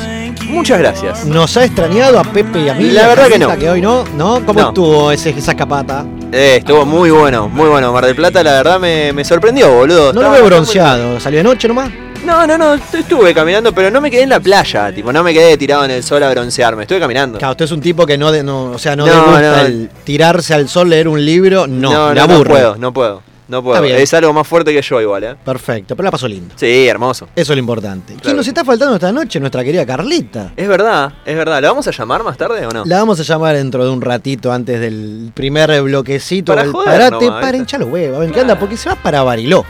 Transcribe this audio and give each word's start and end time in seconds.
Muchas 0.49 0.79
gracias. 0.79 1.25
¿Nos 1.25 1.57
ha 1.57 1.65
extrañado 1.65 2.19
a 2.19 2.23
Pepe 2.23 2.59
y 2.61 2.69
a 2.69 2.73
mí? 2.73 2.91
La 2.91 3.07
verdad 3.07 3.27
que 3.27 3.39
no. 3.39 3.57
que 3.57 3.69
hoy 3.69 3.81
no, 3.81 4.03
¿no? 4.15 4.45
¿Cómo 4.45 4.59
No. 4.61 4.67
estuvo 4.69 5.11
ese, 5.11 5.31
esa 5.31 5.51
escapata? 5.51 6.05
Eh, 6.31 6.57
estuvo 6.59 6.85
muy 6.85 7.09
bueno, 7.09 7.49
muy 7.49 7.67
bueno. 7.67 7.91
Mar 7.91 8.05
del 8.05 8.15
Plata, 8.15 8.43
la 8.43 8.51
verdad, 8.53 8.79
me, 8.79 9.11
me 9.13 9.23
sorprendió, 9.25 9.71
boludo. 9.73 10.13
No 10.13 10.21
lo 10.21 10.31
veo 10.31 10.45
bronceado. 10.45 11.19
¿Salió 11.19 11.39
de 11.39 11.43
noche 11.43 11.67
nomás? 11.67 11.89
No, 12.25 12.45
no, 12.47 12.57
no. 12.57 12.73
Estuve 12.73 13.33
caminando, 13.33 13.71
pero 13.73 13.91
no 13.91 14.01
me 14.01 14.09
quedé 14.09 14.23
en 14.23 14.29
la 14.29 14.39
playa. 14.39 14.91
Tipo, 14.93 15.13
no 15.13 15.23
me 15.23 15.33
quedé 15.33 15.57
tirado 15.57 15.85
en 15.85 15.91
el 15.91 16.03
sol 16.03 16.23
a 16.23 16.29
broncearme. 16.31 16.83
Estuve 16.83 16.99
caminando. 16.99 17.37
Claro, 17.37 17.51
usted 17.51 17.65
es 17.65 17.71
un 17.71 17.81
tipo 17.81 18.05
que 18.05 18.17
no, 18.17 18.31
de, 18.31 18.41
no 18.43 18.71
o 18.71 18.77
sea, 18.79 18.95
no, 18.95 19.05
No, 19.05 19.13
le 19.13 19.19
gusta 19.19 19.41
no. 19.61 19.65
el 19.67 19.89
tirarse 20.03 20.53
al 20.53 20.67
sol, 20.67 20.89
leer 20.89 21.07
un 21.07 21.23
libro. 21.23 21.67
No, 21.67 21.91
no, 21.91 22.13
le 22.13 22.27
no, 22.27 22.43
puedo, 22.43 22.75
no 22.77 22.91
puedo. 22.93 23.21
No 23.47 23.61
puedo. 23.63 23.83
Es 23.83 24.13
algo 24.13 24.33
más 24.33 24.47
fuerte 24.47 24.73
que 24.73 24.81
yo 24.81 24.99
igual, 25.01 25.23
¿eh? 25.23 25.35
Perfecto, 25.43 25.95
pero 25.95 26.05
la 26.05 26.11
pasó 26.11 26.27
lindo. 26.27 26.53
Sí, 26.57 26.87
hermoso. 26.87 27.27
Eso 27.35 27.53
es 27.53 27.55
lo 27.55 27.59
importante. 27.59 28.07
¿Quién 28.13 28.19
Claro. 28.19 28.37
nos 28.37 28.47
está 28.47 28.63
faltando 28.65 28.95
esta 28.95 29.11
noche? 29.11 29.39
Nuestra 29.39 29.63
querida 29.63 29.85
Carlita. 29.85 30.53
Es 30.55 30.67
verdad, 30.67 31.13
es 31.25 31.35
verdad. 31.35 31.61
¿La 31.61 31.69
vamos 31.69 31.87
a 31.87 31.91
llamar 31.91 32.23
más 32.23 32.37
tarde 32.37 32.65
o 32.65 32.71
no? 32.71 32.85
La 32.85 32.97
vamos 32.99 33.19
a 33.19 33.23
llamar 33.23 33.55
dentro 33.55 33.83
de 33.83 33.91
un 33.91 34.01
ratito 34.01 34.51
antes 34.51 34.79
del 34.79 35.31
primer 35.33 35.81
bloquecito. 35.83 36.53
Para 36.53 36.63
del 36.63 36.71
joder 36.71 36.91
parate 36.91 37.25
nomás, 37.25 37.41
para 37.41 37.57
hinchar 37.57 37.79
los 37.81 37.89
huevos. 37.89 38.25
¿En 38.25 38.31
qué 38.31 38.39
anda? 38.41 38.57
Porque 38.57 38.77
se 38.77 38.89
va 38.89 38.95
para 38.95 39.21
Bariló. 39.23 39.63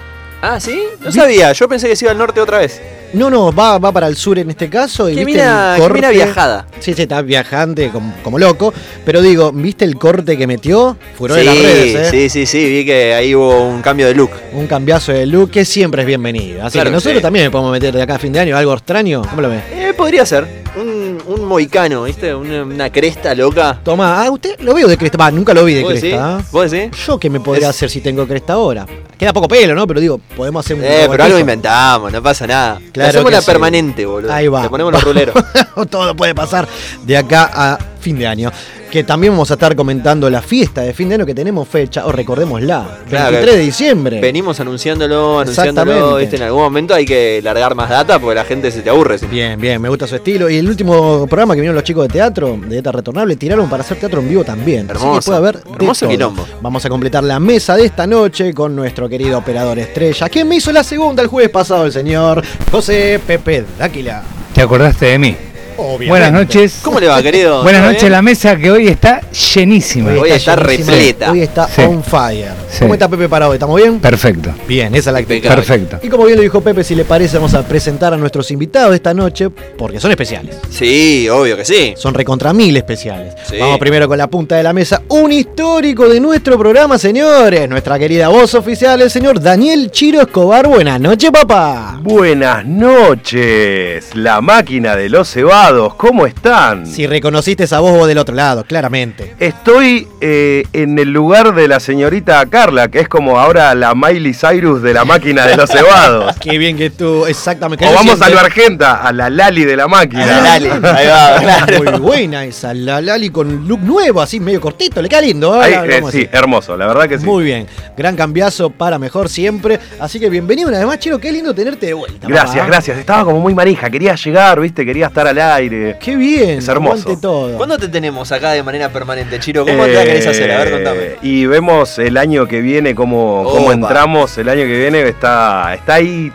Ah, 0.47 0.59
¿sí? 0.59 0.79
No 1.03 1.11
sabía. 1.11 1.51
Yo 1.53 1.67
pensé 1.67 1.87
que 1.87 1.95
se 1.95 2.05
iba 2.05 2.11
al 2.11 2.17
norte 2.17 2.39
otra 2.39 2.59
vez. 2.59 2.79
No, 3.13 3.29
no, 3.29 3.53
va, 3.53 3.77
va 3.77 3.91
para 3.93 4.07
el 4.07 4.15
sur 4.17 4.37
en 4.37 4.49
este 4.49 4.69
caso. 4.69 5.09
Y 5.09 5.15
Qué 5.15 5.23
viste 5.25 5.41
mina, 5.41 5.75
el 5.77 5.81
mina 5.93 6.07
corte- 6.07 6.15
viajada. 6.15 6.67
Sí, 6.79 6.93
sí, 6.93 7.03
está 7.03 7.21
viajante 7.21 7.89
como, 7.89 8.13
como 8.23 8.37
loco. 8.37 8.73
Pero 9.05 9.21
digo, 9.21 9.51
¿viste 9.53 9.85
el 9.85 9.95
corte 9.95 10.37
que 10.37 10.45
metió? 10.47 10.97
Furor 11.17 11.39
sí, 11.39 11.45
de 11.45 11.45
las 11.45 11.57
redes, 11.63 11.95
¿eh? 11.95 12.11
sí, 12.11 12.29
sí, 12.29 12.45
sí. 12.45 12.69
Vi 12.69 12.85
que 12.85 13.13
ahí 13.13 13.33
hubo 13.33 13.63
un 13.69 13.81
cambio 13.81 14.05
de 14.07 14.15
look. 14.15 14.31
Un 14.53 14.67
cambiazo 14.67 15.13
de 15.13 15.25
look 15.25 15.49
que 15.51 15.63
siempre 15.63 16.01
es 16.01 16.07
bienvenido. 16.07 16.63
Así 16.63 16.73
Claro 16.73 16.89
que 16.89 16.91
que 16.91 16.95
nosotros 16.95 17.17
sí. 17.19 17.23
también 17.23 17.49
podemos 17.51 17.71
meter 17.71 17.93
de 17.95 18.01
acá 18.01 18.15
a 18.15 18.19
fin 18.19 18.33
de 18.33 18.39
año 18.41 18.57
algo 18.57 18.73
extraño. 18.73 19.21
¿Cómo 19.29 19.41
lo 19.41 19.49
ves? 19.49 19.63
Eh, 19.71 19.84
podría 19.95 20.25
ser. 20.25 20.63
Un, 20.75 21.21
un 21.27 21.45
moicano, 21.45 22.03
¿viste? 22.03 22.35
Una, 22.35 22.63
una 22.63 22.89
cresta 22.91 23.33
loca. 23.33 23.79
Toma, 23.83 24.21
ah, 24.23 24.29
usted 24.29 24.59
lo 24.59 24.73
veo 24.73 24.87
de 24.87 24.97
cresta. 24.97 25.17
Va, 25.17 25.31
nunca 25.31 25.53
lo 25.53 25.63
vi 25.63 25.73
de 25.75 25.85
cresta. 25.85 26.35
¿ah? 26.37 26.41
¿Vos 26.51 26.69
decís? 26.71 26.91
Yo 27.05 27.17
qué 27.17 27.29
me 27.29 27.39
podría 27.39 27.69
Es- 27.69 27.75
hacer 27.75 27.89
si 27.89 28.01
tengo 28.01 28.27
cresta 28.27 28.53
ahora. 28.53 28.85
Queda 29.17 29.31
poco 29.31 29.47
pelo, 29.47 29.73
¿no? 29.73 29.87
Pero 29.87 30.01
digo, 30.01 30.19
podemos 30.35 30.65
hacer 30.65 30.75
un. 30.77 30.83
Eh, 30.83 31.07
pero 31.09 31.23
algo 31.23 31.39
inventamos, 31.39 32.11
no 32.11 32.21
pasa 32.21 32.45
nada. 32.45 32.81
Claro 32.91 33.09
hacemos 33.09 33.29
que 33.29 33.35
la 33.35 33.41
sí. 33.41 33.45
permanente, 33.45 34.05
boludo. 34.05 34.33
Ahí 34.33 34.49
va. 34.49 34.63
Le 34.63 34.69
ponemos 34.69 34.91
los 34.91 35.03
ruleros. 35.03 35.35
Todo 35.89 36.13
puede 36.15 36.35
pasar 36.35 36.67
de 37.05 37.15
acá 37.17 37.49
a 37.53 37.79
fin 38.05 38.19
de 38.19 38.27
año. 38.27 38.51
Que 38.91 39.03
también 39.03 39.33
vamos 39.33 39.49
a 39.49 39.55
estar 39.55 39.75
comentando 39.75 40.29
la 40.29 40.41
fiesta 40.43 40.81
de 40.81 40.93
fin 40.93 41.09
de 41.09 41.15
año 41.15 41.25
que 41.25 41.33
tenemos 41.33 41.67
fecha, 41.67 42.05
o 42.05 42.11
recordémosla, 42.11 42.99
Claro, 43.09 43.31
23 43.31 43.55
de 43.57 43.61
diciembre. 43.63 44.21
Venimos 44.21 44.59
anunciándolo, 44.59 45.39
anunciándolo, 45.39 45.91
Exactamente. 45.91 46.21
¿viste? 46.21 46.35
En 46.35 46.43
algún 46.43 46.61
momento 46.61 46.93
hay 46.93 47.03
que 47.05 47.41
largar 47.43 47.73
más 47.73 47.89
data 47.89 48.19
porque 48.19 48.35
la 48.35 48.45
gente 48.45 48.69
se 48.69 48.83
te 48.83 48.91
aburre. 48.91 49.17
Bien, 49.29 49.59
bien, 49.59 49.81
me 49.81 49.89
gusta 49.89 50.05
su 50.05 50.15
estilo. 50.15 50.49
Y 50.51 50.57
el 50.57 50.69
último 50.69 51.25
programa 51.27 51.55
que 51.55 51.61
vinieron 51.61 51.73
los 51.75 51.83
chicos 51.83 52.07
de 52.07 52.13
teatro, 52.13 52.57
de 52.63 52.77
ETA 52.77 52.91
Retornable, 52.91 53.35
tiraron 53.37 53.67
para 53.67 53.81
hacer 53.81 53.97
teatro 53.97 54.21
en 54.21 54.29
vivo 54.29 54.43
también. 54.43 54.85
Así 54.91 54.99
que 54.99 55.05
Hermoso, 55.05 55.31
puede 55.31 55.37
haber 55.37 55.63
hermoso 55.73 56.07
quilombo. 56.07 56.45
Vamos 56.61 56.85
a 56.85 56.89
completar 56.89 57.23
la 57.23 57.39
mesa 57.39 57.75
de 57.75 57.85
esta 57.85 58.05
noche 58.05 58.53
con 58.53 58.75
nuestro 58.75 59.09
querido 59.09 59.39
operador 59.39 59.79
estrella, 59.79 60.29
que 60.29 60.45
me 60.45 60.57
hizo 60.57 60.71
la 60.71 60.83
segunda 60.83 61.23
el 61.23 61.27
jueves 61.27 61.49
pasado, 61.49 61.85
el 61.85 61.91
señor 61.91 62.43
José 62.71 63.19
Pepe 63.25 63.65
Dáquila. 63.79 64.21
¿Te 64.53 64.61
acordaste 64.61 65.07
de 65.07 65.19
mí? 65.19 65.35
Obviamente. 65.77 66.09
Buenas 66.09 66.31
noches. 66.31 66.79
¿Cómo 66.83 66.99
le 66.99 67.07
va, 67.07 67.21
querido? 67.21 67.63
Buenas 67.63 67.81
¿Todo 67.81 67.91
noches, 67.93 68.09
la 68.09 68.21
mesa 68.21 68.55
que 68.57 68.71
hoy 68.71 68.87
está 68.87 69.21
llenísima. 69.31 70.11
Hoy 70.11 70.31
está 70.31 70.55
llenísima. 70.55 70.91
repleta. 70.91 71.31
Hoy 71.31 71.41
está 71.41 71.67
Sí. 71.67 71.81
on 71.81 72.03
fire. 72.03 72.51
Sí. 72.69 72.79
¿Cómo 72.79 72.93
está 72.93 73.07
Pepe 73.09 73.27
para 73.29 73.47
hoy? 73.49 73.55
¿Estamos 73.55 73.75
bien? 73.81 73.99
Perfecto. 73.99 74.51
Bien, 74.67 74.93
esa 74.95 75.09
es 75.09 75.13
la 75.13 75.19
actitud. 75.19 75.47
Perfecto. 75.47 75.99
Y 76.03 76.09
como 76.09 76.25
bien 76.25 76.37
lo 76.37 76.43
dijo 76.43 76.61
Pepe, 76.61 76.83
si 76.83 76.95
le 76.95 77.05
parece, 77.05 77.37
vamos 77.37 77.53
a 77.53 77.63
presentar 77.63 78.13
a 78.13 78.17
nuestros 78.17 78.49
invitados 78.51 78.91
de 78.91 78.95
esta 78.97 79.13
noche, 79.13 79.49
porque 79.49 79.99
son 79.99 80.11
especiales. 80.11 80.55
Sí, 80.69 81.27
obvio 81.29 81.55
que 81.57 81.65
sí. 81.65 81.93
Son 81.97 82.13
recontra 82.13 82.53
mil 82.53 82.75
especiales. 82.77 83.33
Sí. 83.49 83.57
Vamos 83.59 83.79
primero 83.79 84.07
con 84.07 84.17
la 84.17 84.27
punta 84.27 84.55
de 84.55 84.63
la 84.63 84.73
mesa. 84.73 85.01
Un 85.09 85.31
histórico 85.31 86.07
de 86.09 86.19
nuestro 86.19 86.57
programa, 86.57 86.97
señores. 86.97 87.67
Nuestra 87.69 87.97
querida 87.99 88.27
voz 88.29 88.53
oficial, 88.55 89.01
el 89.01 89.09
señor 89.11 89.39
Daniel 89.41 89.91
Chiro 89.91 90.21
Escobar. 90.21 90.67
Buenas 90.67 90.99
noches, 90.99 91.31
papá. 91.31 91.99
Buenas 92.01 92.65
noches, 92.65 94.09
la 94.15 94.41
máquina 94.41 94.95
de 94.95 95.09
los 95.09 95.29
cebados, 95.29 95.64
¿cómo 95.97 96.27
están? 96.27 96.85
Si 96.85 97.07
reconociste 97.07 97.63
esa 97.63 97.79
voz 97.79 97.97
vos 97.97 98.07
del 98.07 98.19
otro 98.19 98.35
lado, 98.35 98.63
claramente. 98.65 99.35
Estoy 99.39 100.07
eh, 100.21 100.63
en 100.73 100.99
el 100.99 101.11
lugar 101.11 101.55
de 101.55 101.67
la 101.67 101.79
señorita 101.79 102.45
Carla, 102.45 102.89
que 102.89 102.99
es 102.99 103.09
como 103.09 103.39
ahora 103.39 103.73
la 103.73 103.95
Miley 103.95 104.35
Cyrus 104.35 104.83
de 104.83 104.93
la 104.93 105.05
máquina 105.05 105.47
de 105.47 105.57
los 105.57 105.69
cebados. 105.69 106.35
Qué 106.39 106.59
bien 106.59 106.77
que 106.77 106.91
tú, 106.91 107.25
exactamente. 107.25 107.83
o 107.83 107.87
¿Qué 107.87 107.97
se 107.97 108.03
vamos 108.03 108.21
a 108.21 108.29
lo 108.29 108.39
argenta, 108.39 109.01
a 109.07 109.11
la 109.11 109.31
Lali 109.31 109.65
de 109.65 109.75
la 109.75 109.87
máquina. 109.87 110.23
A 110.23 110.27
la 110.27 110.41
Lali. 110.41 110.69
Ahí 110.87 111.07
va, 111.07 111.39
claro. 111.39 111.83
Muy 111.83 111.99
buena 111.99 112.45
esa, 112.45 112.71
la 112.75 113.01
Lali 113.01 113.31
con 113.31 113.67
look 113.67 113.81
nuevo, 113.81 114.21
así 114.21 114.39
medio 114.39 114.61
cortito, 114.61 115.01
le 115.01 115.09
queda 115.09 115.21
lindo. 115.21 115.55
¿eh? 115.55 115.63
Ahí, 115.63 115.71
La- 115.73 115.85
la 115.87 115.95
eh, 115.97 116.03
sí, 116.11 116.27
hermoso, 116.31 116.77
la 116.77 116.85
verdad 116.85 117.09
que 117.09 117.17
sí. 117.17 117.25
Muy 117.25 117.43
bien, 117.43 117.65
gran 117.97 118.15
cambiazo 118.15 118.69
para 118.69 118.99
mejor 118.99 119.29
siempre. 119.29 119.79
Así 119.99 120.19
que 120.19 120.29
bienvenido 120.29 120.69
una 120.69 120.77
vez 120.77 120.85
más, 120.85 120.99
Chiro. 120.99 121.17
Qué 121.17 121.31
lindo 121.31 121.55
tenerte 121.55 121.87
de 121.87 121.93
vuelta. 121.95 122.27
Gracias, 122.27 122.67
gracias. 122.67 122.99
Estaba 122.99 123.25
como 123.25 123.39
muy 123.39 123.55
manija, 123.55 123.89
quería 123.89 124.13
llegar, 124.13 124.59
viste, 124.59 124.85
quería 124.85 125.07
estar 125.07 125.25
al 125.27 125.39
aire. 125.39 125.54
Qué 125.99 126.15
bien. 126.15 126.59
Es 126.59 126.67
hermoso. 126.67 127.17
todo. 127.17 127.55
¿Cuándo 127.57 127.77
te 127.77 127.87
tenemos 127.87 128.31
acá 128.31 128.51
de 128.51 128.63
manera 128.63 128.89
permanente, 128.89 129.39
Chiro? 129.39 129.65
¿Cómo 129.65 129.85
te 129.85 129.93
la 129.93 130.03
querés 130.03 130.27
hacer? 130.27 130.51
A 130.51 130.59
ver, 130.59 130.71
contame. 130.71 130.99
Eh, 131.03 131.17
Y 131.21 131.45
vemos 131.45 131.97
el 131.99 132.17
año 132.17 132.45
que 132.47 132.61
viene, 132.61 132.93
cómo, 132.95 133.71
entramos 133.71 134.37
el 134.37 134.49
año 134.49 134.63
que 134.63 134.77
viene, 134.77 135.07
está, 135.07 135.73
está 135.75 135.95
ahí. 135.95 136.31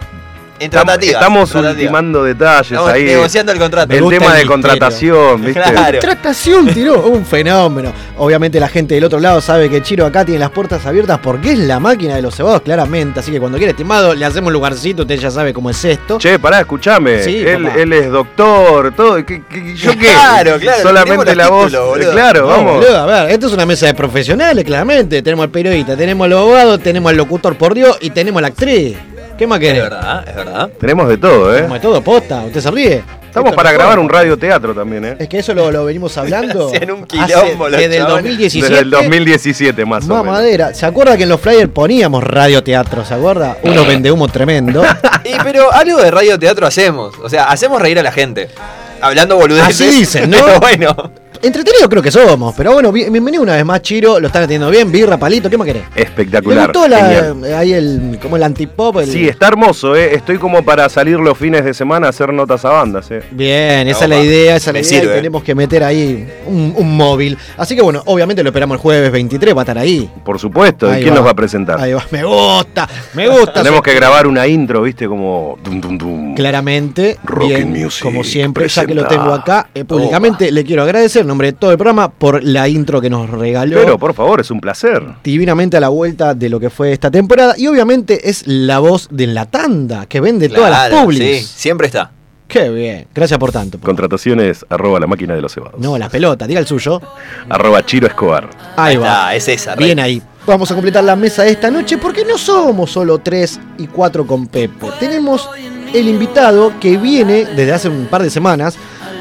En 0.61 0.67
Estamos, 0.67 0.85
tratativas, 0.89 1.15
estamos 1.23 1.51
tratativas. 1.51 1.77
ultimando 1.81 2.23
detalles 2.23 2.73
Estamos 2.73 2.91
ahí. 2.91 3.05
negociando 3.05 3.53
el 3.53 3.59
contrato. 3.59 3.95
El 3.95 3.99
tema 4.01 4.13
el 4.13 4.21
de 4.21 4.27
misterio. 4.27 4.51
contratación, 4.51 5.43
¿viste? 5.43 5.63
Claro. 5.63 5.99
Tratación 6.01 6.67
tiró 6.67 7.01
un 7.07 7.25
fenómeno. 7.25 7.95
Obviamente 8.19 8.61
la 8.61 8.69
gente 8.69 8.95
del 8.95 9.05
otro 9.05 9.21
lado 9.21 9.41
sabe 9.41 9.71
que 9.71 9.81
Chiro 9.81 10.05
acá 10.05 10.23
tiene 10.23 10.39
las 10.39 10.51
puertas 10.51 10.85
abiertas 10.85 11.19
porque 11.23 11.53
es 11.53 11.59
la 11.61 11.81
máquina 11.81 12.15
de 12.15 12.21
los 12.21 12.35
cebados, 12.35 12.61
claramente. 12.61 13.21
Así 13.21 13.33
que 13.33 13.41
cuando 13.41 13.57
quiera, 13.57 13.71
estimado, 13.71 14.15
le 14.15 14.23
hacemos 14.27 14.53
lugarcito, 14.53 15.01
usted 15.05 15.19
ya 15.19 15.31
sabe 15.31 15.55
cómo 15.55 15.71
es 15.71 15.83
esto. 15.83 16.19
Che, 16.19 16.39
pará, 16.39 16.61
escuchame. 16.61 17.23
Sí, 17.23 17.39
él, 17.39 17.93
es 17.95 18.11
doctor, 18.11 18.93
todo. 18.95 19.17
¿qué- 19.25 19.43
qué- 19.49 19.75
¿Yo 19.75 19.93
qué? 19.93 20.09
Claro, 20.09 20.59
claro, 20.59 20.83
Solamente 20.83 21.35
la 21.37 21.49
voz. 21.49 21.73
boludo. 21.73 22.13
Claro, 22.13 22.41
No, 22.43 22.47
vamos. 22.49 22.75
boludo, 22.75 22.99
a 22.99 23.07
ver, 23.07 23.31
esto 23.31 23.47
es 23.47 23.55
una 23.55 23.65
mesa 23.65 23.87
de 23.87 23.95
profesionales, 23.95 24.63
claramente. 24.67 25.23
Tenemos 25.23 25.45
al 25.45 25.51
periodista, 25.51 25.97
tenemos 25.97 26.27
al 26.27 26.35
abogado, 26.35 26.77
tenemos 26.79 27.09
al 27.09 27.17
locutor 27.17 27.57
por 27.57 27.73
Dios 27.73 27.97
y 28.03 28.11
tenemos 28.11 28.41
a 28.41 28.43
la 28.43 28.49
actriz. 28.49 28.95
¿Qué 29.41 29.47
más 29.47 29.59
Es 29.59 29.67
querés? 29.69 29.83
verdad, 29.85 30.29
es 30.29 30.35
verdad. 30.37 30.71
Tenemos 30.79 31.09
de 31.09 31.17
todo, 31.17 31.51
¿eh? 31.51 31.57
Tenemos 31.57 31.79
de 31.79 31.81
todo, 31.81 32.03
posta. 32.03 32.43
¿Usted 32.45 32.61
se 32.61 32.71
ríe? 32.71 33.03
Estamos 33.25 33.55
para 33.55 33.73
grabar 33.73 33.99
un 33.99 34.07
radioteatro 34.07 34.75
también, 34.75 35.03
¿eh? 35.07 35.17
Es 35.19 35.31
que 35.31 35.39
eso 35.39 35.55
lo, 35.55 35.71
lo 35.71 35.87
venimos 35.87 36.15
hablando. 36.19 36.69
Hacían 36.75 36.91
un 36.91 37.07
hace- 37.19 37.33
quilombo 37.33 37.71
los 37.71 37.81
Desde 37.81 37.97
el 37.97 38.03
chabones. 38.03 38.23
2017. 38.25 38.69
Desde 38.69 38.83
el 38.83 38.91
2017 38.91 39.85
más 39.87 40.05
o 40.05 40.09
menos. 40.09 40.27
Mamadera. 40.27 40.75
¿Se 40.75 40.85
acuerda 40.85 41.17
que 41.17 41.23
en 41.23 41.31
los 41.31 41.41
flyers 41.41 41.71
poníamos 41.71 42.23
radioteatro? 42.23 43.03
¿Se 43.07 43.15
acuerda? 43.15 43.57
Unos 43.63 43.87
vendehumo 43.89 44.29
tremendo. 44.29 44.83
Y, 45.25 45.33
pero 45.43 45.73
algo 45.73 46.03
de 46.03 46.11
radio 46.11 46.39
teatro 46.39 46.67
hacemos. 46.67 47.15
O 47.23 47.29
sea, 47.31 47.45
hacemos 47.45 47.81
reír 47.81 47.99
a 47.99 48.03
la 48.03 48.13
gente. 48.13 48.49
Hablando 49.01 49.37
boludeces. 49.37 49.69
Así 49.81 49.87
dicen, 49.91 50.29
¿no? 50.31 50.37
Pero 50.45 50.61
bueno. 50.61 51.13
Entretenido 51.43 51.89
creo 51.89 52.03
que 52.03 52.11
somos, 52.11 52.55
pero 52.55 52.75
bueno, 52.75 52.93
bi- 52.93 53.09
bienvenido 53.09 53.43
una 53.43 53.57
vez 53.57 53.65
más, 53.65 53.81
Chiro. 53.81 54.21
Lo 54.21 54.27
están 54.27 54.43
atendiendo 54.43 54.69
bien. 54.71 54.93
Birra, 54.93 55.17
palito, 55.17 55.49
¿qué 55.49 55.57
más 55.57 55.67
querés? 55.67 55.85
¿Te 55.95 56.03
Espectacular. 56.03 56.67
gustó 56.67 56.87
la, 56.87 56.99
genial. 56.99 57.55
ahí 57.55 57.73
el, 57.73 58.19
como 58.21 58.37
el 58.37 58.43
antipop? 58.43 58.99
El... 58.99 59.07
Sí, 59.07 59.27
está 59.27 59.49
hermoso, 59.49 59.97
¿eh? 59.97 60.15
Estoy 60.15 60.37
como 60.37 60.63
para 60.63 60.87
salir 60.91 61.19
los 61.19 61.39
fines 61.39 61.65
de 61.65 61.73
semana 61.73 62.09
a 62.09 62.11
hacer 62.11 62.31
notas 62.35 62.63
a 62.67 62.69
bandas, 62.69 63.11
¿eh? 63.11 63.23
Bien, 63.31 63.89
esa 63.89 64.05
es 64.05 64.11
la 64.11 64.21
idea, 64.21 64.57
esa 64.57 64.71
es 64.73 64.75
la 64.93 64.99
idea. 64.99 65.13
y 65.13 65.17
tenemos 65.17 65.43
que 65.43 65.55
meter 65.55 65.83
ahí 65.83 66.29
un, 66.47 66.75
un 66.77 66.95
móvil. 66.95 67.39
Así 67.57 67.75
que 67.75 67.81
bueno, 67.81 68.03
obviamente 68.05 68.43
lo 68.43 68.51
esperamos 68.51 68.75
el 68.77 68.83
jueves 68.83 69.11
23, 69.11 69.57
va 69.57 69.61
a 69.61 69.65
estar 69.65 69.79
ahí. 69.79 70.11
Por 70.23 70.39
supuesto. 70.39 70.95
¿Y 70.95 71.03
quién 71.03 71.15
nos 71.15 71.25
va 71.25 71.31
a 71.31 71.35
presentar? 71.35 71.81
Ahí 71.81 71.95
va. 71.95 72.05
Me 72.11 72.23
gusta, 72.23 72.87
me 73.15 73.29
gusta. 73.29 73.55
Tenemos 73.55 73.81
que 73.81 73.95
grabar 73.95 74.27
una 74.27 74.47
intro, 74.47 74.83
¿viste? 74.83 75.09
Como. 75.09 75.57
Dum, 75.65 75.81
dum, 75.81 75.97
dum. 75.97 76.35
Claramente, 76.35 77.17
Rock 77.25 77.49
bien, 77.49 77.63
and 77.63 77.77
Music 77.79 78.03
como 78.03 78.25
siempre, 78.25 78.69
ya 78.69 78.85
que 78.85 78.95
lo 78.95 79.07
tengo 79.07 79.33
acá, 79.33 79.69
eh, 79.75 79.87
públicamente 79.87 80.53
le 80.53 80.65
quiero 80.65 80.83
agradecer 80.83 81.30
nombre 81.31 81.53
de 81.53 81.53
todo 81.53 81.71
el 81.73 81.79
programa 81.79 82.11
por 82.11 82.45
la 82.45 82.69
intro 82.69 83.01
que 83.01 83.09
nos 83.09 83.31
regaló. 83.31 83.79
Pero, 83.81 83.99
por 83.99 84.15
favor, 84.15 84.41
es 84.41 84.51
un 84.51 84.61
placer. 84.61 85.03
divinamente 85.25 85.77
a 85.77 85.81
la 85.81 85.89
vuelta 85.89 86.35
de 86.35 86.49
lo 86.49 86.61
que 86.61 86.71
fue 86.71 86.93
esta 86.93 87.11
temporada 87.11 87.55
y 87.57 87.67
obviamente 87.67 88.29
es 88.29 88.47
la 88.47 88.79
voz 88.81 89.09
de 89.11 89.27
la 89.29 89.47
tanda 89.47 90.07
que 90.07 90.21
vende 90.21 90.49
todas 90.49 90.71
las 90.71 91.03
publis. 91.03 91.19
Sí, 91.19 91.47
siempre 91.47 91.87
está. 91.87 92.11
Qué 92.49 92.69
bien, 92.69 93.07
gracias 93.15 93.39
por 93.39 93.53
tanto. 93.53 93.79
Contrataciones 93.79 94.67
arroba 94.69 94.99
la 94.99 95.07
máquina 95.07 95.35
de 95.37 95.41
los 95.41 95.55
cebados. 95.55 95.81
No, 95.81 95.97
la 95.97 96.09
pelota, 96.09 96.49
diga 96.49 96.59
el 96.59 96.67
suyo. 96.67 97.01
Arroba 97.49 97.87
Chiro 97.87 98.09
Escobar. 98.09 98.51
Ahí, 98.77 98.97
va. 98.97 99.07
está, 99.07 99.35
es 99.37 99.61
esa. 99.61 99.77
rey. 99.77 99.87
Bien 99.87 100.01
ahí. 100.01 100.21
Vamos 100.47 100.69
a 100.73 100.75
completar 100.75 101.05
la 101.05 101.15
mesa 101.15 101.45
de 101.45 101.53
esta 101.53 101.71
noche 101.71 101.97
porque 101.99 102.25
no 102.25 102.37
somos 102.37 102.91
solo 102.91 103.19
tres 103.19 103.61
y 103.79 103.87
cuatro 103.87 104.27
con 104.27 104.49
Pepe. 104.49 104.87
Tenemos 104.99 105.49
el 105.95 106.09
invitado 106.09 106.73
que 106.81 106.97
viene 106.97 107.45
desde 107.45 107.73
hace 107.73 107.89
un 107.89 108.07
par 108.07 108.23
de 108.23 108.31
semanas 108.31 108.77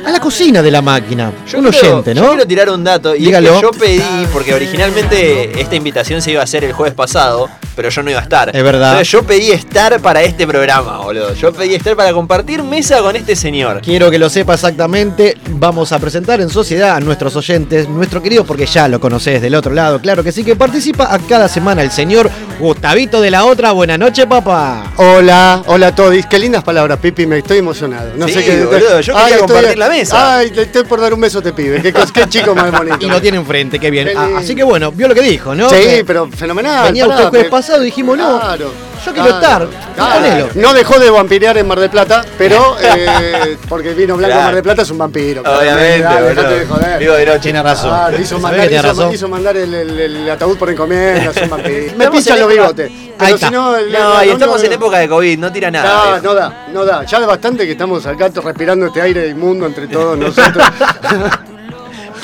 a 0.06 0.12
la 0.12 0.20
cocina 0.20 0.62
de 0.62 0.72
la 0.72 0.82
máquina. 0.82 1.32
Yo 1.48 1.60
un 1.60 1.70
quiero- 1.70 1.88
oyente, 1.98 2.14
Yo 2.16 2.22
¿no? 2.22 2.30
quiero 2.30 2.46
tirar 2.48 2.70
un 2.70 2.84
dato. 2.84 3.16
Y 3.16 3.26
Dígalo. 3.26 3.50
es 3.50 3.56
que 3.56 3.62
yo 3.62 3.72
pedí, 3.72 4.28
porque 4.32 4.54
originalmente 4.54 5.60
esta 5.62 5.76
invitación 5.76 6.22
se 6.22 6.32
iba 6.32 6.42
a 6.42 6.44
hacer 6.44 6.64
el 6.64 6.74
jueves 6.74 6.94
pasado, 6.96 7.50
pero 7.76 7.90
yo 7.90 8.02
no 8.04 8.10
iba 8.12 8.20
a 8.20 8.24
estar. 8.24 8.56
Es 8.56 8.64
verdad. 8.64 8.90
Entonces 8.92 9.12
yo 9.12 9.24
pedí 9.24 9.52
estar 9.52 10.00
para 10.00 10.22
este 10.24 10.48
programa, 10.48 10.98
boludo. 11.00 11.34
Yo 11.36 11.54
pedí 11.54 11.76
estar 11.76 11.96
para 11.96 12.12
compartir 12.14 12.64
mesa 12.64 13.00
con 13.02 13.16
este 13.16 13.36
señor. 13.36 13.82
Quiero 13.82 14.10
que 14.10 14.20
lo 14.20 14.30
sepa 14.30 14.54
exactamente. 14.56 15.38
Vamos 15.52 15.92
a 15.92 16.00
presentar 16.00 16.42
en 16.42 16.50
sociedad 16.50 16.96
a 16.96 17.00
nuestros 17.00 17.36
oyentes, 17.36 17.88
nuestro 17.90 18.22
querido, 18.22 18.46
porque 18.46 18.66
ya 18.66 18.88
lo 18.88 19.00
conocés 19.00 19.42
del 19.42 19.56
otro 19.56 19.74
lado, 19.74 20.00
claro 20.00 20.24
que 20.24 20.32
sí, 20.32 20.44
que 20.44 20.56
participa 20.56 21.14
a 21.14 21.20
cada 21.20 21.48
semana 21.48 21.82
el 21.82 21.92
señor 21.92 22.30
Gustavito 22.60 23.22
de 23.22 23.32
la 23.32 23.46
Otra. 23.46 23.72
Buenas 23.72 24.00
noches, 24.00 24.26
papá. 24.26 24.92
Hola, 24.98 25.64
hola 25.68 25.88
a 25.88 25.96
todos. 25.96 26.16
Qué 26.30 26.40
lindas 26.40 26.64
palabras, 26.64 26.98
Pipi, 27.00 27.26
me 27.26 27.38
estoy 27.40 27.58
emocionado. 27.60 28.12
No 28.16 28.28
Sí, 28.28 28.34
sé 28.36 28.44
qué. 28.46 28.64
boludo, 28.66 29.00
yo 29.02 29.14
quería 29.16 29.38
compartir 29.40 29.78
la 29.78 29.89
mesa. 29.90 30.38
Ay, 30.38 30.52
le 30.52 30.64
estoy 30.64 30.84
por 30.84 31.02
dar 31.02 31.14
un 31.14 31.22
beso 31.22 31.40
a 31.40 31.42
te 31.42 31.52
pibe. 31.52 31.82
Qué, 31.82 32.30
chico 32.30 32.56
más 32.56 32.72
bonito. 32.72 32.98
Y 33.00 33.10
lo 33.10 33.22
tiene 33.22 33.38
enfrente, 33.38 33.80
qué 33.80 33.90
bien. 33.90 34.10
Ah, 34.16 34.30
así 34.38 34.56
que 34.56 34.64
bueno, 34.64 34.92
vio 34.92 35.08
lo 35.08 35.16
que 35.16 35.22
dijo, 35.22 35.56
¿no? 35.56 35.70
Sí, 35.70 35.76
Que 35.76 36.04
pero 36.06 36.30
fenomenal. 36.30 36.86
Venía 36.86 37.06
pará, 37.06 37.16
usted 37.16 37.26
el 37.26 37.30
jueves 37.30 37.50
pasado 37.50 37.82
y 37.82 37.86
dijimos, 37.86 38.18
no, 38.18 38.40
Claro, 38.40 38.72
yo 39.06 39.14
quiero 39.14 39.40
claro, 39.40 39.66
estar. 39.70 39.96
claro. 39.96 40.16
Ponelo. 40.16 40.48
No 40.56 40.74
dejó 40.74 41.00
de 41.00 41.10
vampirear 41.10 41.58
en 41.58 41.68
Mar 41.68 41.80
del 41.80 41.90
Plata, 41.90 42.24
pero 42.38 42.76
eh, 42.82 43.58
porque 43.68 43.94
vino 43.94 44.16
blanco 44.18 44.34
Claro. 44.34 44.46
Mar 44.46 44.54
del 44.56 44.64
Plata 44.64 44.82
es 44.84 44.90
un 44.92 44.98
vampiro. 44.98 45.42
Obviamente, 45.42 46.00
Dale, 46.02 46.22
boludo. 46.22 46.36
dejate 46.36 46.60
de 46.60 46.66
joder. 46.66 47.00
De 47.00 47.26
noche. 47.26 47.40
Tiene 47.40 47.64
razón. 47.64 47.90
Claro, 47.90 48.22
hizo, 48.22 48.40
mandar, 48.40 48.62
que 48.62 48.68
tiene 48.68 48.88
hizo, 48.88 48.88
razón. 49.00 49.14
hizo 49.14 49.28
mandar 49.30 49.58
el, 49.58 49.74
el- 49.74 50.00
el 50.00 50.30
ataúd 50.30 50.58
por 50.58 50.70
encomienda, 50.70 51.32
es 51.32 51.42
un 51.42 51.50
vampiro. 51.50 51.76
Me 51.98 52.06
Estamos 52.06 52.12
pinchan 52.12 52.38
en 52.38 52.44
los 52.44 52.52
época- 52.54 52.62
bigotes. 52.62 52.92
Ahí 52.92 53.14
Pero 53.18 53.36
está. 53.36 53.48
si 53.48 53.54
no, 53.54 53.76
el- 53.78 53.92
No, 53.92 54.24
y 54.24 54.28
no, 54.28 54.34
estamos 54.34 54.58
no, 54.58 54.64
en 54.64 54.70
no. 54.70 54.76
época 54.76 54.98
de 55.00 55.10
COVID, 55.10 55.40
no 55.40 55.52
tira 55.52 55.72
nada. 55.72 55.90
No, 56.06 56.12
viejo. 56.12 56.24
no 56.26 56.34
da, 56.36 56.66
no 56.74 56.86
da. 56.86 57.06
Ya 57.06 57.18
es 57.18 57.26
bastante 57.28 57.66
que 57.66 57.72
estamos 57.74 58.06
acá 58.06 58.30
respirando 58.44 58.86
este 58.88 59.02
aire 59.02 59.28
inmundo 59.28 59.66
entre 59.66 59.88
todos 59.88 60.18
nosotros. 60.18 60.64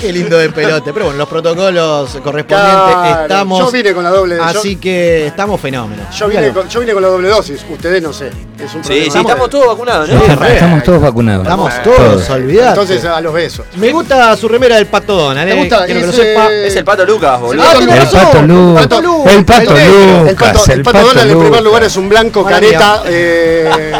Qué 0.06 0.14
lindo 0.14 0.38
de 0.38 0.50
pelote. 0.50 0.94
Pero 0.94 1.06
bueno, 1.06 1.18
los 1.20 1.28
protocolos 1.30 2.10
correspondientes 2.24 2.76
Claro, 2.96 3.22
estamos. 3.24 3.60
Yo 3.60 3.72
vine 3.72 3.94
con 3.94 4.04
la 4.04 4.10
doble. 4.12 4.38
Así 4.42 4.76
yo, 4.76 4.82
que 4.82 5.28
estamos 5.28 5.60
fenómenos. 5.60 6.16
yo 6.16 6.28
vine 6.28 6.52
con, 6.52 6.70
yo 6.70 6.80
vine 6.80 6.94
con 6.94 7.02
la 7.02 7.08
doble 7.10 7.30
dosis. 7.30 7.66
Ustedes 7.70 8.02
no 8.04 8.14
sé. 8.14 8.28
Es 8.60 8.74
un 8.74 8.84
Sí, 8.84 9.10
sí, 9.12 9.18
estamos 9.18 9.50
todos 9.50 9.68
vacunados, 9.68 10.08
¿no? 10.10 10.20
Sí, 10.20 10.32
Estamos, 10.54 10.84
todos 10.84 11.02
vacunados. 11.02 11.44
Estamos 11.44 11.74
todos, 11.84 12.30
olvidate. 12.30 12.70
Entonces 12.70 13.06
a 13.06 13.20
los 13.22 13.34
besos. 13.34 13.66
Me 13.78 13.92
gusta 13.92 14.36
su 14.38 14.48
remera 14.48 14.76
del 14.76 14.86
Pato 14.88 15.16
Donald, 15.16 15.50
¿Te 15.50 15.56
eh. 15.56 15.60
gusta? 15.60 15.86
Quiero 15.86 16.00
que 16.02 16.06
lo 16.08 16.12
Ese- 16.14 16.24
sepa. 16.24 16.52
Es 16.52 16.76
el 16.76 16.86
pato 16.86 17.06
Lucas, 17.06 17.40
boludo. 17.42 17.64
Ah, 17.66 17.74
El. 17.80 17.88
Pato 17.88 18.42
Lucas. 18.44 18.84
Pato 18.84 19.02
Lucas. 19.02 19.34
El 19.34 19.46
Pato 19.46 19.78
El 19.78 19.88
Lucas. 19.88 20.30
El 20.30 20.36
pato, 20.36 20.72
el 20.72 20.84
pato 20.84 21.00
Donald 21.08 21.32
en 21.32 21.40
primer 21.40 21.64
lugar 21.64 21.84
es 21.84 21.98
un 21.98 22.08
blanco 22.10 22.44
careta. 22.46 23.02
eh, 23.08 23.92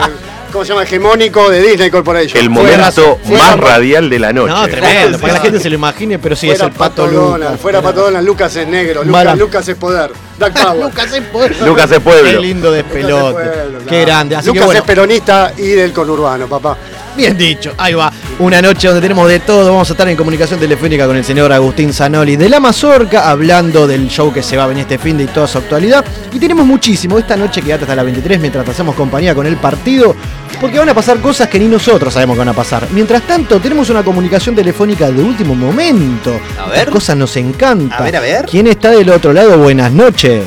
¿Cómo 0.56 0.64
se 0.64 0.70
llama? 0.72 0.84
Hegemónico 0.84 1.50
de 1.50 1.62
Disney 1.62 1.92
Corporation. 1.92 2.40
El 2.42 2.50
momento 2.50 3.20
fuera- 3.26 3.44
más 3.44 3.60
radial 3.60 4.10
de 4.10 4.20
la 4.20 4.32
noche. 4.32 4.54
No, 4.54 4.66
tremendo, 4.70 5.20
para 5.20 5.34
que 5.34 5.38
la 5.40 5.44
gente 5.44 5.60
se 5.60 5.70
lo 5.70 5.76
imagine, 5.76 6.18
pero 6.18 6.34
sí, 6.34 6.50
es 6.50 6.62
el 6.62 6.72
Pato, 6.72 7.04
Pato 7.04 7.08
Donald, 7.12 7.44
Lucas. 7.44 7.60
fuera 7.60 7.82
Pato 7.82 8.02
Donald, 8.04 8.26
Lucas 8.26 8.56
es 8.56 8.66
negro, 8.66 9.04
Lucas, 9.04 9.38
Lucas 9.38 9.68
es 9.68 9.76
poder. 9.76 10.12
Lucas 10.40 11.12
es 11.14 11.22
pueblo. 11.24 11.66
Lucas 11.68 11.92
es 11.92 12.00
pueblo. 12.00 12.32
Qué 12.32 12.38
lindo 12.40 12.72
de 12.72 12.84
Lucas 12.84 12.96
es 12.96 13.04
pelote. 13.04 13.34
pueblo, 13.50 13.80
Qué 13.90 14.02
grande. 14.06 14.36
Así 14.38 14.48
Lucas 14.48 14.62
que 14.62 14.66
bueno, 14.66 14.80
es 14.80 14.86
peronista 14.86 15.52
y 15.58 15.68
del 15.72 15.92
conurbano, 15.92 16.48
papá. 16.48 16.78
Bien 17.16 17.38
dicho. 17.38 17.74
Ahí 17.78 17.94
va. 17.94 18.12
Una 18.40 18.62
noche 18.62 18.88
donde 18.88 19.02
tenemos 19.02 19.28
de 19.28 19.40
todo. 19.40 19.72
Vamos 19.72 19.90
a 19.90 19.94
estar 19.94 20.08
en 20.08 20.16
comunicación 20.16 20.60
telefónica 20.60 21.08
con 21.08 21.16
el 21.16 21.24
señor 21.24 21.52
Agustín 21.52 21.94
Zanoli 21.94 22.36
de 22.36 22.50
la 22.50 22.60
Mazorca, 22.60 23.30
hablando 23.30 23.88
del 23.88 24.08
show 24.08 24.34
que 24.34 24.44
se 24.44 24.58
va 24.58 24.66
a 24.66 24.68
venir 24.68 24.82
este 24.82 24.98
fin 24.98 25.18
de 25.18 25.24
y 25.24 25.28
toda 25.28 25.48
su 25.48 25.58
actualidad. 25.58 26.06
Y 26.34 26.40
tenemos 26.40 26.66
muchísimo 26.66 27.18
esta 27.18 27.36
noche 27.36 27.62
que 27.62 27.74
hasta 27.74 27.96
la 27.96 28.04
23 28.04 28.40
mientras 28.40 28.68
hacemos 28.68 28.96
compañía 28.96 29.34
con 29.34 29.46
el 29.48 29.58
partido. 29.58 30.16
Porque 30.62 30.80
van 30.80 30.90
a 30.90 30.94
pasar 30.94 31.20
cosas 31.20 31.50
que 31.50 31.60
ni 31.60 31.68
nosotros 31.68 32.14
sabemos 32.14 32.36
que 32.36 32.40
van 32.40 32.50
a 32.50 32.54
pasar. 32.54 32.88
Mientras 32.92 33.24
tanto, 33.24 33.60
tenemos 33.60 33.90
una 33.90 34.04
comunicación 34.04 34.56
telefónica 34.56 35.12
de 35.12 35.22
último 35.22 35.54
momento. 35.54 36.40
A 36.60 36.68
ver. 36.68 36.80
Esta 36.80 36.92
cosa 36.92 37.16
nos 37.16 37.36
encanta. 37.36 37.98
A 37.98 38.04
ver, 38.04 38.16
a 38.16 38.20
ver. 38.22 38.46
¿Quién 38.46 38.68
está 38.68 38.92
del 38.92 39.10
otro 39.10 39.34
lado? 39.34 39.58
Buenas 39.58 39.92
noches. 39.92 40.44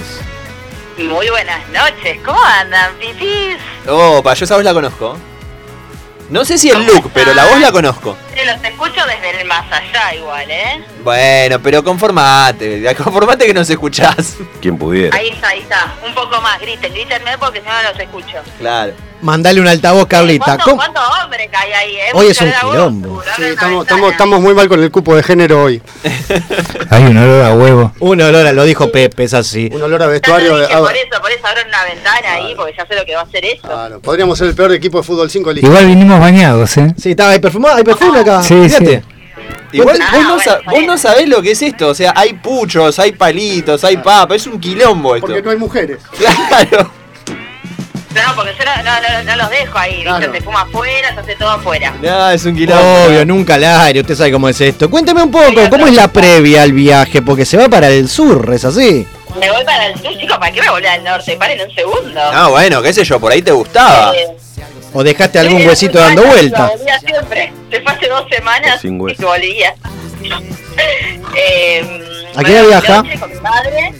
Muy 0.98 1.28
buenas 1.28 1.60
noches, 1.68 2.18
¿cómo 2.24 2.40
andan, 2.42 2.92
pipis? 2.98 3.56
Opa, 3.86 4.34
yo 4.34 4.44
esa 4.44 4.56
voz 4.56 4.64
la 4.64 4.74
conozco. 4.74 5.16
No 6.30 6.44
sé 6.44 6.58
si 6.58 6.68
el 6.70 6.84
look, 6.84 7.10
pero 7.14 7.32
la 7.32 7.46
voz 7.46 7.58
la 7.58 7.72
conozco. 7.72 8.16
Eh, 8.36 8.44
los 8.44 8.62
escucho 8.62 9.00
desde 9.06 9.40
el 9.40 9.46
más 9.46 9.64
allá 9.72 10.14
igual, 10.14 10.50
¿eh? 10.50 10.84
Bueno, 11.02 11.58
pero 11.60 11.82
conformate, 11.82 12.94
conformate 12.96 13.46
que 13.46 13.54
nos 13.54 13.68
escuchás. 13.70 14.36
Quien 14.60 14.76
pudiera. 14.76 15.16
Ahí 15.16 15.30
está, 15.30 15.48
ahí 15.48 15.60
está. 15.60 15.94
Un 16.06 16.14
poco 16.14 16.40
más, 16.42 16.60
griten, 16.60 16.92
grítenme 16.92 17.38
porque 17.38 17.60
si 17.60 17.66
no 17.66 17.82
no 17.82 17.90
los 17.90 17.98
escucho. 17.98 18.42
Claro. 18.58 18.92
Mandale 19.20 19.60
un 19.60 19.66
altavoz, 19.66 20.06
Carlita. 20.06 20.44
¿Cuánto, 20.44 20.64
¿Cómo- 20.64 20.76
cuánto 20.76 21.00
hombre 21.22 21.48
que 21.50 21.56
hay 21.56 21.72
ahí, 21.72 21.96
eh? 21.96 22.10
Hoy 22.14 22.26
es 22.28 22.40
un 22.40 22.52
quilombo. 22.60 23.22
Sí, 23.36 23.42
estamos, 23.42 23.84
estamos, 23.84 24.12
estamos 24.12 24.40
muy 24.40 24.54
mal 24.54 24.68
con 24.68 24.82
el 24.82 24.90
cupo 24.90 25.16
de 25.16 25.22
género 25.22 25.64
hoy. 25.64 25.82
Hay 26.90 27.02
un 27.04 27.16
olor 27.18 27.44
a 27.44 27.54
huevo. 27.54 27.92
Un 28.00 28.20
olor, 28.20 28.46
a- 28.46 28.52
lo 28.52 28.64
dijo 28.64 28.90
Pepe, 28.92 29.24
es 29.24 29.34
así. 29.34 29.68
Un 29.72 29.82
olor 29.82 30.02
a 30.02 30.06
vestuario. 30.06 30.58
dije, 30.58 30.72
ah, 30.72 30.78
por 30.78 30.92
eso, 30.96 31.20
por 31.20 31.30
eso 31.32 31.46
abren 31.46 31.66
una 31.68 31.84
ventana 31.84 32.32
ahí, 32.34 32.54
porque 32.56 32.74
ya 32.76 32.86
sé 32.86 32.94
lo 32.94 33.04
que 33.04 33.14
va 33.14 33.22
a 33.22 33.24
hacer 33.24 33.44
eso. 33.44 33.62
claro, 33.62 34.00
podríamos 34.00 34.38
ser 34.38 34.48
el 34.48 34.54
peor 34.54 34.72
equipo 34.72 34.98
de 34.98 35.04
fútbol 35.04 35.28
5 35.30 35.52
de 35.54 35.60
Igual 35.60 35.86
vinimos 35.86 36.20
bañados, 36.20 36.76
¿eh? 36.78 36.94
Sí, 37.00 37.10
está, 37.10 37.30
hay 37.30 37.38
perfumado, 37.40 37.76
hay 37.76 37.84
perfume 37.84 38.20
acá. 38.20 38.42
Sí, 38.42 38.54
Fíjate. 38.68 39.02
Igual 39.72 39.98
Ah, 40.00 40.10
vos, 40.12 40.22
no 40.22 40.34
bueno, 40.36 40.60
vos 40.70 40.82
no 40.86 40.98
sabés 40.98 41.28
lo 41.28 41.42
que 41.42 41.50
es 41.50 41.60
esto. 41.62 41.88
O 41.88 41.94
sea, 41.94 42.14
hay 42.16 42.32
puchos, 42.34 42.98
hay 42.98 43.12
palitos, 43.12 43.84
hay 43.84 43.98
papa. 43.98 44.34
Es 44.34 44.46
un 44.46 44.58
quilombo 44.58 45.14
esto. 45.14 45.26
Porque 45.26 45.42
no 45.42 45.50
hay 45.50 45.56
mujeres. 45.58 45.98
Claro. 46.48 46.90
No, 48.14 48.34
porque 48.36 48.54
yo 48.58 48.64
no, 48.64 48.82
no, 48.82 49.00
no, 49.00 49.22
no 49.24 49.36
los 49.36 49.50
dejo 49.50 49.78
ahí, 49.78 50.02
Claro. 50.02 50.18
¿viste? 50.18 50.38
Se 50.38 50.44
fuma 50.44 50.62
afuera, 50.62 51.12
se 51.14 51.20
hace 51.20 51.36
todo 51.36 51.50
afuera. 51.50 51.94
No, 52.02 52.30
es 52.30 52.44
un 52.46 52.56
quilombo. 52.56 53.04
Obvio, 53.06 53.24
nunca 53.26 53.54
al 53.54 53.64
aire, 53.64 54.00
usted 54.00 54.14
sabe 54.14 54.32
cómo 54.32 54.48
es 54.48 54.60
esto. 54.60 54.88
Cuénteme 54.88 55.22
un 55.22 55.30
poco, 55.30 55.68
¿cómo 55.70 55.86
es 55.86 55.92
la 55.94 56.08
previa 56.08 56.62
al 56.62 56.72
viaje? 56.72 57.20
Porque 57.22 57.44
se 57.44 57.56
va 57.58 57.68
para 57.68 57.88
el 57.88 58.08
sur, 58.08 58.50
¿es 58.54 58.64
así? 58.64 59.06
Me 59.38 59.50
voy 59.50 59.62
para 59.64 59.86
el 59.88 59.94
sur, 60.00 60.16
chicos, 60.18 60.38
¿para 60.38 60.50
qué 60.50 60.62
me 60.62 60.70
volví 60.70 60.86
al 60.86 61.04
norte? 61.04 61.36
Paren 61.36 61.60
un 61.68 61.74
segundo. 61.74 62.20
Ah, 62.20 62.48
bueno, 62.48 62.80
qué 62.82 62.92
sé 62.94 63.04
yo, 63.04 63.20
por 63.20 63.30
ahí 63.30 63.42
te 63.42 63.52
gustaba. 63.52 64.16
Eh, 64.16 64.26
¿O 64.94 65.04
dejaste 65.04 65.38
algún 65.38 65.60
sí, 65.60 65.66
huesito 65.68 65.98
dando 65.98 66.22
vuelta? 66.24 66.68
volvía 66.74 66.98
siempre. 66.98 67.52
Fue 67.70 67.92
hace 67.92 68.08
dos 68.08 68.24
semanas 68.30 68.80
Sin 68.80 68.96
y 68.96 69.00
hueso. 69.00 69.26
volvía. 69.26 69.74
eh, 71.36 72.26
¿A 72.34 72.42
qué 72.42 72.58
voy 72.58 72.66
viaja? 72.68 73.02
Con 73.20 73.30
mi 73.30 73.40
madre. 73.40 73.92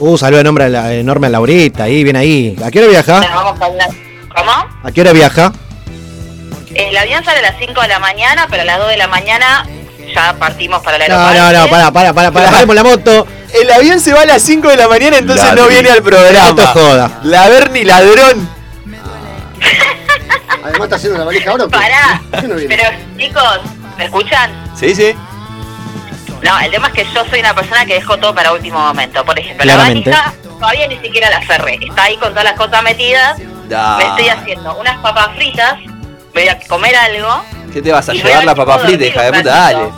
Uh, 0.00 0.18
saludo 0.18 0.40
enorme 0.40 0.64
a, 0.64 0.68
la, 0.68 0.92
enorme 0.94 1.26
a 1.28 1.30
Laurita, 1.30 1.84
ahí, 1.84 2.04
bien 2.04 2.16
ahí. 2.16 2.56
¿A 2.64 2.70
qué 2.70 2.80
hora 2.80 2.88
viaja? 2.88 3.20
vamos 3.34 3.60
a 3.60 3.66
una- 3.68 3.86
¿Cómo? 4.34 4.52
¿A 4.82 4.92
qué 4.92 5.00
hora 5.00 5.12
viaja? 5.12 5.52
El 6.74 6.96
avión 6.96 7.24
sale 7.24 7.38
a 7.38 7.42
las 7.42 7.54
5 7.58 7.80
de 7.80 7.88
la 7.88 7.98
mañana, 8.00 8.46
pero 8.50 8.62
a 8.62 8.64
las 8.64 8.78
2 8.78 8.88
de 8.88 8.96
la 8.96 9.06
mañana 9.06 9.64
ya 10.14 10.34
partimos 10.38 10.82
para 10.82 10.98
No, 10.98 11.04
aeropuerto. 11.04 11.52
no, 11.52 11.52
no, 11.64 11.68
para, 11.70 11.90
para, 11.92 12.12
para, 12.12 12.30
para, 12.32 12.50
paremos 12.50 12.74
la 12.74 12.82
moto. 12.82 13.26
El 13.52 13.70
avión 13.70 14.00
se 14.00 14.12
va 14.12 14.22
a 14.22 14.26
las 14.26 14.42
5 14.42 14.68
de 14.68 14.76
la 14.76 14.88
mañana, 14.88 15.18
entonces 15.18 15.44
no 15.50 15.54
Ladri. 15.62 15.74
viene 15.74 15.90
al 15.90 16.02
programa. 16.02 16.48
No 16.48 16.54
te 16.56 16.66
joda. 16.66 17.20
La 17.22 17.48
Berni 17.48 17.84
ladrón. 17.84 18.48
Además 20.64 20.80
está 20.84 20.96
haciendo 20.96 21.18
la 21.18 21.24
valija 21.26 21.50
ahora. 21.50 21.68
Pará. 21.68 22.20
¿Por 22.30 22.40
qué 22.40 22.48
no? 22.48 22.54
Pero, 22.68 22.82
chicos, 23.18 23.60
¿me 23.96 24.04
escuchan? 24.06 24.50
Sí, 24.78 24.94
sí. 24.94 25.14
No, 26.44 26.60
el 26.60 26.70
tema 26.70 26.88
es 26.88 26.92
que 26.92 27.04
yo 27.14 27.24
soy 27.30 27.40
una 27.40 27.54
persona 27.54 27.86
que 27.86 27.94
dejo 27.94 28.18
todo 28.18 28.34
para 28.34 28.52
último 28.52 28.78
momento. 28.78 29.24
Por 29.24 29.38
ejemplo, 29.38 29.62
Claramente. 29.62 30.10
la 30.10 30.16
valija 30.16 30.34
todavía 30.58 30.86
ni 30.88 30.98
siquiera 30.98 31.30
la 31.30 31.40
cerré. 31.46 31.78
Está 31.80 32.04
ahí 32.04 32.16
con 32.18 32.30
todas 32.30 32.44
las 32.44 32.52
cosas 32.52 32.82
metidas. 32.82 33.38
Da. 33.66 33.96
Me 33.96 34.04
estoy 34.04 34.28
haciendo 34.28 34.76
unas 34.76 34.98
papas 34.98 35.34
fritas. 35.36 35.78
Voy 36.34 36.48
a 36.48 36.58
comer 36.60 36.94
algo. 36.96 37.42
¿Qué 37.72 37.80
te 37.80 37.90
vas 37.90 38.08
a 38.10 38.12
llevar 38.12 38.44
la 38.44 38.54
papa 38.54 38.78
frita, 38.78 39.04
hija 39.06 39.22
de 39.22 39.32
puta? 39.32 39.50
Dale. 39.50 39.90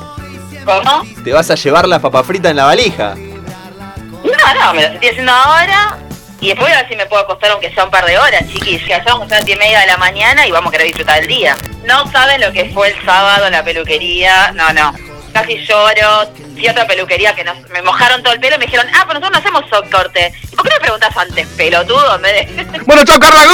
¿Cómo? 0.65 1.03
Te 1.25 1.33
vas 1.33 1.51
a 1.51 1.57
llevar 1.57 1.89
la 1.89 1.99
papa 1.99 2.23
frita 2.23 2.51
en 2.51 2.57
la 2.57 2.65
valija. 2.67 3.15
No, 3.17 4.65
no, 4.65 4.75
me 4.75 4.83
lo 4.83 4.89
estoy 4.89 5.09
haciendo 5.09 5.33
ahora. 5.33 5.99
Y 6.41 6.49
después 6.49 6.69
voy 6.69 6.77
a 6.77 6.83
ver 6.83 6.89
si 6.89 6.97
me 6.97 7.07
puedo 7.07 7.23
acostar 7.23 7.51
aunque 7.51 7.73
sea 7.73 7.85
un 7.85 7.91
par 7.91 8.05
de 8.05 8.19
horas, 8.19 8.43
chiquis. 8.53 8.85
Que 8.85 8.95
allá 8.95 9.05
vamos 9.07 9.23
a 9.23 9.25
estar 9.25 9.37
a 9.37 9.41
las 9.41 9.47
10 9.47 9.57
y 9.57 9.61
media 9.61 9.81
de 9.81 9.87
la 9.87 9.97
mañana 9.97 10.47
y 10.47 10.53
vamos 10.53 10.69
a 10.69 10.73
querer 10.73 10.87
disfrutar 10.87 11.19
el 11.21 11.27
día. 11.27 11.57
No 11.85 12.11
saben 12.13 12.41
lo 12.41 12.53
que 12.53 12.71
fue 12.73 12.91
el 12.91 13.05
sábado 13.05 13.47
en 13.47 13.53
la 13.53 13.65
peluquería. 13.65 14.53
No, 14.53 14.73
no. 14.73 14.93
Casi 15.37 15.59
lloro. 15.67 16.31
Fui 16.55 16.67
a 16.67 16.71
otra 16.73 16.87
peluquería 16.87 17.35
que 17.35 17.45
nos, 17.45 17.57
me 17.69 17.83
mojaron 17.83 18.23
todo 18.23 18.33
el 18.33 18.41
pelo 18.41 18.57
y 18.57 18.59
me 18.59 18.65
dijeron, 18.65 18.87
ah, 18.95 19.05
pero 19.07 19.21
nosotros 19.21 19.33
no 19.33 19.39
hacemos 19.39 19.65
sock 19.71 19.91
corte. 19.91 20.33
¿Y 20.51 20.57
por 20.57 20.67
qué 20.67 20.75
me 20.77 20.81
preguntas 20.81 21.15
antes, 21.15 21.47
pelotudo? 21.49 22.17
En 22.17 22.23
vez 22.23 22.57
de... 22.57 22.67
Bueno, 22.87 23.05
chao, 23.05 23.19
Carla. 23.21 23.45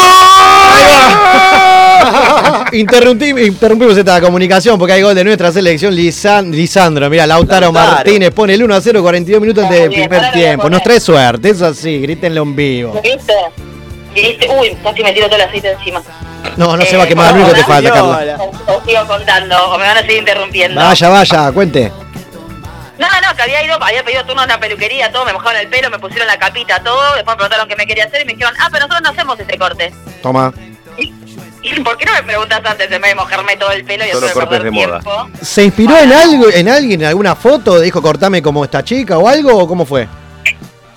¡Gol! 2.71 2.73
Interrumpimos, 2.79 3.43
interrumpimos 3.43 3.97
esta 3.97 4.21
comunicación 4.21 4.79
porque 4.79 4.93
hay 4.95 5.03
gol 5.03 5.15
de 5.15 5.25
nuestra 5.25 5.51
selección. 5.51 5.95
Lisan- 5.95 6.51
Lisandro, 6.53 7.11
mira, 7.11 7.27
Lautaro, 7.27 7.67
Lautaro. 7.73 7.93
Martínez 7.97 8.31
pone 8.31 8.55
el 8.55 8.63
1 8.63 8.75
a 8.77 8.81
0, 8.81 9.03
42 9.03 9.41
minutos 9.41 9.69
de 9.69 9.89
bien, 9.89 10.09
primer 10.09 10.33
tiempo. 10.33 10.71
Nos 10.71 10.83
trae 10.83 11.01
suerte, 11.01 11.51
eso 11.51 11.67
así, 11.67 11.99
grítenlo 12.01 12.43
en 12.43 12.57
vivo. 12.57 13.01
¿Viste? 13.03 13.35
¿Viste? 14.15 14.49
Uy, 14.49 14.77
casi 14.83 15.03
me 15.03 15.13
tiro 15.13 15.27
todo 15.27 15.37
el 15.37 15.43
aceite 15.43 15.73
encima. 15.73 16.03
No, 16.57 16.77
no 16.77 16.85
se 16.85 16.95
Eh, 16.95 16.99
va 16.99 17.05
a 17.05 17.07
quemar, 17.09 17.29
lo 17.31 17.37
único 17.37 17.51
que 17.55 17.61
te 17.61 17.65
falta, 17.67 17.91
Carla. 17.91 18.19
Hola. 18.19 18.37
O, 18.39 18.73
o 18.77 18.85
sigo 18.85 19.07
contando, 19.07 19.71
o 19.71 19.79
me 19.79 19.87
van 19.87 19.97
a 19.97 20.01
seguir 20.01 20.19
interrumpiendo. 20.19 20.81
Vaya, 20.81 21.09
vaya, 21.09 21.53
cuente. 21.53 21.93
No, 22.99 23.07
no, 23.09 23.35
que 23.37 23.43
había 23.43 23.65
ido, 23.65 23.83
había 23.83 24.05
pedido 24.05 24.25
turno 24.25 24.43
en 24.43 24.51
una 24.51 24.61
peluquería, 24.61 25.11
todo, 25.11 25.25
me 25.25 25.33
mojaron 25.33 25.61
el 25.61 25.69
pelo, 25.69 25.91
me 25.91 25.99
pusieron 25.99 26.27
la 26.29 26.39
capita, 26.39 26.81
todo, 26.83 27.15
después 27.15 27.35
me 27.35 27.37
preguntaron 27.37 27.69
qué 27.69 27.75
me 27.77 27.87
quería 27.87 28.05
hacer 28.05 28.23
y 28.23 28.25
me 28.27 28.33
dijeron, 28.35 28.55
ah, 28.61 28.69
pero 28.71 28.87
nosotros 28.87 29.03
no 29.03 29.11
hacemos 29.11 29.41
ese 29.41 29.59
corte. 29.59 29.93
Toma. 30.23 30.53
¿Y, 30.99 31.13
y 31.63 31.81
por 31.81 31.97
qué 31.97 32.05
no 32.05 32.13
me 32.13 32.23
preguntas 32.23 32.61
antes 32.65 32.91
en 32.93 33.01
vez 33.01 33.11
de 33.11 33.15
mojarme 33.17 33.57
todo 33.57 33.71
el 33.73 33.85
pelo 33.85 34.05
y 34.05 34.11
Solo 34.11 34.29
cortes 34.33 34.41
de 34.41 34.47
perder 34.47 34.73
moda. 34.73 35.01
tiempo? 35.01 35.29
¿Se 35.43 35.65
inspiró 35.65 35.99
en 35.99 36.13
algo, 36.13 36.49
en 36.51 36.69
alguien, 36.69 37.01
en 37.01 37.07
alguna 37.09 37.35
foto? 37.35 37.81
¿Dijo 37.81 38.01
cortame 38.03 38.41
como 38.43 38.63
esta 38.65 38.85
chica 38.85 39.19
o 39.19 39.27
algo? 39.27 39.57
¿O 39.57 39.67
cómo 39.67 39.85
fue? 39.87 40.07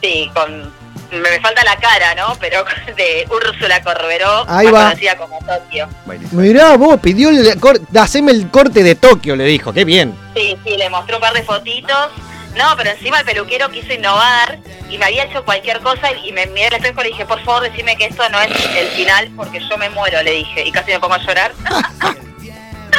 Sí, 0.04 0.30
con... 0.36 0.75
Me, 1.22 1.30
me 1.32 1.40
falta 1.40 1.64
la 1.64 1.76
cara, 1.78 2.16
¿no? 2.16 2.36
Pero 2.40 2.64
de 2.98 3.28
Úrsula 3.30 3.82
Corberó, 3.84 4.46
Ahí 4.48 4.68
más 4.68 4.74
va. 4.76 4.84
conocida 4.90 5.18
como 5.18 5.40
Tokio. 5.40 5.88
Mirá, 6.32 6.76
vos, 6.78 7.00
pidió 7.00 7.30
el 7.30 7.60
corte, 7.60 7.84
haceme 8.00 8.32
el 8.32 8.50
corte 8.50 8.84
de 8.84 8.96
Tokio, 8.96 9.36
le 9.36 9.46
dijo, 9.46 9.74
qué 9.74 9.86
bien. 9.86 10.16
Sí, 10.36 10.58
sí, 10.66 10.78
le 10.78 10.90
mostró 10.90 11.18
un 11.18 11.22
par 11.22 11.34
de 11.34 11.44
fotitos. 11.44 12.10
No, 12.56 12.74
pero 12.78 12.92
encima 12.92 13.20
el 13.20 13.26
peluquero 13.26 13.70
quiso 13.70 13.92
innovar 13.92 14.60
y 14.90 14.98
me 14.98 15.06
había 15.06 15.26
hecho 15.26 15.44
cualquier 15.44 15.82
cosa 15.82 16.14
y 16.14 16.32
me 16.32 16.46
miré 16.48 16.68
al 16.68 16.74
espejo 16.76 17.02
y 17.02 17.04
le 17.04 17.10
dije, 17.10 17.26
por 17.26 17.44
favor, 17.44 17.64
decime 17.64 17.98
que 17.98 18.06
esto 18.06 18.24
no 18.30 18.40
es 18.40 18.50
el 18.78 18.88
final 18.88 19.30
porque 19.36 19.60
yo 19.60 19.78
me 19.78 19.90
muero, 19.90 20.24
le 20.24 20.32
dije. 20.32 20.64
Y 20.66 20.72
casi 20.72 20.92
me 20.92 21.00
pongo 21.02 21.16
a 21.16 21.18
llorar. 21.26 21.52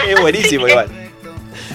Es 0.07 0.21
buenísimo 0.21 0.69
igual. 0.69 1.06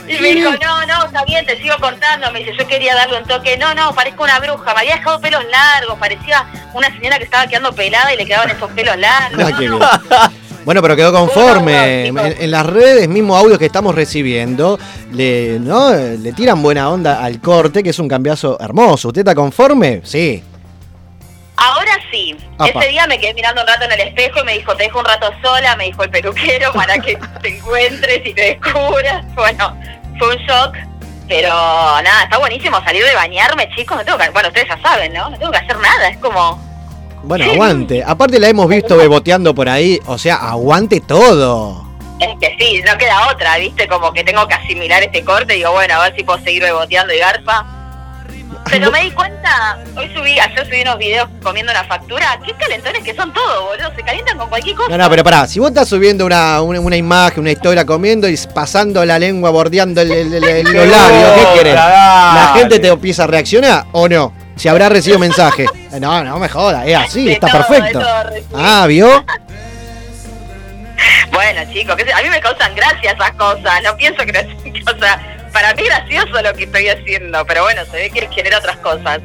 Y 0.07 0.19
me 0.19 0.33
dijo, 0.33 0.51
no, 0.51 0.85
no, 0.85 1.05
está 1.05 1.23
bien, 1.25 1.45
te 1.45 1.57
sigo 1.61 1.75
cortando. 1.79 2.31
Me 2.31 2.39
dice, 2.39 2.53
yo 2.57 2.67
quería 2.67 2.95
darle 2.95 3.19
un 3.19 3.25
toque. 3.25 3.57
No, 3.57 3.73
no, 3.73 3.93
parezco 3.93 4.23
una 4.23 4.39
bruja. 4.39 4.73
Me 4.73 4.81
había 4.81 4.95
dejado 4.95 5.19
pelos 5.21 5.43
largos. 5.49 5.97
Parecía 5.99 6.45
una 6.73 6.91
señora 6.91 7.17
que 7.17 7.25
estaba 7.25 7.47
quedando 7.47 7.73
pelada 7.73 8.13
y 8.13 8.17
le 8.17 8.25
quedaban 8.25 8.49
esos 8.49 8.71
pelos 8.71 8.97
largos. 8.97 9.59
No. 9.61 9.79
Bueno, 10.63 10.81
pero 10.81 10.95
quedó 10.95 11.11
conforme. 11.11 12.07
En, 12.07 12.17
en 12.17 12.51
las 12.51 12.65
redes, 12.65 13.07
mismo 13.09 13.35
audios 13.35 13.57
que 13.57 13.65
estamos 13.65 13.95
recibiendo, 13.95 14.77
le, 15.11 15.59
¿no? 15.59 15.91
le 15.91 16.33
tiran 16.33 16.61
buena 16.61 16.89
onda 16.89 17.23
al 17.23 17.39
corte, 17.41 17.81
que 17.81 17.89
es 17.89 17.99
un 17.99 18.07
cambiazo 18.07 18.59
hermoso. 18.59 19.07
¿Usted 19.07 19.21
está 19.21 19.33
conforme? 19.33 20.01
Sí. 20.03 20.43
Ahora 21.61 21.91
sí. 22.11 22.35
Apa. 22.57 22.67
Ese 22.67 22.89
día 22.89 23.05
me 23.07 23.19
quedé 23.19 23.33
mirando 23.33 23.61
un 23.61 23.67
rato 23.67 23.85
en 23.85 23.91
el 23.91 24.01
espejo 24.01 24.39
y 24.41 24.43
me 24.43 24.53
dijo, 24.53 24.75
te 24.75 24.83
dejo 24.83 24.99
un 24.99 25.05
rato 25.05 25.31
sola, 25.43 25.75
me 25.75 25.85
dijo 25.85 26.03
el 26.03 26.09
peluquero, 26.09 26.73
para 26.73 26.97
que 26.97 27.17
te 27.41 27.57
encuentres 27.57 28.21
y 28.25 28.33
te 28.33 28.41
descubras. 28.59 29.23
Bueno, 29.35 29.77
fue 30.17 30.35
un 30.35 30.37
shock. 30.43 30.75
Pero 31.27 31.47
nada, 31.49 32.23
está 32.23 32.39
buenísimo 32.39 32.83
salir 32.83 33.05
de 33.05 33.15
bañarme, 33.15 33.69
chicos. 33.75 33.95
No 33.95 34.03
tengo 34.03 34.17
que, 34.17 34.29
bueno, 34.31 34.49
ustedes 34.49 34.67
ya 34.67 34.77
saben, 34.81 35.13
¿no? 35.13 35.29
No 35.29 35.37
tengo 35.37 35.51
que 35.51 35.59
hacer 35.59 35.77
nada. 35.77 36.09
Es 36.09 36.17
como, 36.17 36.59
Bueno, 37.23 37.45
aguante. 37.45 38.03
Aparte 38.05 38.37
la 38.39 38.49
hemos 38.49 38.67
visto 38.67 38.97
beboteando 38.97 39.55
por 39.55 39.69
ahí. 39.69 39.99
O 40.07 40.17
sea, 40.17 40.35
aguante 40.35 40.99
todo. 40.99 41.85
es 42.19 42.37
que 42.39 42.55
sí, 42.59 42.81
no 42.85 42.97
queda 42.97 43.31
otra, 43.31 43.57
¿viste? 43.57 43.87
Como 43.87 44.11
que 44.11 44.23
tengo 44.25 44.45
que 44.47 44.55
asimilar 44.55 45.03
este 45.03 45.23
corte. 45.23 45.53
Digo, 45.53 45.71
bueno, 45.71 45.93
a 45.95 46.03
ver 46.03 46.15
si 46.17 46.23
puedo 46.23 46.39
seguir 46.43 46.63
beboteando 46.63 47.13
y 47.13 47.19
garpa. 47.19 47.65
Pero 48.71 48.89
me 48.89 49.01
di 49.03 49.11
cuenta, 49.11 49.77
hoy 49.97 50.09
subí, 50.15 50.39
ayer 50.39 50.65
subí 50.65 50.81
unos 50.81 50.97
videos 50.97 51.27
comiendo 51.43 51.71
una 51.71 51.83
factura. 51.83 52.39
Qué 52.45 52.53
calentones 52.53 53.03
que 53.03 53.13
son 53.13 53.33
todos, 53.33 53.65
boludo. 53.65 53.93
Se 53.95 54.01
calientan 54.01 54.37
con 54.37 54.47
cualquier 54.49 54.75
cosa. 54.77 54.89
No, 54.89 54.97
no, 54.97 55.09
pero 55.09 55.23
pará, 55.23 55.45
si 55.45 55.59
vos 55.59 55.69
estás 55.69 55.89
subiendo 55.89 56.25
una, 56.25 56.61
una, 56.61 56.79
una 56.79 56.95
imagen, 56.95 57.41
una 57.41 57.51
historia 57.51 57.85
comiendo 57.85 58.29
y 58.29 58.37
pasando 58.53 59.03
la 59.05 59.19
lengua, 59.19 59.49
bordeando 59.49 60.01
el- 60.01 60.11
el- 60.11 60.33
el- 60.33 60.43
el- 60.43 60.63
los 60.73 60.87
labios, 60.89 61.31
¿qué 61.35 61.57
querés? 61.57 61.73
¿La 61.75 62.53
gente 62.55 62.79
te 62.79 62.87
empieza 62.87 63.25
a 63.25 63.27
reaccionar 63.27 63.85
o 63.91 64.07
no? 64.07 64.33
Si 64.55 64.67
habrá 64.69 64.89
recibido 64.89 65.19
mensaje. 65.19 65.65
No, 65.99 66.23
no 66.23 66.39
me 66.39 66.47
jodas, 66.47 66.87
es 66.87 66.95
así, 66.95 67.25
De 67.25 67.33
está 67.33 67.47
todo, 67.49 67.67
perfecto. 67.67 68.01
Ah, 68.55 68.85
¿vio? 68.87 69.25
Bueno, 71.33 71.61
chicos, 71.73 71.95
a 72.13 72.21
mí 72.21 72.29
me 72.29 72.39
causan 72.39 72.75
gracia 72.75 73.11
esas 73.11 73.31
cosas. 73.31 73.81
No 73.83 73.95
pienso 73.97 74.23
que, 74.25 74.31
no- 74.31 74.91
o 74.93 74.99
sea, 74.99 75.19
para 75.51 75.73
mí 75.73 75.83
gracioso 75.83 76.41
lo 76.41 76.53
que 76.53 76.63
estoy 76.65 76.87
haciendo, 76.87 77.45
pero 77.45 77.63
bueno, 77.63 77.81
se 77.85 77.97
ve 77.97 78.09
que 78.09 78.27
genera 78.33 78.57
otras 78.59 78.77
cosas. 78.77 79.19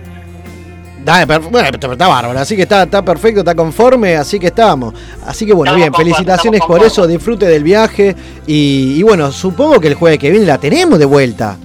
Dale, 1.05 1.27
per- 1.27 1.41
bueno, 1.41 1.69
pero 1.81 1.93
está 1.93 2.09
bárbaro, 2.09 2.39
así 2.39 2.57
que 2.57 2.63
está, 2.63 2.83
está 2.83 3.01
perfecto, 3.03 3.41
está 3.41 3.55
conforme, 3.55 4.17
así 4.17 4.41
que 4.41 4.49
estamos. 4.49 4.93
Así 5.25 5.47
que 5.47 5.53
bueno, 5.53 5.73
Estamos 5.77 5.99
bien, 5.99 6.15
felicitaciones 6.15 6.61
por 6.63 6.83
eso, 6.83 7.07
disfrute 7.07 7.47
del 7.47 7.63
viaje 7.63 8.17
y, 8.47 8.97
y 8.99 9.03
bueno, 9.03 9.31
supongo 9.31 9.79
que 9.79 9.87
el 9.89 9.95
jueves 9.95 10.19
que 10.19 10.31
viene 10.31 10.47
la 10.47 10.59
tenemos 10.59 10.99
de 10.99 11.05
vuelta. 11.05 11.57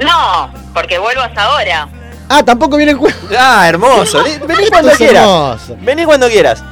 No, 0.00 0.50
porque 0.72 0.98
vuelvo 0.98 1.22
hasta 1.22 1.42
ahora. 1.42 1.88
Ah, 2.28 2.42
tampoco 2.44 2.76
viene 2.76 2.92
el 2.92 2.98
jueves. 2.98 3.18
Ah, 3.36 3.64
hermoso. 3.68 4.22
Vení 4.46 4.68
cuando 4.70 4.92
quieras. 4.92 5.60
Vení 5.80 6.04
cuando 6.04 6.28
quieras. 6.28 6.62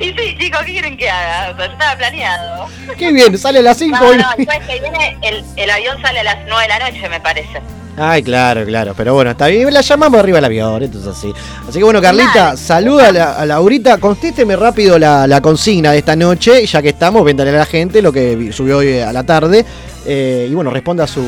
Y 0.00 0.04
sí, 0.12 0.36
chicos, 0.38 0.60
¿qué 0.66 0.72
quieren 0.72 0.96
que 0.96 1.08
haga? 1.08 1.52
O 1.52 1.56
sea, 1.56 1.66
yo 1.66 1.72
estaba 1.72 1.96
planeado. 1.96 2.66
Qué 2.98 3.12
bien, 3.12 3.38
sale 3.38 3.60
a 3.60 3.62
las 3.62 3.78
5 3.78 3.96
No, 3.96 4.14
no, 4.14 4.24
el 4.36 4.44
jueves 4.44 4.66
que 4.66 4.80
viene 4.80 5.16
el, 5.22 5.44
el 5.56 5.70
avión 5.70 6.00
sale 6.02 6.20
a 6.20 6.24
las 6.24 6.36
9 6.46 6.62
de 6.62 6.68
la 6.68 6.78
noche, 6.90 7.08
me 7.08 7.20
parece. 7.20 7.60
Ay, 7.96 8.22
claro, 8.22 8.64
claro. 8.64 8.92
Pero 8.96 9.14
bueno, 9.14 9.30
está 9.30 9.46
bien. 9.46 9.72
La 9.72 9.80
llamamos 9.80 10.18
arriba 10.18 10.38
del 10.38 10.46
avión, 10.46 10.82
entonces 10.82 11.16
así. 11.16 11.32
Así 11.68 11.78
que 11.78 11.84
bueno, 11.84 12.02
Carlita, 12.02 12.56
saluda 12.56 13.08
a, 13.08 13.12
la, 13.12 13.34
a 13.36 13.46
Laurita. 13.46 13.98
Constésteme 13.98 14.56
rápido 14.56 14.98
la, 14.98 15.26
la 15.26 15.40
consigna 15.40 15.92
de 15.92 15.98
esta 15.98 16.16
noche, 16.16 16.66
ya 16.66 16.82
que 16.82 16.88
estamos, 16.88 17.24
véndale 17.24 17.50
a 17.50 17.58
la 17.58 17.66
gente 17.66 18.02
lo 18.02 18.12
que 18.12 18.52
subió 18.52 18.78
hoy 18.78 18.98
a 18.98 19.12
la 19.12 19.22
tarde. 19.22 19.64
Eh, 20.06 20.48
y 20.50 20.54
bueno, 20.54 20.70
responda 20.70 21.06
su, 21.06 21.24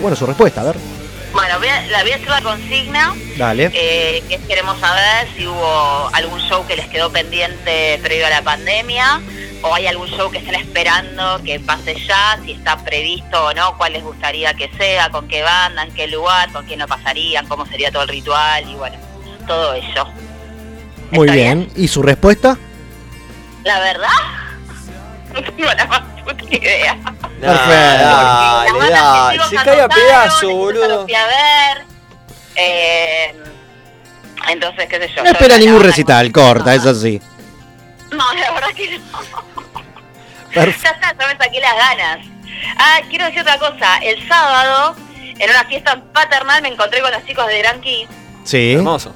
bueno, 0.00 0.14
su 0.14 0.26
respuesta, 0.26 0.60
a 0.60 0.64
ver. 0.64 1.01
Bueno, 1.52 1.58
voy 1.58 1.68
a, 1.68 1.86
la 1.90 2.02
voy 2.02 2.12
a 2.12 2.16
hacer 2.16 2.28
la 2.28 2.40
consigna. 2.40 3.14
Dale. 3.36 3.70
Eh, 3.74 4.22
que 4.28 4.38
queremos 4.48 4.78
saber 4.80 5.28
si 5.36 5.46
hubo 5.46 6.08
algún 6.12 6.40
show 6.40 6.66
que 6.66 6.76
les 6.76 6.88
quedó 6.88 7.12
pendiente 7.12 7.98
previo 8.02 8.26
a 8.26 8.30
la 8.30 8.42
pandemia 8.42 9.20
o 9.62 9.74
hay 9.74 9.86
algún 9.86 10.08
show 10.08 10.30
que 10.30 10.38
estén 10.38 10.54
esperando 10.54 11.40
que 11.44 11.60
pase 11.60 11.94
ya, 12.06 12.38
si 12.44 12.52
está 12.52 12.82
previsto 12.82 13.44
o 13.44 13.54
no, 13.54 13.76
cuál 13.76 13.92
les 13.92 14.02
gustaría 14.02 14.54
que 14.54 14.70
sea, 14.76 15.10
con 15.10 15.28
qué 15.28 15.42
banda, 15.42 15.82
en 15.84 15.92
qué 15.92 16.06
lugar, 16.06 16.50
con 16.52 16.64
quién 16.64 16.80
lo 16.80 16.88
pasarían, 16.88 17.46
cómo 17.46 17.66
sería 17.66 17.92
todo 17.92 18.02
el 18.02 18.08
ritual 18.08 18.68
y 18.68 18.74
bueno, 18.74 18.96
todo 19.46 19.74
eso. 19.74 20.08
Muy 21.10 21.28
¿Está 21.28 21.36
bien. 21.36 21.70
¿Y 21.76 21.88
su 21.88 22.02
respuesta? 22.02 22.58
La 23.62 23.78
verdad, 23.78 24.08
no 25.32 25.42
tengo 25.42 25.72
la 25.72 25.86
más 25.86 26.00
puta 26.22 26.44
idea. 26.50 26.94
Perfecto. 27.40 27.40
Dale, 27.40 28.90
dale. 28.90 29.32
sigo 29.32 29.48
Se 29.48 29.56
cae 29.56 29.80
a 29.80 29.84
anotaron, 29.84 29.88
pedazo, 30.06 30.34
estos 30.34 30.50
no 30.50 30.56
boludo. 30.56 31.04
fui 31.04 31.14
a 31.14 31.26
ver. 31.26 31.84
Eh, 32.56 33.34
entonces, 34.48 34.88
qué 34.88 34.96
sé 34.98 35.08
yo. 35.08 35.22
No 35.22 35.24
yo 35.24 35.30
espera 35.32 35.58
ningún 35.58 35.82
recital, 35.82 36.30
corta, 36.32 36.74
es 36.74 36.86
así. 36.86 37.20
No, 38.10 38.32
la 38.34 38.50
verdad 38.52 38.68
que 38.74 38.98
no. 38.98 39.04
Perfecto. 40.52 40.82
Ya 40.84 40.90
está, 40.90 41.16
ya 41.18 41.26
me 41.32 41.44
saqué 41.44 41.60
las 41.60 41.74
ganas. 41.74 42.26
Ah, 42.76 43.00
quiero 43.08 43.24
decir 43.24 43.40
otra 43.40 43.58
cosa. 43.58 43.98
El 44.02 44.28
sábado, 44.28 44.94
en 45.18 45.50
una 45.50 45.64
fiesta 45.64 46.00
paternal, 46.12 46.60
me 46.62 46.68
encontré 46.68 47.00
con 47.00 47.10
los 47.10 47.24
chicos 47.24 47.46
de 47.46 47.58
Gran 47.58 47.80
Key. 47.80 48.06
Sí. 48.44 48.74
Hermoso. 48.74 49.14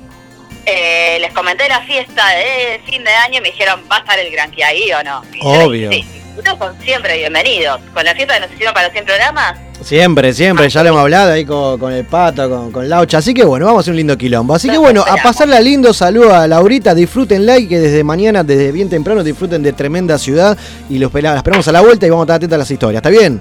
Eh, 0.66 1.18
les 1.20 1.32
comenté 1.32 1.68
la 1.68 1.80
fiesta 1.82 2.28
de 2.30 2.80
fin 2.84 3.04
de 3.04 3.10
año 3.10 3.38
y 3.38 3.40
me 3.40 3.50
dijeron, 3.50 3.80
¿va 3.90 3.96
a 3.96 3.98
estar 4.00 4.18
el 4.18 4.30
Gran 4.32 4.50
Key 4.50 4.62
ahí 4.64 4.92
o 4.92 5.02
no? 5.04 5.22
Y 5.32 5.38
Obvio. 5.42 5.92
Sí, 5.92 6.04
ustedes 6.36 6.58
son 6.58 6.76
siempre 6.82 7.16
bienvenidos. 7.18 7.80
Con 7.94 8.04
la 8.04 8.14
fiesta 8.14 8.34
que 8.34 8.40
nos 8.40 8.52
hicieron 8.52 8.74
para 8.74 8.86
los 8.86 8.92
100 8.92 9.04
programas, 9.04 9.58
Siempre, 9.82 10.32
siempre, 10.32 10.68
ya 10.70 10.82
lo 10.82 10.88
hemos 10.88 11.02
hablado 11.02 11.32
ahí 11.32 11.44
con, 11.44 11.78
con 11.78 11.92
el 11.92 12.04
pato, 12.06 12.48
con, 12.48 12.72
con 12.72 12.88
Laucha. 12.88 13.18
Así 13.18 13.34
que 13.34 13.44
bueno, 13.44 13.66
vamos 13.66 13.80
a 13.80 13.80
hacer 13.82 13.92
un 13.92 13.98
lindo 13.98 14.16
quilombo. 14.16 14.54
Así 14.54 14.70
que 14.70 14.78
bueno, 14.78 15.02
a 15.02 15.04
esperamos. 15.04 15.32
pasarla 15.32 15.60
lindo, 15.60 15.92
saludo 15.92 16.34
a 16.34 16.48
Laurita, 16.48 16.94
disfrútenla 16.94 17.58
y 17.58 17.68
que 17.68 17.78
desde 17.78 18.02
mañana, 18.02 18.42
desde 18.42 18.72
bien 18.72 18.88
temprano, 18.88 19.22
disfruten 19.22 19.62
de 19.62 19.74
tremenda 19.74 20.18
ciudad 20.18 20.56
y 20.88 20.98
los 20.98 21.12
la 21.12 21.36
esperamos 21.36 21.68
a 21.68 21.72
la 21.72 21.82
vuelta 21.82 22.06
y 22.06 22.10
vamos 22.10 22.22
a 22.22 22.24
estar 22.24 22.36
atentos 22.36 22.54
a 22.56 22.58
las 22.58 22.70
historias. 22.70 23.00
¿Está 23.00 23.10
bien? 23.10 23.40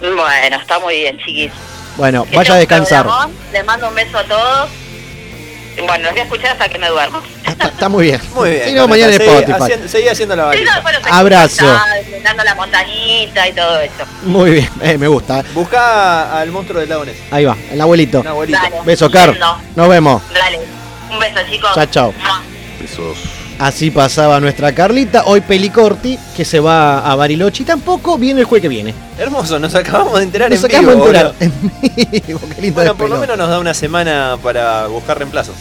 bueno, 0.00 0.56
está 0.56 0.78
muy 0.78 0.94
bien, 0.94 1.18
chiquis. 1.18 1.52
Bueno, 1.96 2.24
vaya 2.32 2.54
a 2.54 2.56
descansar. 2.58 3.06
Les 3.52 3.66
mando 3.66 3.88
un 3.88 3.94
beso 3.96 4.16
a 4.16 4.24
todos. 4.24 4.87
Bueno, 5.86 6.04
los 6.04 6.12
voy 6.12 6.20
a 6.20 6.24
escuchar 6.24 6.50
hasta 6.52 6.68
que 6.68 6.78
me 6.78 6.88
duermo. 6.88 7.22
Está, 7.46 7.68
está 7.68 7.88
muy 7.88 8.04
bien. 8.06 8.20
Muy 8.34 8.50
bien. 8.50 8.64
Sí, 8.68 8.72
no, 8.74 8.88
mañana 8.88 9.12
en 9.12 9.18
Seguí 9.18 9.30
Spotify. 9.30 9.62
haciendo- 9.62 9.88
Seguí 9.88 10.08
haciendo 10.08 10.36
la 10.36 10.52
Sí, 10.52 10.60
no, 10.64 11.14
Abrazo. 11.14 11.80
Dando 12.22 12.44
la 12.44 12.54
montañita 12.54 13.48
y 13.48 13.52
todo 13.52 13.80
eso. 13.80 13.92
Muy 14.24 14.50
bien, 14.52 14.70
eh, 14.82 14.98
me 14.98 15.08
gusta. 15.08 15.44
Busca 15.54 16.38
al 16.40 16.50
monstruo 16.50 16.80
del 16.80 16.88
lago 16.88 17.04
Ness. 17.04 17.16
Ahí 17.30 17.44
va, 17.44 17.56
el 17.70 17.80
abuelito. 17.80 18.20
Un 18.20 18.26
abuelito. 18.26 18.58
Dale. 18.60 18.76
Beso, 18.84 19.10
Car. 19.10 19.30
Lindo. 19.30 19.60
Nos 19.76 19.88
vemos. 19.88 20.22
Dale. 20.32 20.60
Un 21.10 21.18
beso, 21.18 21.38
chicos. 21.48 21.70
Chao, 21.74 21.86
chao. 21.86 22.14
Besos. 22.80 23.16
Así 23.58 23.90
pasaba 23.90 24.38
nuestra 24.38 24.72
Carlita. 24.72 25.24
Hoy 25.26 25.40
Pelicorti, 25.40 26.16
que 26.36 26.44
se 26.44 26.60
va 26.60 27.00
a 27.10 27.14
Bariloche. 27.16 27.64
Y 27.64 27.66
tampoco 27.66 28.16
viene 28.16 28.40
el 28.40 28.46
jueves 28.46 28.62
que 28.62 28.68
viene. 28.68 28.94
Hermoso, 29.18 29.58
nos 29.58 29.74
acabamos 29.74 30.16
de 30.18 30.24
enterar 30.24 30.48
Nos 30.50 30.60
en 30.62 30.66
acabamos 30.66 30.94
vivo, 30.94 31.04
de 31.06 31.18
enterar. 31.18 31.34
boludo. 31.40 31.52
En 32.00 32.22
vivo, 32.26 32.40
qué 32.54 32.62
lindo 32.62 32.74
Bueno, 32.76 32.94
por 32.94 33.10
lo 33.10 33.18
menos 33.18 33.36
nos 33.36 33.48
da 33.48 33.58
una 33.58 33.74
semana 33.74 34.38
para 34.42 34.86
buscar 34.86 35.18
reemplazo. 35.18 35.52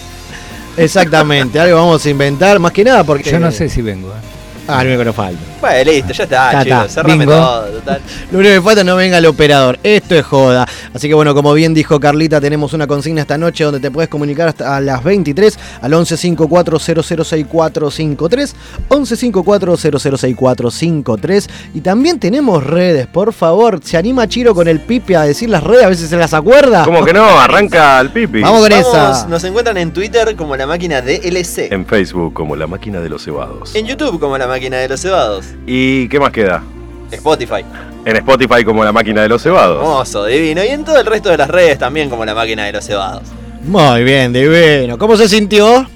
Exactamente, 0.78 1.60
algo 1.60 1.76
vamos 1.78 2.06
a 2.06 2.10
inventar. 2.10 2.60
Más 2.60 2.72
que 2.72 2.84
nada 2.84 3.04
porque. 3.04 3.32
Yo 3.32 3.40
no 3.40 3.52
sé 3.52 3.68
si 3.68 3.82
vengo. 3.82 4.10
¿eh? 4.10 4.37
Ah, 4.68 4.84
lo 4.84 4.90
único 4.90 5.00
que 5.00 5.06
nos 5.06 5.16
falta. 5.16 5.40
Bueno, 5.62 5.92
listo, 5.92 6.14
ya 6.14 6.24
está, 6.26 6.52
Ya 6.52 6.62
está. 6.62 6.88
Cerrame 6.90 7.18
Bingo. 7.26 7.32
todo, 7.34 7.66
total. 7.68 8.02
Lo 8.32 8.40
único 8.40 8.54
que 8.56 8.62
falta 8.62 8.82
es 8.82 8.86
no 8.86 8.96
venga 8.96 9.18
el 9.18 9.26
operador. 9.26 9.80
Esto 9.84 10.16
es 10.16 10.26
joda. 10.26 10.68
Así 10.94 11.08
que 11.08 11.14
bueno, 11.14 11.34
como 11.34 11.54
bien 11.54 11.74
dijo 11.74 12.00
Carlita, 12.00 12.42
tenemos 12.42 12.74
una 12.74 12.88
consigna 12.88 13.22
esta 13.22 13.38
noche 13.38 13.64
donde 13.64 13.80
te 13.80 13.90
puedes 13.92 14.10
comunicar 14.10 14.50
hasta 14.50 14.76
a 14.76 14.82
las 14.82 15.04
23 15.04 15.58
al 15.82 15.92
1154006453. 15.94 18.54
1154006453. 18.90 21.50
Y 21.74 21.82
también 21.82 22.20
tenemos 22.20 22.64
redes, 22.64 23.08
por 23.08 23.34
favor. 23.34 23.80
¿Se 23.84 23.98
anima 23.98 24.28
Chiro 24.28 24.54
con 24.54 24.68
el 24.68 24.80
pipi 24.82 25.14
a 25.16 25.22
decir 25.22 25.50
las 25.50 25.64
redes? 25.64 25.86
A 25.86 25.90
veces 25.90 26.10
se 26.10 26.18
las 26.18 26.34
acuerda. 26.34 26.84
¿Cómo 26.84 27.04
que 27.06 27.14
no? 27.14 27.24
Arranca 27.40 28.00
el 28.02 28.10
pipi. 28.10 28.42
Vamos 28.42 28.62
con 28.62 28.70
Vamos, 28.70 28.88
esa. 28.88 29.28
nos 29.28 29.44
encuentran 29.44 29.78
en 29.78 29.92
Twitter 29.94 30.36
como 30.36 30.56
la 30.56 30.68
máquina 30.68 31.02
DLC. 31.02 31.72
En 31.72 31.86
Facebook 31.86 32.34
como 32.34 32.56
la 32.56 32.68
máquina 32.68 33.00
de 33.00 33.10
los 33.10 33.24
cebados. 33.24 33.74
En 33.76 33.86
YouTube 33.86 34.20
como 34.20 34.38
la 34.38 34.48
máquina 34.48 34.57
de 34.60 34.90
los 34.90 35.00
cebados. 35.00 35.46
¿Y 35.66 36.10
qué 36.10 36.20
más 36.20 36.32
queda? 36.32 36.64
Spotify. 37.12 37.64
En 38.06 38.16
Spotify 38.18 38.64
como 38.64 38.84
la 38.84 38.92
máquina 38.92 39.22
de 39.22 39.30
los 39.30 39.42
cebados. 39.42 39.78
Hermoso, 39.78 40.26
divino. 40.26 40.64
Y 40.64 40.70
en 40.70 40.84
todo 40.84 41.00
el 41.00 41.06
resto 41.06 41.30
de 41.30 41.38
las 41.38 41.48
redes 41.48 41.78
también 41.78 42.10
como 42.10 42.26
la 42.26 42.34
máquina 42.34 42.66
de 42.66 42.74
los 42.74 42.86
cebados. 42.86 43.24
Muy 43.64 44.04
bien, 44.04 44.34
divino. 44.34 44.98
¿Cómo 44.98 45.16
se 45.16 45.28
sintió? 45.30 45.88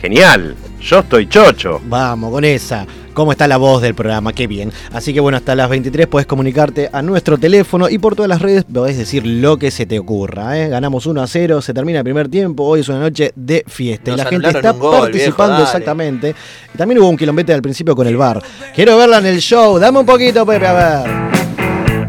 Genial. 0.00 0.56
Yo 0.80 0.98
estoy 0.98 1.28
chocho. 1.28 1.80
Vamos 1.84 2.32
con 2.32 2.44
esa. 2.44 2.86
¿Cómo 3.16 3.32
está 3.32 3.48
la 3.48 3.56
voz 3.56 3.80
del 3.80 3.94
programa? 3.94 4.34
Qué 4.34 4.46
bien. 4.46 4.70
Así 4.92 5.14
que 5.14 5.20
bueno, 5.20 5.38
hasta 5.38 5.54
las 5.54 5.70
23 5.70 6.06
puedes 6.06 6.26
comunicarte 6.26 6.90
a 6.92 7.00
nuestro 7.00 7.38
teléfono 7.38 7.88
y 7.88 7.96
por 7.96 8.14
todas 8.14 8.28
las 8.28 8.42
redes 8.42 8.64
podés 8.64 8.98
decir 8.98 9.26
lo 9.26 9.56
que 9.56 9.70
se 9.70 9.86
te 9.86 9.98
ocurra. 9.98 10.58
¿eh? 10.58 10.68
Ganamos 10.68 11.06
1 11.06 11.22
a 11.22 11.26
0, 11.26 11.62
se 11.62 11.72
termina 11.72 12.00
el 12.00 12.04
primer 12.04 12.28
tiempo, 12.28 12.64
hoy 12.64 12.80
es 12.80 12.90
una 12.90 13.00
noche 13.00 13.32
de 13.34 13.64
fiesta. 13.66 14.10
Nos 14.10 14.20
y 14.20 14.22
la 14.22 14.28
gente 14.28 14.48
está 14.48 14.72
gol, 14.72 15.00
participando 15.00 15.56
viejo, 15.56 15.66
exactamente. 15.66 16.34
También 16.76 16.98
hubo 16.98 17.08
un 17.08 17.16
quilombete 17.16 17.54
al 17.54 17.62
principio 17.62 17.96
con 17.96 18.06
el 18.06 18.18
bar. 18.18 18.42
Quiero 18.74 18.98
verla 18.98 19.16
en 19.16 19.26
el 19.26 19.38
show. 19.38 19.78
Dame 19.78 20.00
un 20.00 20.06
poquito, 20.06 20.44
Pepe, 20.44 20.66
a 20.66 20.72
ver. 20.74 21.10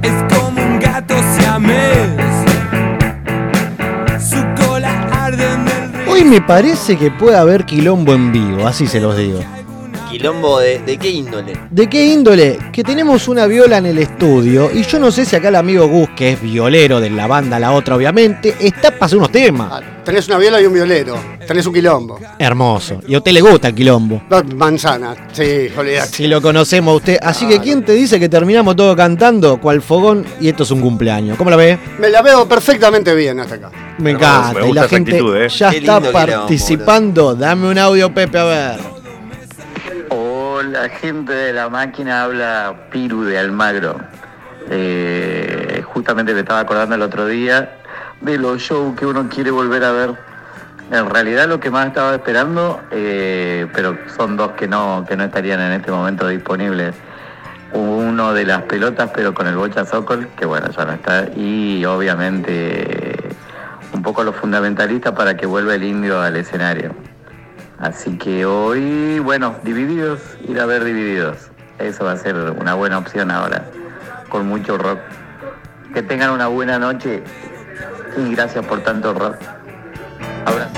Es 0.04 0.36
como 0.36 0.62
un 0.62 0.78
gato. 0.78 1.15
Hoy 6.10 6.26
me 6.26 6.41
parece 6.41 6.98
que 6.98 7.12
puede 7.12 7.38
haber 7.38 7.63
quilombo 7.65 8.13
en 8.13 8.34
vivo, 8.34 8.67
así 8.67 8.88
se 8.88 9.00
los 9.00 9.15
digo. 9.15 9.39
Quilombo 10.10 10.60
de, 10.60 10.80
de 10.80 10.98
qué 10.98 11.10
índole. 11.10 11.54
¿De 11.70 11.88
qué 11.88 12.06
índole? 12.06 12.58
Que 12.72 12.84
tenemos 12.84 13.28
una 13.28 13.46
viola 13.46 13.78
en 13.78 13.88
el 13.88 13.98
estudio 13.98 14.70
y 14.74 14.84
yo 14.84 15.00
no 15.00 15.12
sé 15.12 15.26
si 15.26 15.36
acá 15.36 15.50
el 15.50 15.56
amigo 15.56 15.88
Gus, 15.88 16.10
que 16.15 16.32
es 16.32 16.41
violero 16.41 17.00
de 17.02 17.10
la 17.10 17.28
banda 17.28 17.60
La 17.60 17.72
Otra 17.74 17.96
obviamente, 17.96 18.56
está 18.60 18.91
para 18.91 19.08
hacer 19.08 19.17
unos 19.17 19.32
temas. 19.32 19.70
Ah, 19.72 19.82
tenés 20.06 20.28
una 20.28 20.38
viola 20.38 20.62
y 20.62 20.65
un 20.65 20.74
violero. 20.74 21.17
Tenés 21.46 21.65
un 21.65 21.74
quilombo. 21.74 22.20
Hermoso. 22.39 23.02
Y 23.08 23.15
a 23.15 23.17
usted 23.17 23.32
le 23.32 23.41
gusta 23.41 23.67
el 23.70 23.76
quilombo. 23.76 24.22
Manzana. 24.56 25.28
Sí, 25.32 25.67
olvidate. 25.78 26.08
Si 26.10 26.28
lo 26.28 26.41
conocemos 26.41 26.93
a 26.93 26.96
usted. 26.98 27.17
Así 27.22 27.48
que 27.48 27.60
¿quién 27.60 27.84
te 27.84 27.93
dice 27.93 28.20
que 28.20 28.30
terminamos 28.30 28.76
todo 28.76 28.96
cantando 28.96 29.60
cual 29.60 29.82
fogón 29.82 30.26
y 30.39 30.50
esto 30.50 30.63
es 30.63 30.72
un 30.72 30.82
cumpleaños? 30.82 31.38
¿Cómo 31.38 31.50
la 31.50 31.58
ve? 31.58 31.78
Me 32.00 32.10
la 32.10 32.22
veo 32.22 32.48
perfectamente 32.48 33.13
bien 33.13 33.39
hasta 33.39 33.56
acá. 33.56 33.72
Me 33.98 34.12
encanta. 34.12 34.62
me 34.62 34.70
y 34.70 34.74
la 34.74 34.88
gente 34.88 35.12
actitud, 35.12 35.36
¿eh? 35.36 35.50
ya 35.50 35.70
Qué 35.72 35.78
está 35.78 35.98
quilombo, 36.00 36.12
participando. 36.12 37.36
Dame 37.36 37.70
un 37.70 37.78
audio, 37.78 38.13
Pepe, 38.13 38.38
a 38.38 38.43
ver. 38.43 38.96
Hola 40.60 40.89
gente 40.89 41.34
de 41.34 41.54
la 41.54 41.70
máquina, 41.70 42.24
habla 42.24 42.88
Piru 42.89 43.24
de 43.24 43.38
Almagro. 43.38 43.96
Eh, 44.72 45.84
justamente 45.86 46.34
me 46.34 46.39
estaba 46.39 46.62
acordando 46.62 46.96
el 46.96 47.04
otro 47.04 47.28
día 47.28 47.78
de 48.22 48.39
los 48.39 48.60
shows 48.60 48.96
que 48.98 49.06
uno 49.06 49.30
quiere 49.30 49.52
volver 49.52 49.84
a 49.84 49.91
ver. 49.91 50.15
En 50.89 51.12
realidad 51.12 51.48
lo 51.48 51.60
que 51.60 51.70
más 51.70 51.86
estaba 51.86 52.15
esperando, 52.15 52.82
eh, 52.89 53.67
pero 53.72 54.00
son 54.15 54.36
dos 54.36 54.54
que 54.54 54.67
no, 54.67 55.06
que 55.08 55.15
no 55.15 55.26
estarían 55.26 55.62
en 55.62 55.74
este 55.74 55.91
momento 55.91 56.28
disponibles. 56.28 56.96
Uno 57.74 58.34
de 58.34 58.46
las 58.46 58.63
pelotas, 58.63 59.12
pero 59.13 59.36
con 59.36 59.46
el 59.46 59.58
Bocha 59.58 59.86
Sokol, 59.86 60.28
que 60.36 60.48
bueno, 60.48 60.72
ya 60.72 60.86
no 60.86 60.93
está. 60.93 61.28
Y 61.36 61.86
obviamente 61.86 63.30
un 63.93 64.02
poco 64.02 64.24
los 64.24 64.36
fundamentalistas 64.36 65.13
para 65.13 65.38
que 65.38 65.46
vuelva 65.46 65.76
el 65.76 65.84
indio 65.84 66.20
al 66.20 66.36
escenario. 66.36 66.96
Así 67.80 68.18
que 68.18 68.46
hoy, 68.46 69.20
bueno, 69.20 69.56
divididos, 69.63 70.20
ir 70.48 70.60
a 70.60 70.66
ver 70.66 70.84
divididos. 70.84 71.38
Eso 71.78 72.06
va 72.06 72.13
a 72.13 72.18
ser 72.18 72.36
una 72.36 72.74
buena 72.74 72.98
opción 72.98 73.30
ahora, 73.30 73.66
con 74.30 74.48
mucho 74.48 74.78
rock. 74.78 75.00
Que 75.94 76.02
tengan 76.02 76.32
una 76.32 76.48
buena 76.48 76.80
noche 76.80 77.24
y 78.18 78.34
gracias 78.34 78.66
por 78.66 78.82
tanto 78.82 79.13
rock. 79.13 79.36
Abrazo. 80.46 80.72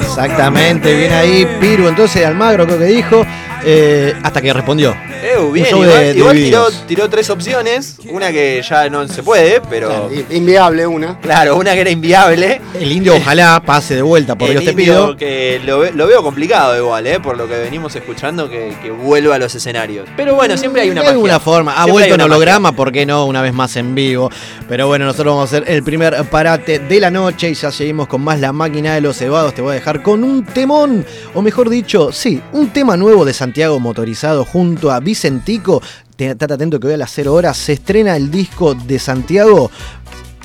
Exactamente, 0.00 0.96
bien 0.96 1.12
ahí, 1.12 1.46
Piru. 1.60 1.86
Entonces 1.86 2.24
Almagro 2.24 2.66
creo 2.66 2.78
que 2.78 2.86
dijo, 2.86 3.24
eh, 3.64 4.14
hasta 4.22 4.40
que 4.40 4.52
respondió. 4.52 4.94
Eh, 5.22 5.50
bien, 5.52 5.66
igual, 5.68 5.88
de 5.88 6.14
igual 6.16 6.72
tiró, 6.86 7.08
tres 7.10 7.30
opciones. 7.30 7.96
Una 8.10 8.30
que 8.30 8.62
ya 8.68 8.88
no 8.88 9.06
se 9.08 9.22
puede, 9.22 9.60
pero. 9.68 10.10
Inviable 10.30 10.86
una. 10.86 11.18
Claro, 11.20 11.56
una 11.56 11.74
que 11.74 11.80
era 11.80 11.90
inviable. 11.90 12.60
El 12.78 12.92
indio 12.92 13.14
ojalá 13.16 13.60
pase 13.64 13.94
de 13.96 14.02
vuelta, 14.02 14.36
por 14.36 14.48
El 14.48 14.54
Dios 14.60 14.64
te 14.64 14.72
pido. 14.74 15.16
Que 15.16 15.60
lo, 15.64 15.80
ve- 15.80 15.92
lo 15.92 16.06
veo 16.06 16.22
complicado 16.22 16.76
igual, 16.76 17.06
¿eh? 17.06 17.20
Por 17.20 17.36
lo 17.36 17.48
que 17.48 17.56
venimos 17.58 17.94
escuchando, 17.96 18.48
que, 18.48 18.74
que 18.82 18.90
vuelva 18.90 19.36
a 19.36 19.38
los 19.38 19.54
escenarios. 19.54 20.08
Pero 20.16 20.34
bueno, 20.34 20.56
siempre 20.56 20.82
hay 20.82 20.88
una 20.90 21.00
de 21.00 21.06
magia. 21.06 21.12
alguna 21.14 21.40
forma. 21.40 21.72
Ha 21.72 21.84
Siempre 21.84 21.92
vuelto 21.92 22.14
en 22.14 22.20
holograma, 22.22 22.72
¿por 22.72 22.92
qué 22.92 23.04
no? 23.06 23.26
Una 23.26 23.42
vez 23.42 23.52
más 23.52 23.76
en 23.76 23.94
vivo. 23.94 24.30
Pero 24.68 24.86
bueno, 24.86 25.04
nosotros 25.06 25.34
vamos 25.34 25.52
a 25.52 25.56
hacer 25.56 25.70
el 25.70 25.82
primer 25.82 26.14
parate 26.30 26.78
de 26.78 27.00
la 27.00 27.10
noche 27.10 27.50
y 27.50 27.54
ya 27.54 27.70
seguimos 27.72 28.06
con 28.08 28.22
más 28.22 28.38
La 28.40 28.52
Máquina 28.52 28.94
de 28.94 29.00
los 29.00 29.16
Cebados. 29.16 29.54
Te 29.54 29.62
voy 29.62 29.72
a 29.72 29.74
dejar 29.74 30.02
con 30.02 30.22
un 30.24 30.44
temón, 30.44 31.04
o 31.34 31.42
mejor 31.42 31.68
dicho, 31.70 32.12
sí, 32.12 32.40
un 32.52 32.70
tema 32.70 32.96
nuevo 32.96 33.24
de 33.24 33.32
Santiago 33.32 33.80
Motorizado 33.80 34.44
junto 34.44 34.90
a 34.92 35.00
Vicentico. 35.12 35.80
Te- 36.16 36.32
Estate 36.32 36.52
atento 36.52 36.78
que 36.78 36.88
hoy 36.88 36.92
a 36.92 36.96
las 36.98 37.10
0 37.14 37.32
horas 37.32 37.56
se 37.56 37.72
estrena 37.72 38.14
el 38.14 38.30
disco 38.30 38.74
de 38.74 38.98
Santiago. 38.98 39.70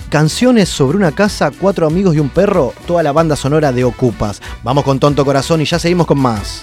Canciones 0.10 0.70
sobre 0.70 0.96
una 0.96 1.12
casa, 1.12 1.52
cuatro 1.52 1.86
amigos 1.86 2.16
y 2.16 2.20
un 2.20 2.30
perro, 2.30 2.74
toda 2.88 3.04
la 3.04 3.12
banda 3.12 3.36
sonora 3.36 3.74
de 3.74 3.84
Ocupas. 3.84 4.42
Vamos 4.64 4.86
con 4.86 5.00
Tonto 5.00 5.26
Corazón 5.26 5.60
y 5.62 5.66
ya 5.66 5.80
seguimos 5.80 6.08
con 6.08 6.20
más. 6.20 6.62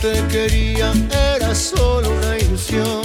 Te 0.00 0.26
quería, 0.28 0.92
era 1.36 1.54
solo 1.54 2.10
una 2.10 2.38
ilusión. 2.38 3.02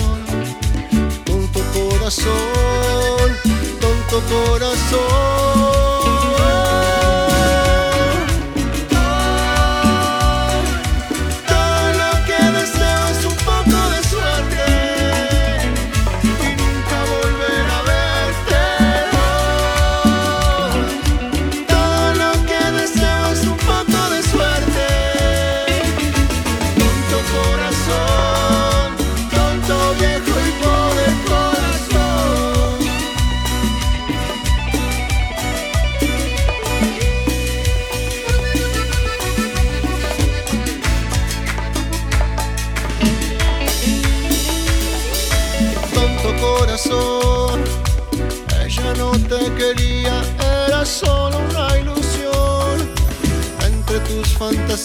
Tonto 1.25 1.59
corazón, 1.73 3.37
tonto 3.81 4.21
corazón. 4.29 5.74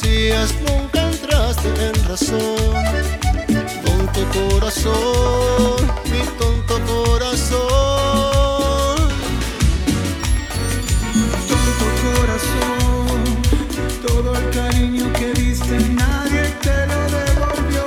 Nunca 0.06 1.10
entraste 1.10 1.68
en 1.68 1.94
razón. 2.08 2.74
Tonto 3.84 4.20
corazón, 4.32 5.92
mi 6.04 6.20
tonto 6.38 6.80
corazón. 6.86 7.60
Tonto 11.48 11.86
corazón, 12.04 13.20
todo 14.06 14.28
el 14.36 14.50
cariño 14.50 15.12
que 15.12 15.32
diste 15.34 15.78
nadie 15.90 16.42
te 16.62 16.86
lo 16.86 17.00
devolvió. 17.18 17.86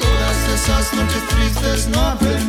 Todas 0.00 0.38
esas 0.54 0.92
noches 0.94 1.22
tristes 1.28 1.88
no 1.88 2.00
aprendiste 2.00 2.43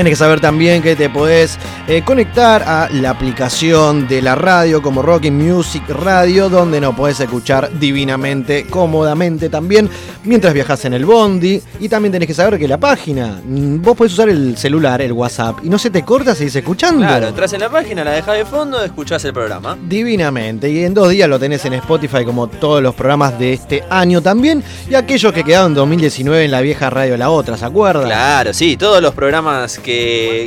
Tienes 0.00 0.12
que 0.12 0.24
saber 0.24 0.40
también 0.40 0.80
que 0.82 0.96
te 0.96 1.10
podés 1.10 1.58
eh, 1.86 2.00
conectar 2.02 2.62
a 2.62 2.88
la 2.90 3.10
aplicación 3.10 4.08
de 4.08 4.22
la 4.22 4.34
radio 4.34 4.80
como 4.80 5.02
Rocky 5.02 5.30
Music 5.30 5.82
Radio, 5.90 6.48
donde 6.48 6.80
nos 6.80 6.94
podés 6.94 7.20
escuchar 7.20 7.70
divinamente, 7.78 8.64
cómodamente 8.64 9.50
también, 9.50 9.90
mientras 10.24 10.54
viajas 10.54 10.86
en 10.86 10.94
el 10.94 11.04
bondi. 11.04 11.60
Y 11.80 11.90
también 11.90 12.12
tenés 12.12 12.28
que 12.28 12.32
saber 12.32 12.58
que 12.58 12.66
la 12.66 12.78
página, 12.78 13.42
mm, 13.44 13.82
vos 13.82 13.94
podés 13.94 14.14
usar 14.14 14.30
el 14.30 14.56
celular, 14.56 15.02
el 15.02 15.12
WhatsApp, 15.12 15.58
y 15.64 15.68
no 15.68 15.78
se 15.78 15.90
te 15.90 16.02
corta, 16.02 16.34
seguís 16.34 16.56
escuchando. 16.56 17.04
Claro, 17.06 17.28
entras 17.28 17.52
en 17.52 17.60
la 17.60 17.68
página, 17.68 18.02
la 18.02 18.12
dejas 18.12 18.38
de 18.38 18.46
fondo, 18.46 18.82
escuchás 18.82 19.22
el 19.26 19.34
programa. 19.34 19.76
Divinamente. 19.86 20.70
Y 20.70 20.82
en 20.82 20.94
dos 20.94 21.10
días 21.10 21.28
lo 21.28 21.38
tenés 21.38 21.62
en 21.66 21.74
Spotify 21.74 22.24
como 22.24 22.46
todos 22.46 22.82
los 22.82 22.94
programas 22.94 23.38
de 23.38 23.52
este 23.52 23.84
año 23.90 24.22
también. 24.22 24.64
Y 24.88 24.94
aquellos 24.94 25.30
que 25.34 25.44
quedaron 25.44 25.72
en 25.72 25.74
2019 25.74 26.46
en 26.46 26.50
la 26.52 26.62
vieja 26.62 26.88
radio 26.88 27.18
La 27.18 27.28
Otra, 27.28 27.58
¿se 27.58 27.66
acuerdan? 27.66 28.06
Claro, 28.06 28.54
sí, 28.54 28.78
todos 28.78 29.02
los 29.02 29.12
programas 29.12 29.78
que 29.78 29.89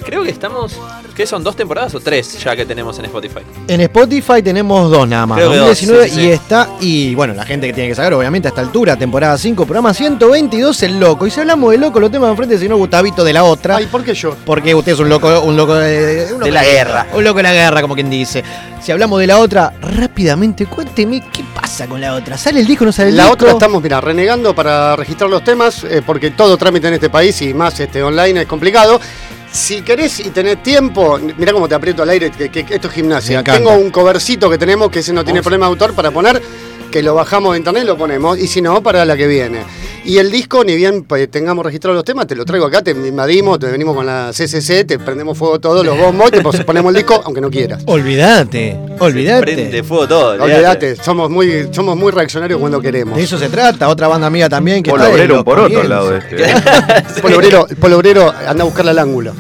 creo 0.06 0.24
que 0.24 0.30
estamos. 0.30 0.80
¿Qué 1.16 1.28
son? 1.28 1.44
¿Dos 1.44 1.56
temporadas 1.56 1.94
o 1.94 2.00
tres 2.00 2.42
ya 2.44 2.56
que 2.56 2.66
tenemos 2.66 2.98
en 2.98 3.06
Spotify? 3.06 3.42
En 3.68 3.82
Spotify 3.82 4.42
tenemos 4.44 4.90
dos 4.90 5.08
nada 5.08 5.28
más, 5.28 5.38
Creo 5.38 5.52
que 5.52 5.58
dos, 5.58 5.68
2019 5.68 6.10
sí, 6.10 6.16
sí, 6.16 6.20
y 6.20 6.24
sí. 6.24 6.32
está, 6.32 6.70
y 6.80 7.16
bueno, 7.16 7.34
la 7.36 7.46
gente 7.46 7.68
que 7.68 7.74
tiene 7.74 7.90
que 7.90 7.96
saber, 7.96 8.14
obviamente 8.14 8.48
a 8.48 8.50
esta 8.50 8.62
altura, 8.62 8.96
temporada 8.98 9.38
5, 9.38 9.64
programa 9.66 9.94
122, 9.94 10.84
El 10.84 11.00
Loco. 11.00 11.28
Y 11.28 11.32
si 11.32 11.40
hablamos 11.40 11.72
de 11.72 11.78
Loco, 11.78 12.00
lo 12.00 12.10
tenemos 12.10 12.30
enfrente, 12.32 12.58
si 12.58 12.68
no, 12.68 12.78
Gustavito 12.78 13.24
de 13.24 13.34
la 13.34 13.44
Otra. 13.44 13.76
Ay, 13.76 13.86
¿por 13.86 14.04
qué 14.04 14.16
yo? 14.16 14.36
Porque 14.46 14.74
usted 14.74 14.94
es 14.94 15.00
un 15.00 15.10
loco, 15.10 15.42
un 15.42 15.56
loco 15.56 15.76
de, 15.76 16.26
un 16.26 16.40
loco 16.40 16.46
De 16.46 16.52
la 16.52 16.64
guerra. 16.64 17.08
Un 17.14 17.24
loco 17.24 17.38
de 17.38 17.44
la 17.44 17.54
guerra, 17.54 17.82
como 17.82 17.94
quien 17.94 18.10
dice. 18.10 18.44
Si 18.82 18.92
hablamos 18.92 19.20
de 19.20 19.28
la 19.28 19.38
otra, 19.40 19.74
rápidamente, 19.82 20.66
cuénteme 20.66 21.22
qué 21.32 21.44
pasa 21.56 21.88
con 21.88 22.02
la 22.02 22.16
otra. 22.16 22.38
¿Sale 22.38 22.60
el 22.60 22.68
disco 22.68 22.84
o 22.84 22.88
no 22.88 22.92
sale 22.92 23.10
el 23.10 23.18
La 23.18 23.24
disco? 23.26 23.36
otra 23.36 23.52
estamos, 23.52 23.82
mira, 23.82 24.02
renegando 24.02 24.54
para 24.56 24.96
registrar 24.96 25.30
los 25.30 25.44
temas, 25.44 25.84
eh, 25.84 26.02
porque 26.06 26.32
todo 26.32 26.58
trámite 26.58 26.88
en 26.88 26.96
este 26.96 27.10
país 27.10 27.42
y 27.44 27.54
más 27.54 27.80
este 27.80 28.02
online 28.04 28.42
es 28.42 28.48
complicado. 28.48 29.00
Si 29.54 29.84
querés 29.84 30.20
y 30.20 30.32
tenés 30.32 30.64
tiempo, 30.64 31.20
mira 31.38 31.54
cómo 31.54 31.68
te 31.70 31.76
aprieto 31.76 32.02
al 32.02 32.10
aire, 32.10 32.32
que, 32.32 32.50
que- 32.50 32.66
que 32.66 32.74
esto 32.74 32.88
es 32.88 32.94
gimnasia. 32.96 33.44
Tengo 33.60 33.72
un 33.76 33.92
covercito 33.92 34.50
que 34.50 34.58
tenemos, 34.58 34.90
que 34.90 35.00
ese 35.00 35.14
no 35.14 35.24
tiene 35.24 35.44
problema 35.44 35.68
de 35.68 35.70
autor, 35.70 35.94
para 35.94 36.10
poner, 36.10 36.42
que 36.94 37.02
lo 37.02 37.16
bajamos 37.16 37.54
de 37.54 37.58
internet 37.58 37.86
y 37.86 37.88
lo 37.88 37.98
ponemos, 37.98 38.38
y 38.38 38.46
si 38.46 38.62
no, 38.62 38.84
para 38.84 39.04
la 39.04 39.18
que 39.18 39.26
viene. 39.26 39.62
Y 40.06 40.20
el 40.20 40.30
disco, 40.30 40.64
ni 40.64 40.76
bien 40.76 41.06
pues, 41.06 41.28
tengamos 41.32 41.66
registrados 41.66 41.96
los 41.96 42.06
temas, 42.06 42.28
te 42.28 42.36
lo 42.36 42.46
traigo 42.46 42.68
acá, 42.68 42.84
te 42.84 42.92
invadimos, 42.92 43.58
te 43.58 43.66
venimos 43.66 43.96
con 43.96 44.06
la 44.06 44.30
CCC, 44.32 44.86
te 44.86 45.00
prendemos 45.00 45.36
fuego 45.36 45.60
todos 45.60 45.84
los 45.84 45.98
bombos, 46.00 46.30
te 46.30 46.44
ponemos 46.64 46.92
el 46.92 46.98
disco, 46.98 47.20
aunque 47.26 47.42
no 47.42 47.50
quieras. 47.50 47.82
Olvídate, 47.88 48.78
olvídate. 49.00 49.54
Prende 49.54 49.82
fuego 49.82 50.08
todo. 50.08 50.44
Olvídate, 50.44 50.96
somos 50.98 51.32
muy, 51.32 51.70
somos 51.72 51.98
muy 51.98 52.12
reaccionarios 52.12 52.60
cuando 52.60 52.80
queremos. 52.80 53.18
De 53.18 53.24
eso 53.24 53.40
se 53.40 53.50
trata, 53.50 53.90
otra 53.90 54.08
banda 54.08 54.28
amiga 54.28 54.48
también 54.48 54.84
que 54.84 54.92
Polo 54.92 55.06
está 55.06 55.16
de 55.16 55.24
obrero 55.24 55.44
por 55.44 55.60
otro 55.62 55.82
lado 55.82 56.16
este. 56.16 56.44
El 56.44 57.22
polo 57.24 57.38
obrero, 57.38 57.68
polo 57.80 57.98
obrero 57.98 58.34
anda 58.48 58.62
a 58.62 58.66
buscarle 58.66 58.92
al 58.92 59.00
ángulo. 59.00 59.34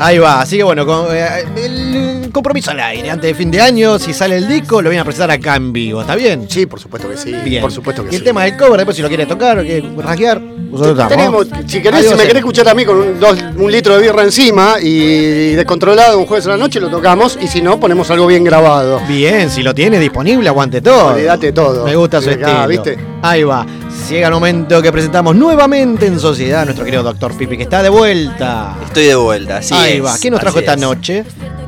Ahí 0.00 0.18
va, 0.18 0.40
así 0.42 0.56
que 0.56 0.62
bueno, 0.62 0.86
con, 0.86 1.06
eh, 1.10 1.44
el 1.56 2.30
compromiso 2.32 2.70
al 2.70 2.78
aire, 2.80 3.10
antes 3.10 3.28
de 3.30 3.34
fin 3.34 3.50
de 3.50 3.60
año, 3.60 3.98
si 3.98 4.12
sale 4.14 4.36
el 4.36 4.46
disco, 4.46 4.80
lo 4.80 4.90
vienen 4.90 5.00
a 5.02 5.04
presentar 5.04 5.30
acá 5.32 5.56
en 5.56 5.72
vivo, 5.72 6.00
¿está 6.02 6.14
bien? 6.14 6.46
Sí, 6.48 6.66
por 6.66 6.78
supuesto 6.78 7.08
que 7.10 7.16
sí. 7.16 7.32
Bien. 7.44 7.60
Por 7.62 7.72
supuesto 7.72 8.04
que 8.04 8.10
y 8.10 8.14
el 8.14 8.18
sí. 8.20 8.24
tema 8.24 8.44
del 8.44 8.56
cover, 8.56 8.76
después 8.76 8.94
si 8.96 9.02
lo 9.02 9.08
quiere 9.08 9.26
tocar, 9.26 9.60
quiere 9.62 9.88
rasguear, 9.96 10.40
nosotros 10.40 10.90
estamos. 10.92 11.08
Tenemos, 11.08 11.46
si 11.66 11.82
querés, 11.82 12.06
si 12.06 12.14
me 12.14 12.22
querés 12.22 12.36
escuchar 12.36 12.68
a 12.68 12.74
mí 12.74 12.84
con 12.84 12.96
un, 12.96 13.18
dos- 13.18 13.42
un 13.56 13.72
litro 13.72 13.96
de 13.96 14.02
birra 14.02 14.22
encima 14.22 14.76
y 14.80 15.54
descontrolado 15.54 16.18
un 16.18 16.26
jueves 16.26 16.46
a 16.46 16.50
la 16.50 16.56
noche, 16.58 16.78
lo 16.78 16.90
tocamos. 16.90 17.36
Y 17.40 17.48
si 17.48 17.60
no, 17.60 17.80
ponemos 17.80 18.08
algo 18.10 18.26
bien 18.26 18.44
grabado. 18.44 19.00
Bien, 19.08 19.50
si 19.50 19.62
lo 19.62 19.74
tiene 19.74 19.98
disponible, 19.98 20.48
aguante 20.48 20.80
todo. 20.80 21.14
Olvídate 21.14 21.52
todo. 21.52 21.84
Me 21.84 21.96
gusta 21.96 22.20
su 22.20 22.30
Acá, 22.30 22.46
estilo. 22.64 22.68
¿viste? 22.68 22.98
Ahí 23.22 23.42
va. 23.42 23.66
Llega 24.08 24.28
el 24.28 24.32
momento 24.32 24.80
que 24.80 24.90
presentamos 24.90 25.36
nuevamente 25.36 26.06
en 26.06 26.18
sociedad 26.18 26.62
a 26.62 26.64
nuestro 26.64 26.82
querido 26.82 27.02
Doctor 27.02 27.36
Pipi, 27.36 27.58
que 27.58 27.64
está 27.64 27.82
de 27.82 27.90
vuelta. 27.90 28.74
Estoy 28.86 29.04
de 29.04 29.14
vuelta, 29.14 29.58
así 29.58 29.74
Ahí 29.74 29.98
es, 29.98 30.04
va. 30.04 30.16
¿Qué 30.18 30.30
nos 30.30 30.40
trajo 30.40 30.60
esta 30.60 30.72
es. 30.72 30.80
noche? 30.80 31.24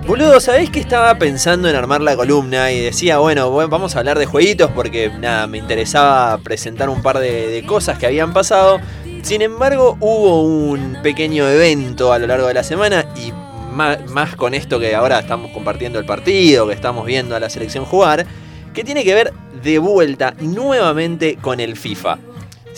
Boludo, 0.07 0.41
¿sabés 0.41 0.71
que 0.71 0.81
estaba 0.81 1.17
pensando 1.17 1.69
en 1.69 1.77
armar 1.77 2.01
la 2.01 2.17
columna 2.17 2.73
y 2.73 2.81
decía, 2.81 3.19
bueno, 3.19 3.51
bueno, 3.51 3.69
vamos 3.69 3.95
a 3.95 3.99
hablar 3.99 4.19
de 4.19 4.25
jueguitos 4.25 4.71
porque 4.71 5.11
nada, 5.21 5.47
me 5.49 5.59
interesaba 5.59 6.39
presentar 6.39 6.89
un 6.89 7.03
par 7.03 7.19
de, 7.19 7.49
de 7.49 7.63
cosas 7.67 7.99
que 7.99 8.07
habían 8.07 8.33
pasado. 8.33 8.81
Sin 9.21 9.43
embargo, 9.43 9.99
hubo 10.01 10.43
un 10.43 10.97
pequeño 11.03 11.47
evento 11.47 12.11
a 12.11 12.19
lo 12.19 12.27
largo 12.27 12.47
de 12.47 12.55
la 12.55 12.63
semana 12.63 13.05
y 13.17 13.35
más, 13.71 13.99
más 14.09 14.35
con 14.35 14.55
esto 14.55 14.81
que 14.81 14.95
ahora 14.95 15.19
estamos 15.19 15.51
compartiendo 15.51 15.99
el 15.99 16.07
partido, 16.07 16.67
que 16.67 16.73
estamos 16.73 17.05
viendo 17.05 17.37
a 17.37 17.41
la 17.41 17.51
selección 17.51 17.85
jugar, 17.85 18.25
que 18.73 18.83
tiene 18.83 19.05
que 19.05 19.13
ver 19.13 19.35
de 19.63 19.79
vuelta 19.79 20.35
nuevamente 20.41 21.37
con 21.37 21.61
el 21.61 21.77
FIFA. 21.77 22.17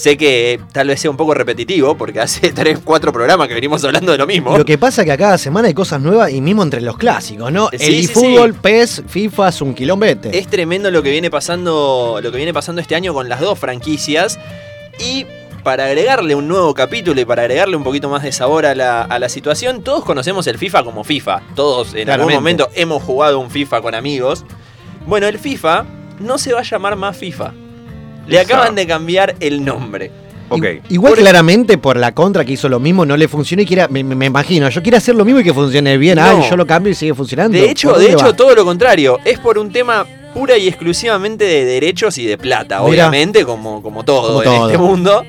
Sé 0.03 0.17
que 0.17 0.59
tal 0.73 0.89
vez 0.89 1.01
sea 1.01 1.13
un 1.13 1.17
poco 1.17 1.33
repetitivo 1.33 1.97
porque 1.97 2.19
hace 2.19 2.53
3, 2.53 2.81
4 2.83 3.13
programas 3.13 3.47
que 3.47 3.55
venimos 3.55 3.85
hablando 3.85 4.11
de 4.11 4.19
lo 4.19 4.27
mismo. 4.27 4.59
Lo 4.59 4.65
que 4.65 4.77
pasa 4.77 5.03
es 5.03 5.07
que 5.07 5.13
a 5.13 5.17
cada 5.17 5.39
semana 5.39 5.69
hay 5.69 5.75
cosas 5.75 6.01
nuevas 6.01 6.33
y 6.33 6.41
mismo 6.41 6.65
entre 6.65 6.81
los 6.81 6.99
clásicos, 6.99 7.53
¿no? 7.53 7.69
Sí, 7.69 7.77
el 7.79 8.09
sí, 8.09 8.13
sí. 8.13 8.37
PES, 8.61 9.05
FIFA 9.07 9.49
es 9.49 9.63
un 9.63 9.75
quilombete. 9.75 10.37
Es 10.37 10.49
tremendo 10.49 10.91
lo 10.91 11.05
que 11.05 11.13
viene 11.13 11.31
pasando, 11.31 12.19
lo 12.21 12.33
que 12.33 12.37
viene 12.37 12.53
pasando 12.53 12.81
este 12.83 12.97
año 12.97 13.15
con 13.15 13.29
las 13.29 13.39
dos 13.39 13.57
franquicias. 13.61 14.41
Y 14.99 15.25
para 15.63 15.85
agregarle 15.85 16.35
un 16.35 16.49
nuevo 16.49 16.75
capítulo 16.75 17.21
y 17.21 17.25
para 17.25 17.43
agregarle 17.43 17.77
un 17.77 17.85
poquito 17.85 18.09
más 18.09 18.25
de 18.25 18.33
sabor 18.33 18.67
a 18.67 18.75
la, 18.75 19.03
a 19.03 19.21
la 19.21 19.29
situación, 19.29 19.85
todos 19.85 20.05
conocemos 20.05 20.49
el 20.49 20.59
FIFA 20.59 20.83
como 20.83 21.05
FIFA. 21.05 21.43
Todos 21.55 21.95
en 21.95 22.11
algún 22.11 22.33
momento 22.33 22.69
hemos 22.75 23.05
jugado 23.05 23.39
un 23.39 23.53
FIFA 23.53 23.81
con 23.81 23.95
amigos. 23.95 24.45
Bueno, 25.07 25.29
el 25.29 25.39
FIFA 25.39 25.85
no 26.19 26.39
se 26.39 26.53
va 26.53 26.59
a 26.59 26.65
llamar 26.65 26.97
más 26.97 27.17
FIFA. 27.17 27.53
Le 28.27 28.39
acaban 28.41 28.75
de 28.75 28.87
cambiar 28.87 29.35
el 29.41 29.65
nombre. 29.65 30.11
Ok. 30.49 30.65
Igual 30.91 31.15
claramente 31.15 31.79
por 31.79 31.97
la 31.97 32.13
contra 32.13 32.45
que 32.45 32.53
hizo 32.53 32.69
lo 32.69 32.79
mismo 32.79 33.07
no 33.07 33.17
le 33.17 33.27
funcionó 33.27 33.63
y 33.63 33.67
quiera, 33.67 33.89
me, 33.89 34.01
imagino, 34.01 34.69
yo 34.69 34.83
quiero 34.83 34.99
hacer 34.99 35.15
lo 35.15 35.25
mismo 35.25 35.41
y 35.41 35.45
que 35.45 35.55
funcione 35.55 35.97
bien. 35.97 36.17
No. 36.17 36.25
Ay, 36.25 36.49
yo 36.49 36.57
lo 36.57 36.67
cambio 36.67 36.93
y 36.93 36.95
sigue 36.95 37.15
funcionando. 37.15 37.57
De 37.57 37.71
hecho, 37.71 37.91
¿Por 37.91 37.99
de 37.99 38.13
hecho, 38.13 38.27
va? 38.27 38.37
todo 38.37 38.55
lo 38.55 38.65
contrario. 38.65 39.19
Es 39.25 39.39
por 39.39 39.59
un 39.59 39.73
tema 39.73 40.07
pura 40.35 40.57
y 40.59 40.69
exclusivamente 40.69 41.45
de 41.45 41.65
derechos 41.65 42.19
y 42.19 42.27
de 42.27 42.39
plata, 42.39 42.83
obviamente, 42.83 43.45
como, 43.45 43.83
como 43.83 44.05
todo 44.05 44.29
Como 44.29 44.43
en 44.43 44.45
todo. 44.45 44.67
este 44.67 44.79
mundo. 44.79 45.25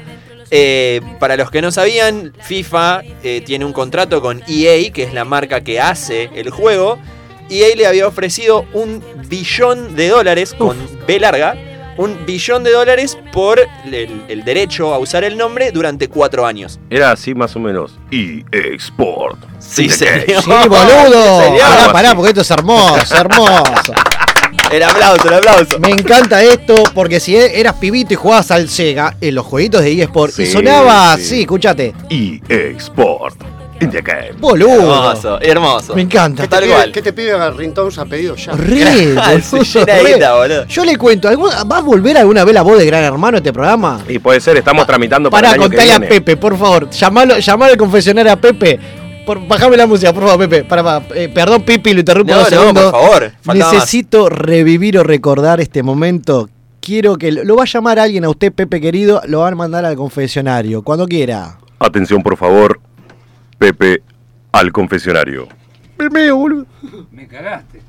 Eh, 0.55 1.01
para 1.19 1.35
los 1.35 1.49
que 1.49 1.61
no 1.61 1.71
sabían, 1.71 2.33
FIFA 2.41 3.01
eh, 3.23 3.41
tiene 3.45 3.65
un 3.65 3.73
contrato 3.73 4.21
con 4.21 4.43
EA, 4.47 4.91
que 4.91 5.03
es 5.03 5.13
la 5.13 5.25
marca 5.25 5.61
que 5.61 5.79
hace 5.79 6.29
el 6.35 6.51
juego. 6.51 6.99
EA 7.49 7.75
le 7.75 7.87
había 7.87 8.07
ofrecido 8.07 8.65
un 8.73 9.03
billón 9.27 9.95
de 9.95 10.09
dólares, 10.09 10.53
con 10.55 10.77
B 11.07 11.19
larga, 11.19 11.55
un 11.97 12.25
billón 12.25 12.63
de 12.63 12.71
dólares 12.71 13.17
por 13.31 13.59
el, 13.85 14.23
el 14.27 14.43
derecho 14.43 14.93
a 14.93 14.97
usar 14.99 15.23
el 15.23 15.37
nombre 15.37 15.71
durante 15.71 16.07
cuatro 16.07 16.45
años. 16.45 16.79
Era 16.89 17.11
así 17.11 17.33
más 17.35 17.55
o 17.55 17.59
menos. 17.59 17.93
Y 18.11 18.43
Export. 18.51 19.39
Sí, 19.59 19.89
señor. 19.89 20.41
Sí, 20.43 20.49
boludo. 20.49 21.39
Sí, 21.39 21.45
señor. 21.45 21.59
Pará, 21.69 21.93
pará, 21.93 22.15
porque 22.15 22.29
esto 22.29 22.41
es 22.41 22.51
hermoso, 22.51 23.15
hermoso. 23.15 23.93
El 24.71 24.81
aplauso, 24.83 25.27
el 25.27 25.33
aplauso. 25.35 25.79
Me 25.79 25.89
encanta 25.91 26.41
esto 26.41 26.75
porque 26.95 27.19
si 27.19 27.35
e- 27.35 27.59
eras 27.59 27.75
pibito 27.75 28.13
y 28.13 28.15
jugabas 28.15 28.49
al 28.51 28.69
Sega 28.69 29.15
en 29.21 29.35
los 29.35 29.45
jueguitos 29.45 29.81
de 29.81 30.01
eSport 30.01 30.31
y 30.39 30.45
Sí, 30.47 30.51
sonaba 30.51 31.15
sí. 31.17 31.21
así, 31.23 31.41
escuchate. 31.41 31.93
Syndicate. 33.91 34.33
Boludo. 34.39 34.73
Hermoso, 34.73 35.39
hermoso. 35.41 35.95
Me 35.95 36.01
encanta. 36.03 36.43
¿Qué 36.43 36.47
te 36.47 36.55
Tal 36.55 36.63
pide, 36.63 36.73
cual. 36.73 36.91
¿Qué 36.91 37.01
te 37.01 37.13
pide 37.13 37.51
Rintones 37.51 37.97
a 37.97 38.05
pedido 38.05 38.35
ya? 38.35 38.51
Re, 38.53 38.75
Se 39.41 39.55
boludo, 39.57 39.85
de 39.85 40.03
re. 40.03 40.13
guita, 40.13 40.35
boludo. 40.35 40.65
Yo 40.67 40.85
le 40.85 40.95
cuento, 40.97 41.27
¿algún- 41.27 41.49
¿va 41.49 41.77
a 41.77 41.81
volver 41.81 42.17
alguna 42.17 42.43
vez 42.43 42.53
la 42.53 42.61
voz 42.61 42.77
de 42.79 42.85
Gran 42.85 43.03
Hermano 43.03 43.37
a 43.37 43.39
este 43.39 43.53
programa? 43.53 44.01
Y 44.07 44.19
puede 44.19 44.39
ser, 44.39 44.57
estamos 44.57 44.85
tramitando 44.87 45.29
para 45.29 45.49
Pará, 45.49 45.55
el 45.55 45.61
año 45.61 45.69
que 45.69 45.77
contale 45.77 46.05
a. 46.05 46.09
Pepe, 46.09 46.37
por 46.37 46.57
favor. 46.57 46.89
Llamalo, 46.89 47.37
llamalo 47.39 47.71
al 47.71 47.77
confesionario 47.77 48.31
a 48.31 48.35
Pepe. 48.35 48.79
Por, 49.25 49.47
bajame 49.47 49.77
la 49.77 49.87
música, 49.87 50.11
por 50.11 50.23
favor, 50.23 50.39
Pepe. 50.49 50.63
Para, 50.65 50.83
para. 50.83 51.05
Eh, 51.15 51.29
perdón, 51.29 51.61
Pipi, 51.63 51.93
lo 51.93 51.99
interrumpo 52.01 52.33
No, 52.33 52.39
dos 52.39 52.51
no, 52.51 52.59
segundos. 52.59 52.91
por 52.91 53.01
favor, 53.01 53.31
más. 53.45 53.55
Necesito 53.55 54.27
revivir 54.29 54.97
o 54.97 55.03
recordar 55.03 55.61
este 55.61 55.81
momento. 55.81 56.49
Quiero 56.81 57.15
que 57.15 57.31
lo, 57.31 57.45
lo 57.45 57.55
va 57.55 57.63
a 57.63 57.65
llamar 57.65 57.99
alguien 57.99 58.25
a 58.25 58.29
usted, 58.29 58.51
Pepe 58.51 58.81
querido, 58.81 59.21
lo 59.27 59.39
van 59.39 59.53
a 59.53 59.55
mandar 59.55 59.85
al 59.85 59.95
confesionario, 59.95 60.81
cuando 60.81 61.07
quiera. 61.07 61.57
Atención, 61.79 62.21
por 62.21 62.35
favor. 62.35 62.81
Pepe 63.57 64.01
al 64.51 64.71
confesionario. 64.71 65.47
Pepe, 65.97 66.31
boludo. 66.31 66.65
Me 67.11 67.27
cagaste. 67.27 67.81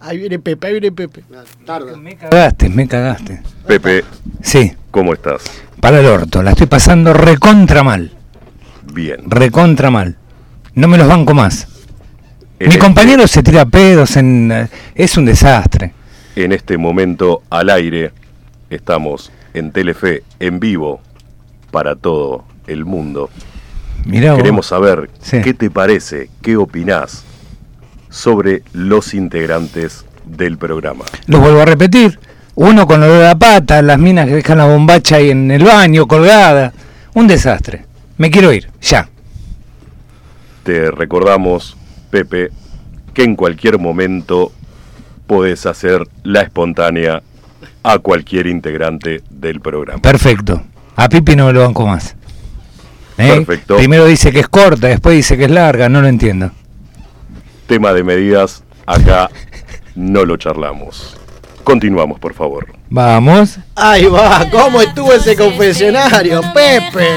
Ahí 0.00 0.18
viene 0.18 0.38
Pepe, 0.38 0.66
ahí 0.66 0.72
viene 0.74 0.92
Pepe. 0.92 1.24
Tarda. 1.64 1.96
Me 1.96 2.16
cagaste, 2.16 2.68
me 2.68 2.86
cagaste. 2.86 3.42
Pepe, 3.66 4.04
Sí, 4.42 4.72
¿cómo 4.90 5.12
estás? 5.14 5.42
para 5.80 6.00
el 6.00 6.06
orto, 6.06 6.42
la 6.42 6.50
estoy 6.50 6.66
pasando 6.66 7.12
recontra 7.12 7.82
mal. 7.84 8.10
Bien. 8.92 9.30
Recontra 9.30 9.90
mal. 9.90 10.16
No 10.74 10.88
me 10.88 10.98
los 10.98 11.06
banco 11.08 11.32
más. 11.34 11.68
En 12.58 12.68
Mi 12.68 12.74
este- 12.74 12.78
compañero 12.78 13.26
se 13.26 13.42
tira 13.42 13.66
pedos 13.66 14.16
en... 14.16 14.50
eh, 14.50 14.68
Es 14.94 15.16
un 15.16 15.26
desastre. 15.26 15.92
En 16.34 16.52
este 16.52 16.76
momento 16.78 17.42
al 17.50 17.70
aire 17.70 18.12
estamos 18.70 19.30
en 19.54 19.70
Telefe 19.72 20.22
en 20.40 20.58
vivo 20.60 21.00
para 21.70 21.94
todo 21.96 22.44
el 22.66 22.84
mundo. 22.84 23.30
Mirá 24.06 24.32
vos. 24.32 24.38
Queremos 24.42 24.66
saber 24.66 25.10
Sí. 25.20 25.40
qué 25.42 25.52
te 25.52 25.68
parece, 25.70 26.30
qué 26.42 26.56
opinás 26.56 27.24
sobre 28.08 28.62
los 28.72 29.12
integrantes 29.14 30.04
del 30.24 30.56
programa. 30.58 31.04
Los 31.26 31.40
vuelvo 31.40 31.60
a 31.60 31.64
repetir. 31.64 32.18
Uno 32.54 32.86
con 32.86 33.02
olor 33.02 33.24
a 33.26 33.34
pata, 33.34 33.82
las 33.82 33.98
minas 33.98 34.26
que 34.26 34.36
dejan 34.36 34.56
la 34.58 34.64
bombacha 34.64 35.16
ahí 35.16 35.30
en 35.30 35.50
el 35.50 35.62
baño, 35.64 36.06
colgada. 36.06 36.72
Un 37.14 37.26
desastre. 37.26 37.84
Me 38.16 38.30
quiero 38.30 38.50
ir, 38.52 38.70
ya. 38.80 39.08
Te 40.62 40.90
recordamos, 40.90 41.76
Pepe, 42.10 42.50
que 43.12 43.24
en 43.24 43.36
cualquier 43.36 43.78
momento 43.78 44.52
podés 45.26 45.66
hacer 45.66 46.02
la 46.22 46.40
espontánea 46.40 47.22
a 47.82 47.98
cualquier 47.98 48.46
integrante 48.46 49.22
del 49.30 49.60
programa. 49.60 50.00
Perfecto. 50.00 50.62
A 50.96 51.08
Pipi 51.08 51.36
no 51.36 51.46
me 51.46 51.52
lo 51.52 51.60
banco 51.60 51.86
más. 51.86 52.15
¿Eh? 53.18 53.34
Perfecto. 53.36 53.76
Primero 53.76 54.04
dice 54.04 54.30
que 54.30 54.40
es 54.40 54.48
corta, 54.48 54.88
después 54.88 55.16
dice 55.16 55.36
que 55.36 55.44
es 55.44 55.50
larga, 55.50 55.88
no 55.88 56.02
lo 56.02 56.08
entiendo. 56.08 56.50
Tema 57.66 57.92
de 57.92 58.04
medidas, 58.04 58.62
acá 58.84 59.30
no 59.94 60.24
lo 60.24 60.36
charlamos. 60.36 61.16
Continuamos, 61.64 62.20
por 62.20 62.34
favor. 62.34 62.75
Vamos. 62.88 63.56
Ahí 63.74 64.06
va, 64.06 64.46
¿cómo 64.50 64.80
estuvo 64.80 65.12
ese 65.12 65.36
confesionario? 65.36 66.40
Pepe, 66.54 67.08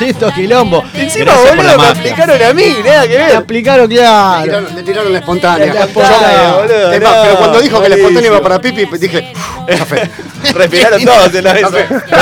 listo 0.00 0.32
quilombo. 0.34 0.82
Encima, 0.94 1.26
Gracias 1.26 1.48
por 1.50 1.56
boludo, 1.56 1.62
la 1.70 1.70
me 1.72 1.76
magia. 1.88 2.00
aplicaron 2.00 2.42
a 2.42 2.54
mí, 2.54 2.64
nada 2.84 3.02
que 3.02 3.08
Me 3.18 3.26
ver. 3.26 3.36
aplicaron, 3.36 3.88
Le 3.90 3.94
claro. 3.96 4.42
tiraron, 4.44 4.74
le 4.76 4.82
tiraron 4.82 5.12
la 5.12 5.18
espontánea. 5.18 5.74
La 5.74 5.84
espontánea, 5.84 6.52
boludo, 6.54 6.92
Es 6.92 7.02
más, 7.02 7.16
no, 7.16 7.22
pero 7.22 7.36
cuando 7.38 7.60
dijo 7.60 7.82
que 7.82 7.88
la 7.90 7.94
espontánea 7.96 8.30
iba 8.30 8.40
para 8.42 8.60
Pipi, 8.60 8.86
pues 8.86 9.00
dije, 9.02 9.32
"Uf, 9.34 9.78
café. 9.78 10.10
Respiraron 10.54 11.04
todos 11.04 11.34
en 11.34 11.44
la 11.44 11.54
mesa. 11.54 11.70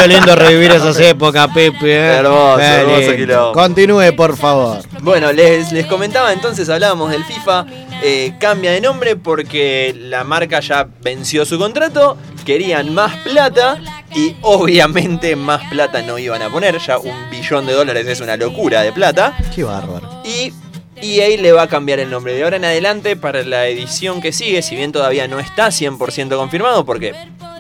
Qué 0.01 0.09
lindo 0.09 0.37
revivir 0.37 0.71
esas 0.73 0.99
épocas, 1.01 1.49
Pepe. 1.55 1.79
¿eh? 1.93 2.17
Hermoso, 2.19 2.57
Qué 2.59 2.65
hermoso 2.65 2.99
lindo. 3.01 3.17
quilombo. 3.17 3.53
Continúe, 3.53 4.17
por 4.17 4.37
favor. 4.37 4.79
Bueno, 5.01 5.33
les, 5.33 5.73
les 5.73 5.87
comentaba 5.87 6.33
entonces, 6.33 6.69
hablábamos 6.69 7.11
del 7.11 7.25
FIFA, 7.25 7.67
eh, 8.05 8.35
cambia 8.39 8.71
de 8.73 8.81
nombre 8.81 9.17
porque 9.17 9.95
la 9.97 10.23
marca 10.25 10.61
ya 10.61 10.87
venció 11.03 11.45
su 11.45 11.59
contrato, 11.59 12.17
querían 12.45 12.93
más 12.95 13.17
plata 13.19 13.79
y 14.15 14.35
obviamente 14.43 15.37
más 15.37 15.63
plata 15.71 16.03
no 16.03 16.19
iban 16.19 16.43
a 16.43 16.51
poner, 16.51 16.79
ya 16.79 16.99
un 16.99 17.31
billón 17.31 17.67
de 17.67 17.73
dólares 17.73 18.07
es 18.07 18.21
una 18.21 18.37
locura 18.37 18.83
de 18.83 18.93
plata. 18.93 19.37
Qué 19.55 19.65
bárbaro. 19.65 20.23
Y 20.25 20.53
EA 21.01 21.41
le 21.41 21.53
va 21.53 21.63
a 21.63 21.67
cambiar 21.69 21.99
el 21.99 22.11
nombre 22.11 22.35
de 22.35 22.45
ahora 22.45 22.57
en 22.57 22.65
adelante 22.65 23.17
para 23.17 23.43
la 23.43 23.67
edición 23.67 24.21
que 24.21 24.33
sigue, 24.33 24.63
si 24.63 24.77
bien 24.77 24.93
todavía 24.93 25.27
no 25.29 25.41
está 25.41 25.69
100% 25.69 26.37
confirmado, 26.37 26.85
porque 26.85 27.15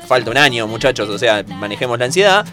falta 0.06 0.30
un 0.30 0.36
año 0.38 0.66
muchachos, 0.66 1.08
o 1.08 1.18
sea, 1.18 1.44
manejemos 1.48 1.98
la 1.98 2.04
ansiedad. 2.04 2.44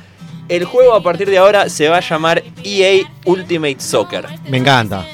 El 0.48 0.66
juego 0.66 0.96
a 0.96 1.04
partir 1.04 1.30
de 1.30 1.38
ahora 1.38 1.70
se 1.70 1.90
va 1.90 1.98
a 1.98 2.02
llamar 2.02 2.42
EA 2.64 3.06
Ultimate 3.26 3.80
Soccer. 3.80 4.26
Me 4.48 4.58
encanta. 4.58 5.06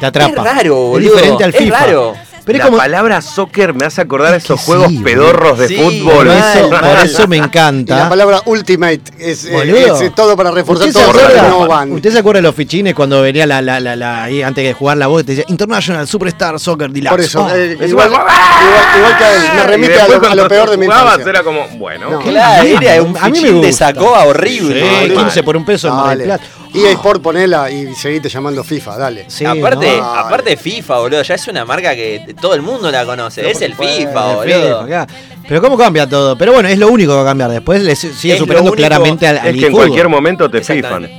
Te 0.00 0.06
atrapa. 0.06 0.30
Es 0.30 0.56
raro, 0.56 0.76
boludo. 0.76 1.08
Es 1.08 1.12
diferente 1.14 1.44
al 1.44 1.50
Es 1.50 1.56
FIFA. 1.56 1.78
raro. 1.78 2.14
Pero 2.44 2.58
es 2.58 2.64
la 2.64 2.70
como. 2.70 2.78
palabra 2.78 3.22
soccer 3.22 3.72
me 3.74 3.84
hace 3.86 4.00
acordar 4.00 4.34
a 4.34 4.36
Es 4.36 4.44
que 4.44 4.52
esos 4.52 4.64
juegos 4.66 4.88
sí, 4.88 4.98
pedorros 4.98 5.58
de 5.58 5.68
Sí, 5.68 5.76
fútbol. 5.76 6.14
Por 6.14 6.26
eso, 6.28 6.68
mal, 6.70 6.80
por 6.80 6.98
eso 7.06 7.28
me 7.28 7.36
Y 7.36 7.38
la 7.40 7.44
encanta. 7.46 8.08
palabra 8.08 8.42
ultimate 8.46 9.00
es, 9.18 9.44
eh, 9.44 9.86
es, 10.02 10.14
todo 10.14 10.36
para 10.36 10.50
reforzar 10.50 10.88
¿Usted 10.88 11.00
se, 11.00 11.06
todo 11.06 11.20
acuerda, 11.22 11.48
no 11.48 11.66
van. 11.68 11.92
¿Usted 11.92 12.10
se 12.12 12.18
acuerda 12.18 12.38
de 12.38 12.42
los 12.42 12.54
fichines 12.54 12.94
cuando 12.94 13.22
venía 13.22 13.46
la, 13.46 13.62
la, 13.62 13.78
la, 13.80 13.94
la- 13.96 14.24
ahí 14.24 14.42
antes 14.42 14.64
de 14.64 14.72
jugar 14.74 14.96
la 14.96 15.06
voz? 15.06 15.24
Te 15.24 15.32
decía 15.36 15.44
International 15.48 16.06
Superstar 16.08 16.58
Soccer 16.58 16.90
Deluxe. 16.90 17.10
Por 17.10 17.20
eso, 17.20 17.44
Oh, 17.44 17.54
eh, 17.54 17.76
es 17.80 17.90
igual, 17.90 18.08
igual. 18.08 18.10
igual, 18.10 18.84
igual 18.98 19.18
que 19.18 19.24
a 19.24 19.34
él, 19.36 19.42
me 19.56 19.62
remite 19.64 20.00
a 20.00 20.08
lo, 20.08 20.14
a 20.14 20.18
cuando 20.18 20.42
lo 20.42 20.48
peor 20.48 20.70
de 20.70 20.76
mi 20.78 20.86
jugabas 20.86 21.04
infancia. 21.18 21.30
era 21.30 21.42
como, 21.44 21.68
bueno. 21.78 22.10
No. 22.10 22.18
Claro, 22.20 22.64
era 22.80 23.02
un 23.02 23.16
A 23.16 23.28
mí 23.28 23.30
me 23.32 23.38
fichín 23.46 23.60
de 23.60 23.72
sacoa 23.72 24.24
horrible. 24.24 24.80
Sí, 24.82 24.96
boludo. 25.08 25.20
15 25.24 25.42
por 25.44 25.56
un 25.56 25.64
peso 25.64 25.88
en 25.88 25.94
Mar 25.94 26.18
del 26.18 26.28
Dale. 26.28 26.38
Plata. 26.40 26.44
Y 26.74 26.84
Sport 26.86 27.20
ponela 27.22 27.70
y 27.70 27.94
seguite 27.94 28.28
llamando 28.30 28.64
FIFA, 28.64 28.96
dale. 28.96 29.24
Sí, 29.28 29.44
aparte, 29.44 29.96
¿no? 29.98 30.04
aparte 30.04 30.56
FIFA, 30.56 30.98
boludo, 31.00 31.22
ya 31.22 31.34
es 31.34 31.46
una 31.48 31.64
marca 31.66 31.94
que 31.94 32.34
todo 32.40 32.54
el 32.54 32.62
mundo 32.62 32.90
la 32.90 33.04
conoce. 33.04 33.50
es 33.50 33.60
el 33.60 33.74
FIFA, 33.74 34.34
boludo. 34.36 34.42
FIFA, 34.44 34.86
claro. 34.86 35.12
Pero 35.48 35.60
cómo 35.60 35.76
cambia 35.76 36.08
todo. 36.08 36.36
Pero 36.38 36.52
bueno, 36.54 36.68
es 36.70 36.78
lo 36.78 36.88
único 36.88 37.12
que 37.12 37.16
va 37.16 37.22
a 37.22 37.26
cambiar. 37.26 37.50
Después 37.50 37.82
le 37.82 37.94
sigue 37.94 38.34
Es 38.34 38.38
superando 38.38 38.70
único- 38.72 38.76
claramente 38.76 39.26
al, 39.26 39.38
al 39.38 39.48
Es 39.48 39.56
que 39.60 39.66
en 39.66 39.72
cualquier 39.72 40.08
momento 40.08 40.48
te 40.50 40.62
fifan. 40.62 41.10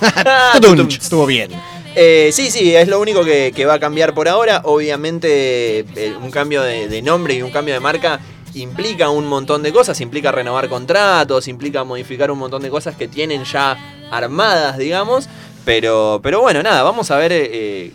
Estuvo 1.00 1.26
bien. 1.26 1.50
Eh, 1.94 2.30
sí, 2.32 2.50
sí, 2.50 2.74
es 2.74 2.88
lo 2.88 3.00
único 3.00 3.24
que, 3.24 3.52
que 3.54 3.66
va 3.66 3.74
a 3.74 3.78
cambiar 3.80 4.14
por 4.14 4.28
ahora. 4.28 4.62
Obviamente, 4.64 5.80
eh, 5.80 6.14
un 6.20 6.30
cambio 6.30 6.62
de, 6.62 6.88
de 6.88 7.02
nombre 7.02 7.34
y 7.34 7.42
un 7.42 7.50
cambio 7.50 7.74
de 7.74 7.80
marca 7.80 8.20
implica 8.54 9.10
un 9.10 9.26
montón 9.26 9.62
de 9.62 9.72
cosas. 9.72 10.00
Implica 10.00 10.32
renovar 10.32 10.68
contratos, 10.68 11.48
implica 11.48 11.84
modificar 11.84 12.30
un 12.30 12.38
montón 12.38 12.62
de 12.62 12.70
cosas 12.70 12.94
que 12.96 13.08
tienen 13.08 13.44
ya 13.44 13.76
armadas, 14.10 14.78
digamos. 14.78 15.28
Pero, 15.64 16.20
pero 16.22 16.40
bueno, 16.40 16.62
nada, 16.62 16.82
vamos 16.82 17.10
a 17.10 17.16
ver 17.16 17.32
eh, 17.32 17.92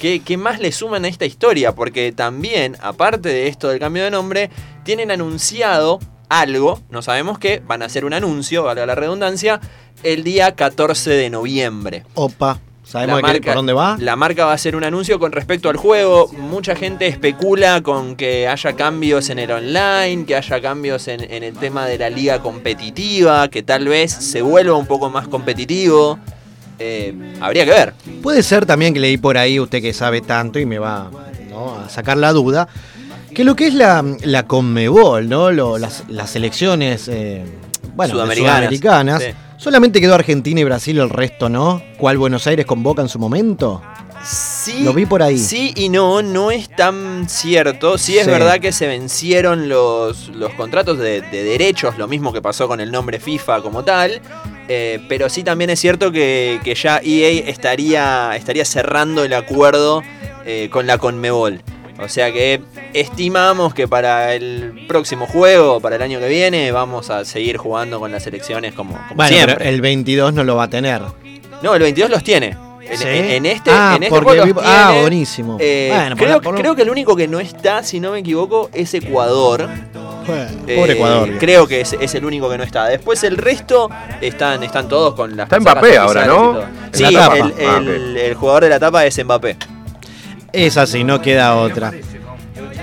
qué, 0.00 0.20
qué 0.20 0.36
más 0.36 0.60
le 0.60 0.72
suman 0.72 1.04
a 1.04 1.08
esta 1.08 1.24
historia. 1.24 1.74
Porque 1.74 2.12
también, 2.12 2.76
aparte 2.80 3.28
de 3.28 3.48
esto 3.48 3.68
del 3.68 3.78
cambio 3.78 4.04
de 4.04 4.10
nombre, 4.10 4.50
tienen 4.84 5.10
anunciado 5.10 6.00
algo, 6.28 6.80
no 6.88 7.02
sabemos 7.02 7.38
qué, 7.38 7.62
van 7.66 7.82
a 7.82 7.86
hacer 7.86 8.04
un 8.04 8.14
anuncio, 8.14 8.62
valga 8.64 8.86
la 8.86 8.94
redundancia, 8.94 9.60
el 10.02 10.24
día 10.24 10.54
14 10.54 11.10
de 11.10 11.30
noviembre. 11.30 12.04
Opa. 12.14 12.58
¿Sabemos 12.84 13.22
La 13.22 13.32
qué- 13.34 13.40
por 13.40 13.54
dónde 13.54 13.72
va? 13.72 13.96
La 14.00 14.16
marca 14.16 14.44
va 14.44 14.50
a 14.52 14.54
hacer 14.54 14.74
un 14.76 14.82
anuncio 14.84 15.18
con 15.18 15.30
respecto 15.32 15.68
al 15.70 15.76
juego. 15.76 16.28
Mucha 16.36 16.74
gente 16.74 17.06
especula 17.06 17.80
con 17.80 18.16
que 18.16 18.48
haya 18.48 18.72
cambios 18.74 19.30
en 19.30 19.38
el 19.38 19.50
online, 19.52 20.24
que 20.26 20.34
haya 20.36 20.60
cambios 20.60 21.06
en, 21.08 21.22
en 21.32 21.42
el 21.44 21.54
tema 21.54 21.86
de 21.86 21.96
la 21.98 22.10
liga 22.10 22.40
competitiva, 22.42 23.48
que 23.48 23.62
tal 23.62 23.86
vez 23.86 24.12
se 24.12 24.42
vuelva 24.42 24.76
un 24.76 24.86
poco 24.86 25.10
más 25.10 25.28
competitivo. 25.28 26.18
Eh, 26.78 27.14
habría 27.40 27.64
que 27.64 27.70
ver. 27.70 27.94
Puede 28.22 28.42
ser 28.42 28.66
también 28.66 28.92
que 28.92 29.00
leí 29.00 29.16
por 29.16 29.38
ahí, 29.38 29.60
usted 29.60 29.80
que 29.80 29.92
sabe 29.92 30.20
tanto 30.20 30.58
y 30.58 30.66
me 30.66 30.78
va 30.80 31.08
¿no? 31.50 31.76
a 31.78 31.88
sacar 31.88 32.16
la 32.16 32.32
duda, 32.32 32.66
que 33.32 33.44
lo 33.44 33.54
que 33.54 33.68
es 33.68 33.74
la, 33.74 34.04
la 34.24 34.42
Conmebol, 34.48 35.28
¿no? 35.28 35.52
Lo- 35.52 35.78
las, 35.78 36.02
las 36.08 36.30
selecciones 36.30 37.06
eh, 37.08 37.44
bueno, 37.94 38.14
Sudamericanas, 38.14 38.56
sudamericanas, 38.56 39.22
sí. 39.22 39.28
¿Solamente 39.62 40.00
quedó 40.00 40.14
Argentina 40.16 40.60
y 40.60 40.64
Brasil, 40.64 40.98
el 40.98 41.08
resto 41.08 41.48
no? 41.48 41.80
¿Cuál 41.96 42.18
Buenos 42.18 42.48
Aires 42.48 42.66
convoca 42.66 43.00
en 43.00 43.08
su 43.08 43.20
momento? 43.20 43.80
Sí, 44.24 44.82
Lo 44.82 44.92
vi 44.92 45.06
por 45.06 45.22
ahí. 45.22 45.38
Sí 45.38 45.72
y 45.76 45.88
no, 45.88 46.20
no 46.20 46.50
es 46.50 46.68
tan 46.68 47.28
cierto. 47.28 47.96
Sí 47.96 48.18
es 48.18 48.24
Sí. 48.24 48.30
verdad 48.30 48.58
que 48.58 48.72
se 48.72 48.88
vencieron 48.88 49.68
los, 49.68 50.28
los 50.30 50.52
contratos 50.54 50.98
de, 50.98 51.20
de 51.22 51.44
derechos, 51.44 51.96
lo 51.96 52.08
mismo 52.08 52.32
que 52.32 52.42
pasó 52.42 52.66
con 52.66 52.80
el 52.80 52.90
nombre 52.90 53.20
FIFA 53.20 53.62
como 53.62 53.84
tal. 53.84 54.20
eh, 54.68 55.00
pero 55.08 55.28
sí 55.28 55.42
también 55.44 55.70
es 55.70 55.78
cierto 55.80 56.10
que, 56.10 56.60
que 56.64 56.74
ya 56.74 57.00
EA 57.04 57.48
estaría, 57.48 58.34
estaría 58.36 58.64
cerrando 58.64 59.22
el 59.24 59.32
acuerdo 59.34 60.02
eh, 60.44 60.68
con 60.72 60.86
la 60.88 60.98
Conmebol. 60.98 61.62
O 62.02 62.08
sea 62.08 62.32
que 62.32 62.60
estimamos 62.92 63.74
que 63.74 63.88
para 63.88 64.34
el 64.34 64.84
próximo 64.88 65.26
juego, 65.26 65.80
para 65.80 65.96
el 65.96 66.02
año 66.02 66.18
que 66.20 66.28
viene, 66.28 66.70
vamos 66.72 67.10
a 67.10 67.24
seguir 67.24 67.56
jugando 67.56 68.00
con 68.00 68.12
las 68.12 68.22
selecciones 68.24 68.74
como, 68.74 68.94
como 68.94 69.14
Bueno, 69.14 69.28
siempre. 69.28 69.56
pero 69.56 69.70
el 69.70 69.80
22 69.80 70.34
no 70.34 70.44
lo 70.44 70.56
va 70.56 70.64
a 70.64 70.70
tener. 70.70 71.00
No, 71.62 71.74
el 71.74 71.82
22 71.82 72.10
los 72.10 72.22
tiene. 72.24 72.56
En, 72.90 72.98
¿Sí? 72.98 73.04
en- 73.08 73.24
en 73.30 73.46
este, 73.46 73.70
Ah, 73.72 73.94
en 73.96 74.02
este 74.02 74.10
porque 74.14 74.30
juego 74.40 74.44
vi- 74.46 74.52
los 74.54 74.62
ah, 74.66 74.86
tiene. 74.88 75.00
buenísimo. 75.02 75.56
Eh, 75.60 75.90
Bueno, 75.94 76.16
creo, 76.16 76.28
la- 76.30 76.40
por- 76.40 76.54
creo 76.56 76.74
que 76.74 76.82
el 76.82 76.90
único 76.90 77.14
que 77.16 77.28
no 77.28 77.38
está, 77.40 77.82
si 77.84 78.00
no 78.00 78.10
me 78.10 78.18
equivoco, 78.18 78.68
es 78.74 78.92
Ecuador. 78.94 79.68
Pobre 80.26 80.92
Eh, 80.92 80.92
Ecuador. 80.92 81.30
Creo 81.38 81.66
que 81.66 81.80
es, 81.80 81.94
es 81.98 82.14
el 82.14 82.24
único 82.24 82.50
que 82.50 82.58
no 82.58 82.64
está. 82.64 82.86
Después 82.86 83.22
el 83.24 83.36
resto 83.36 83.88
están, 84.20 84.62
están 84.62 84.88
todos 84.88 85.14
con 85.14 85.36
las 85.36 85.46
Está 85.46 85.60
Mbappé 85.60 85.96
ahora, 85.96 86.26
¿no? 86.26 86.60
Sí, 86.92 87.04
el, 87.04 87.16
Ah, 87.16 87.78
el- 87.78 88.16
el 88.16 88.34
jugador 88.34 88.64
de 88.64 88.68
la 88.70 88.78
tapa 88.80 89.06
es 89.06 89.24
Mbappé. 89.24 89.56
Es 90.52 90.76
así, 90.76 91.04
no 91.04 91.20
queda 91.22 91.56
otra. 91.56 91.92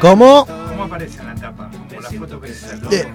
¿Cómo? 0.01 0.45
¿Cómo 0.45 0.84
aparece 0.86 1.19
en 1.21 1.27
la 1.27 1.36
tapa? 1.36 1.69
Como 1.69 2.01
la 2.01 2.10
foto 2.10 2.41
que 2.41 2.49
Eh, 2.95 3.08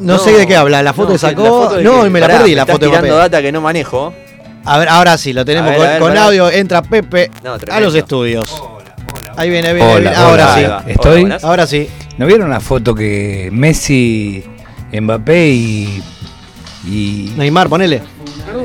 No, 0.00 0.18
sé 0.18 0.32
de 0.32 0.46
qué 0.46 0.56
habla. 0.56 0.82
¿La 0.82 0.92
foto 0.92 1.08
no, 1.08 1.12
que 1.14 1.18
sacó? 1.18 1.42
la 1.42 1.48
foto 1.50 1.74
de 1.76 1.84
no, 1.84 2.00
que- 2.02 2.06
y 2.06 2.10
me 2.10 2.20
la 2.20 2.26
Pará, 2.26 2.38
perdí, 2.40 2.54
la 2.54 2.66
foto 2.66 2.86
de 2.86 2.92
Mbappé. 2.92 3.08
data 3.08 3.42
que 3.42 3.52
no 3.52 3.60
manejo. 3.60 4.12
A 4.64 4.78
ver, 4.78 4.88
ahora 4.88 5.18
sí, 5.18 5.32
lo 5.32 5.44
tenemos 5.44 5.70
ver, 5.78 5.98
con, 5.98 6.08
ver, 6.10 6.18
audio. 6.18 6.50
Entra 6.50 6.82
Pepe 6.82 7.30
No, 7.42 7.56
a 7.70 7.80
los 7.80 7.94
estudios. 7.94 8.62
Ahí 9.36 9.50
viene, 9.50 9.68
ahí 9.68 9.74
viene. 9.74 9.90
ahí 9.90 9.96
Hola, 9.96 10.10
viene. 10.10 10.16
ahora 10.24 10.54
hola, 10.54 10.82
sí. 10.86 10.92
Estoy-. 10.92 11.36
Ahora 11.42 11.66
sí. 11.66 11.88
¿No 12.18 12.26
vieron 12.26 12.48
la 12.48 12.60
foto 12.60 12.94
que 12.94 13.48
Messi, 13.52 14.44
Mbappé 14.92 15.48
y, 15.48 16.02
y 16.86 17.32
Neymar, 17.36 17.68
ponele. 17.68 18.02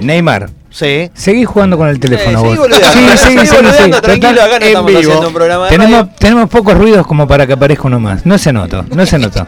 Neymar? 0.02 0.50
Sí. 0.72 1.10
Seguí 1.14 1.46
jugando 1.46 1.78
con 1.78 1.88
el 1.90 2.00
teléfono 2.00 2.40
Eh, 2.40 2.56
seguí 2.56 2.58
vos. 2.58 2.68
Sí, 2.68 2.84
sí, 3.18 3.18
sí, 3.18 3.48
sí, 3.48 3.56
sí. 3.84 3.92
tranquilo, 4.02 4.42
acá 4.44 4.48
no 4.50 4.56
en 4.58 4.64
estamos 4.64 4.86
vivo. 4.92 5.00
haciendo 5.02 5.28
un 5.28 5.34
programa 5.34 5.64
de 5.66 5.70
Tenemos, 5.72 6.00
radio. 6.02 6.14
tenemos 6.20 6.50
pocos 6.50 6.74
ruidos 6.78 7.08
como 7.08 7.28
para 7.28 7.48
que 7.48 7.54
aparezca 7.54 7.88
uno 7.88 8.00
más. 8.00 8.26
No 8.26 8.38
se 8.38 8.54
nota, 8.54 8.86
no 8.94 9.06
se 9.06 9.18
nota. 9.18 9.48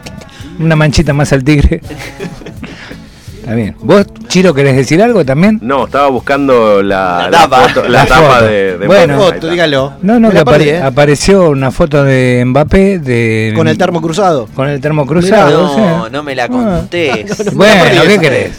Una 0.58 0.74
manchita 0.76 1.12
más 1.12 1.32
al 1.32 1.44
tigre. 1.44 1.80
Está 3.40 3.54
bien. 3.56 3.74
¿Vos, 3.80 4.06
Chiro, 4.28 4.54
querés 4.54 4.76
decir 4.76 5.02
algo 5.02 5.24
también? 5.24 5.58
No, 5.62 5.86
estaba 5.86 6.06
buscando 6.08 6.80
la, 6.80 7.22
La 7.24 7.30
la 7.30 7.38
tapa. 7.40 7.68
foto- 7.68 7.82
la 7.88 7.88
La 7.88 8.06
tapa 8.06 8.34
foto. 8.34 8.44
de, 8.46 8.78
de 8.78 8.86
Bueno. 8.86 9.16
Mbappé. 9.16 9.34
Foto, 9.34 9.50
dígalo. 9.50 9.92
No, 10.02 10.20
no, 10.20 10.30
que 10.30 10.44
perdí, 10.44 10.64
apare- 10.68 10.78
¿eh? 10.78 10.82
apareció 10.82 11.50
una 11.50 11.72
foto 11.72 12.04
de 12.04 12.44
Mbappé 12.46 13.00
de, 13.00 13.52
Con 13.56 13.66
el 13.66 13.76
termo 13.76 14.00
cruzado. 14.00 14.48
con 14.54 14.68
el 14.68 14.80
termo 14.80 15.06
cruzado. 15.06 15.76
No, 15.76 16.04
sí. 16.06 16.10
no 16.12 16.22
me 16.22 16.36
la 16.36 16.44
Ah. 16.44 16.48
contés. 16.48 17.52
Bueno, 17.54 17.82
perdí 17.82 17.98
¿qué 18.06 18.12
esa. 18.12 18.20
querés? 18.20 18.52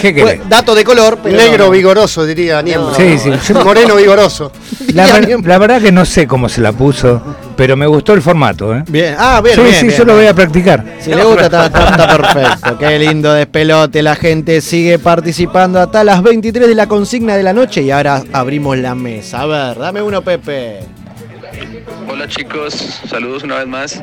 ¿Qué 0.00 0.14
querés? 0.14 0.24
Bueno, 0.38 0.44
dato 0.48 0.74
de 0.74 0.84
color, 0.84 1.18
pero 1.22 1.36
Negro 1.36 1.64
no. 1.66 1.70
vigoroso, 1.70 2.24
diría 2.24 2.62
Niembro. 2.62 2.94
Sí, 2.94 3.18
sí. 3.18 3.30
Yo- 3.48 3.64
Moreno 3.64 3.96
vigoroso. 3.96 4.52
La, 4.94 5.12
ver- 5.12 5.44
la 5.46 5.58
verdad 5.58 5.82
que 5.82 5.92
no 5.92 6.04
sé 6.06 6.26
cómo 6.26 6.48
se 6.48 6.60
la 6.62 6.72
puso, 6.72 7.20
pero 7.56 7.76
me 7.76 7.86
gustó 7.86 8.14
el 8.14 8.22
formato, 8.22 8.74
¿eh? 8.74 8.84
Bien. 8.88 9.14
Ah, 9.18 9.40
bien, 9.42 9.54
sí, 9.56 9.60
bien, 9.62 9.74
sí, 9.74 9.86
bien, 9.88 9.98
yo 9.98 10.04
lo 10.06 10.14
voy 10.16 10.26
a 10.26 10.32
practicar. 10.34 10.82
Si 11.00 11.14
le 11.14 11.22
gusta, 11.24 11.44
está, 11.46 11.66
está- 11.66 11.90
está 11.90 12.16
perfecto. 12.16 12.78
Qué 12.78 12.98
lindo 12.98 13.32
despelote. 13.34 14.02
La 14.02 14.16
gente 14.16 14.60
sigue 14.62 14.98
participando 14.98 15.78
hasta 15.80 16.02
las 16.04 16.22
23 16.22 16.68
de 16.68 16.74
la 16.74 16.86
consigna 16.86 17.36
de 17.36 17.42
la 17.42 17.52
noche 17.52 17.82
y 17.82 17.90
ahora 17.90 18.22
abrimos 18.32 18.78
la 18.78 18.94
mesa. 18.94 19.42
A 19.42 19.46
ver, 19.46 19.78
dame 19.78 20.00
uno, 20.00 20.22
Pepe. 20.22 20.78
Hola 22.10 22.26
chicos, 22.28 23.00
saludos 23.08 23.42
una 23.42 23.56
vez 23.56 23.66
más. 23.66 24.02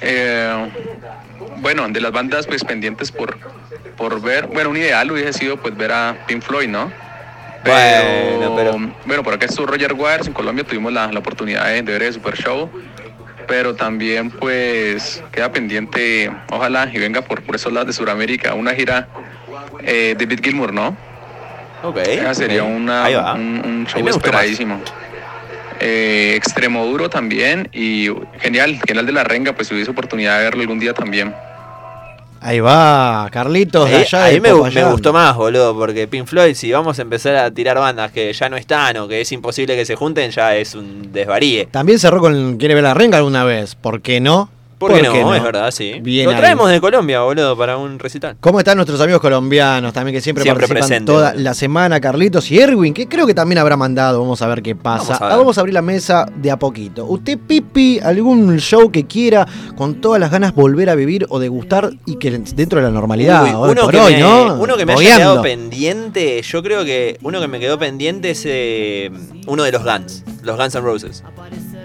Eh, 0.00 0.68
bueno, 1.60 1.88
de 1.88 2.00
las 2.00 2.12
bandas 2.12 2.46
pues 2.46 2.62
pendientes 2.64 3.10
por, 3.10 3.36
por 3.98 4.22
ver, 4.22 4.46
bueno, 4.46 4.70
un 4.70 4.76
ideal 4.76 5.10
hubiese 5.10 5.32
sido 5.34 5.56
pues 5.58 5.76
ver 5.76 5.92
a 5.92 6.16
Pink 6.26 6.42
Floyd, 6.42 6.68
¿no? 6.68 6.90
Bueno, 7.64 8.54
pero- 8.56 8.78
Bueno, 9.04 9.22
por 9.24 9.34
acá 9.34 9.46
estuvo 9.46 9.66
Roger 9.66 9.92
Waters, 9.92 10.28
en 10.28 10.32
Colombia 10.32 10.64
tuvimos 10.64 10.92
la, 10.92 11.12
la 11.12 11.18
oportunidad 11.18 11.66
de, 11.66 11.82
de 11.82 11.92
ver 11.92 12.02
el 12.04 12.14
Super 12.14 12.36
Show, 12.36 12.70
pero 13.48 13.74
también 13.74 14.30
pues 14.30 15.22
queda 15.32 15.50
pendiente, 15.50 16.30
ojalá 16.50 16.88
y 16.92 16.98
venga 16.98 17.20
por, 17.22 17.42
por 17.42 17.56
esos 17.56 17.72
lados 17.72 17.88
de 17.88 17.92
Sudamérica, 17.92 18.54
una 18.54 18.72
gira 18.74 19.08
eh, 19.82 20.14
de 20.16 20.26
David 20.26 20.40
Gilmour, 20.44 20.72
¿no? 20.72 20.96
Ok. 21.82 21.96
Esa 21.98 22.34
sería 22.34 22.62
una, 22.62 23.34
un, 23.34 23.86
show 23.88 24.06
esperadísimo. 24.08 24.80
Eh, 25.80 26.34
extremo 26.36 26.84
duro 26.86 27.08
también 27.08 27.68
y 27.72 28.08
genial, 28.40 28.80
genial 28.86 29.06
de 29.06 29.12
la 29.12 29.22
renga, 29.24 29.52
pues 29.52 29.68
si 29.68 29.74
hubiese 29.74 29.90
oportunidad 29.92 30.38
de 30.38 30.44
verlo 30.44 30.62
algún 30.62 30.78
día 30.80 30.92
también. 30.92 31.34
Ahí 32.40 32.60
va, 32.60 33.28
Carlitos, 33.32 33.88
de 33.88 33.96
Ahí, 33.96 34.02
allá 34.02 34.24
ahí 34.24 34.34
de 34.34 34.40
me, 34.40 34.70
me 34.70 34.84
gustó 34.84 35.12
más, 35.12 35.36
boludo, 35.36 35.76
porque 35.76 36.06
Pink 36.06 36.26
Floyd, 36.26 36.54
si 36.54 36.70
vamos 36.70 36.98
a 36.98 37.02
empezar 37.02 37.36
a 37.36 37.50
tirar 37.50 37.78
bandas 37.78 38.12
que 38.12 38.32
ya 38.32 38.48
no 38.48 38.56
están 38.56 38.96
o 38.98 39.08
que 39.08 39.20
es 39.20 39.32
imposible 39.32 39.76
que 39.76 39.84
se 39.84 39.96
junten, 39.96 40.30
ya 40.30 40.56
es 40.56 40.74
un 40.74 41.12
desvaríe. 41.12 41.66
También 41.66 41.98
cerró 41.98 42.20
con 42.20 42.56
Quiere 42.56 42.74
ver 42.74 42.84
la 42.84 42.94
renga 42.94 43.18
alguna 43.18 43.44
vez. 43.44 43.74
¿Por 43.74 44.00
qué 44.02 44.20
no? 44.20 44.50
¿Por 44.78 44.94
qué 44.94 45.02
no? 45.02 45.34
Es 45.34 45.42
verdad, 45.42 45.70
sí. 45.70 45.98
Bien 46.00 46.26
Lo 46.26 46.30
ahí. 46.32 46.36
traemos 46.38 46.70
de 46.70 46.80
Colombia, 46.80 47.20
boludo, 47.22 47.56
para 47.56 47.76
un 47.76 47.98
recital. 47.98 48.36
¿Cómo 48.40 48.58
están 48.60 48.76
nuestros 48.76 49.00
amigos 49.00 49.20
colombianos 49.20 49.92
también 49.92 50.14
que 50.14 50.20
siempre, 50.20 50.44
Siempre 50.44 50.68
participan 50.68 50.88
presentes. 50.88 51.14
toda 51.14 51.34
la 51.34 51.54
semana? 51.54 52.00
Carlitos 52.00 52.50
y 52.50 52.60
Erwin, 52.60 52.94
que 52.94 53.08
creo 53.08 53.26
que 53.26 53.34
también 53.34 53.58
habrá 53.58 53.76
mandado. 53.76 54.20
Vamos 54.20 54.40
a 54.42 54.46
ver 54.46 54.62
qué 54.62 54.74
pasa. 54.76 55.14
Vamos 55.14 55.20
a 55.22 55.28
Ah. 55.28 55.36
Vamos 55.36 55.58
a, 55.58 55.60
abrir 55.60 55.74
la 55.74 55.82
mesa 55.82 56.26
de 56.36 56.50
a 56.50 56.58
poquito. 56.58 57.04
¿Usted, 57.06 57.38
Pipi, 57.38 57.98
algún 58.00 58.58
show 58.58 58.90
que 58.90 59.06
quiera 59.06 59.46
con 59.76 60.00
todas 60.00 60.20
las 60.20 60.30
ganas 60.30 60.54
volver 60.54 60.90
a 60.90 60.94
vivir 60.94 61.26
o 61.28 61.38
degustar 61.38 61.90
y 62.06 62.16
que 62.16 62.30
dentro 62.30 62.78
de 62.80 62.86
la 62.86 62.90
normalidad? 62.92 63.42
Uy, 63.44 63.50
hoy 63.50 63.70
uno, 63.72 63.82
por 63.82 63.90
que 63.90 63.98
hoy, 64.00 64.14
me, 64.14 64.20
¿no? 64.20 64.54
uno 64.54 64.76
que 64.76 64.86
me 64.86 64.92
haya 64.94 65.16
quedado 65.16 65.42
pendiente, 65.42 66.40
yo 66.42 66.62
creo 66.62 66.84
que 66.84 67.18
uno 67.22 67.40
que 67.40 67.48
me 67.48 67.58
quedó 67.60 67.78
pendiente 67.78 68.30
es 68.30 68.42
eh, 68.44 69.10
uno 69.46 69.64
de 69.64 69.72
los 69.72 69.82
Guns, 69.84 70.24
los 70.42 70.56
Guns 70.56 70.74
N' 70.74 70.80
Roses. 70.82 71.22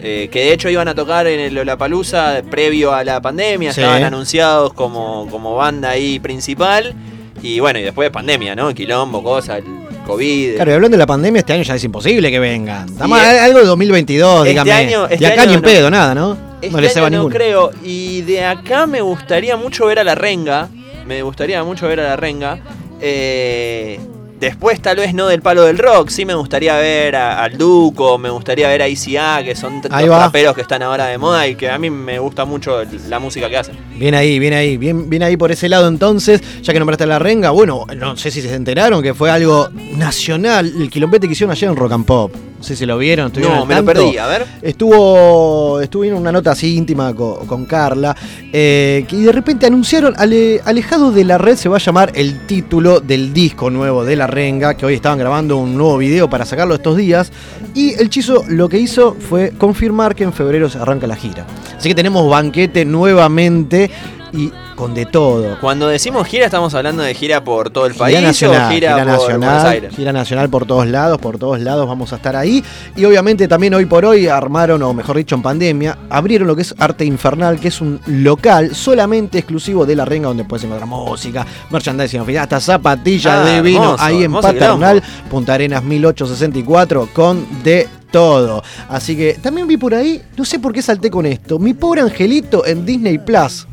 Eh, 0.05 0.27
que 0.29 0.39
de 0.41 0.53
hecho 0.53 0.69
iban 0.69 0.87
a 0.89 0.93
tocar 0.95 1.25
en 1.27 1.39
el 1.39 1.53
Lollapalooza 1.55 2.41
previo 2.51 2.93
a 2.93 3.03
la 3.05 3.21
pandemia, 3.21 3.71
Sí. 3.71 3.79
estaban 3.79 4.03
anunciados 4.03 4.73
como, 4.73 5.27
como 5.31 5.55
banda 5.55 5.91
ahí 5.91 6.19
principal. 6.19 6.93
Y 7.41 7.59
bueno, 7.61 7.79
y 7.79 7.83
después 7.83 8.07
de 8.07 8.11
pandemia, 8.11 8.53
¿no? 8.55 8.73
Quilombo, 8.73 9.23
cosas, 9.23 9.59
el 9.59 9.63
COVID. 10.05 10.55
Claro, 10.55 10.71
y 10.71 10.73
hablando 10.73 10.95
de 10.95 10.99
la 10.99 11.05
pandemia, 11.07 11.39
este 11.39 11.53
año 11.53 11.63
ya 11.63 11.75
es 11.75 11.83
imposible 11.85 12.29
que 12.29 12.39
vengan. 12.39 12.87
Eh, 12.89 13.39
algo 13.39 13.59
de 13.59 13.65
2022, 13.65 14.39
este 14.39 14.49
dígame. 14.49 14.71
año- 14.73 15.05
este 15.05 15.17
de 15.25 15.27
acá 15.27 15.41
año 15.43 15.49
ni 15.51 15.55
en 15.55 15.61
no. 15.61 15.67
pedo, 15.67 15.89
nada, 15.89 16.13
¿no? 16.15 16.37
Este 16.61 16.69
no 16.75 16.81
le 16.81 16.89
se 16.89 16.99
va 17.01 17.07
año 17.07 17.17
no 17.17 17.23
ninguno. 17.23 17.35
creo. 17.35 17.71
Y 17.83 18.21
de 18.21 18.43
acá 18.45 18.85
me 18.87 19.01
gustaría 19.01 19.55
mucho 19.57 19.85
ver 19.85 19.99
a 19.99 20.03
la 20.03 20.15
renga. 20.15 20.67
Me 21.07 21.21
gustaría 21.21 21.63
mucho 21.63 21.87
ver 21.87 21.99
a 22.01 22.03
la 22.03 22.15
renga. 22.17 22.59
Eh, 23.01 23.99
después, 24.45 24.81
tal 24.81 24.97
vez 24.97 25.13
no 25.13 25.27
del 25.27 25.41
palo 25.41 25.63
del 25.63 25.77
rock. 25.77 26.09
Sí 26.09 26.25
me 26.25 26.33
gustaría 26.35 26.75
ver 26.77 27.15
a- 27.15 27.43
al 27.43 27.57
Duco. 27.57 28.17
Me 28.17 28.29
gustaría 28.29 28.67
ver 28.67 28.81
a 28.81 28.87
ICA, 28.87 29.43
que 29.43 29.55
son 29.55 29.81
los 29.81 29.91
raperos 30.25 30.55
que 30.55 30.61
están 30.61 30.81
ahora 30.83 31.05
de 31.07 31.17
moda 31.17 31.47
y 31.47 31.55
que 31.55 31.69
a 31.69 31.77
mí 31.77 31.89
me 31.89 32.19
gusta 32.19 32.45
mucho 32.45 32.81
la 33.09 33.19
música 33.19 33.49
que 33.49 33.57
hacen. 33.57 33.75
Bien 33.97 34.15
ahí, 34.15 34.39
bien 34.39 34.53
ahí, 34.53 34.77
bien, 34.77 35.09
bien 35.09 35.23
ahí 35.23 35.37
por 35.37 35.51
ese 35.51 35.69
lado 35.69 35.87
entonces, 35.87 36.41
ya 36.61 36.73
que 36.73 36.79
nombraste 36.79 37.03
a 37.03 37.07
la 37.07 37.19
renga, 37.19 37.49
bueno, 37.51 37.85
no 37.97 38.15
sé 38.17 38.31
si 38.31 38.41
se 38.41 38.53
enteraron 38.55 39.01
que 39.01 39.13
fue 39.13 39.29
algo 39.31 39.69
nacional, 39.95 40.71
el 40.79 40.89
quilombete 40.89 41.27
que 41.27 41.33
hicieron 41.33 41.51
ayer 41.51 41.69
en 41.69 41.75
Rock 41.75 41.91
and 41.93 42.05
Pop. 42.05 42.33
No 42.63 42.67
sé 42.67 42.77
si 42.77 42.85
lo 42.85 42.97
vieron, 42.97 43.29
No, 43.41 43.65
me 43.65 43.75
lo 43.75 43.83
perdí. 43.83 44.17
A 44.17 44.25
ver. 44.25 44.45
Estuvo, 44.61 45.81
estuvo 45.81 46.05
en 46.05 46.13
una 46.13 46.31
nota 46.31 46.51
así 46.51 46.77
íntima 46.77 47.13
co- 47.13 47.39
con, 47.45 47.65
Carla, 47.65 48.15
eh, 48.53 49.03
que- 49.05 49.17
y 49.17 49.21
de 49.23 49.33
repente 49.33 49.65
anunciaron, 49.65 50.13
Ale- 50.15 50.61
Alejado 50.63 51.11
de 51.11 51.25
la 51.25 51.37
Red 51.37 51.57
se 51.57 51.67
va 51.67 51.75
a 51.75 51.79
llamar 51.81 52.13
el 52.15 52.47
título 52.47 53.01
del 53.01 53.33
disco 53.33 53.69
nuevo 53.69 54.05
de 54.05 54.15
La 54.15 54.27
Renga, 54.27 54.77
que 54.77 54.85
hoy 54.85 54.93
estaban 54.93 55.19
grabando 55.19 55.57
un 55.57 55.75
nuevo 55.75 55.97
video 55.97 56.29
para 56.29 56.45
sacarlo 56.45 56.75
estos 56.75 56.95
días, 56.95 57.33
y 57.75 57.95
el 57.95 58.09
Chizo 58.09 58.45
lo 58.47 58.69
que 58.69 58.77
hizo 58.79 59.13
fue 59.19 59.51
confirmar 59.57 60.15
que 60.15 60.23
en 60.23 60.31
febrero 60.31 60.69
se 60.69 60.77
arranca 60.77 61.05
la 61.05 61.17
gira. 61.17 61.45
Así 61.77 61.89
que 61.89 61.95
tenemos 61.95 62.29
banquete 62.29 62.85
nuevamente 62.85 63.91
y 64.31 64.49
con 64.75 64.93
de 64.93 65.05
todo. 65.05 65.57
Cuando 65.59 65.87
decimos 65.87 66.27
gira, 66.27 66.45
estamos 66.45 66.73
hablando 66.73 67.03
de 67.03 67.13
gira 67.13 67.43
por 67.43 67.69
todo 67.69 67.85
el 67.85 67.93
Gira 67.93 68.05
país 68.05 68.21
nacional, 68.21 68.67
o 68.67 68.73
gira, 68.73 68.89
gira 68.93 68.95
por 68.95 69.05
Buenos 69.05 69.21
nacional, 69.27 69.67
Aires. 69.67 69.95
gira 69.95 70.13
nacional 70.13 70.49
por 70.49 70.65
todos 70.65 70.87
lados, 70.87 71.17
por 71.19 71.37
todos 71.37 71.59
lados 71.59 71.87
vamos 71.87 72.13
a 72.13 72.17
estar 72.17 72.35
ahí. 72.35 72.63
Y 72.95 73.05
obviamente 73.05 73.47
también 73.47 73.73
hoy 73.73 73.85
por 73.85 74.05
hoy 74.05 74.27
armaron, 74.27 74.81
o 74.83 74.93
mejor 74.93 75.17
dicho, 75.17 75.35
en 75.35 75.41
pandemia, 75.41 75.97
abrieron 76.09 76.47
lo 76.47 76.55
que 76.55 76.63
es 76.63 76.75
Arte 76.77 77.05
Infernal, 77.05 77.59
que 77.59 77.67
es 77.69 77.81
un 77.81 77.99
local 78.07 78.75
solamente 78.75 79.39
exclusivo 79.39 79.85
de 79.85 79.95
La 79.95 80.05
Renga, 80.05 80.27
donde 80.27 80.43
puedes 80.43 80.63
encontrar 80.63 80.87
música, 80.87 81.45
merchandising 81.69 82.21
oficial, 82.21 82.43
hasta 82.43 82.59
zapatillas 82.59 83.33
Ah, 83.33 83.45
de 83.45 83.61
vino, 83.61 83.83
hermoso, 83.83 84.03
ahí 84.03 84.23
en 84.23 84.31
Paternal, 84.33 85.03
Punta 85.29 85.53
Arenas 85.53 85.83
1864, 85.83 87.09
con 87.13 87.45
de 87.63 87.87
todo. 88.11 88.63
Así 88.89 89.15
que 89.15 89.33
también 89.41 89.67
vi 89.67 89.77
por 89.77 89.93
ahí, 89.93 90.21
no 90.37 90.45
sé 90.45 90.59
por 90.59 90.71
qué 90.73 90.81
salté 90.81 91.09
con 91.09 91.25
esto, 91.25 91.57
mi 91.59 91.73
pobre 91.73 92.01
angelito 92.01 92.65
en 92.65 92.85
Disney 92.85 93.17
Plus. 93.17 93.67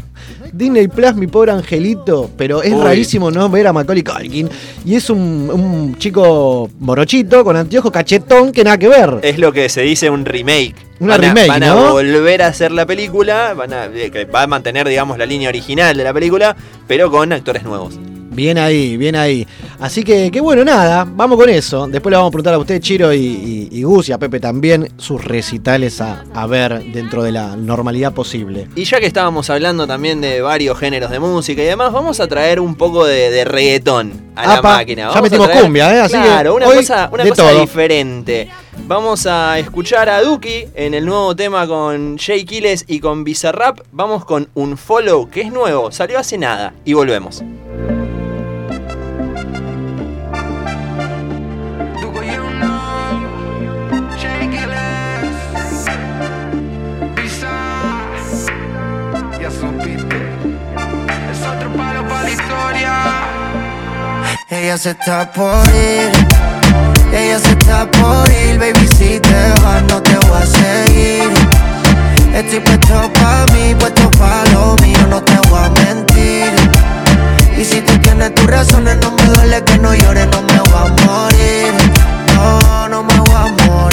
Disney 0.52 0.88
Plus, 0.88 1.14
mi 1.14 1.26
pobre 1.26 1.52
angelito, 1.52 2.30
pero 2.36 2.62
es 2.62 2.72
Uy. 2.72 2.82
rarísimo 2.82 3.30
no 3.30 3.48
ver 3.48 3.66
a 3.66 3.72
Macaulay 3.72 4.02
Culkin. 4.02 4.48
Y 4.84 4.94
es 4.94 5.10
un, 5.10 5.50
un 5.52 5.96
chico 5.98 6.70
morochito 6.80 7.44
con 7.44 7.56
anteojo 7.56 7.90
cachetón 7.90 8.52
que 8.52 8.64
nada 8.64 8.78
que 8.78 8.88
ver. 8.88 9.18
Es 9.22 9.38
lo 9.38 9.52
que 9.52 9.68
se 9.68 9.82
dice 9.82 10.10
un 10.10 10.24
remake. 10.24 10.74
Una 11.00 11.16
van 11.16 11.24
a, 11.24 11.28
remake, 11.28 11.48
van 11.48 11.62
a 11.62 11.66
¿no? 11.68 11.92
volver 11.92 12.42
a 12.42 12.48
hacer 12.48 12.72
la 12.72 12.84
película, 12.84 13.54
van 13.54 13.72
a, 13.72 13.86
eh, 13.86 14.10
que 14.10 14.26
va 14.26 14.42
a 14.42 14.46
mantener, 14.46 14.86
digamos, 14.86 15.16
la 15.16 15.24
línea 15.24 15.48
original 15.48 15.96
de 15.96 16.04
la 16.04 16.12
película, 16.12 16.54
pero 16.86 17.10
con 17.10 17.32
actores 17.32 17.62
nuevos. 17.62 17.98
Bien 18.32 18.58
ahí, 18.58 18.96
bien 18.96 19.16
ahí. 19.16 19.46
Así 19.80 20.04
que, 20.04 20.30
que 20.30 20.40
bueno, 20.40 20.64
nada, 20.64 21.04
vamos 21.04 21.36
con 21.36 21.48
eso. 21.48 21.88
Después 21.88 22.10
le 22.12 22.16
vamos 22.16 22.28
a 22.28 22.32
preguntar 22.32 22.54
a 22.54 22.58
usted, 22.58 22.80
Chiro 22.80 23.12
y, 23.12 23.18
y, 23.18 23.68
y 23.72 23.82
Gus 23.82 24.08
y 24.08 24.12
a 24.12 24.18
Pepe 24.18 24.38
también, 24.38 24.88
sus 24.98 25.24
recitales 25.24 26.00
a, 26.00 26.24
a 26.32 26.46
ver 26.46 26.80
dentro 26.92 27.22
de 27.24 27.32
la 27.32 27.56
normalidad 27.56 28.12
posible. 28.14 28.68
Y 28.76 28.84
ya 28.84 29.00
que 29.00 29.06
estábamos 29.06 29.50
hablando 29.50 29.86
también 29.86 30.20
de 30.20 30.40
varios 30.42 30.78
géneros 30.78 31.10
de 31.10 31.18
música 31.18 31.60
y 31.60 31.66
demás, 31.66 31.92
vamos 31.92 32.20
a 32.20 32.28
traer 32.28 32.60
un 32.60 32.76
poco 32.76 33.04
de, 33.04 33.30
de 33.30 33.44
reggaetón 33.44 34.12
a 34.36 34.46
la 34.46 34.62
máquina. 34.62 35.02
ya 35.02 35.08
Vamos 35.08 35.22
metimos 35.22 35.48
traer- 35.48 35.62
cumbia, 35.62 35.96
¿eh? 35.96 36.00
Así 36.00 36.14
que 36.16 36.22
claro, 36.22 36.54
una 36.54 36.66
cosa, 36.66 37.10
una 37.12 37.28
cosa 37.28 37.50
todo. 37.50 37.60
diferente. 37.60 38.48
Vamos 38.86 39.26
a 39.26 39.58
escuchar 39.58 40.08
a 40.08 40.20
Duki 40.22 40.66
en 40.74 40.94
el 40.94 41.06
nuevo 41.06 41.34
tema 41.36 41.66
con 41.66 42.18
Jay 42.18 42.44
Kiles 42.44 42.84
y 42.88 43.00
con 43.00 43.24
Bizarrap. 43.24 43.80
Vamos 43.92 44.24
con 44.24 44.48
un 44.54 44.76
follow 44.76 45.28
que 45.30 45.42
es 45.42 45.52
nuevo, 45.52 45.92
salió 45.92 46.18
hace 46.18 46.38
nada 46.38 46.74
y 46.84 46.92
volvemos. 46.92 47.42
Ella 64.52 64.76
se 64.76 64.90
está 64.90 65.32
por 65.32 65.66
ir, 65.68 66.10
ella 67.12 67.38
se 67.38 67.50
está 67.50 67.90
por 67.90 68.30
ir, 68.30 68.58
baby 68.58 68.86
si 68.96 69.18
te 69.20 69.52
vas 69.62 69.82
no 69.88 70.00
te 70.02 70.16
voy 70.26 70.42
a 70.42 70.46
seguir. 70.46 71.30
Estoy 72.34 72.60
puesto 72.60 73.12
pa' 73.14 73.44
mí, 73.52 73.74
puesto 73.78 74.10
pa' 74.12 74.44
lo 74.52 74.76
mío, 74.82 74.98
no 75.08 75.20
te 75.22 75.36
voy 75.48 75.60
a 75.64 75.70
mentir. 75.70 76.52
Y 77.56 77.64
si 77.64 77.80
tú 77.82 77.98
tienes 77.98 78.34
tus 78.34 78.46
razones, 78.46 78.96
no 79.02 79.10
me 79.10 79.24
duele 79.24 79.62
que 79.64 79.78
no 79.78 79.94
llores, 79.94 80.26
no 80.28 80.42
me 80.42 80.58
voy 80.60 80.80
a 80.80 81.04
morir. 81.04 81.74
No, 82.34 82.88
no 82.88 83.02
me 83.02 83.14
voy 83.20 83.34
a 83.34 83.64
morir. 83.64 83.89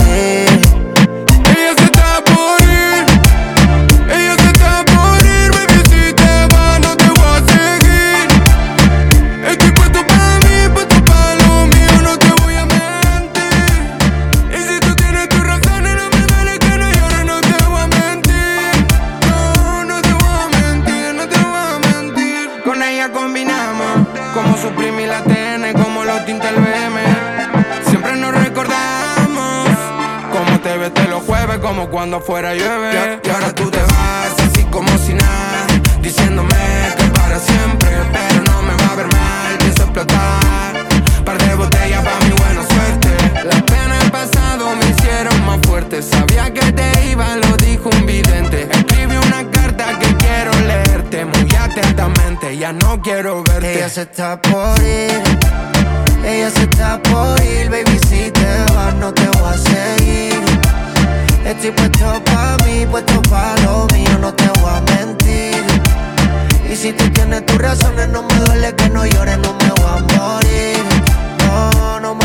Como 31.67 31.89
cuando 31.89 32.21
fuera 32.21 32.55
llueve 32.55 33.19
Y 33.23 33.29
ahora 33.29 33.53
tú 33.53 33.69
te 33.69 33.79
vas 33.79 34.33
así 34.39 34.63
como 34.71 34.87
si 34.97 35.13
nada 35.13 35.67
Diciéndome 36.01 36.55
que 36.97 37.03
para 37.07 37.37
siempre 37.39 37.89
Pero 38.13 38.41
no 38.45 38.61
me 38.61 38.73
va 38.81 38.93
a 38.93 38.95
ver 38.95 39.07
mal, 39.07 39.57
pienso 39.59 39.83
explotar. 39.83 40.87
Par 41.25 41.37
de 41.37 41.55
botellas 41.55 42.03
pa' 42.05 42.25
mi 42.25 42.31
buena 42.31 42.63
suerte. 42.65 43.09
Las 43.43 43.61
penas 43.63 43.99
del 43.99 44.11
pasado 44.11 44.75
me 44.77 44.85
hicieron 44.91 45.45
más 45.45 45.59
fuerte. 45.67 46.01
Sabía 46.01 46.53
que 46.53 46.71
te 46.71 47.09
iba, 47.11 47.35
lo 47.35 47.57
dijo 47.57 47.89
un 47.89 48.05
vidente. 48.05 48.69
Escribí 48.71 49.17
una 49.17 49.51
carta 49.51 49.99
que 49.99 50.15
quiero 50.15 50.51
leerte 50.61 51.25
Muy 51.25 51.53
atentamente, 51.53 52.57
ya 52.57 52.71
no 52.71 53.01
quiero 53.01 53.43
verte. 53.43 53.75
Ella 53.75 53.89
se 53.89 54.03
está 54.03 54.41
por 54.41 54.81
ir, 54.81 55.21
ella 56.23 56.49
se 56.49 56.63
está 56.63 57.01
por 57.03 57.43
ir, 57.43 57.69
baby 57.69 57.99
si 58.07 58.31
te 58.31 58.73
vas 58.73 58.93
no 58.95 59.13
te 59.13 59.27
voy 59.27 59.53
a 59.53 59.57
seguir. 59.57 60.36
Estoy 61.47 61.71
puesto 61.71 62.21
pa' 62.25 62.57
mí, 62.65 62.85
puesto 62.91 63.21
pa' 63.29 63.55
lo 63.63 63.87
mío, 63.93 64.17
no 64.19 64.33
te 64.33 64.47
voy 64.59 64.69
a 64.69 64.81
mentir. 64.81 65.63
Y 66.69 66.75
si 66.75 66.91
tú 66.91 67.09
tienes 67.11 67.45
tus 67.45 67.57
razones, 67.57 68.09
no 68.09 68.21
me 68.23 68.33
duele 68.41 68.75
que 68.75 68.89
no 68.89 69.05
llores, 69.05 69.37
no 69.37 69.53
me 69.53 69.69
voy 69.69 69.91
a 69.95 70.17
morir. 70.17 70.83
No, 72.01 72.15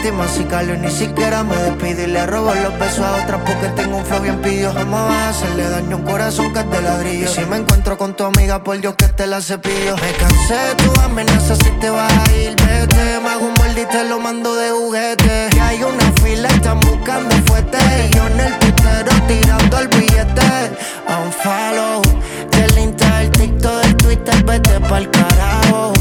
tú 0.00 0.06
te 0.06 0.08
fuiste 0.08 0.08
y 0.08 0.12
masicalo 0.12 0.74
y 0.74 0.78
ni 0.78 0.90
siquiera 0.90 1.42
me 1.42 1.56
despido 1.56 2.02
y 2.02 2.06
le 2.06 2.26
robo 2.26 2.54
los 2.54 2.78
besos 2.78 3.00
a 3.00 3.22
otras 3.22 3.40
porque 3.44 3.68
tengo 3.68 3.98
un 3.98 4.04
flow 4.04 4.20
bien 4.20 4.40
pidió. 4.40 4.72
Jamás 4.72 5.08
vas 5.08 5.16
a 5.16 5.28
hacerle 5.30 5.68
daño 5.68 5.96
a 5.96 5.98
un 5.98 6.04
corazón 6.04 6.52
que 6.52 6.60
es 6.60 6.70
de 6.70 6.82
ladrillo. 6.82 7.24
Y 7.24 7.28
si 7.28 7.40
me 7.46 7.56
encuentro 7.56 7.96
con 7.96 8.14
tu 8.14 8.24
amiga, 8.24 8.62
por 8.62 8.80
Dios 8.80 8.94
que 8.96 9.08
te 9.08 9.26
la 9.26 9.40
cepillo. 9.40 9.96
Me 9.96 10.12
cansé 10.12 10.54
de 10.54 10.74
tu 10.76 11.00
amenaza 11.00 11.56
si 11.56 11.70
te 11.80 11.90
vas 11.90 12.12
a 12.12 12.36
ir, 12.36 12.56
vete. 12.56 13.20
Me 13.22 13.28
hago 13.28 13.46
un 13.46 13.54
molde 13.54 13.82
y 13.82 13.86
te 13.86 14.04
lo 14.04 14.18
mando 14.20 14.54
de 14.54 14.70
juguete. 14.70 15.50
Y 15.54 15.58
hay 15.58 15.82
una 15.82 16.12
fila, 16.22 16.48
están 16.48 16.80
buscando 16.80 17.34
fuerte. 17.46 17.78
Y 17.78 18.16
yo 18.16 18.26
en 18.26 18.40
el 18.40 18.52
putero 18.54 19.12
tirando 19.26 19.78
el 19.78 19.88
billete. 19.88 20.70
A 21.08 21.18
un 21.18 21.32
follow 21.32 22.02
del 22.50 22.78
Insta, 22.78 23.18
del 23.18 23.30
TikTok, 23.32 23.82
del 23.82 23.96
Twitter, 23.96 24.44
vete 24.44 24.80
pa'l 24.80 25.10
carajo. 25.10 25.99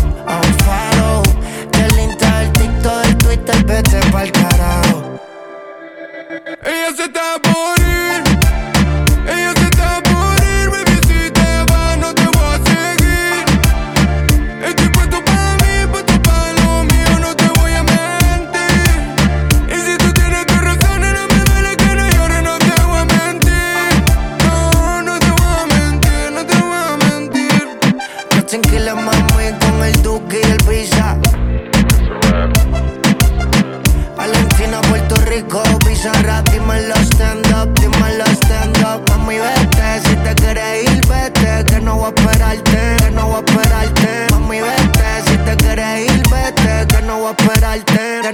Ella 6.46 6.96
se 6.96 7.04
está 7.04 7.38
por 7.42 7.80
ir, 7.80 8.29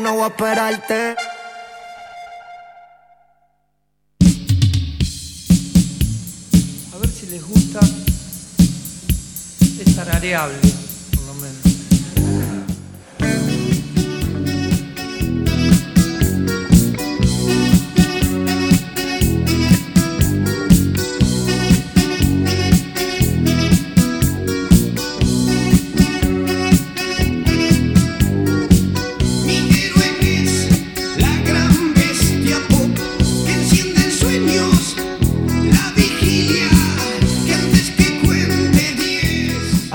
no 0.05 0.17
voy 0.17 0.25
a 0.25 0.29
ver 6.99 7.09
si 7.09 7.25
les 7.25 7.43
gusta. 7.43 7.79
Es 9.59 9.95
tarareable, 9.95 10.59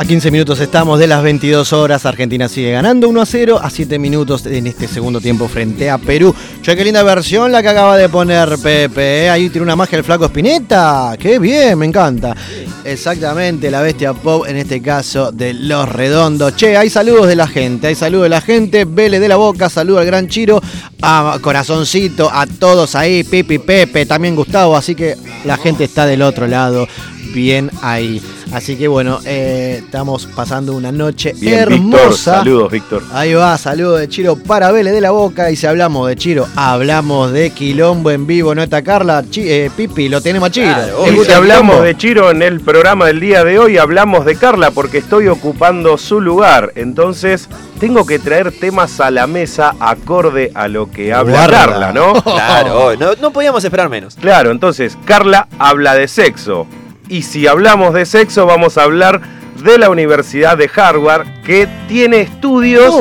A 0.01 0.05
15 0.07 0.31
minutos 0.31 0.59
estamos 0.61 0.99
de 0.99 1.07
las 1.07 1.23
22 1.23 1.75
horas. 1.75 2.07
Argentina 2.07 2.49
sigue 2.49 2.73
ganando 2.73 3.07
1 3.07 3.21
a 3.21 3.27
0 3.27 3.61
a 3.63 3.69
7 3.69 3.99
minutos 3.99 4.47
en 4.47 4.67
este 4.67 4.89
segundo 4.89 5.21
tiempo 5.21 5.47
frente 5.47 5.91
a 5.91 5.99
Perú. 5.99 6.35
Che, 6.63 6.75
qué 6.75 6.85
linda 6.85 7.03
versión 7.03 7.53
la 7.53 7.61
que 7.61 7.69
acaba 7.69 7.99
de 7.99 8.09
poner 8.09 8.49
Pepe. 8.63 9.25
¿eh? 9.25 9.29
Ahí 9.29 9.51
tiene 9.51 9.65
una 9.65 9.77
magia 9.77 9.99
el 9.99 10.05
flaco 10.05 10.25
Spinetta. 10.25 11.17
Qué 11.19 11.39
bien, 11.39 11.79
me 11.79 11.85
encanta. 11.85 12.35
Exactamente, 12.83 13.71
la 13.71 13.83
bestia 13.83 14.15
pop 14.15 14.47
en 14.49 14.57
este 14.57 14.81
caso 14.81 15.33
de 15.33 15.53
Los 15.53 15.87
Redondos. 15.87 16.57
Che, 16.57 16.79
hay 16.79 16.89
saludos 16.89 17.27
de 17.27 17.37
la 17.37 17.47
gente, 17.47 17.89
hay 17.89 17.95
saludos 17.95 18.23
de 18.23 18.31
la 18.31 18.41
gente. 18.41 18.87
Vélez 18.87 19.21
de 19.21 19.29
la 19.29 19.37
Boca, 19.37 19.69
saludo 19.69 19.99
al 19.99 20.07
gran 20.07 20.29
Chiro. 20.29 20.63
a 21.03 21.39
Corazoncito, 21.43 22.31
a 22.33 22.47
todos 22.47 22.95
ahí, 22.95 23.23
Pipi, 23.23 23.59
Pepe, 23.59 24.07
también 24.07 24.35
Gustavo, 24.35 24.79
así 24.79 24.95
que 24.95 25.17
la 25.45 25.59
gente 25.59 25.85
está 25.85 26.07
del 26.07 26.23
otro 26.23 26.47
lado, 26.47 26.87
bien 27.33 27.71
ahí. 27.83 28.21
Así 28.53 28.77
que 28.77 28.89
bueno, 28.89 29.21
eh, 29.25 29.81
estamos 29.85 30.27
pasando 30.27 30.73
una 30.75 30.91
noche 30.91 31.33
Bien, 31.39 31.69
Víctor, 31.69 32.01
hermosa. 32.01 32.35
saludos, 32.39 32.73
Víctor. 32.73 33.03
Ahí 33.13 33.33
va, 33.35 33.57
saludo 33.59 33.97
de 33.97 34.09
Chiro 34.09 34.35
para 34.37 34.73
Vélez 34.73 34.93
de 34.93 35.01
la 35.01 35.13
Boca. 35.13 35.51
Y 35.51 35.57
si 35.57 35.67
hablamos 35.67 36.09
de 36.09 36.17
Chiro, 36.17 36.49
hablamos 36.57 37.31
de 37.33 37.51
Quilombo 37.51 38.11
en 38.11 38.27
vivo, 38.27 38.55
¿no 38.55 38.63
está 38.63 38.83
Carla? 38.83 39.25
Chi- 39.31 39.49
eh, 39.49 39.71
Pipi, 39.77 40.09
lo 40.09 40.21
tenemos 40.21 40.49
a 40.49 40.51
Chiro. 40.53 40.75
¿Te 41.05 41.13
Y 41.15 41.25
si 41.25 41.33
hablamos 41.33 41.83
de 41.83 41.97
Chiro 41.97 42.31
en 42.33 42.43
el 42.43 42.61
programa 42.61 43.07
del 43.07 43.21
día 43.21 43.45
de 43.45 43.59
hoy, 43.59 43.79
hablamos 43.79 44.25
de 44.25 44.35
Carla 44.35 44.73
porque 44.73 44.99
estoy 44.99 45.29
ocupando 45.29 45.97
su 45.97 46.21
lugar. 46.21 46.73
Entonces, 46.75 47.49
tengo 47.79 48.05
que 48.05 48.19
traer 48.19 48.51
temas 48.53 48.99
a 49.01 49.11
la 49.13 49.27
mesa 49.29 49.75
acorde 49.79 50.51
a 50.55 50.67
lo 50.67 50.91
que 50.91 51.13
habla 51.13 51.33
Guarda. 51.47 51.59
Carla, 51.67 51.93
¿no? 51.93 52.15
Claro, 52.23 52.97
no, 52.97 53.15
no 53.21 53.31
podíamos 53.33 53.63
esperar 53.63 53.89
menos. 53.89 54.17
Claro, 54.17 54.51
entonces, 54.51 54.99
Carla 55.05 55.47
habla 55.59 55.95
de 55.95 56.09
sexo. 56.09 56.67
Y 57.11 57.23
si 57.23 57.47
hablamos 57.47 57.93
de 57.93 58.07
sexo, 58.07 58.47
vamos 58.47 58.79
a 58.79 58.85
hablar 58.85 59.21
de 59.63 59.77
la 59.79 59.91
Universidad 59.91 60.57
de 60.57 60.71
Harvard, 60.75 61.27
que 61.45 61.69
tiene 61.89 62.21
estudios 62.21 62.95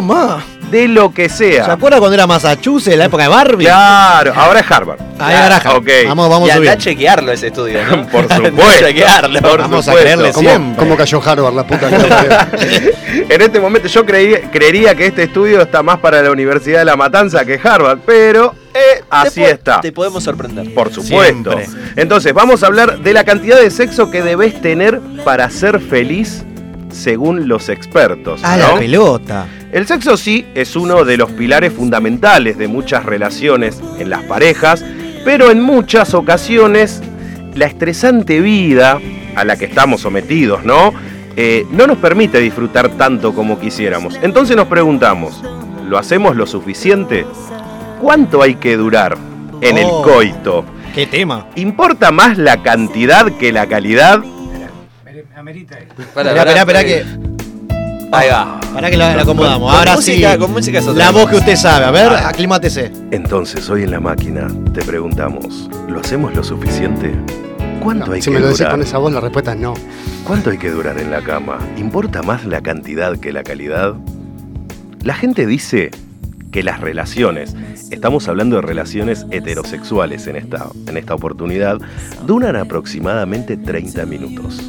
de 0.71 0.87
lo 0.87 1.13
que 1.13 1.29
sea. 1.29 1.65
¿Se 1.65 1.71
acuerda 1.71 1.99
cuando 1.99 2.15
era 2.15 2.25
Massachusetts, 2.27 2.97
la 2.97 3.05
época 3.05 3.23
de 3.23 3.29
Barbie? 3.29 3.65
Claro, 3.65 4.33
ahora 4.35 4.59
es 4.61 4.69
Harvard. 4.71 4.99
Ahí 5.19 5.35
ahora 5.35 5.57
es 5.57 5.65
Harvard. 5.65 5.77
Ok. 5.81 5.89
Vamos, 6.07 6.29
vamos 6.29 6.47
y 6.49 6.51
anda 6.51 6.53
a 6.53 6.73
subiendo. 6.75 6.83
chequear 6.83 7.29
ese 7.29 7.47
estudio, 7.47 7.79
¿no? 7.85 8.07
Por 8.11 8.23
supuesto. 8.33 8.85
chequearlo. 8.87 9.39
Por 9.41 9.59
Vamos 9.61 9.87
a 9.87 9.93
creerle 9.93 10.31
¿Cómo, 10.31 10.49
siempre. 10.49 10.77
cómo 10.83 10.97
cayó 10.97 11.21
Harvard, 11.23 11.53
la 11.53 11.67
puta 11.67 11.87
que? 11.89 12.95
En 13.29 13.41
este 13.41 13.59
momento 13.59 13.87
yo 13.87 14.05
creí- 14.05 14.49
creería 14.51 14.95
que 14.95 15.05
este 15.07 15.23
estudio 15.23 15.61
está 15.61 15.81
más 15.83 15.99
para 15.99 16.21
la 16.21 16.31
Universidad 16.31 16.79
de 16.79 16.85
La 16.85 16.95
Matanza 16.95 17.45
que 17.45 17.59
Harvard, 17.63 17.99
pero 18.05 18.53
eh, 18.73 19.03
así 19.09 19.41
Te 19.41 19.51
está. 19.51 19.81
Te 19.81 19.91
podemos 19.91 20.23
sorprender. 20.23 20.73
Por 20.73 20.93
supuesto. 20.93 21.51
Siempre. 21.57 21.91
Entonces, 21.95 22.33
vamos 22.33 22.63
a 22.63 22.67
hablar 22.67 22.99
de 22.99 23.13
la 23.13 23.23
cantidad 23.23 23.59
de 23.59 23.71
sexo 23.71 24.11
que 24.11 24.21
debes 24.21 24.61
tener 24.61 24.99
para 25.23 25.49
ser 25.49 25.79
feliz 25.79 26.43
según 26.91 27.47
los 27.47 27.69
expertos. 27.69 28.43
A 28.43 28.57
¿no? 28.57 28.73
la 28.73 28.79
pelota. 28.79 29.47
El 29.71 29.87
sexo 29.87 30.17
sí 30.17 30.45
es 30.55 30.75
uno 30.75 31.05
de 31.05 31.17
los 31.17 31.31
pilares 31.31 31.73
fundamentales 31.73 32.57
de 32.57 32.67
muchas 32.67 33.05
relaciones 33.05 33.79
en 33.99 34.09
las 34.09 34.23
parejas, 34.23 34.83
pero 35.23 35.51
en 35.51 35.61
muchas 35.61 36.13
ocasiones 36.13 37.01
la 37.55 37.65
estresante 37.65 38.39
vida 38.41 38.99
a 39.35 39.43
la 39.43 39.57
que 39.57 39.65
estamos 39.65 40.01
sometidos, 40.01 40.63
¿no? 40.63 40.93
Eh, 41.35 41.65
no 41.71 41.87
nos 41.87 41.97
permite 41.99 42.39
disfrutar 42.39 42.89
tanto 42.97 43.33
como 43.33 43.59
quisiéramos. 43.59 44.19
Entonces 44.21 44.55
nos 44.55 44.67
preguntamos, 44.67 45.41
¿lo 45.87 45.97
hacemos 45.97 46.35
lo 46.35 46.45
suficiente? 46.45 47.25
¿Cuánto 47.99 48.41
hay 48.41 48.55
que 48.55 48.77
durar 48.77 49.17
en 49.61 49.77
el 49.77 49.85
Oh. 49.87 50.01
coito? 50.01 50.65
¿Qué 50.95 51.05
tema? 51.05 51.47
¿Importa 51.55 52.11
más 52.11 52.37
la 52.37 52.61
cantidad 52.63 53.31
que 53.37 53.51
la 53.51 53.67
calidad? 53.67 54.21
Esperá, 55.97 56.31
esperá, 56.31 56.59
esperá 56.59 56.83
que. 56.83 57.05
Ahí 58.11 58.29
va. 58.29 58.59
Para 58.73 58.89
que 58.89 58.97
la, 58.97 59.15
la 59.15 59.21
acomodamos. 59.21 59.69
Con 59.69 59.79
Ahora 59.79 59.95
música- 59.95 60.33
sí. 60.33 60.39
con 60.39 60.51
música 60.51 60.79
es 60.79 60.87
otra 60.87 61.05
La 61.05 61.11
voz 61.11 61.29
que 61.29 61.35
usted 61.37 61.55
sabe. 61.55 61.85
A 61.85 61.91
ver, 61.91 62.11
Ah. 62.11 62.29
aclimátese. 62.29 62.91
Entonces, 63.11 63.69
hoy 63.69 63.83
en 63.83 63.91
la 63.91 63.99
máquina 63.99 64.47
te 64.73 64.81
preguntamos, 64.81 65.69
¿lo 65.87 65.99
hacemos 65.99 66.33
lo 66.35 66.43
suficiente? 66.43 67.13
¿Cuánto 67.83 68.11
hay 68.11 68.21
Si 68.21 68.29
que 68.29 68.35
me 68.35 68.39
lo 68.39 68.47
decís 68.47 68.59
durar? 68.59 68.71
con 68.73 68.81
esa 68.81 68.97
voz, 68.97 69.11
la 69.13 69.21
respuesta 69.21 69.51
es 69.53 69.59
no. 69.59 69.73
¿Cuánto 70.25 70.49
hay 70.49 70.57
que 70.57 70.69
durar 70.71 70.97
en 70.99 71.11
la 71.11 71.21
cama? 71.21 71.59
¿Importa 71.77 72.21
más 72.23 72.45
la 72.45 72.61
cantidad 72.61 73.17
que 73.17 73.31
la 73.31 73.43
calidad? 73.43 73.93
La 75.03 75.13
gente 75.13 75.45
dice 75.45 75.91
que 76.51 76.63
las 76.63 76.79
relaciones, 76.81 77.55
estamos 77.91 78.27
hablando 78.27 78.55
de 78.57 78.61
relaciones 78.63 79.25
heterosexuales 79.31 80.25
en 80.27 80.35
esta, 80.35 80.67
en 80.87 80.97
esta 80.97 81.13
oportunidad, 81.15 81.77
duran 82.25 82.55
aproximadamente 82.55 83.55
30 83.57 84.05
minutos. 84.05 84.59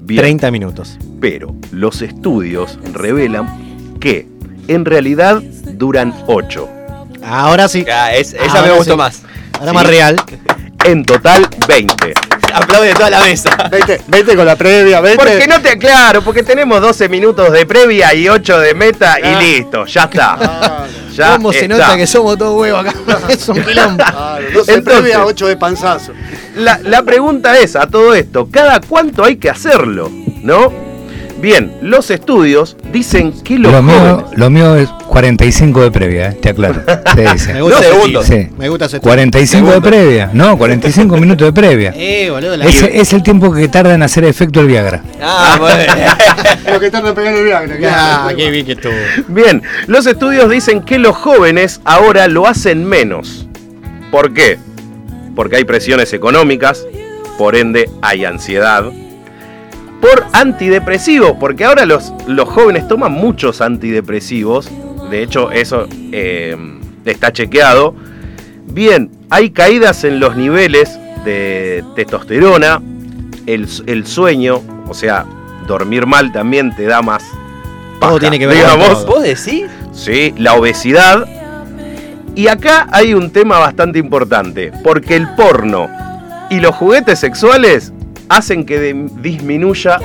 Bien, 0.00 0.20
30 0.20 0.50
minutos. 0.50 0.98
pero 1.20 1.54
los 1.72 2.00
estudios 2.02 2.78
revelan 2.92 3.96
que 4.00 4.26
en 4.68 4.84
realidad 4.84 5.40
duran 5.42 6.14
8. 6.26 6.68
Ahora 7.24 7.68
sí. 7.68 7.84
Ah, 7.92 8.14
es- 8.14 8.34
esa 8.34 8.44
Ahora 8.58 8.62
me 8.62 8.76
gustó 8.78 8.92
sí. 8.92 8.98
más. 8.98 9.22
Ahora 9.58 9.72
más 9.72 9.86
real. 9.86 10.16
En 10.84 11.04
total, 11.04 11.46
20. 11.66 12.14
Aplaude 12.54 12.94
toda 12.94 13.10
la 13.10 13.20
mesa. 13.20 13.50
Vete, 13.70 14.00
vete 14.06 14.36
con 14.36 14.46
la 14.46 14.54
previa, 14.56 15.00
vete. 15.00 15.16
Porque 15.16 15.46
no 15.48 15.60
te, 15.60 15.76
claro, 15.76 16.22
porque 16.22 16.42
tenemos 16.44 16.80
12 16.80 17.08
minutos 17.08 17.50
de 17.52 17.66
previa 17.66 18.14
y 18.14 18.28
8 18.28 18.60
de 18.60 18.74
meta 18.74 19.16
Ah. 19.22 19.42
y 19.42 19.44
listo, 19.56 19.84
ya 19.86 20.04
está. 20.04 20.86
Ya 21.16 21.36
¿Cómo 21.36 21.52
se 21.52 21.66
nota 21.66 21.96
que 21.96 22.06
somos 22.06 22.36
todos 22.38 22.60
huevos 22.60 22.80
acá? 22.86 22.94
es 23.28 23.48
un 23.48 23.62
quilombo. 23.62 23.96
Claro, 24.04 24.44
12 24.52 24.74
Entonces- 24.74 24.82
previa, 24.82 25.24
8 25.24 25.46
de 25.48 25.56
panzazo. 25.56 26.12
La, 26.56 26.78
la 26.82 27.02
pregunta 27.02 27.58
es 27.58 27.76
a 27.76 27.86
todo 27.86 28.14
esto, 28.14 28.48
¿cada 28.50 28.80
cuánto 28.80 29.24
hay 29.24 29.36
que 29.36 29.50
hacerlo? 29.50 30.10
¿No? 30.42 30.85
Bien, 31.38 31.72
los 31.82 32.10
estudios 32.10 32.76
dicen 32.92 33.32
que 33.42 33.58
los 33.58 33.70
Lo 33.70 33.82
mío, 33.82 33.94
jóvenes... 33.98 34.38
lo 34.38 34.50
mío 34.50 34.76
es 34.76 34.88
45 34.88 35.82
de 35.82 35.90
previa, 35.90 36.28
eh, 36.30 36.38
te 36.40 36.48
aclaro. 36.50 36.82
Sí. 37.36 37.52
Me 37.52 37.62
gusta 37.62 37.82
segundos. 37.82 38.26
Sí. 38.26 38.48
Me 38.58 38.68
gusta 38.68 38.84
ese 38.86 39.00
tiro. 39.00 39.10
45 39.10 39.70
de 39.72 39.80
previa, 39.80 40.30
no, 40.32 40.56
45 40.56 41.16
minutos 41.20 41.46
de 41.46 41.52
previa. 41.52 41.92
Eh, 41.96 42.30
boludo. 42.30 42.56
La... 42.56 42.66
Ese 42.66 42.98
es 42.98 43.12
el 43.12 43.22
tiempo 43.22 43.52
que 43.52 43.68
tarda 43.68 43.94
en 43.94 44.02
hacer 44.02 44.24
efecto 44.24 44.60
el 44.60 44.66
Viagra. 44.66 45.02
Ah, 45.20 45.56
bueno. 45.60 46.72
Lo 46.72 46.80
que 46.80 46.90
tarda 46.90 47.10
en 47.10 47.14
pegar 47.14 47.34
el 47.34 47.44
Viagra. 47.44 47.76
Ah, 48.26 48.32
qué 48.36 48.50
bien 48.50 48.66
que 48.66 48.72
estuvo. 48.72 48.92
Bien, 49.28 49.62
los 49.86 50.06
estudios 50.06 50.50
dicen 50.50 50.82
que 50.82 50.98
los 50.98 51.16
jóvenes 51.16 51.80
ahora 51.84 52.28
lo 52.28 52.46
hacen 52.46 52.84
menos. 52.84 53.46
¿Por 54.10 54.32
qué? 54.34 54.58
Porque 55.34 55.56
hay 55.56 55.64
presiones 55.64 56.12
económicas, 56.12 56.84
por 57.38 57.56
ende 57.56 57.90
hay 58.02 58.24
ansiedad. 58.24 58.84
Por 60.00 60.26
antidepresivos, 60.32 61.32
porque 61.40 61.64
ahora 61.64 61.86
los, 61.86 62.12
los 62.26 62.48
jóvenes 62.48 62.86
toman 62.86 63.12
muchos 63.12 63.60
antidepresivos. 63.60 64.70
De 65.10 65.22
hecho, 65.22 65.50
eso 65.50 65.86
eh, 66.12 66.56
está 67.04 67.32
chequeado. 67.32 67.94
Bien, 68.66 69.10
hay 69.30 69.50
caídas 69.50 70.04
en 70.04 70.20
los 70.20 70.36
niveles 70.36 70.98
de 71.24 71.82
testosterona, 71.94 72.80
el, 73.46 73.66
el 73.86 74.06
sueño, 74.06 74.60
o 74.88 74.94
sea, 74.94 75.24
dormir 75.66 76.06
mal 76.06 76.32
también 76.32 76.74
te 76.74 76.84
da 76.84 77.02
más... 77.02 77.24
Todo 78.00 78.10
paja, 78.10 78.18
tiene 78.20 78.38
que 78.38 78.46
ver 78.46 78.62
con 78.62 78.78
digamos. 78.78 79.04
todo. 79.06 79.14
¿Vos 79.14 79.22
decís? 79.22 79.66
Sí, 79.92 80.34
la 80.36 80.54
obesidad. 80.54 81.26
Y 82.34 82.48
acá 82.48 82.86
hay 82.92 83.14
un 83.14 83.30
tema 83.30 83.58
bastante 83.58 83.98
importante, 83.98 84.70
porque 84.84 85.16
el 85.16 85.26
porno 85.34 85.88
y 86.50 86.60
los 86.60 86.74
juguetes 86.74 87.18
sexuales 87.18 87.92
hacen 88.28 88.64
que 88.64 88.78
de- 88.78 89.08
disminuya 89.20 89.98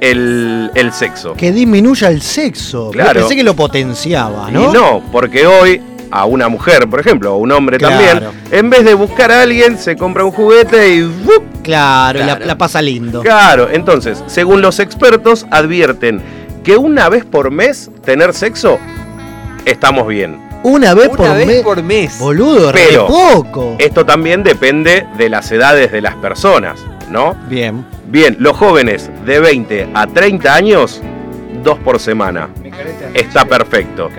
el, 0.00 0.70
el 0.74 0.92
sexo. 0.92 1.34
Que 1.34 1.52
disminuya 1.52 2.08
el 2.08 2.20
sexo. 2.22 2.90
Claro. 2.90 3.20
Pensé 3.20 3.36
que 3.36 3.42
lo 3.44 3.54
potenciaba, 3.54 4.50
¿no? 4.50 4.70
Y 4.70 4.72
no, 4.72 5.02
porque 5.12 5.46
hoy 5.46 5.80
a 6.10 6.26
una 6.26 6.48
mujer, 6.48 6.88
por 6.88 7.00
ejemplo, 7.00 7.34
o 7.34 7.38
un 7.38 7.50
hombre 7.52 7.78
Claro. 7.78 7.96
también, 7.96 8.30
en 8.50 8.70
vez 8.70 8.84
de 8.84 8.94
buscar 8.94 9.32
a 9.32 9.42
alguien, 9.42 9.78
se 9.78 9.96
compra 9.96 10.24
un 10.24 10.30
juguete 10.30 10.94
y 10.94 11.02
¡vup! 11.02 11.42
Claro, 11.62 12.20
y 12.20 12.46
La, 12.46 12.58
pasa 12.58 12.82
lindo. 12.82 13.22
Claro, 13.22 13.68
entonces, 13.72 14.22
según 14.26 14.60
los 14.60 14.78
expertos, 14.80 15.46
advierten 15.50 16.20
que 16.62 16.76
una 16.76 17.08
vez 17.08 17.24
por 17.24 17.50
mes 17.50 17.90
tener 18.04 18.34
sexo, 18.34 18.78
estamos 19.64 20.06
bien. 20.06 20.38
Una 20.62 20.94
vez, 20.94 21.08
Una 21.08 21.16
por, 21.16 21.36
vez 21.36 21.46
mes. 21.46 21.62
por 21.62 21.82
mes. 21.82 22.18
Boludo, 22.18 22.70
Pero- 22.72 23.06
re 23.08 23.12
poco. 23.34 23.76
Esto 23.78 24.04
también 24.06 24.42
depende 24.42 25.06
de 25.18 25.28
las 25.28 25.50
edades 25.52 25.90
de 25.90 26.00
las 26.02 26.14
personas, 26.16 26.78
¿no? 27.14 27.36
Bien. 27.48 27.86
Bien, 28.08 28.36
los 28.40 28.56
jóvenes 28.56 29.08
de 29.24 29.38
20 29.38 29.90
a 29.94 30.06
30 30.08 30.52
años, 30.52 31.00
dos 31.62 31.78
por 31.78 32.00
semana. 32.00 32.48
Está 33.14 33.44
perfecto. 33.44 34.10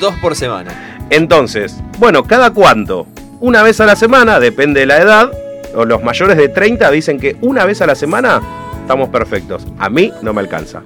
Dos 0.00 0.14
por 0.20 0.34
semana. 0.34 0.98
Entonces, 1.10 1.76
bueno, 1.98 2.24
¿cada 2.24 2.50
cuánto? 2.50 3.06
Una 3.38 3.62
vez 3.62 3.80
a 3.80 3.86
la 3.86 3.94
semana, 3.94 4.40
depende 4.40 4.80
de 4.80 4.86
la 4.86 4.98
edad. 4.98 5.32
O 5.76 5.84
los 5.84 6.02
mayores 6.02 6.36
de 6.36 6.48
30 6.48 6.90
dicen 6.90 7.20
que 7.20 7.36
una 7.40 7.64
vez 7.64 7.80
a 7.82 7.86
la 7.86 7.94
semana 7.94 8.42
estamos 8.80 9.10
perfectos. 9.10 9.64
A 9.78 9.88
mí 9.88 10.12
no 10.20 10.32
me 10.32 10.40
alcanza. 10.40 10.82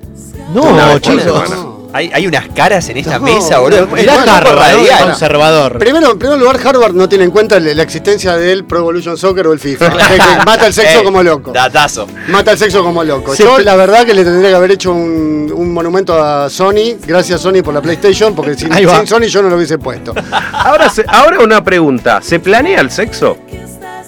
Una 0.55 0.93
No, 0.93 0.99
chicos. 0.99 1.82
Hay, 1.95 2.11
hay 2.15 2.27
unas 2.27 2.49
caras 2.49 2.89
en 2.89 2.97
esta 2.97 3.19
No, 3.19 3.25
mesa, 3.27 3.59
boludo. 3.59 3.83
no, 3.83 3.87
poco 3.89 4.31
Harvard, 4.31 5.05
conservador. 5.05 5.79
Primero, 5.79 6.13
en 6.13 6.19
primer 6.19 6.39
lugar, 6.39 6.59
Harvard 6.65 6.95
no 6.95 7.09
tiene 7.09 7.25
en 7.25 7.31
cuenta 7.31 7.61
la 7.61 7.83
existencia 7.83 8.37
del 8.37 8.65
Pro 8.65 8.79
Evolution 8.79 9.17
Soccer 9.19 9.47
o 9.47 9.53
el 9.53 9.59
FIFA. 9.59 9.91
que, 9.91 9.99
que 10.17 10.37
mata 10.47 10.67
el 10.67 10.73
sexo 10.73 11.01
Eh, 11.01 11.05
como 11.05 11.23
loco. 11.23 11.53
Datazo. 11.53 12.07
Mata 12.29 12.53
el 12.53 12.59
sexo 12.59 12.83
como 12.83 13.05
loco. 13.05 13.35
Yo, 13.35 13.59
la 13.59 13.77
verdad, 13.77 14.07
que 14.07 14.15
le 14.15 14.25
tendría 14.25 14.49
que 14.51 14.57
haber 14.57 14.71
hecho 14.73 14.93
un, 14.93 15.53
un 15.55 15.73
monumento 15.73 16.21
a 16.23 16.49
Sony. 16.49 16.97
Gracias, 17.07 17.41
Sony, 17.43 17.63
por 17.63 17.75
la 17.75 17.83
PlayStation, 17.83 18.35
porque 18.35 18.55
sin, 18.55 18.73
sin 18.73 19.07
Sony 19.07 19.23
yo 19.29 19.43
no 19.43 19.51
lo 19.51 19.57
hubiese 19.57 19.79
puesto. 19.79 20.15
Ahora, 20.53 20.89
se- 20.89 21.05
ahora 21.09 21.41
una 21.41 21.63
pregunta. 21.63 22.21
¿Se 22.23 22.41
planea 22.41 22.81
el 22.81 22.91
sexo? 22.91 23.37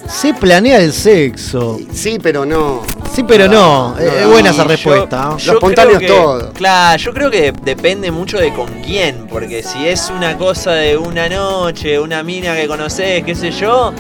Se 0.09 0.33
planea 0.35 0.79
el 0.79 0.93
sexo. 0.93 1.79
Sí, 1.93 2.19
pero 2.23 2.45
no. 2.45 2.83
Sí, 3.15 3.25
pero 3.27 3.49
no. 3.49 3.97
Es 3.99 4.23
No, 4.23 4.31
buena 4.31 4.51
esa 4.51 4.63
yo- 4.63 4.69
respuesta. 4.69 5.25
¿no? 5.25 5.39
yo 5.39 5.59
creo 5.61 5.99
que- 5.99 6.53
Claro, 6.55 6.99
yo 6.99 7.13
creo 7.15 7.31
que 7.31 7.53
depende 7.63 8.11
mucho 8.11 8.39
de 8.39 8.53
con 8.53 8.67
quién, 8.83 9.27
porque 9.29 9.63
si 9.63 9.87
es 9.89 10.11
una 10.15 10.37
cosa 10.37 10.73
de 10.73 10.97
una 10.97 11.29
noche, 11.29 11.99
una 11.99 12.23
mina 12.23 12.55
que 12.55 12.67
conoces, 12.67 13.25
qué 13.25 13.35
sé 13.35 13.51
yo, 13.51 13.93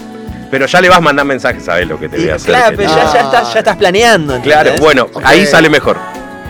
Pero 0.50 0.66
ya 0.66 0.80
le 0.80 0.88
vas 0.88 0.98
a 0.98 1.00
mandar 1.00 1.26
mensajes, 1.26 1.64
sabes 1.64 1.88
lo 1.88 1.98
que 1.98 2.08
te 2.08 2.16
voy 2.18 2.28
a 2.28 2.36
hacer. 2.36 2.46
claro, 2.54 2.76
pero 2.76 2.88
ya, 2.88 3.12
ya, 3.12 3.20
estás, 3.22 3.52
ya 3.54 3.58
estás 3.60 3.76
planeando. 3.76 4.40
Claro, 4.40 4.70
¿entendés? 4.70 4.80
bueno, 4.80 5.08
ahí 5.24 5.46
sale 5.46 5.68
mejor. 5.68 5.96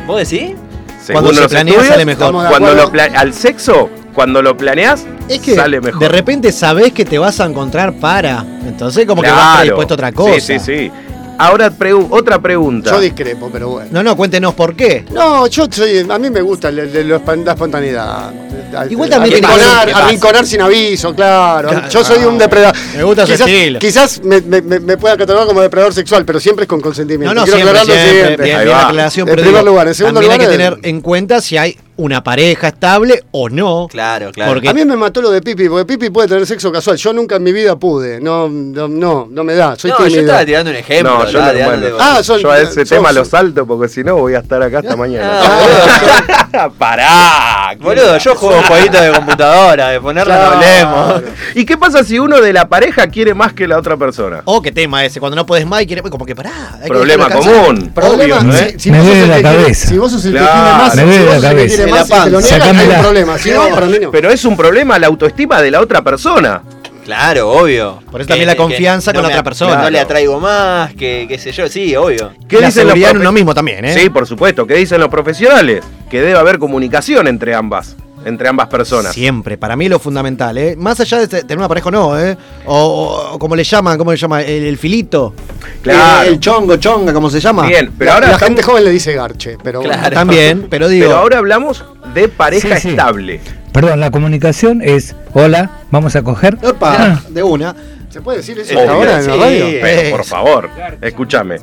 ¿Vos 0.07 0.29
decís? 0.29 0.55
Según 1.03 1.23
Cuando 1.23 1.35
se 1.35 1.41
los 1.41 1.51
planea, 1.53 1.85
sale 1.85 2.05
mejor. 2.05 2.33
Cuando 2.49 2.75
lo 2.75 2.91
pla- 2.91 3.11
al 3.17 3.33
sexo, 3.33 3.89
cuando 4.15 4.41
lo 4.43 4.57
planeas, 4.57 5.05
Es 5.29 5.41
que 5.41 5.55
sale 5.55 5.81
mejor. 5.81 6.01
de 6.01 6.09
repente 6.09 6.53
sabés 6.53 6.93
que 6.93 7.05
te 7.05 7.19
vas 7.19 7.41
a 7.41 7.47
encontrar 7.47 7.95
para. 7.95 8.45
Entonces, 8.67 9.07
como 9.07 9.23
que 9.23 9.31
vas 9.31 9.59
predispuesto 9.59 9.95
a 9.95 9.97
otra 9.97 10.13
cosa. 10.13 10.41
Sí, 10.41 10.59
sí, 10.59 10.59
sí. 10.59 10.91
Ahora, 11.37 11.69
pregu- 11.73 12.07
otra 12.11 12.41
pregunta. 12.41 12.93
Yo 12.93 13.01
discrepo, 13.01 13.51
pero 13.53 13.69
bueno. 13.69 13.89
No, 13.91 14.05
no, 14.05 14.17
cuéntenos 14.17 14.55
por 14.55 14.77
qué. 14.77 15.05
No, 15.11 15.49
yo 15.49 15.67
soy, 15.69 16.07
a 16.09 16.17
mí 16.19 16.31
me 16.31 16.41
gusta 16.41 16.69
el- 16.69 16.79
el- 16.79 17.09
la 17.09 17.17
espontaneidad. 17.17 18.31
Igual 18.89 19.11
también 19.11 19.41
tiene 19.41 19.49
que 19.55 19.93
arrinconar, 19.93 20.47
sin 20.47 20.61
aviso, 20.61 21.13
claro. 21.13 21.69
Claro. 21.71 21.89
Yo 21.89 22.05
soy 22.05 22.25
un 22.25 22.39
depredador. 22.39 22.77
Me 22.97 23.03
gusta 23.03 23.25
quizás, 23.25 23.41
estilo. 23.49 23.79
Quizás 23.81 24.21
me, 24.23 24.41
me, 24.43 24.63
me- 24.63 24.79
me 24.81 24.97
pueda 24.97 25.17
catalogar 25.17 25.49
como 25.49 25.61
depredador 25.61 25.93
sexual, 25.93 26.25
pero 26.25 26.39
siempre 26.39 26.65
es 26.65 26.69
con 26.69 26.81
consentimiento. 26.81 27.35
No, 27.35 27.41
no, 27.41 27.45
Quiero 27.45 27.59
siempre, 27.59 27.81
aclararlo 27.81 27.95
siempre, 27.95 28.27
siempre. 28.27 28.45
Bien, 28.47 28.59
bien 28.59 28.69
la 28.71 28.87
aclaración, 28.89 29.29
En 29.29 29.35
primer 29.35 29.53
digo, 29.55 29.65
lugar. 29.67 29.89
En 29.89 29.95
segundo 29.95 30.21
también 30.21 30.39
lugar. 30.39 30.53
hay 30.53 30.57
que 30.59 30.65
tener 30.73 30.89
en 30.89 31.01
cuenta 31.01 31.41
si 31.41 31.57
hay 31.57 31.77
una 31.97 32.23
pareja 32.25 32.69
estable 32.69 33.23
o 33.31 33.49
no. 33.49 33.87
Claro, 33.91 34.31
Porque 34.35 34.69
A 34.69 34.75
mí 34.75 34.85
me 34.85 34.97
mató 34.97 35.23
lo 35.23 35.31
de 35.31 35.41
Pipi, 35.41 35.69
porque 35.69 35.85
Pipi 35.85 36.11
puede 36.11 36.29
tener 36.29 36.47
sexo 36.47 36.73
casual. 36.73 36.97
Yo 36.97 37.13
nunca 37.13 37.37
en 37.37 37.43
mi 37.43 37.53
vida 37.53 37.77
pude. 37.77 38.21
No, 38.21 38.49
no, 38.49 38.89
no, 38.89 39.29
no 39.31 39.45
me 39.45 39.55
da. 39.55 39.77
Soy 39.77 39.91
No, 39.91 40.07
yo 40.09 40.21
estaba 40.21 40.45
tirando 40.45 40.71
un 40.71 40.77
ejemplo. 40.77 41.19
No, 41.19 41.31
yo, 41.31 41.41
bueno, 41.41 41.97
Ah, 42.01 42.21
son- 42.23 42.41
yo 42.41 42.51
a 42.51 42.61
ese 42.61 42.85
son- 42.87 42.99
tema 42.99 43.09
son- 43.09 43.17
lo 43.17 43.25
salto 43.25 43.67
porque 43.67 43.89
si 43.89 44.03
no 44.03 44.17
voy 44.17 44.35
a 44.35 44.39
estar 44.41 44.63
acá 44.63 44.79
hasta 44.81 44.97
mañana. 44.97 45.31
Ah, 45.43 46.44
Pará. 46.79 47.75
Boludo, 47.81 48.19
yo 48.19 48.35
juego 48.37 48.63
jueguitos 48.69 49.01
de 49.01 49.11
computadora, 49.13 49.89
de 49.89 50.01
ponerla 50.01 50.37
no 50.37 50.47
hablemos. 50.53 51.23
¿Y 51.55 51.65
qué 51.65 51.77
pasa 51.77 52.05
si 52.05 52.19
uno 52.19 52.41
de 52.41 52.53
la 52.53 52.69
pareja 52.69 53.07
quiere 53.09 53.35
más 53.35 53.53
que 53.53 53.67
la 53.67 53.79
otra 53.79 53.97
persona? 53.97 54.43
Oh, 54.45 54.63
qué 54.63 54.71
tema 54.73 55.05
ese. 55.05 55.21
Cuando 55.21 55.37
no 55.37 55.47
puedes 55.47 55.67
más 55.67 55.83
y 55.83 55.87
quieres. 55.87 56.05
Como 56.11 56.27
que 56.27 56.35
pará. 56.37 56.79
hay 56.83 56.89
Problema 56.89 57.29
común. 57.31 57.91
Problema, 57.95 58.39
obvio, 58.39 58.53
si- 58.53 58.59
¿eh? 58.65 58.75
si 58.79 58.91
Me 58.91 58.99
vos 58.99 59.07
sos 59.09 59.17
duele 59.17 59.23
el 59.25 59.31
la 59.31 59.37
que 59.37 59.43
quiere- 59.43 59.63
cabeza. 59.63 59.89
Si 59.89 59.99
vos 59.99 60.13
sos 60.13 60.25
el 60.27 60.33
que 60.33 60.39
tiene 60.39 60.53
más, 60.53 60.95
Me 60.97 61.03
si 61.03 61.09
duele 61.09 61.25
la 61.41 61.49
cabeza. 61.49 61.67
quiere 61.67 61.85
te 61.85 62.31
lo 62.31 62.39
hay 62.65 62.89
un 62.97 63.03
problema. 63.03 63.39
Si 63.39 63.51
no, 63.51 63.69
para 63.71 63.87
mí 63.87 63.99
no. 64.01 64.11
Pero 64.11 64.31
es 64.31 64.45
un 64.45 64.57
problema 64.57 64.99
la 64.99 65.07
autoestima 65.09 65.61
de 65.63 65.71
la 65.71 65.81
otra 65.81 66.03
persona. 66.03 66.63
Claro, 67.05 67.51
obvio. 67.51 68.01
Por 68.11 68.21
eso 68.23 68.29
también 68.29 68.47
la 68.47 68.57
confianza 68.57 69.13
con 69.13 69.23
la 69.23 69.29
otra 69.29 69.43
persona. 69.43 69.83
No 69.83 69.91
le 69.91 70.01
atraigo 70.01 70.41
más, 70.41 70.95
que 70.95 71.27
qué 71.29 71.39
sé 71.39 71.53
yo, 71.53 71.69
sí, 71.69 71.95
obvio. 71.95 72.33
¿Qué 72.49 72.61
La 72.61 72.67
dicen 72.69 72.89
los 72.89 72.97
en 72.97 73.19
uno 73.19 73.31
mismo 73.33 73.55
también, 73.55 73.85
¿eh? 73.85 73.95
Sí, 73.95 74.09
por 74.11 74.27
supuesto. 74.27 74.67
¿Qué 74.67 74.75
dicen 74.75 75.01
los 75.01 75.09
profesionales? 75.11 75.85
Que 76.11 76.21
debe 76.23 76.39
haber 76.39 76.59
comunicación 76.59 77.27
entre 77.27 77.55
ambas, 77.55 77.97
entre 78.25 78.49
ambas 78.49 78.69
personas. 78.69 79.13
Siempre, 79.13 79.59
para 79.59 79.77
mí 79.77 79.89
lo 79.89 79.99
fundamental, 79.99 80.57
¿eh? 80.57 80.77
Más 80.77 80.99
allá 81.01 81.19
de 81.19 81.29
tener 81.29 81.59
una 81.59 81.69
pareja 81.69 81.89
o 81.89 81.93
no, 81.93 82.19
¿eh? 82.19 82.37
O, 82.65 82.75
o- 82.79 83.35
o 83.35 83.39
como 83.39 83.55
le 83.55 83.65
llaman, 83.65 83.99
¿cómo 83.99 84.11
le 84.13 84.17
llama? 84.17 84.41
El, 84.43 84.65
el 84.65 84.79
filito. 84.79 85.35
Claro. 85.83 86.29
El 86.31 86.41
chongo, 86.41 86.77
chonga, 86.77 87.13
¿cómo 87.13 87.29
se 87.29 87.39
llama? 87.41 87.67
Bien, 87.67 87.93
pero 87.99 88.11
la, 88.11 88.15
ahora 88.15 88.27
la 88.29 88.33
estamos- 88.35 88.49
gente 88.49 88.63
joven 88.63 88.85
le 88.85 88.91
dice 88.91 89.13
garche, 89.13 89.59
pero. 89.63 89.83
Claro. 89.83 90.15
También, 90.15 90.69
pero 90.71 90.89
digo. 90.89 91.07
Pero 91.07 91.19
ahora 91.19 91.39
hablamos 91.39 91.85
de 92.15 92.29
pareja 92.29 92.77
Sí, 92.77 92.83
sí. 92.83 92.89
estable. 92.91 93.41
Perdón, 93.75 93.99
la 93.99 94.13
comunicación 94.13 94.83
es, 94.83 95.17
hola, 95.33 95.81
vamos 95.91 96.15
a 96.15 96.23
coger. 96.23 96.57
Opa, 96.65 97.21
de 97.29 97.43
una. 97.43 97.75
¿Se 98.09 98.21
puede 98.23 98.39
decir 98.39 98.57
eso 98.57 98.79
Obvio, 98.79 98.93
ahora 98.93 99.19
en 99.19 99.27
la 99.27 99.37
radio? 99.37 99.67
Pero 99.83 100.11
por 100.17 100.25
favor, 100.25 100.71
escúchame. 101.03 101.57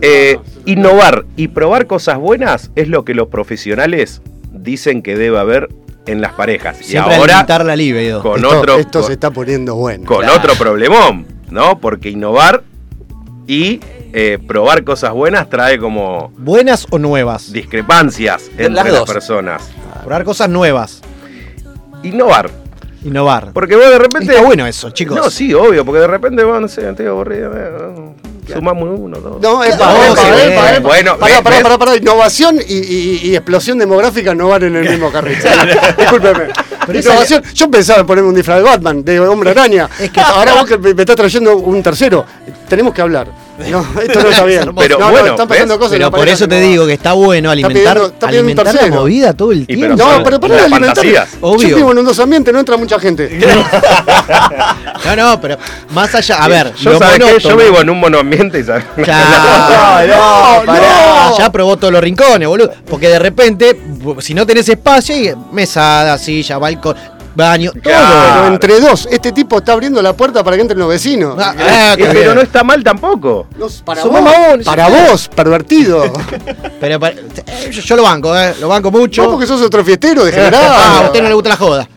Eh, 0.00 0.38
innovar 0.64 1.24
y 1.36 1.48
probar 1.48 1.88
cosas 1.88 2.18
buenas 2.18 2.70
es 2.76 2.86
lo 2.86 3.04
que 3.04 3.14
los 3.14 3.26
profesionales 3.28 4.22
dicen 4.52 5.02
que 5.02 5.16
debe 5.16 5.36
haber 5.40 5.70
en 6.06 6.20
las 6.20 6.34
parejas. 6.34 6.76
Siempre 6.76 7.14
y 7.14 7.18
ahora 7.18 7.32
alimentar 7.34 7.64
la 7.64 7.74
libido. 7.74 8.22
con 8.22 8.36
esto, 8.36 8.48
otro 8.60 8.76
esto 8.76 8.98
con, 9.00 9.06
se 9.08 9.12
está 9.14 9.32
poniendo 9.32 9.74
bueno. 9.74 10.04
con 10.06 10.18
Claro. 10.18 10.36
otro 10.38 10.54
problemón, 10.54 11.26
¿no? 11.50 11.80
Porque 11.80 12.10
innovar 12.10 12.62
y 13.48 13.80
eh, 14.12 14.38
probar 14.46 14.84
cosas 14.84 15.10
buenas 15.12 15.50
trae 15.50 15.78
como 15.78 16.32
¿Buenas 16.38 16.86
o 16.90 16.98
nuevas? 17.00 17.52
discrepancias 17.52 18.44
entre 18.50 18.70
Las 18.70 18.84
las, 18.84 18.94
dos. 19.00 19.10
personas. 19.12 19.62
Probar 20.04 20.22
cosas 20.22 20.48
nuevas. 20.48 21.02
Innovar. 22.04 22.50
Innovar. 23.04 23.50
Porque 23.52 23.76
vos 23.76 23.84
de 23.88 23.98
repente. 23.98 24.32
Está 24.32 24.44
bueno 24.46 24.66
eso, 24.66 24.90
chicos. 24.90 25.16
No, 25.16 25.30
sí, 25.30 25.52
obvio, 25.52 25.84
porque 25.84 26.00
de 26.00 26.06
repente, 26.06 26.42
vos, 26.44 26.60
no 26.60 26.68
sé, 26.68 26.88
estoy 26.88 27.06
aburrido. 27.06 28.14
Sumamos 28.50 28.98
uno, 29.00 29.18
dos. 29.18 29.40
No, 29.40 29.64
es 29.64 29.74
para. 29.76 30.78
Bueno, 30.80 31.16
pará, 31.18 31.42
pará, 31.42 31.62
pará, 31.62 31.78
pará. 31.78 31.96
Innovación 31.96 32.58
y, 32.66 32.74
y- 32.74 33.20
y 33.24 33.36
explosión 33.36 33.78
demográfica 33.78 34.34
no 34.34 34.48
van 34.48 34.64
en 34.64 34.76
el 34.76 34.88
mismo 34.90 35.10
carril. 35.10 35.38
Discúlpeme. 35.98 36.48
Pero 36.86 36.98
Innovación, 36.98 37.42
yo 37.54 37.70
pensaba 37.70 38.00
en 38.00 38.06
ponerme 38.06 38.28
un 38.28 38.34
disfraz 38.34 38.58
de 38.58 38.64
Batman, 38.64 39.02
de 39.04 39.18
hombre 39.20 39.50
araña. 39.50 39.88
Es 39.98 40.10
que- 40.10 40.20
ahora 40.20 40.54
vos 40.54 40.66
que 40.66 40.76
me 40.78 40.92
me 40.94 41.02
estás 41.02 41.16
trayendo 41.16 41.56
un 41.56 41.82
tercero, 41.82 42.24
tenemos 42.68 42.92
que 42.92 43.00
hablar. 43.02 43.28
No, 43.70 43.86
esto 44.02 44.20
no 44.20 44.28
está 44.30 44.44
bien. 44.44 44.74
Pero 44.76 44.98
no, 44.98 45.10
bueno, 45.10 45.26
no, 45.26 45.32
están 45.32 45.48
pasando 45.48 45.74
¿ves? 45.74 45.78
cosas 45.78 45.92
en 45.92 45.98
Pero 45.98 46.10
la 46.10 46.16
por 46.16 46.28
eso 46.28 46.48
te 46.48 46.60
digo 46.60 46.86
que 46.86 46.92
está 46.94 47.12
bueno 47.12 47.50
alimentar, 47.50 47.96
pidiendo- 47.96 48.06
está 48.06 48.26
pidiendo 48.26 48.52
un 48.52 48.58
alimentar 48.58 48.90
la 48.90 48.96
movida 48.96 49.32
todo 49.32 49.52
el 49.52 49.66
tiempo. 49.66 49.82
pero 49.84 49.96
No, 49.96 50.24
pero 50.24 50.40
para 50.40 50.54
las 50.56 50.64
alimentar. 50.64 51.28
Obvio. 51.40 51.68
Yo 51.68 51.76
vivo 51.76 51.92
en 51.92 51.98
un 51.98 52.04
dos 52.04 52.18
ambientes, 52.18 52.52
no 52.52 52.60
entra 52.60 52.76
mucha 52.76 52.98
gente. 52.98 53.30
No, 55.04 55.14
no, 55.16 55.40
pero 55.40 55.58
más 55.90 56.14
allá. 56.14 56.36
A 56.42 56.48
ver, 56.48 56.72
Yo 56.76 56.98
sabes 56.98 57.18
que 57.18 57.38
yo 57.40 57.56
vivo 57.56 57.80
en 57.80 57.90
un 57.90 58.00
monoambiente 58.00 58.60
y 58.60 58.64
sabes. 58.64 58.84
Claro, 59.04 60.64
no, 60.66 60.72
no. 60.72 61.38
Ya 61.38 61.52
probó 61.52 61.76
todos 61.76 61.92
los 61.92 62.02
rincones, 62.02 62.48
boludo. 62.48 62.72
Porque 62.88 63.08
de 63.08 63.18
repente, 63.18 63.78
si 64.20 64.32
no 64.34 64.46
tenés 64.46 64.68
espacio, 64.68 65.14
y 65.16 65.34
mesada, 65.52 66.16
silla, 66.18 66.56
balcón, 66.58 66.96
baño, 67.34 67.72
Claro. 67.82 68.06
todo. 68.08 68.32
Pero 68.34 68.46
entre 68.54 68.80
dos, 68.80 69.08
este 69.10 69.32
tipo 69.32 69.58
está 69.58 69.72
abriendo 69.72 70.00
la 70.02 70.12
puerta 70.12 70.42
para 70.44 70.56
que 70.56 70.62
entren 70.62 70.78
los 70.78 70.88
vecinos. 70.88 71.36
Ah, 71.38 71.54
ah, 71.58 71.94
qué 71.96 72.04
pero 72.06 72.20
bien. 72.20 72.34
no 72.34 72.40
está 72.40 72.62
mal 72.64 72.82
tampoco. 72.84 73.46
No, 73.58 73.66
para 73.84 74.02
Sumamos 74.02 74.32
vos, 74.56 74.64
para 74.64 74.86
sí. 74.86 74.92
vos, 75.10 75.28
pervertido. 75.34 76.12
Pero, 76.80 77.00
para- 77.00 77.14
eh, 77.14 77.70
yo, 77.70 77.80
yo 77.80 77.96
lo 77.96 78.02
banco, 78.02 78.36
eh, 78.38 78.54
lo 78.60 78.68
banco 78.68 78.90
mucho. 78.90 79.22
Vos 79.22 79.32
porque 79.32 79.46
sos 79.46 79.60
otro 79.62 79.82
fiestero, 79.84 80.20
Ah, 80.24 80.24
a 80.24 80.26
degenerado. 80.26 81.04
usted 81.06 81.22
no 81.22 81.28
le 81.28 81.34
gusta 81.34 81.48
la 81.50 81.56
joda. 81.56 81.88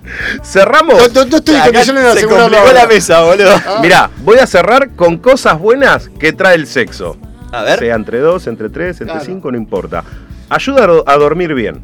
Cerramos. 0.43 0.95
No, 0.95 1.07
no- 1.23 1.29
no 1.29 1.37
estoy 1.37 1.55
en 1.55 1.61
condiciones 1.63 2.03
de 2.15 2.21
se 2.21 2.73
la 2.73 2.87
mesa, 2.87 3.21
boludo. 3.23 3.55
Mirá, 3.81 4.09
voy 4.23 4.37
a 4.39 4.47
cerrar 4.47 4.91
con 4.95 5.17
cosas 5.17 5.59
buenas 5.59 6.09
que 6.19 6.31
trae 6.33 6.55
el 6.55 6.67
sexo. 6.67 7.17
A 7.51 7.61
ver. 7.63 7.79
Sea 7.79 7.95
entre 7.95 8.19
dos, 8.19 8.47
entre 8.47 8.69
tres, 8.69 8.99
entre 9.01 9.13
Claro. 9.15 9.25
cinco, 9.25 9.51
no 9.51 9.57
importa. 9.57 10.03
Ayuda 10.49 10.87
a 11.05 11.15
dormir 11.17 11.53
bien. 11.53 11.81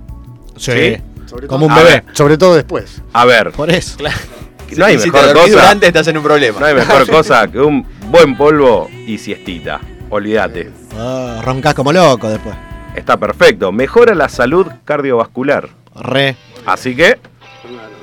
Sí. 0.57 0.97
Sobre 1.33 1.47
Como 1.47 1.65
un 1.65 1.73
bebé. 1.73 2.03
Sobre 2.13 2.37
todo 2.37 2.55
después. 2.55 3.01
A 3.11 3.25
ver, 3.25 3.51
Por 3.51 3.71
eso. 3.71 3.97
no 4.77 4.85
hay 4.85 4.99
si 4.99 5.09
mejor 5.09 5.27
te 5.29 5.33
cosa. 5.33 5.49
durante 5.49 5.87
estás 5.87 6.07
en 6.07 6.17
un 6.17 6.23
problema. 6.23 6.59
No 6.59 6.65
hay 6.67 6.75
mejor 6.75 7.09
cosa 7.09 7.47
que 7.47 7.59
un 7.59 7.83
buen 8.11 8.37
polvo 8.37 8.87
y 9.07 9.17
siestita. 9.17 9.79
Olvídate. 10.11 10.71
Ah, 10.95 11.41
roncás 11.43 11.73
como 11.73 11.91
loco 11.91 12.29
después. 12.29 12.55
Está 12.95 13.17
perfecto. 13.17 13.71
Mejora 13.71 14.13
la 14.13 14.29
salud 14.29 14.67
cardiovascular. 14.85 15.69
Re. 15.95 16.35
Así 16.67 16.95
que 16.95 17.17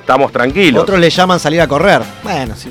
estamos 0.01 0.33
tranquilos. 0.33 0.83
Otros 0.83 0.99
le 0.99 1.09
llaman 1.09 1.39
salir 1.39 1.61
a 1.61 1.67
correr. 1.67 2.01
Bueno, 2.23 2.53
sí. 2.57 2.69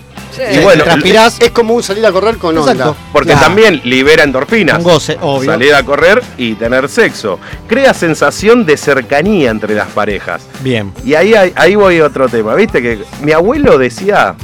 Y 0.53 0.59
bueno, 0.59 0.85
transpirás. 0.85 1.39
Es 1.41 1.51
como 1.51 1.75
un 1.75 1.83
salir 1.83 2.05
a 2.07 2.13
correr 2.13 2.37
con 2.39 2.57
Exacto. 2.57 2.91
onda. 2.91 3.01
Porque 3.13 3.31
Claro. 3.33 3.47
también 3.47 3.81
libera 3.85 4.23
endorfinas. 4.25 4.79
Un 4.79 4.85
goce, 4.85 5.19
obvio. 5.21 5.51
Salir 5.51 5.75
a 5.75 5.83
correr 5.83 6.23
y 6.37 6.55
tener 6.55 6.89
sexo. 6.89 7.39
Crea 7.69 7.93
sensación 7.95 8.65
de 8.67 8.77
cercanía 8.77 9.51
entre 9.51 9.75
las 9.75 9.89
parejas. 9.89 10.43
Bien. 10.61 10.93
Y 11.05 11.15
ahí, 11.15 11.35
ahí, 11.35 11.53
ahí 11.57 11.75
voy 11.75 11.99
a 12.01 12.05
otro 12.07 12.29
tema. 12.29 12.55
¿Viste 12.55 12.81
que 12.83 12.99
mi 13.23 13.33
abuelo 13.33 13.79
decía, 13.79 14.35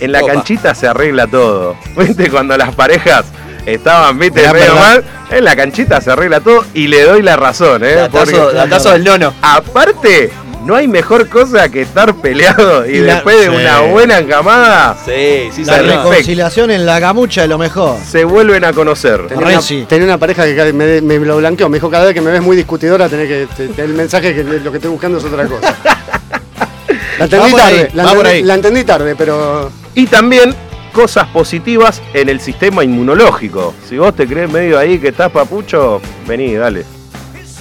en 0.00 0.12
la 0.12 0.20
Opa. 0.22 0.32
canchita 0.34 0.74
se 0.74 0.86
arregla 0.86 1.26
todo? 1.26 1.76
¿Viste 1.96 2.30
cuando 2.30 2.56
las 2.56 2.74
parejas 2.74 3.24
estaban, 3.64 4.18
viste, 4.18 4.40
Era 4.40 4.52
medio 4.52 4.66
verdad. 4.74 4.80
mal? 4.80 5.04
En 5.30 5.44
la 5.44 5.56
canchita 5.56 6.00
se 6.00 6.10
arregla 6.12 6.40
todo 6.40 6.64
y 6.72 6.86
le 6.86 7.02
doy 7.02 7.20
la 7.22 7.34
razón, 7.36 7.82
¿eh? 7.82 7.94
Datazo, 7.94 8.32
Porque- 8.42 8.54
datazo 8.56 8.90
del 8.92 9.02
nono. 9.04 9.32
aparte, 9.42 10.30
no 10.66 10.74
hay 10.74 10.88
mejor 10.88 11.28
cosa 11.28 11.68
que 11.68 11.82
estar 11.82 12.14
peleado 12.16 12.86
y 12.86 12.96
Y 12.96 13.00
la- 13.00 13.14
después 13.14 13.36
de 13.38 13.44
Sí. 13.44 13.48
una 13.50 13.80
buena 13.82 14.18
encamada 14.18 14.96
Sí, 15.04 15.48
sí, 15.54 15.64
La 15.64 15.78
reconciliación 15.78 16.70
en 16.70 16.84
la 16.84 16.98
gamucha 17.00 17.44
es 17.44 17.48
lo 17.48 17.56
mejor. 17.58 17.96
se 18.06 18.24
vuelven 18.24 18.64
a 18.64 18.72
conocer. 18.72 19.26
Tenía 19.28 19.46
Re 19.46 19.52
una, 19.54 19.62
sí. 19.62 19.86
tenía 19.88 20.04
una 20.06 20.18
pareja 20.18 20.44
que 20.44 20.72
me, 20.72 21.00
me 21.00 21.18
lo 21.18 21.36
blanqueó. 21.38 21.68
Me 21.68 21.76
dijo, 21.78 21.88
cada 21.90 22.04
vez 22.06 22.14
que 22.14 22.20
me 22.20 22.30
ves 22.30 22.42
muy 22.42 22.56
discutidora, 22.56 23.08
tenés 23.08 23.28
que. 23.28 23.46
te- 23.56 23.68
te- 23.68 23.82
el 23.82 23.94
mensaje 23.94 24.34
que 24.34 24.42
lo 24.44 24.70
que 24.70 24.76
estoy 24.78 24.90
buscando 24.90 25.18
es 25.18 25.24
otra 25.24 25.46
cosa. 25.46 25.74
La 27.18 27.24
entendí 27.24 27.44
Va 27.46 27.50
por 27.50 27.60
ahí, 27.60 27.74
tarde. 27.76 27.90
la, 27.94 28.04
va 28.04 28.22
la 28.42 28.54
entendí 28.54 28.84
tarde, 28.84 29.14
pero. 29.16 29.70
Y 29.94 30.06
también 30.06 30.54
cosas 30.92 31.26
positivas 31.28 32.02
en 32.12 32.28
el 32.28 32.40
sistema 32.40 32.84
inmunológico. 32.84 33.72
Si 33.88 33.96
vos 33.96 34.14
te 34.14 34.26
crees 34.26 34.50
medio 34.50 34.78
ahí 34.78 34.98
que 34.98 35.08
estás 35.08 35.30
papucho, 35.32 36.00
vení, 36.26 36.54
dale. 36.54 36.84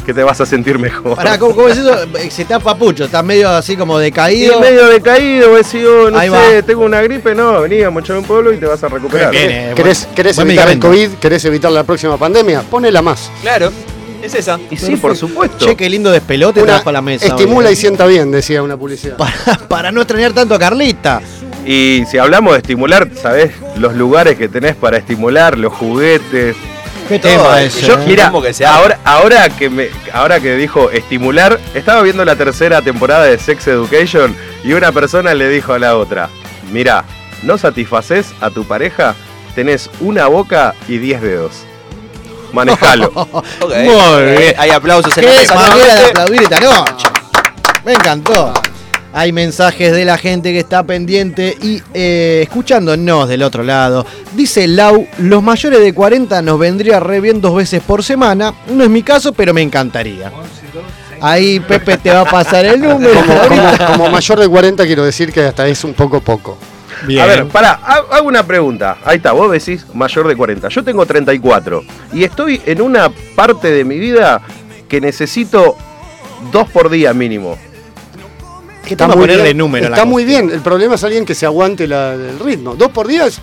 Que 0.06 0.14
te 0.14 0.24
vas 0.24 0.40
a 0.40 0.46
sentir 0.46 0.78
mejor. 0.80 1.16
Pará, 1.16 1.38
¿cómo, 1.40 1.56
cómo 1.56 1.68
es 1.68 1.78
eso? 1.78 1.94
Se 2.30 2.44
está 2.44 2.60
papucho, 2.60 3.06
está 3.06 3.22
medio 3.24 3.50
así 3.50 3.76
como 3.76 4.00
Y 4.00 4.04
decaído. 4.06 4.60
medio 4.60 4.86
decaído, 4.88 5.50
vos 5.50 5.58
decís, 5.72 5.86
oh, 5.88 6.10
no 6.12 6.18
Ahí 6.18 6.30
sé, 6.30 6.56
va. 6.58 6.62
tengo 6.66 6.84
una 6.86 7.02
gripe, 7.02 7.34
no, 7.36 7.62
vení 7.62 7.82
a 7.82 7.90
mochar 7.90 8.18
un 8.18 8.24
pueblo 8.24 8.54
y 8.54 8.58
te 8.58 8.66
vas 8.66 8.84
a 8.84 8.88
recuperar. 8.88 9.32
Bien, 9.32 9.50
eh, 9.52 9.74
¿Querés, 9.76 10.06
buen- 10.06 10.16
querés 10.16 10.36
buen 10.36 10.48
evitar 10.50 10.70
el. 10.70 10.80
COVID? 10.80 11.10
¿Querés 11.20 11.44
evitar 11.46 11.72
la 11.72 11.84
próxima 11.84 12.18
pandemia? 12.18 12.62
Ponela 12.62 13.02
más. 13.02 13.32
Claro, 13.42 13.72
es 14.22 14.34
esa. 14.36 14.60
Y 14.70 14.78
sí, 14.78 14.96
por 14.96 15.16
supuesto. 15.18 15.66
Che, 15.66 15.76
qué 15.76 15.90
lindo 15.90 16.12
despelote 16.12 16.62
Una- 16.62 16.74
trajo 16.76 16.90
a 16.90 16.94
la 16.94 17.02
mesa. 17.02 17.26
estimula 17.26 17.68
hoy, 17.70 17.74
y 17.74 17.78
eh. 17.78 17.80
sienta 17.82 18.06
bien, 18.06 18.32
decía 18.32 18.62
una 18.64 18.78
publicidad. 18.78 19.18
para, 19.18 19.58
para 19.68 19.92
no 19.92 20.02
extrañar 20.02 20.34
tanto 20.34 20.54
a 20.56 20.60
Carlita. 20.60 21.22
Y 21.66 22.04
si 22.12 22.20
hablamos 22.20 22.54
de 22.54 22.60
estimular, 22.60 23.10
¿sabés? 23.20 23.52
Los 23.78 23.96
lugares 23.96 24.38
que 24.38 24.48
tenés 24.48 24.76
para 24.76 24.98
estimular, 24.98 25.58
los 25.58 25.74
juguetes. 25.74 26.56
Qué 27.08 27.20
Todo, 27.20 27.32
tema 27.32 27.62
ese. 27.62 27.86
Yo, 27.86 27.94
eh. 27.96 28.06
mira, 28.08 28.32
que 28.42 28.54
se 28.54 28.66
ahora, 28.66 29.00
ahora, 29.04 29.50
que 29.50 29.70
me, 29.70 29.90
ahora 30.12 30.40
que 30.40 30.56
dijo 30.56 30.90
estimular, 30.90 31.60
estaba 31.74 32.02
viendo 32.02 32.26
la 32.26 32.36
tercera 32.36 32.82
temporada 32.82 33.26
de 33.26 33.38
Sex 33.38 33.68
Education 33.68 34.36
y 34.64 34.74
una 34.74 34.92
persona 34.92 35.34
le 35.34 35.48
dijo 35.50 35.74
a 35.74 35.80
la 35.80 35.98
otra, 35.98 36.30
mira, 36.72 37.06
no 37.44 37.58
satisfaces 37.58 38.34
a 38.42 38.50
tu 38.50 38.66
pareja, 38.66 39.16
tenés 39.54 39.90
una 40.00 40.28
boca 40.28 40.74
y 40.88 40.98
diez 40.98 41.22
dedos. 41.22 41.64
Manejalo. 42.52 43.12
Muy 43.62 44.24
bien. 44.24 44.56
Hay 44.58 44.72
aplausos 44.72 45.16
en 45.18 45.26
la 45.26 45.32
mesa. 45.32 45.56
manera 45.56 45.96
de 45.96 46.06
aplaudir 46.06 46.42
esta 46.44 46.60
noche. 46.60 47.08
Me 47.84 47.94
encantó. 47.94 48.54
Hay 49.18 49.32
mensajes 49.32 49.94
de 49.96 50.04
la 50.04 50.18
gente 50.18 50.52
que 50.52 50.60
está 50.60 50.84
pendiente 50.84 51.58
y 51.62 51.82
eh, 51.94 52.42
escuchándonos 52.44 53.30
del 53.30 53.44
otro 53.44 53.64
lado. 53.64 54.06
Dice 54.34 54.68
Lau, 54.68 55.08
los 55.20 55.42
mayores 55.42 55.80
de 55.80 55.94
40 55.94 56.42
nos 56.42 56.60
vendría 56.60 57.00
re 57.00 57.22
bien 57.22 57.40
dos 57.40 57.56
veces 57.56 57.82
por 57.82 58.04
semana. 58.04 58.54
No 58.68 58.84
es 58.84 58.90
mi 58.90 59.04
caso, 59.04 59.32
pero 59.32 59.54
me 59.54 59.62
encantaría. 59.62 60.34
Ahí 61.22 61.62
Pepe 61.62 61.98
te 61.98 62.10
va 62.12 62.22
a 62.22 62.26
pasar 62.26 62.66
el 62.66 62.82
número. 62.82 63.14
Como, 63.22 63.48
como- 63.48 63.88
como 63.88 64.10
mayor 64.10 64.38
de 64.38 64.50
40 64.50 64.86
quiero 64.86 65.06
decir 65.06 65.32
que 65.32 65.44
hasta 65.44 65.66
es 65.66 65.84
un 65.86 65.94
poco 65.94 66.20
poco. 66.20 66.58
Bien. 67.08 67.22
A 67.22 67.26
ver, 67.26 67.46
pará, 67.48 67.80
ha- 67.84 68.18
hago 68.18 68.28
una 68.28 68.46
pregunta. 68.46 68.98
Ahí 69.06 69.16
está, 69.18 69.32
vos 69.32 69.50
decís 69.50 69.86
mayor 69.94 70.28
de 70.28 70.36
40. 70.36 70.68
Yo 70.68 70.84
tengo 70.84 71.06
34 71.06 71.84
y 72.12 72.26
estoy 72.26 72.62
en 72.66 72.82
una 72.82 73.10
parte 73.34 73.72
de 73.72 73.86
mi 73.86 73.98
vida 73.98 74.42
que 74.90 75.00
necesito 75.00 75.78
dos 76.52 76.70
por 76.70 76.90
día 76.90 77.14
mínimo. 77.14 77.58
¿Qué 78.86 78.96
tema 78.96 79.14
ponerle 79.16 79.54
número 79.54 79.88
a 79.88 79.90
la 79.90 79.96
Está 79.96 80.06
muy 80.06 80.26
bien. 80.26 80.50
El 80.52 80.62
problema 80.62 80.96
es 80.96 81.04
alguien 81.04 81.26
que 81.26 81.36
se 81.36 81.46
aguante 81.46 81.88
la- 81.88 82.14
el 82.14 82.40
ritmo. 82.40 82.76
Dos 82.76 82.90
por 82.92 83.08
día 83.08 83.26
es 83.26 83.40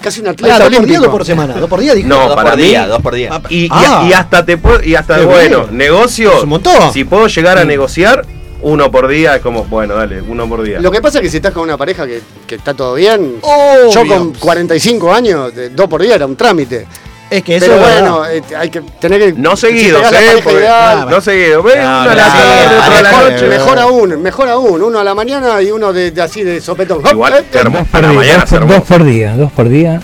casi 0.00 0.20
un 0.20 0.28
atleta 0.28 0.58
¿dos 0.58 0.74
por 0.76 0.86
día 0.86 0.98
dos 0.98 1.08
por 1.08 1.24
semana? 1.24 1.54
¿Dos 1.54 1.68
por 1.70 1.80
día? 1.80 1.94
dijo? 1.94 2.08
No, 2.08 2.26
Dos 2.26 2.34
para 2.36 2.50
por 2.50 2.58
mí. 2.58 2.64
día, 2.66 2.86
dos 2.88 3.00
por 3.02 3.14
día. 3.14 3.40
Y, 3.48 3.68
Ah. 3.70 4.06
y 4.08 4.12
hasta 4.12 4.44
te 4.44 4.56
puedo, 4.58 4.82
y 4.82 4.94
hasta 4.94 5.20
bueno, 5.24 5.64
bien. 5.66 5.78
negocio. 5.78 6.36
Es 6.38 6.42
un 6.42 6.48
montón. 6.48 6.92
Si 6.92 7.04
puedo 7.04 7.26
llegar 7.28 7.58
a 7.58 7.64
negociar, 7.64 8.24
uno 8.62 8.90
por 8.90 9.08
día 9.08 9.36
es 9.36 9.42
como, 9.42 9.64
bueno, 9.64 9.94
dale, 9.94 10.20
uno 10.22 10.48
por 10.48 10.62
día. 10.62 10.80
Lo 10.80 10.90
que 10.90 11.00
pasa 11.00 11.18
es 11.18 11.22
que 11.24 11.30
si 11.30 11.36
estás 11.38 11.52
con 11.52 11.62
una 11.64 11.76
pareja 11.76 12.06
que, 12.06 12.20
que 12.46 12.56
está 12.56 12.74
todo 12.74 12.94
bien, 12.94 13.36
Obvio. 13.42 13.90
yo 13.92 14.06
con 14.06 14.32
45 14.34 15.12
años, 15.12 15.52
dos 15.74 15.88
por 15.88 16.02
día 16.02 16.14
era 16.16 16.26
un 16.26 16.36
trámite. 16.36 16.86
Es 17.32 17.42
que 17.44 17.56
eso 17.56 17.66
Pero 17.66 17.78
bueno, 17.78 18.26
eh, 18.26 18.42
hay 18.58 18.68
que 18.68 18.82
tener 19.00 19.18
que. 19.18 19.32
No 19.40 19.56
si 19.56 19.68
seguidos, 19.68 20.02
la 20.02 20.08
¿eh? 20.08 20.12
pareja 20.12 20.34
Porque- 20.44 20.58
ideal, 20.58 21.08
no 21.10 21.20
seguidos. 21.22 21.64
Ven, 21.64 21.78
No, 21.78 21.84
uno 21.84 22.10
a 22.10 22.14
la 22.14 22.26
no, 22.26 22.32
tarde, 22.32 22.44
no, 22.44 22.62
otro 22.62 22.82
a 22.82 22.88
la 23.02 23.10
mejor, 23.10 23.32
noche. 23.32 23.46
mejor 23.48 23.78
aún, 23.78 24.22
mejor 24.22 24.48
aún. 24.50 24.82
Uno 24.82 24.98
a 24.98 25.04
la 25.04 25.14
mañana 25.14 25.62
y 25.62 25.70
uno 25.70 25.92
de, 25.94 26.10
de 26.10 26.22
así 26.22 26.42
de 26.42 26.60
sopetón. 26.60 27.00
Igual, 27.10 27.32
Eh, 27.34 27.44
hermoso. 27.54 27.84
Dos 27.84 27.88
A 27.88 27.90
por, 27.90 28.02
la 28.02 28.08
día, 28.10 28.18
mañana 28.18 28.38
dos, 28.40 28.50
por, 28.50 28.58
hermoso. 28.58 28.78
dos 28.80 28.88
por 28.88 29.04
día, 29.04 29.36
dos 29.36 29.52
por 29.52 29.68
día 29.70 30.00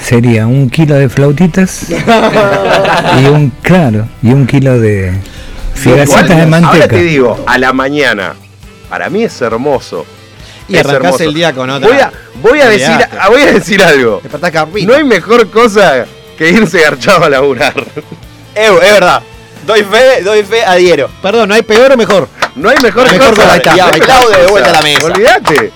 sería 0.00 0.46
un 0.46 0.70
kilo 0.70 0.94
de 0.94 1.08
flautitas 1.08 1.86
y 1.90 3.26
un, 3.26 3.50
claro, 3.62 4.06
y 4.22 4.28
un 4.30 4.46
kilo 4.46 4.78
de 4.78 5.12
figacitas 5.74 6.28
de 6.28 6.34
Ahora 6.34 6.46
manteca. 6.46 6.88
te 6.88 7.02
digo, 7.02 7.42
a 7.46 7.58
la 7.58 7.72
mañana. 7.72 8.34
Para 8.88 9.10
mí 9.10 9.24
es 9.24 9.40
hermoso. 9.42 10.06
Y 10.68 10.74
Es 10.76 10.80
arrancás 10.80 11.04
hermoso. 11.06 11.24
el 11.24 11.34
día 11.34 11.52
con 11.52 11.68
otra. 11.70 11.88
Voy 11.88 11.98
a, 11.98 12.12
voy 12.42 12.60
a 12.60 12.68
decir, 12.68 12.88
Olvidate. 12.92 13.16
voy 13.30 13.42
a 13.42 13.52
decir 13.52 13.82
algo. 13.82 14.22
No 14.86 14.94
hay 14.94 15.04
mejor 15.04 15.50
cosa 15.50 16.04
que 16.38 16.50
irse 16.50 16.80
garchado 16.80 17.24
a 17.24 17.28
laburar. 17.28 17.74
Eh, 18.54 18.70
es 18.82 18.92
verdad. 18.92 19.22
Doy 19.66 19.84
fe, 19.84 20.22
doy 20.22 20.42
fe, 20.44 20.64
adhiero. 20.64 21.10
Perdón, 21.20 21.48
¿no 21.48 21.54
hay 21.54 21.62
peor 21.62 21.92
o 21.92 21.96
mejor? 21.96 22.28
No 22.54 22.70
hay 22.70 22.76
mejor, 22.82 23.10
Mejor 23.10 23.34
cosa. 23.36 23.76
Y 23.76 23.80
aplaude 23.80 24.40
de 24.40 24.46
vuelta 24.46 24.70
a 24.70 24.72
la 24.72 24.82
mesa. 24.82 25.04
Olvídate. 25.06 25.72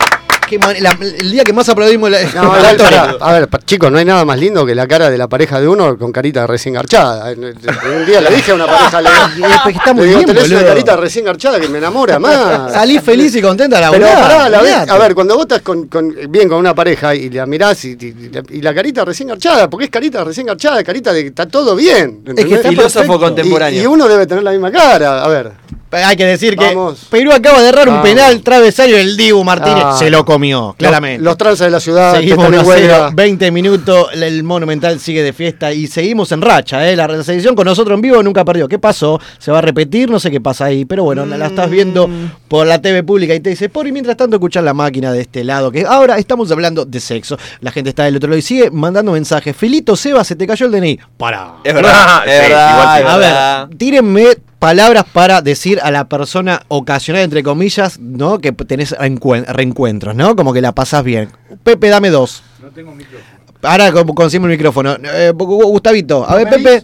La- 0.59 0.97
el 1.01 1.31
día 1.31 1.45
que 1.45 1.53
más 1.53 1.69
aplaudimos 1.69 2.11
la, 2.11 2.19
No, 2.35 2.55
la 2.91 3.17
a 3.21 3.33
ver, 3.33 3.49
pa- 3.49 3.59
chicos, 3.61 3.91
no 3.91 3.99
hay 3.99 4.05
nada 4.05 4.25
más 4.25 4.39
lindo 4.39 4.65
que 4.67 4.75
la 4.75 4.87
cara 4.87 5.11
de 5.11 5.19
la 5.19 5.29
pareja 5.29 5.61
de 5.61 5.69
uno 5.69 5.97
con 5.99 6.13
carita 6.13 6.47
recién 6.47 6.75
garchada. 6.75 7.33
Un 7.33 8.07
día 8.07 8.21
le 8.21 8.31
dije 8.35 8.53
a 8.53 8.55
una 8.55 8.67
pareja, 8.67 9.01
le, 9.01 9.09
es 9.71 9.77
está 9.77 9.93
muy 9.95 10.03
le 10.05 10.09
digo, 10.09 10.19
bien, 10.25 10.27
tenés 10.37 10.51
una 10.51 10.65
carita 10.67 10.97
recién 10.97 11.25
garchada 11.25 11.59
que 11.61 11.69
me 11.69 11.79
enamora 11.79 12.19
más. 12.19 12.73
Salís 12.73 13.03
feliz 13.03 13.35
y 13.37 13.43
contenta 13.43 13.79
a 13.79 13.81
la 13.83 13.91
Pero 13.91 14.07
pará, 14.07 14.45
a, 14.45 14.49
la 14.49 14.61
vez, 14.63 14.89
a 14.89 14.99
ver, 14.99 15.15
cuando 15.15 15.35
vos 15.35 15.43
estás 15.45 15.63
con, 15.63 15.87
con- 15.89 16.15
bien 16.29 16.49
con 16.49 16.59
una 16.59 16.75
pareja 16.75 17.15
y 17.15 17.31
la 17.31 17.47
mirás 17.47 17.85
y, 17.85 17.93
y- 18.01 18.07
y 18.07 18.29
la, 18.31 18.43
y 18.51 18.61
la 18.63 18.75
carita 18.75 19.05
recién 19.05 19.29
garchada, 19.29 19.69
porque 19.71 19.85
es 19.87 19.91
carita 19.91 20.23
recién 20.25 20.47
garchada, 20.47 20.83
carita 20.85 21.13
de 21.13 21.23
que 21.23 21.29
está 21.29 21.47
todo 21.47 21.75
bien. 21.77 22.23
¿entendés? 22.27 22.47
que 22.47 22.55
está 22.55 22.69
Filósofo 22.69 23.19
contemporáneo. 23.19 23.81
Y, 23.81 23.85
y 23.85 23.87
uno 23.87 24.09
debe 24.09 24.27
tener 24.27 24.43
la 24.45 24.51
misma 24.53 24.71
cara. 24.71 25.23
A 25.25 25.29
ver, 25.29 25.53
Hay 25.93 26.17
que 26.17 26.25
decir 26.25 26.57
que 26.57 26.67
Vamos. 26.75 27.07
Perú 27.11 27.33
acaba 27.33 27.61
de 27.61 27.69
errar 27.69 27.89
un 27.89 27.97
Vamos. 27.97 28.09
penal 28.09 28.41
travesario 28.43 28.97
el 28.97 29.17
Dibu 29.17 29.45
Martínez. 29.45 29.85
Ah. 29.85 29.97
Se 29.99 30.11
lo 30.11 30.25
comió, 30.25 30.75
claramente. 30.79 31.19
los, 31.19 31.33
los 31.33 31.37
tranzas 31.37 31.67
de 31.67 31.71
la 31.71 31.81
ciudad, 31.81 32.13
que 32.13 32.19
Seguimos 32.21 32.45
están 32.47 32.55
en 32.55 32.61
1 32.61 32.71
a 32.71 32.75
0, 32.77 32.89
huelga. 32.97 33.11
20 33.15 33.51
minutos, 33.51 34.07
el 34.15 34.43
Monumental 34.43 34.99
sigue 35.01 35.23
de 35.23 35.33
fiesta 35.33 35.73
y 35.73 35.87
seguimos 35.87 36.33
en 36.33 36.41
racha, 36.43 36.89
¿eh? 36.89 36.97
La 36.97 37.23
selección 37.23 37.55
con 37.55 37.67
nosotros 37.67 37.95
en 37.97 38.01
vivo 38.03 38.23
nunca 38.23 38.45
perdió. 38.45 38.69
¿Qué 38.69 38.79
pasó? 38.79 39.21
¿Se 39.39 39.51
va 39.53 39.59
a 39.59 39.63
repetir? 39.63 40.11
No 40.11 40.19
sé 40.19 40.31
qué 40.31 40.41
pasa 40.41 40.65
ahí, 40.67 40.85
pero 40.85 41.05
bueno, 41.05 41.27
la, 41.27 41.37
la 41.37 41.47
estás 41.47 41.69
viendo 41.71 42.09
por 42.49 42.67
la 42.67 42.81
TV 42.81 43.03
pública 43.03 43.35
y 43.35 43.41
te 43.41 43.51
dice, 43.51 43.69
por 43.69 43.87
y 43.87 43.93
mientras 43.93 44.17
tanto 44.17 44.37
escuchar 44.37 44.65
la 44.65 44.75
máquina 44.75 45.13
de 45.13 45.21
este 45.21 45.45
lado, 45.45 45.71
que 45.71 45.85
ahora 45.87 46.17
estamos 46.19 46.51
hablando 46.51 46.85
de 46.85 47.01
sexo. 47.01 47.37
La 47.61 47.71
gente 47.71 47.91
está 47.91 48.05
del 48.05 48.17
otro 48.17 48.29
lado 48.29 48.39
y 48.39 48.43
sigue 48.43 48.71
mandando 48.71 49.13
mensajes. 49.13 49.55
Filito, 49.57 49.95
Seba, 49.97 50.25
se 50.25 50.37
te 50.37 50.47
cayó 50.47 50.67
el 50.67 50.73
DNI. 50.73 50.99
Para. 51.17 51.55
Es 51.65 51.75
verdad, 51.75 52.23
sí, 52.25 52.31
igual 52.31 52.53
sí. 52.99 53.05
A 53.07 53.17
verdad. 53.19 53.69
ver, 53.69 53.79
tírenme 53.79 54.27
palabras 54.63 55.05
para 55.13 55.43
decir 55.43 55.81
a 55.83 55.91
la 55.91 56.09
persona 56.09 56.63
ocasional, 56.69 57.23
entre 57.23 57.43
comillas, 57.43 57.99
¿no? 57.99 58.39
Que 58.39 58.53
tenés 58.53 58.97
reencuen- 58.97 59.45
reencuentros, 59.45 60.15
¿no? 60.15 60.37
Como 60.37 60.53
que 60.53 60.61
la 60.61 60.71
pasás 60.73 61.03
bien. 61.03 61.31
Pepe, 61.65 61.89
dame 61.89 62.11
dos. 62.11 62.45
No 62.63 62.69
tengo 62.71 62.95
micrófono. 62.95 63.33
Ahora 63.65 63.91
con- 63.93 64.07
consigue 64.15 64.45
el 64.45 64.51
micrófono. 64.51 64.97
Eh, 65.03 65.33
Gu- 65.35 65.65
Gustavito, 65.65 66.25
a 66.29 66.37
ver, 66.37 66.49
Pepe, 66.49 66.83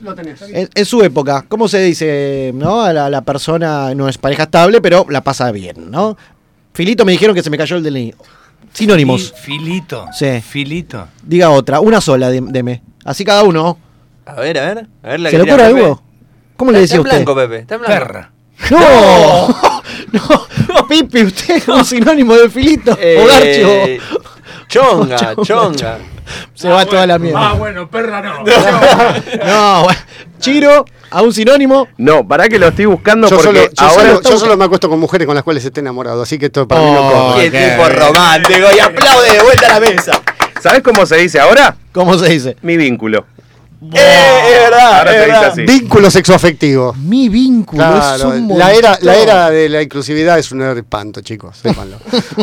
en, 0.53 0.68
en 0.74 0.85
su 0.85 1.03
época, 1.05 1.45
¿cómo 1.49 1.68
se 1.68 1.79
dice, 1.81 2.51
no? 2.53 2.83
A 2.83 2.93
la, 2.93 3.09
la 3.09 3.20
persona 3.22 3.95
no 3.95 4.09
es 4.09 4.18
pareja 4.18 4.43
estable, 4.45 4.81
pero 4.81 5.07
la 5.09 5.22
pasa 5.22 5.53
bien, 5.53 5.89
¿no? 5.91 6.16
Filito 6.74 7.05
me 7.05 7.12
dijeron 7.12 7.35
que 7.37 7.43
se 7.45 7.51
me 7.51 7.59
cayó 7.59 7.76
el 7.76 7.85
DNI. 7.85 8.12
Sinónimos. 8.72 9.33
Fil- 9.35 9.59
Filito. 9.59 10.07
Sí. 10.12 10.41
Filito. 10.41 11.07
Diga 11.22 11.51
otra, 11.51 11.79
una 11.81 12.01
sola, 12.01 12.29
de- 12.29 12.41
deme. 12.43 12.83
Así 13.05 13.24
cada 13.24 13.45
uno. 13.45 13.79
A 14.26 14.35
ver, 14.35 14.59
a 14.59 14.66
ver. 14.74 14.87
A 15.05 15.09
ver 15.11 15.20
la 15.20 15.31
¿Se 15.31 15.37
que 15.37 15.43
le 15.45 15.51
ocurre 15.53 15.64
algo? 15.66 16.03
¿Cómo 16.59 16.72
le 16.72 16.82
Está 16.82 16.82
decía 16.82 16.96
en 16.96 17.00
usted? 17.00 17.16
blanco, 17.16 17.34
Pepe. 17.34 17.59
Está 17.61 17.74
en 17.76 17.80
blanco. 17.80 17.98
Perra. 18.06 18.30
¡No! 18.70 19.48
¡No! 20.12 20.88
Pipi, 20.88 21.22
usted 21.24 21.56
es 21.56 21.68
un 21.68 21.84
sinónimo 21.86 22.34
de 22.34 22.50
filito. 22.50 22.96
Eh, 23.00 23.18
o 23.18 23.26
garcho. 23.26 24.28
Chonga, 24.68 25.16
Chonga, 25.36 25.42
chonga. 25.44 25.98
Se 26.54 26.68
va 26.68 26.84
toda 26.84 27.06
la 27.06 27.18
mierda. 27.18 27.50
Ah, 27.50 27.52
bueno, 27.54 27.88
perra 27.88 28.20
no. 28.20 28.44
No, 29.46 29.84
bueno. 29.84 30.00
Chiro, 30.40 30.84
a 31.11 31.22
un 31.22 31.32
sinónimo. 31.32 31.88
No, 31.96 32.26
para 32.28 32.48
que 32.48 32.59
lo 32.59 32.68
estoy 32.68 32.84
buscando 32.84 33.28
Yo, 33.30 33.36
porque 33.36 33.48
solo, 33.48 33.62
yo, 33.72 33.86
ahora. 33.86 34.02
solo, 34.16 34.22
yo 34.30 34.38
solo 34.38 34.56
me 34.59 34.64
acuesto 34.66 34.90
con 34.90 35.00
mujeres 35.00 35.24
con 35.26 35.34
las 35.34 35.42
cuales 35.44 35.64
esté 35.64 35.80
enamorado, 35.80 36.20
así 36.22 36.38
que 36.38 36.46
esto 36.46 36.68
para 36.68 36.82
mí 36.82 36.90
no 36.90 37.00
Oh, 37.09 37.32
corre. 37.32 37.50
Qué 37.50 37.70
tipo 37.70 37.88
romántico. 37.88 38.66
Y 38.76 38.78
aplaude 38.80 39.30
de 39.32 39.42
vuelta 39.42 39.66
a 39.74 39.80
la 39.80 39.80
mesa. 39.80 40.20
¿Sabes 40.61 40.82
cómo 40.82 41.06
se 41.06 41.16
dice 41.16 41.40
ahora? 41.40 41.76
¿Cómo 41.92 42.18
se 42.18 42.28
dice? 42.28 42.56
Mi 42.62 42.76
vínculo. 42.76 43.24
Eh, 43.81 43.95
es 43.95 44.70
verdad, 44.70 44.99
Ahora 44.99 45.11
es 45.11 45.16
se 45.16 45.24
dice 45.24 45.33
verdad. 45.33 45.53
así. 45.53 45.62
Vínculo 45.62 46.11
sexoafectivo. 46.11 46.95
Mi 46.95 47.29
vínculo 47.29 47.83
Claro, 47.85 48.33
es 48.35 48.41
un 48.41 48.59
la 48.59 48.72
era, 48.72 48.99
la 49.03 49.16
era 49.16 49.51
de 49.51 49.68
la 49.68 49.81
inclusividad 49.83 50.37
es 50.39 50.51
un 50.51 50.62
espanto, 50.62 51.20
chicos, 51.20 51.59
sépanlo. 51.59 51.97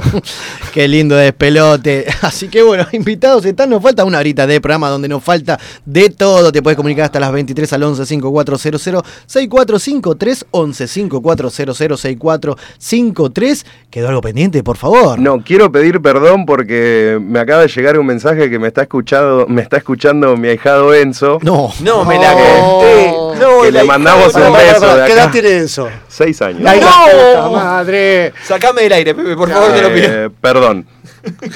Qué 0.74 0.88
lindo 0.88 1.16
despelote. 1.16 2.06
Así 2.22 2.48
que 2.48 2.64
bueno, 2.64 2.88
invitados 2.94 3.44
están. 3.46 3.70
Nos 3.70 3.82
falta 3.84 4.06
una 4.06 4.20
horita 4.20 4.48
de 4.48 4.62
programa 4.62 4.90
donde 4.90 5.10
nos 5.10 5.24
falta 5.24 5.60
de 5.86 6.10
todo. 6.10 6.52
Te 6.52 6.62
puedes 6.62 6.78
comunicar 6.78 7.06
hasta 7.06 7.20
las 7.20 7.32
23 7.34 7.74
al 7.74 7.84
11 7.84 8.06
5400 8.06 8.82
6453 9.26 10.46
11 10.52 10.88
5400 10.88 12.00
6453. 12.00 13.66
¿Quedó 13.90 14.08
algo 14.08 14.22
pendiente, 14.22 14.64
por 14.64 14.78
favor? 14.78 15.20
No, 15.20 15.44
quiero 15.44 15.72
pedir 15.72 16.02
perdón 16.02 16.46
porque 16.46 17.20
me 17.22 17.40
acaba 17.40 17.64
de 17.64 17.68
llegar 17.68 18.00
un 18.00 18.06
mensaje 18.06 18.50
que 18.50 18.60
me 18.60 18.68
está 18.68 18.84
escuchando, 18.84 19.46
me 19.48 19.62
está 19.62 19.78
escuchando 19.78 20.38
mi 20.38 20.48
ahijado 20.48 20.94
Enzo. 20.94 21.25
No. 21.42 21.74
No 21.82 22.06
me 22.06 22.18
la 22.20 22.34
conté. 22.34 23.14
No, 23.40 23.62
que 23.64 23.72
le 23.72 23.84
mandamos 23.84 24.34
un 24.34 24.54
beso 24.54 24.80
¿Qué 25.06 25.12
edad 25.14 25.24
acá. 25.26 25.32
tiene 25.32 25.58
eso? 25.58 25.90
Seis 26.08 26.42
años. 26.42 26.62
¡No! 26.62 26.72
puta 26.72 27.50
madre. 27.52 28.34
Sacame 28.44 28.84
del 28.84 28.94
aire, 28.94 29.14
Pepe, 29.16 29.36
por 29.36 29.50
favor, 29.52 29.74
te 29.74 29.82
lo 29.82 29.94
pido. 29.94 30.08
Eh, 30.26 30.30
perdón. 30.42 30.86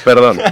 Perdón. 0.03 0.41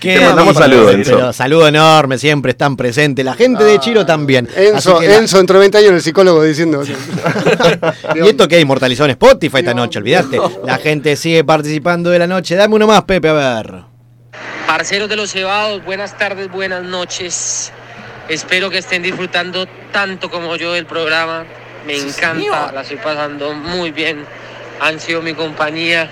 Qué 0.00 0.18
Te 0.18 0.24
mandamos 0.26 0.54
saludos, 0.54 0.94
Enzo. 0.94 1.32
saludo 1.32 1.66
enorme, 1.66 2.18
siempre 2.18 2.50
están 2.50 2.76
presentes. 2.76 3.24
La 3.24 3.32
gente 3.32 3.64
de 3.64 3.78
Chiro 3.80 4.04
también. 4.04 4.46
Enzo, 4.54 4.96
Así 4.96 5.00
que 5.00 5.08
la- 5.08 5.16
Enzo 5.16 5.38
dentro 5.38 5.54
de 5.54 5.60
20 5.60 5.78
años 5.78 5.90
el 5.92 6.02
psicólogo 6.02 6.42
diciendo. 6.42 6.82
Y 8.14 8.28
esto 8.28 8.46
que 8.46 8.60
inmortalizó 8.60 9.04
en 9.06 9.12
Spotify 9.12 9.58
esta 9.60 9.72
noche, 9.72 9.98
olvídate. 9.98 10.38
La 10.66 10.76
gente 10.76 11.16
sigue 11.16 11.42
participando 11.42 12.10
de 12.10 12.18
la 12.18 12.26
noche. 12.26 12.54
Dame 12.54 12.74
uno 12.74 12.86
más, 12.86 13.04
Pepe, 13.04 13.28
a 13.30 13.32
ver. 13.32 13.74
Parceros 14.66 15.08
de 15.08 15.16
los 15.16 15.30
cebados, 15.30 15.82
buenas 15.86 16.18
tardes, 16.18 16.50
buenas 16.50 16.82
noches. 16.82 17.72
Espero 18.28 18.70
que 18.70 18.78
estén 18.78 19.02
disfrutando 19.02 19.66
tanto 19.92 20.30
como 20.30 20.56
yo 20.56 20.72
del 20.72 20.86
programa. 20.86 21.44
Me 21.86 21.96
encanta, 21.96 22.72
la 22.72 22.80
estoy 22.80 22.96
pasando 22.96 23.52
muy 23.52 23.90
bien. 23.90 24.24
Han 24.80 24.98
sido 24.98 25.20
mi 25.22 25.34
compañía. 25.34 26.08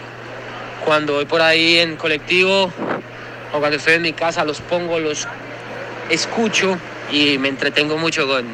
Cuando 0.84 1.14
voy 1.14 1.24
por 1.24 1.40
ahí 1.40 1.78
en 1.78 1.96
colectivo 1.96 2.70
o 3.52 3.58
cuando 3.58 3.76
estoy 3.76 3.94
en 3.94 4.02
mi 4.02 4.12
casa, 4.12 4.44
los 4.44 4.60
pongo, 4.60 4.98
los 4.98 5.28
escucho 6.10 6.76
y 7.10 7.38
me 7.38 7.48
entretengo 7.48 7.96
mucho 7.96 8.26
con, 8.26 8.46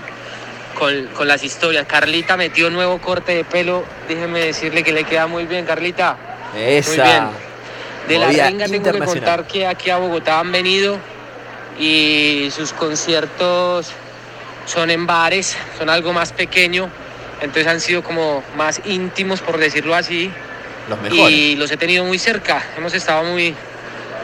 con, 0.79 1.07
con 1.07 1.27
las 1.27 1.43
historias. 1.43 1.87
Carlita 1.87 2.37
metió 2.37 2.71
nuevo 2.71 2.99
corte 2.99 3.35
de 3.35 3.45
pelo. 3.45 3.85
Déjeme 4.07 4.41
decirle 4.41 4.85
que 4.85 4.93
le 4.93 5.05
queda 5.05 5.27
muy 5.27 5.47
bien, 5.47 5.65
Carlita. 5.65 6.17
Esa. 6.57 6.91
Muy 6.91 7.03
bien. 7.03 7.25
De 8.09 8.19
la 8.19 8.47
renga 8.47 8.67
tengo 8.67 8.93
que 8.93 8.99
contar 9.01 9.47
que 9.47 9.67
aquí 9.67 9.91
a 9.91 9.97
Bogotá 9.97 10.41
han 10.41 10.53
venido 10.53 10.99
y 11.79 12.51
sus 12.55 12.73
conciertos 12.73 13.91
son 14.67 14.91
en 14.91 15.07
bares, 15.07 15.57
son 15.79 15.89
algo 15.89 16.13
más 16.13 16.33
pequeño, 16.33 16.91
entonces 17.41 17.67
han 17.67 17.81
sido 17.81 18.03
como 18.03 18.43
más 18.57 18.81
íntimos, 18.85 19.41
por 19.41 19.59
decirlo 19.59 19.95
así, 19.95 20.31
Los 20.89 21.01
mejores. 21.01 21.35
y 21.35 21.57
los 21.57 21.71
he 21.71 21.77
tenido 21.77 22.05
muy 22.05 22.19
cerca, 22.19 22.63
hemos 22.77 22.93
estado 22.95 23.25
muy, 23.25 23.55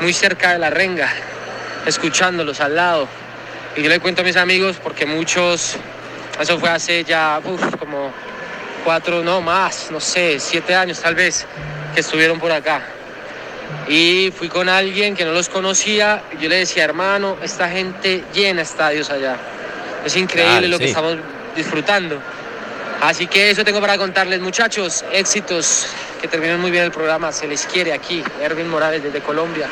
muy 0.01 0.13
cerca 0.13 0.53
de 0.53 0.59
la 0.59 0.71
renga, 0.71 1.09
escuchándolos 1.87 2.61
al 2.61 2.75
lado. 2.77 3.09
Y 3.77 3.83
yo 3.83 3.89
le 3.89 4.01
cuento 4.01 4.23
a 4.23 4.25
mis 4.25 4.37
amigos 4.37 4.77
porque 4.83 5.07
muchos, 5.07 5.77
eso 6.41 6.59
fue 6.59 6.69
hace 6.71 7.05
ya 7.05 7.41
uf, 7.43 7.77
como 7.77 8.13
cuatro, 8.85 9.23
no 9.23 9.41
más, 9.41 9.91
no 9.91 10.01
sé, 10.01 10.39
siete 10.39 10.75
años 10.75 11.01
tal 11.01 11.15
vez, 11.15 11.47
que 11.95 12.01
estuvieron 12.01 12.39
por 12.39 12.53
acá. 12.53 12.83
Y 13.89 14.33
fui 14.37 14.49
con 14.49 14.69
alguien 14.69 15.15
que 15.15 15.25
no 15.25 15.33
los 15.33 15.49
conocía 15.49 16.23
y 16.33 16.43
yo 16.43 16.49
le 16.49 16.57
decía, 16.57 16.85
hermano, 16.85 17.37
esta 17.43 17.69
gente 17.69 18.25
llena 18.33 18.63
estadios 18.63 19.11
allá. 19.11 19.37
Es 20.05 20.17
increíble 20.17 20.53
Claro, 20.53 20.69
lo 20.69 20.79
que 20.79 20.87
estamos 20.87 21.17
disfrutando. 21.57 22.21
Así 23.01 23.27
que 23.27 23.51
eso 23.51 23.65
tengo 23.65 23.81
para 23.81 23.99
contarles, 23.99 24.41
muchachos. 24.41 25.05
Éxitos, 25.13 25.87
que 26.21 26.29
terminen 26.29 26.61
muy 26.61 26.71
bien 26.71 26.85
el 26.85 26.91
programa. 26.91 27.33
Se 27.33 27.47
les 27.47 27.67
quiere 27.67 27.93
aquí. 27.93 28.23
Erwin 28.41 28.69
Morales 28.69 29.03
desde 29.03 29.21
Colombia. 29.21 29.69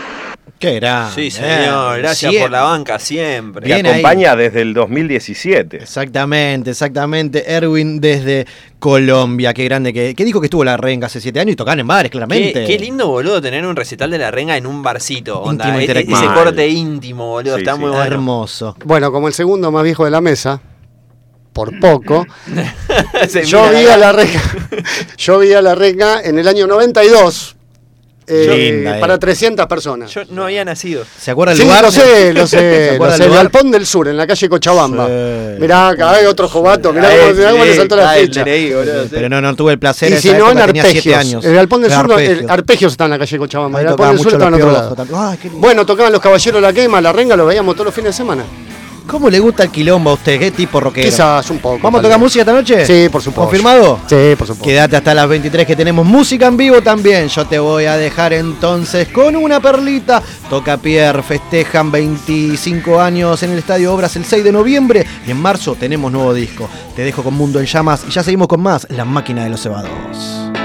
Qué 0.62 0.74
grande. 0.76 1.12
Sí, 1.12 1.30
señor. 1.32 1.98
Gracias 1.98 2.18
Siempre. 2.30 2.42
por 2.42 2.50
la 2.52 2.62
banca 2.62 2.98
siempre. 3.00 3.66
Bien 3.66 3.82
Te 3.82 3.88
ahí. 3.88 3.94
acompaña 3.94 4.36
desde 4.36 4.60
el 4.60 4.74
2017. 4.74 5.78
Exactamente, 5.78 6.70
exactamente. 6.70 7.52
Erwin 7.52 8.00
desde 8.00 8.46
Colombia. 8.78 9.52
Qué 9.54 9.64
grande 9.64 9.92
que, 9.92 10.14
que 10.14 10.24
dijo 10.24 10.40
que 10.40 10.46
estuvo 10.46 10.62
la 10.64 10.76
renga 10.76 11.08
hace 11.08 11.20
siete 11.20 11.40
años 11.40 11.54
y 11.54 11.56
tocaban 11.56 11.80
en 11.80 11.88
bares, 11.88 12.12
claramente. 12.12 12.60
Qué, 12.64 12.64
qué 12.64 12.78
lindo, 12.78 13.08
boludo, 13.08 13.42
tener 13.42 13.66
un 13.66 13.74
recital 13.74 14.12
de 14.12 14.18
la 14.18 14.30
renga 14.30 14.56
en 14.56 14.68
un 14.68 14.84
barcito. 14.84 15.42
Onda, 15.42 15.64
Íntimo, 15.66 15.80
e- 15.80 15.98
e- 15.98 16.02
ese 16.02 16.26
Mal. 16.26 16.34
corte 16.34 16.68
íntimo, 16.68 17.26
boludo. 17.26 17.56
está 17.56 17.74
muy 17.74 17.90
bueno. 17.90 18.04
Hermoso. 18.04 18.76
Bueno, 18.84 19.10
como 19.10 19.26
el 19.26 19.34
segundo 19.34 19.72
más 19.72 19.82
viejo 19.82 20.04
de 20.04 20.12
la 20.12 20.20
mesa, 20.20 20.60
por 21.52 21.76
poco, 21.80 22.24
yo 23.46 23.68
vi 23.70 23.84
a 23.86 23.96
la 23.96 24.12
renga, 24.12 24.40
yo 25.18 25.38
vi 25.40 25.52
a 25.54 25.60
la 25.60 25.74
renga 25.74 26.22
en 26.22 26.38
el 26.38 26.46
año 26.46 26.68
92 26.68 27.56
eh, 28.26 28.72
Linda, 28.74 28.96
eh. 28.96 29.00
para 29.00 29.18
300 29.18 29.66
personas. 29.66 30.12
Yo 30.12 30.22
no 30.30 30.44
había 30.44 30.64
nacido. 30.64 31.04
¿Se 31.18 31.30
acuerda 31.30 31.52
el 31.52 31.58
Sí, 31.58 31.64
lugar? 31.64 31.82
lo 31.84 31.90
sé, 31.90 32.32
lo 32.32 32.46
¿Se 32.46 32.58
sé, 32.58 32.98
lo 32.98 33.06
el 33.06 33.12
sé, 33.12 33.22
el 33.24 33.28
lugar? 33.28 33.44
Galpón 33.44 33.70
del 33.70 33.86
Sur, 33.86 34.08
en 34.08 34.16
la 34.16 34.26
calle 34.26 34.48
Cochabamba. 34.48 35.06
Sí. 35.06 35.12
Mirá, 35.60 35.88
acá 35.88 36.10
hay 36.12 36.26
otro 36.26 36.48
jovato, 36.48 36.92
mirá 36.92 37.08
cómo, 37.10 37.22
el 37.30 37.50
cómo 37.52 37.64
le 37.64 37.76
saltó 37.76 37.96
la 37.96 38.18
el 38.18 38.28
boludo, 38.28 39.02
sí. 39.04 39.08
Pero 39.10 39.28
no, 39.28 39.40
no 39.40 39.54
tuve 39.56 39.72
el 39.72 39.78
placer. 39.78 40.12
Y 40.12 40.16
si 40.18 40.32
no, 40.32 40.50
en 40.50 40.58
Arpegios. 40.58 41.16
años. 41.16 41.44
El 41.44 41.54
Galpón 41.54 41.82
del 41.82 41.92
Sur, 41.92 42.08
no, 42.08 42.18
el 42.18 42.26
Arpegios. 42.28 42.50
Arpegios 42.50 42.92
está 42.92 43.04
en 43.04 43.10
la 43.10 43.18
calle 43.18 43.38
Cochabamba. 43.38 43.78
Ahí 43.78 43.84
El 43.84 43.88
Galpón 43.90 44.08
del 44.10 44.18
Sur 44.20 44.32
está 44.32 44.48
en 44.48 44.54
otro 44.54 44.72
lado. 44.72 44.96
Ay. 45.14 45.38
Bueno, 45.54 45.84
tocaban 45.86 46.12
los 46.12 46.20
Caballeros 46.20 46.60
de 46.60 46.66
la 46.66 46.72
Quema, 46.72 47.00
la 47.00 47.12
renga, 47.12 47.36
lo 47.36 47.46
veíamos 47.46 47.74
todos 47.74 47.86
los 47.86 47.94
fines 47.94 48.10
de 48.10 48.16
semana. 48.16 48.44
¿Cómo 49.06 49.28
le 49.28 49.40
gusta 49.40 49.64
el 49.64 49.70
quilombo 49.70 50.10
a 50.10 50.14
usted? 50.14 50.38
¿Qué 50.38 50.50
tipo 50.50 50.80
rockero? 50.80 51.08
Quizás 51.08 51.50
un 51.50 51.58
poco. 51.58 51.78
¿Vamos 51.82 51.98
a 51.98 52.02
tocar 52.02 52.18
vez. 52.18 52.24
música 52.24 52.42
esta 52.42 52.52
noche? 52.52 52.86
Sí, 52.86 53.08
por 53.10 53.22
supuesto. 53.22 53.42
¿Confirmado? 53.42 53.98
Sí, 54.06 54.34
por 54.36 54.46
supuesto. 54.46 54.64
Quédate 54.64 54.96
hasta 54.96 55.14
las 55.14 55.28
23 55.28 55.66
que 55.66 55.76
tenemos 55.76 56.06
música 56.06 56.46
en 56.46 56.56
vivo 56.56 56.82
también. 56.82 57.28
Yo 57.28 57.46
te 57.46 57.58
voy 57.58 57.84
a 57.84 57.96
dejar 57.96 58.32
entonces 58.32 59.08
con 59.08 59.36
una 59.36 59.60
perlita. 59.60 60.22
Toca 60.48 60.76
Pierre, 60.76 61.22
festejan 61.22 61.90
25 61.90 63.00
años 63.00 63.42
en 63.42 63.52
el 63.52 63.58
Estadio 63.58 63.92
Obras 63.94 64.16
el 64.16 64.24
6 64.24 64.44
de 64.44 64.52
noviembre 64.52 65.06
y 65.26 65.30
en 65.30 65.40
marzo 65.40 65.74
tenemos 65.74 66.10
nuevo 66.12 66.32
disco. 66.34 66.68
Te 66.94 67.02
dejo 67.02 67.22
con 67.22 67.34
Mundo 67.34 67.60
en 67.60 67.66
Llamas 67.66 68.04
y 68.08 68.10
ya 68.10 68.22
seguimos 68.22 68.48
con 68.48 68.60
más 68.60 68.86
La 68.90 69.04
Máquina 69.04 69.44
de 69.44 69.50
los 69.50 69.62
Cebados. 69.62 70.61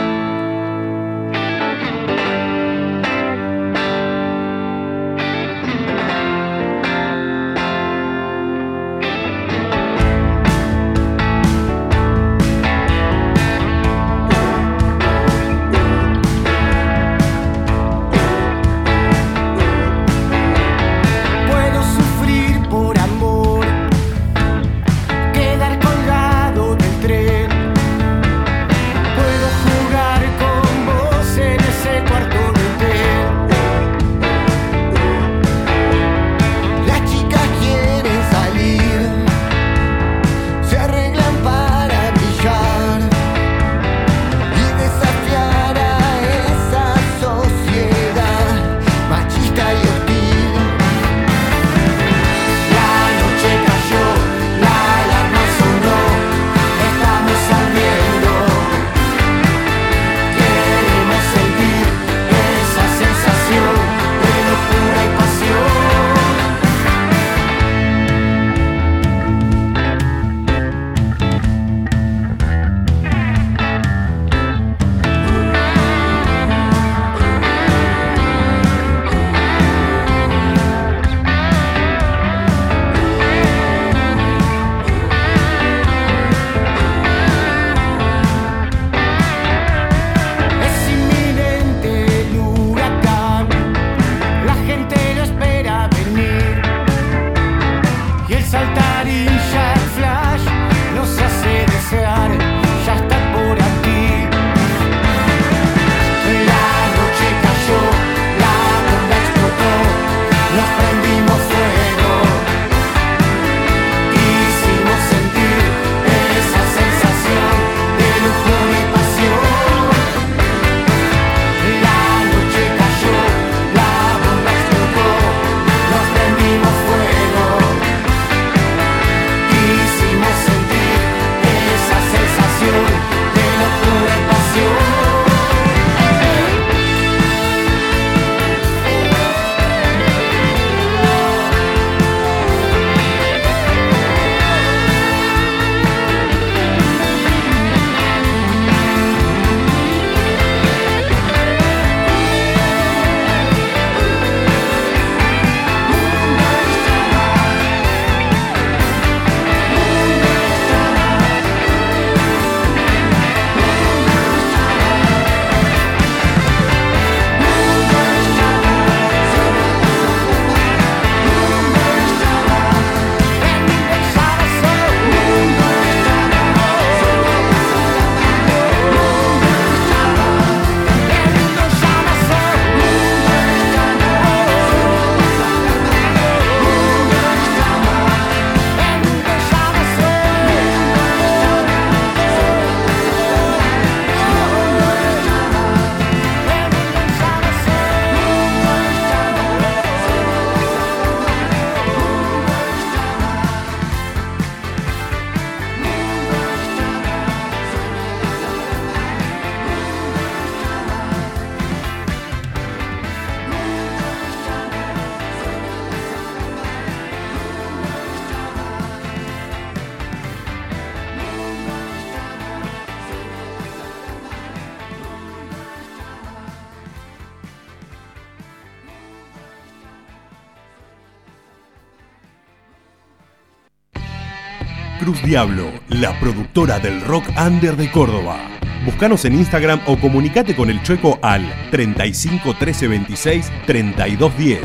Diablo, 235.28 235.74
la 235.90 236.18
productora 236.22 236.80
del 236.80 237.02
rock 237.02 237.26
under 237.38 237.76
de 237.76 237.92
Córdoba. 237.92 238.40
Búscanos 238.86 239.26
en 239.26 239.34
Instagram 239.34 239.82
o 239.86 239.98
comunicate 240.00 240.56
con 240.56 240.70
el 240.70 240.82
Chueco 240.84 241.20
al 241.22 241.44
35 241.70 242.56
13 242.58 242.88
26 242.88 243.52
32 243.66 244.38
10. 244.38 244.62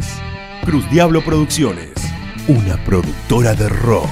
Cruz 0.65 0.89
Diablo 0.89 1.21
Producciones, 1.25 1.91
una 2.47 2.77
productora 2.85 3.55
de 3.55 3.69
rock. 3.71 4.09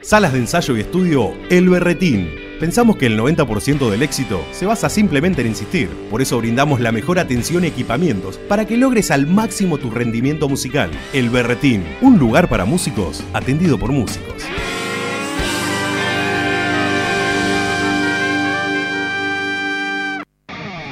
Salas 0.00 0.32
de 0.32 0.40
ensayo 0.40 0.76
y 0.76 0.80
estudio 0.80 1.32
El 1.48 1.68
Berretín. 1.68 2.45
Pensamos 2.60 2.96
que 2.96 3.06
el 3.06 3.18
90% 3.18 3.90
del 3.90 4.02
éxito 4.02 4.42
se 4.50 4.64
basa 4.64 4.88
simplemente 4.88 5.42
en 5.42 5.48
insistir. 5.48 5.90
Por 6.10 6.22
eso 6.22 6.38
brindamos 6.38 6.80
la 6.80 6.90
mejor 6.90 7.18
atención 7.18 7.64
y 7.64 7.66
equipamientos 7.66 8.38
para 8.38 8.64
que 8.64 8.78
logres 8.78 9.10
al 9.10 9.26
máximo 9.26 9.76
tu 9.76 9.90
rendimiento 9.90 10.48
musical. 10.48 10.90
El 11.12 11.28
Berretín, 11.28 11.84
un 12.00 12.18
lugar 12.18 12.48
para 12.48 12.64
músicos 12.64 13.22
atendido 13.34 13.78
por 13.78 13.92
músicos. 13.92 14.42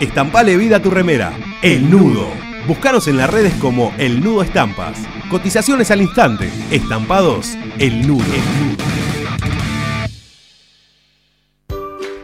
Estampale 0.00 0.58
vida 0.58 0.76
a 0.76 0.82
tu 0.82 0.90
remera. 0.90 1.32
El 1.62 1.90
Nudo. 1.90 2.28
Búscanos 2.68 3.08
en 3.08 3.16
las 3.16 3.30
redes 3.30 3.54
como 3.54 3.94
El 3.96 4.22
Nudo 4.22 4.42
Estampas. 4.42 4.98
Cotizaciones 5.30 5.90
al 5.90 6.02
instante. 6.02 6.50
Estampados 6.70 7.56
El 7.78 8.06
Nudo. 8.06 8.83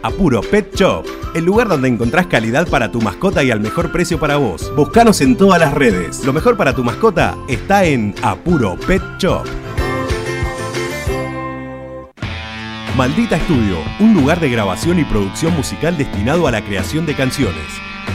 Apuro 0.02 0.40
Pet 0.40 0.74
Shop, 0.74 1.04
el 1.34 1.44
lugar 1.44 1.68
donde 1.68 1.88
encontrás 1.88 2.26
calidad 2.26 2.66
para 2.68 2.90
tu 2.90 3.00
mascota 3.00 3.44
y 3.44 3.50
al 3.50 3.60
mejor 3.60 3.92
precio 3.92 4.18
para 4.18 4.36
vos. 4.36 4.72
Búscanos 4.74 5.20
en 5.20 5.36
todas 5.36 5.60
las 5.60 5.74
redes. 5.74 6.24
Lo 6.24 6.32
mejor 6.32 6.56
para 6.56 6.74
tu 6.74 6.82
mascota 6.82 7.36
está 7.48 7.84
en 7.84 8.14
Apuro 8.22 8.76
Pet 8.86 9.02
Shop. 9.18 9.44
Maldita 12.96 13.36
Estudio, 13.36 13.78
un 13.98 14.14
lugar 14.14 14.40
de 14.40 14.50
grabación 14.50 14.98
y 14.98 15.04
producción 15.04 15.54
musical 15.54 15.96
destinado 15.96 16.46
a 16.46 16.50
la 16.50 16.64
creación 16.64 17.06
de 17.06 17.14
canciones. 17.14 17.64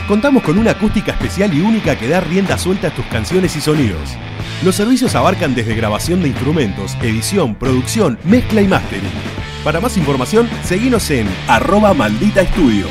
Contamos 0.08 0.42
con 0.42 0.58
una 0.58 0.72
acústica 0.72 1.12
especial 1.12 1.54
y 1.54 1.60
única 1.60 1.96
que 1.96 2.08
da 2.08 2.20
rienda 2.20 2.58
suelta 2.58 2.88
a 2.88 2.94
tus 2.94 3.04
canciones 3.06 3.56
y 3.56 3.60
sonidos. 3.60 4.16
Los 4.64 4.74
servicios 4.74 5.14
abarcan 5.14 5.54
desde 5.54 5.74
grabación 5.74 6.22
de 6.22 6.28
instrumentos, 6.28 6.96
edición, 7.02 7.54
producción, 7.54 8.18
mezcla 8.24 8.60
y 8.60 8.68
mastering. 8.68 9.45
Para 9.66 9.80
más 9.80 9.96
información, 9.96 10.48
seguinos 10.62 11.10
en 11.10 11.26
arroba 11.48 11.92
maldita 11.92 12.40
estudio. 12.40 12.86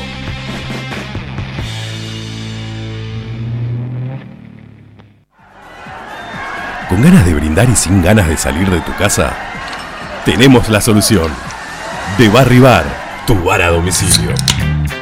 ¿Con 6.89 7.01
ganas 7.01 7.25
de 7.25 7.33
brindar 7.33 7.69
y 7.69 7.77
sin 7.77 8.03
ganas 8.03 8.27
de 8.27 8.35
salir 8.35 8.69
de 8.69 8.81
tu 8.81 8.93
casa? 8.97 9.31
Tenemos 10.25 10.67
la 10.67 10.81
solución. 10.81 11.31
De 12.17 12.27
Barry 12.27 12.59
Bar, 12.59 12.83
tu 13.25 13.41
bar 13.41 13.61
a 13.61 13.69
domicilio. 13.69 14.35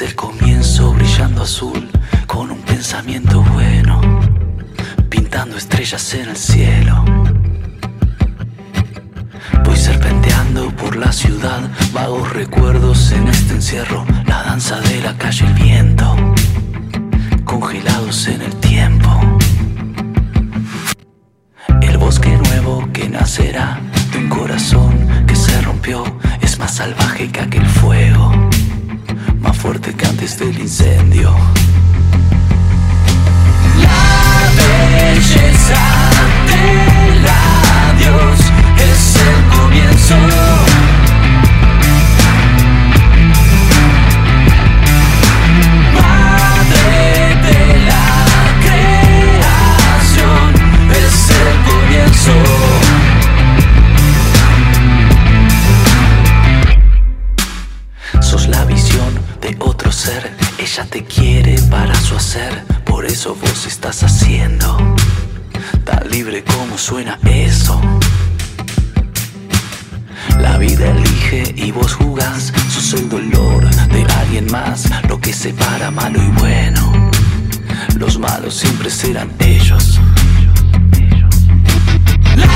El 0.00 0.14
comienzo 0.14 0.92
brillando 0.92 1.42
azul, 1.42 1.88
con 2.26 2.50
un 2.50 2.60
pensamiento 2.62 3.42
bueno, 3.42 4.00
pintando 5.08 5.56
estrellas 5.56 6.14
en 6.14 6.28
el 6.28 6.36
cielo. 6.36 7.04
Voy 9.64 9.76
serpenteando 9.76 10.70
por 10.76 10.94
la 10.94 11.10
ciudad, 11.10 11.68
vagos 11.92 12.32
recuerdos 12.32 13.10
en 13.12 13.26
este 13.28 13.54
encierro, 13.54 14.04
la 14.26 14.42
danza 14.44 14.78
de 14.80 15.00
la 15.00 15.16
calle, 15.16 15.46
el 15.46 15.54
viento, 15.54 16.16
congelados 17.44 18.28
en 18.28 18.42
el 18.42 18.54
tiempo. 18.56 19.08
El 21.80 21.98
bosque 21.98 22.36
nuevo 22.36 22.88
que 22.92 23.08
nacerá 23.08 23.80
de 24.12 24.18
un 24.18 24.28
corazón 24.28 25.24
que 25.26 25.34
se 25.34 25.60
rompió 25.62 26.04
es 26.40 26.58
más 26.58 26.76
salvaje 26.76 27.32
que 27.32 27.40
aquel 27.40 27.66
fuego, 27.66 28.32
más 29.40 29.56
fuerte 29.56 29.94
que 29.94 30.06
antes 30.06 30.38
del 30.38 30.58
incendio. 30.58 31.34
La 33.80 34.50
belleza 34.56 35.84
del 36.46 37.26
adiós 37.26 38.40
es 38.78 39.16
el 39.16 39.38
comienzo. 39.56 40.16
Madre 45.94 47.36
de 47.46 47.60
la 47.88 48.08
creación 48.64 50.48
es 50.90 51.30
el 51.30 51.50
comienzo. 51.70 52.67
Suena 66.78 67.18
eso. 67.24 67.80
La 70.40 70.56
vida 70.58 70.90
elige 70.90 71.52
y 71.56 71.72
vos 71.72 71.94
jugás, 71.94 72.52
sos 72.70 72.92
el 72.94 73.08
dolor 73.08 73.68
de 73.68 74.06
alguien 74.20 74.46
más, 74.50 74.88
lo 75.08 75.20
que 75.20 75.32
separa 75.32 75.90
malo 75.90 76.22
y 76.22 76.28
bueno. 76.40 77.10
Los 77.96 78.18
malos 78.18 78.54
siempre 78.54 78.90
serán 78.90 79.30
ellos. 79.40 79.98
La 82.36 82.46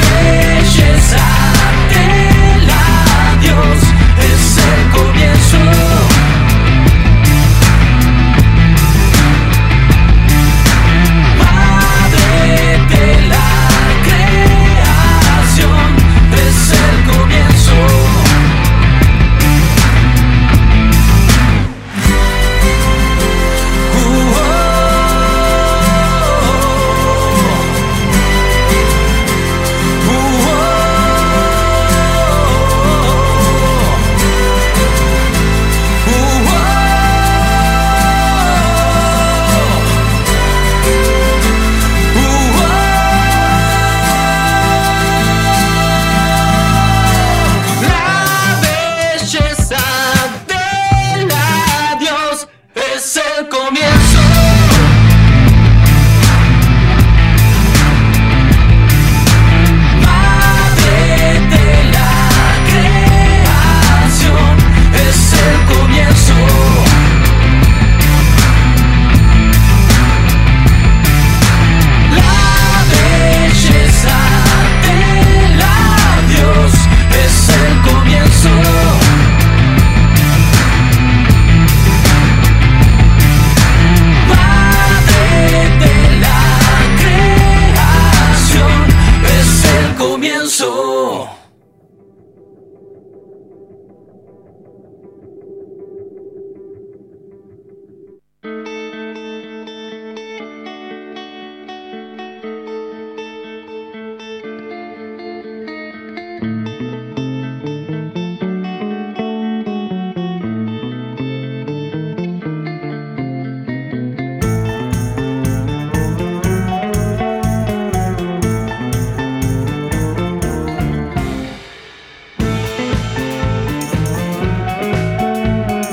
belleza 0.00 1.26
del 1.90 2.70
adiós 2.70 3.78
es 4.18 4.58
el 4.58 4.90
comienzo. 4.90 6.19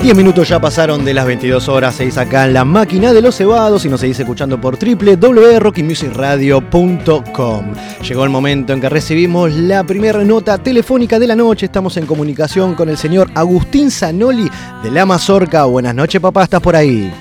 10 0.08 0.16
minutos 0.16 0.48
ya 0.48 0.62
pasaron 0.62 1.04
de 1.04 1.14
las 1.14 1.26
22 1.26 1.68
horas, 1.68 1.96
seguís 1.96 2.18
acá 2.18 2.46
en 2.46 2.54
la 2.54 2.64
máquina 2.64 3.12
de 3.12 3.22
los 3.22 3.36
cebados 3.36 3.84
y 3.84 3.90
nos 3.90 4.00
seguís 4.00 4.18
escuchando 4.18 4.62
por 4.62 4.78
www.rockymusicradio.com. 4.80 7.74
Llegó 8.02 8.24
el 8.24 8.30
momento 8.30 8.72
en 8.72 8.80
que 8.80 8.88
recibimos 8.88 9.52
la 9.52 9.84
primera 9.84 10.24
nota 10.24 10.58
telefónica 10.60 11.20
de 11.20 11.28
la 11.28 11.36
noche. 11.36 11.66
Estamos 11.66 11.98
en 11.98 12.06
comunicación 12.06 12.74
con 12.74 12.88
el 12.88 12.98
señor 12.98 13.30
Agustín 13.36 13.92
Zanoli 13.92 14.50
de 14.82 14.92
La 14.92 15.06
Mazorca. 15.06 15.66
Buenas 15.66 15.94
noches, 15.94 16.22
papá, 16.22 16.44
¿estás 16.44 16.62
por 16.62 16.78
ahí? 16.78 17.14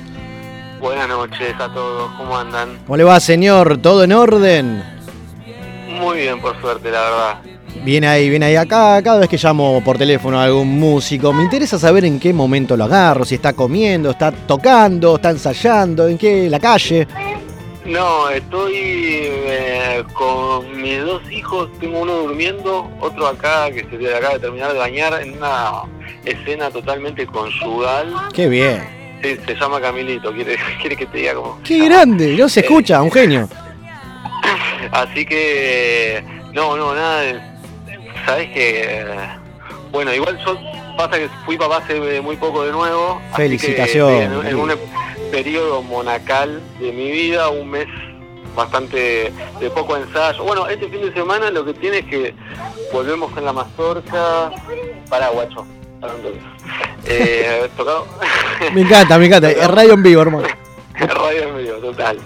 Buenas 0.80 1.08
noches 1.08 1.56
a 1.58 1.66
todos, 1.74 2.08
¿cómo 2.16 2.38
andan? 2.38 2.78
¿Cómo 2.86 2.96
le 2.96 3.02
va, 3.02 3.18
señor? 3.18 3.78
¿Todo 3.78 4.04
en 4.04 4.12
orden? 4.12 4.84
Muy 5.88 6.18
bien, 6.18 6.40
por 6.40 6.56
suerte, 6.60 6.92
la 6.92 7.00
verdad. 7.00 7.55
Viene 7.84 8.08
ahí, 8.08 8.28
viene 8.28 8.46
ahí. 8.46 8.56
Acá, 8.56 9.00
cada 9.02 9.20
vez 9.20 9.28
que 9.28 9.36
llamo 9.36 9.80
por 9.84 9.98
teléfono 9.98 10.38
a 10.40 10.44
algún 10.44 10.78
músico, 10.78 11.32
me 11.32 11.42
interesa 11.42 11.78
saber 11.78 12.04
en 12.04 12.18
qué 12.18 12.32
momento 12.32 12.76
lo 12.76 12.84
agarro, 12.84 13.24
si 13.24 13.36
está 13.36 13.52
comiendo, 13.52 14.10
está 14.10 14.32
tocando, 14.32 15.16
está 15.16 15.30
ensayando, 15.30 16.08
en 16.08 16.18
qué, 16.18 16.48
la 16.50 16.58
calle. 16.58 17.06
No, 17.84 18.28
estoy 18.30 18.72
eh, 18.74 20.02
con 20.12 20.80
mis 20.82 21.00
dos 21.04 21.22
hijos, 21.30 21.70
tengo 21.78 22.00
uno 22.00 22.14
durmiendo, 22.14 22.90
otro 23.00 23.28
acá 23.28 23.70
que 23.70 23.86
se 23.88 24.14
acaba 24.14 24.34
de 24.34 24.40
terminar 24.40 24.72
de 24.72 24.78
bañar 24.78 25.22
en 25.22 25.36
una 25.38 25.82
escena 26.24 26.68
totalmente 26.70 27.24
conyugal. 27.26 28.12
Qué 28.32 28.48
bien. 28.48 28.82
Sí, 29.22 29.36
se 29.46 29.54
llama 29.54 29.80
Camilito, 29.80 30.32
quiere, 30.32 30.56
quiere 30.80 30.96
que 30.96 31.06
te 31.06 31.18
diga 31.18 31.34
cómo. 31.34 31.60
Qué 31.62 31.84
grande, 31.84 32.36
no 32.36 32.48
se 32.48 32.60
escucha, 32.60 33.00
un 33.02 33.12
genio. 33.12 33.48
Así 34.90 35.24
que, 35.24 36.24
no, 36.52 36.76
no, 36.76 36.92
nada, 36.94 37.20
de- 37.20 37.40
sabes 38.26 38.50
que, 38.50 39.04
bueno, 39.90 40.12
igual 40.12 40.38
yo, 40.44 40.58
pasa 40.96 41.18
que 41.18 41.28
fui 41.46 41.56
papá 41.56 41.78
hace 41.78 42.20
muy 42.20 42.36
poco 42.36 42.64
de 42.64 42.72
nuevo. 42.72 43.20
Felicitaciones. 43.34 44.30
En, 44.30 44.46
en 44.46 44.56
un 44.56 44.72
periodo 45.30 45.82
monacal 45.82 46.60
de 46.78 46.92
mi 46.92 47.10
vida, 47.10 47.48
un 47.48 47.70
mes 47.70 47.86
bastante 48.56 49.32
de 49.60 49.70
poco 49.70 49.96
ensayo. 49.96 50.42
Bueno, 50.42 50.66
este 50.66 50.88
fin 50.88 51.02
de 51.02 51.12
semana 51.12 51.50
lo 51.50 51.64
que 51.64 51.74
tiene 51.74 51.98
es 51.98 52.06
que 52.06 52.34
volvemos 52.92 53.30
con 53.32 53.44
la 53.44 53.52
mazorca. 53.52 54.50
Para 55.08 55.28
guacho. 55.28 55.64
Eh, 57.04 57.68
tocado. 57.76 58.06
Me 58.72 58.80
encanta, 58.80 59.18
me 59.18 59.26
encanta. 59.26 59.50
Es 59.50 59.68
radio 59.68 59.94
en 59.94 60.02
vivo, 60.02 60.22
hermano. 60.22 60.48
Radio 60.94 61.42
en 61.42 61.58
vivo, 61.58 61.76
total. 61.76 62.18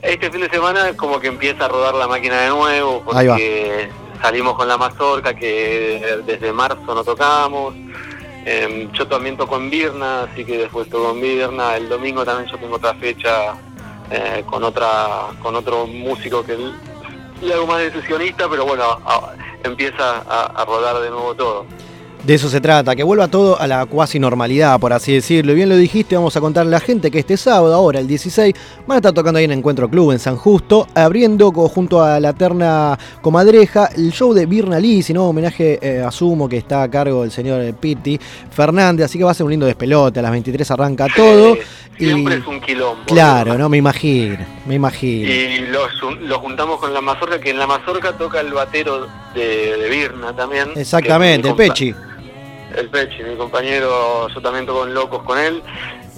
Este 0.00 0.30
fin 0.30 0.40
de 0.40 0.48
semana 0.48 0.92
como 0.96 1.18
que 1.18 1.26
empieza 1.26 1.64
a 1.64 1.68
rodar 1.68 1.94
la 1.94 2.06
máquina 2.06 2.42
de 2.42 2.48
nuevo, 2.50 3.02
porque 3.04 3.88
salimos 4.20 4.54
con 4.54 4.68
la 4.68 4.76
mazorca 4.76 5.34
que 5.34 6.22
desde 6.26 6.52
marzo 6.52 6.94
no 6.94 7.04
tocamos. 7.04 7.74
Em, 8.44 8.90
yo 8.92 9.06
también 9.06 9.36
toco 9.36 9.56
en 9.56 9.70
Virna, 9.70 10.22
así 10.22 10.44
que 10.44 10.58
después 10.58 10.88
toco 10.88 11.10
en 11.10 11.20
Virna. 11.20 11.76
El 11.76 11.88
domingo 11.88 12.24
también 12.24 12.50
yo 12.50 12.58
tengo 12.58 12.76
otra 12.76 12.94
fecha 12.94 13.54
eh, 14.10 14.42
con 14.46 14.64
otra 14.64 15.28
con 15.42 15.54
otro 15.54 15.86
músico 15.86 16.44
que 16.44 16.56
le 17.42 17.54
hago 17.54 17.66
más 17.66 17.80
de 17.80 17.92
sesionista, 17.92 18.48
pero 18.48 18.64
bueno, 18.64 18.98
empieza 19.62 20.20
a 20.20 20.64
rodar 20.64 21.00
de 21.00 21.10
nuevo 21.10 21.34
todo. 21.34 21.66
De 22.24 22.34
eso 22.34 22.48
se 22.48 22.60
trata, 22.60 22.96
que 22.96 23.04
vuelva 23.04 23.28
todo 23.28 23.60
a 23.60 23.66
la 23.68 23.86
cuasi 23.86 24.18
normalidad, 24.18 24.78
por 24.80 24.92
así 24.92 25.14
decirlo. 25.14 25.52
Y 25.52 25.54
bien 25.54 25.68
lo 25.68 25.76
dijiste, 25.76 26.16
vamos 26.16 26.36
a 26.36 26.40
contarle 26.40 26.74
a 26.74 26.78
la 26.78 26.84
gente 26.84 27.12
que 27.12 27.20
este 27.20 27.36
sábado, 27.36 27.72
ahora 27.72 28.00
el 28.00 28.08
16, 28.08 28.54
van 28.86 28.96
a 28.96 28.98
estar 28.98 29.12
tocando 29.12 29.38
ahí 29.38 29.44
en 29.44 29.52
Encuentro 29.52 29.88
Club 29.88 30.10
en 30.10 30.18
San 30.18 30.36
Justo, 30.36 30.88
abriendo 30.94 31.52
junto 31.52 32.02
a 32.02 32.18
la 32.18 32.32
terna 32.32 32.98
comadreja 33.22 33.90
el 33.96 34.10
show 34.10 34.34
de 34.34 34.46
Birna 34.46 34.80
Lisi, 34.80 35.12
¿no? 35.12 35.28
Homenaje 35.28 35.78
eh, 35.80 36.02
a 36.02 36.10
Sumo, 36.10 36.48
que 36.48 36.56
está 36.56 36.82
a 36.82 36.90
cargo 36.90 37.22
del 37.22 37.30
señor 37.30 37.62
eh, 37.62 37.72
Pitti 37.72 38.18
Fernández, 38.50 39.06
así 39.06 39.16
que 39.16 39.24
va 39.24 39.30
a 39.30 39.34
ser 39.34 39.44
un 39.44 39.50
lindo 39.50 39.66
despelote, 39.66 40.18
a 40.18 40.22
las 40.22 40.32
23 40.32 40.70
arranca 40.72 41.06
todo. 41.14 41.56
Siempre 41.96 42.36
y 42.36 42.38
es 42.38 42.46
un 42.46 42.60
quilombo. 42.60 43.04
claro, 43.06 43.56
¿no? 43.56 43.68
Me 43.68 43.76
imagino, 43.76 44.44
me 44.66 44.74
imagino. 44.74 45.30
Y 45.30 45.66
lo, 45.68 45.88
lo 46.20 46.40
juntamos 46.40 46.78
con 46.78 46.92
la 46.92 47.00
mazorca, 47.00 47.40
que 47.40 47.50
en 47.50 47.58
la 47.58 47.66
mazorca 47.66 48.12
toca 48.18 48.40
el 48.40 48.52
batero 48.52 49.06
de, 49.34 49.76
de 49.76 49.88
Virna 49.88 50.32
también. 50.32 50.70
Exactamente, 50.74 51.48
el 51.48 51.54
Pechi. 51.54 51.94
El 52.78 52.88
Pechi, 52.90 53.22
mi 53.24 53.36
compañero, 53.36 54.28
yo 54.32 54.40
también 54.40 54.64
toco 54.66 54.86
en 54.86 54.94
Locos 54.94 55.22
con 55.24 55.38
él. 55.38 55.62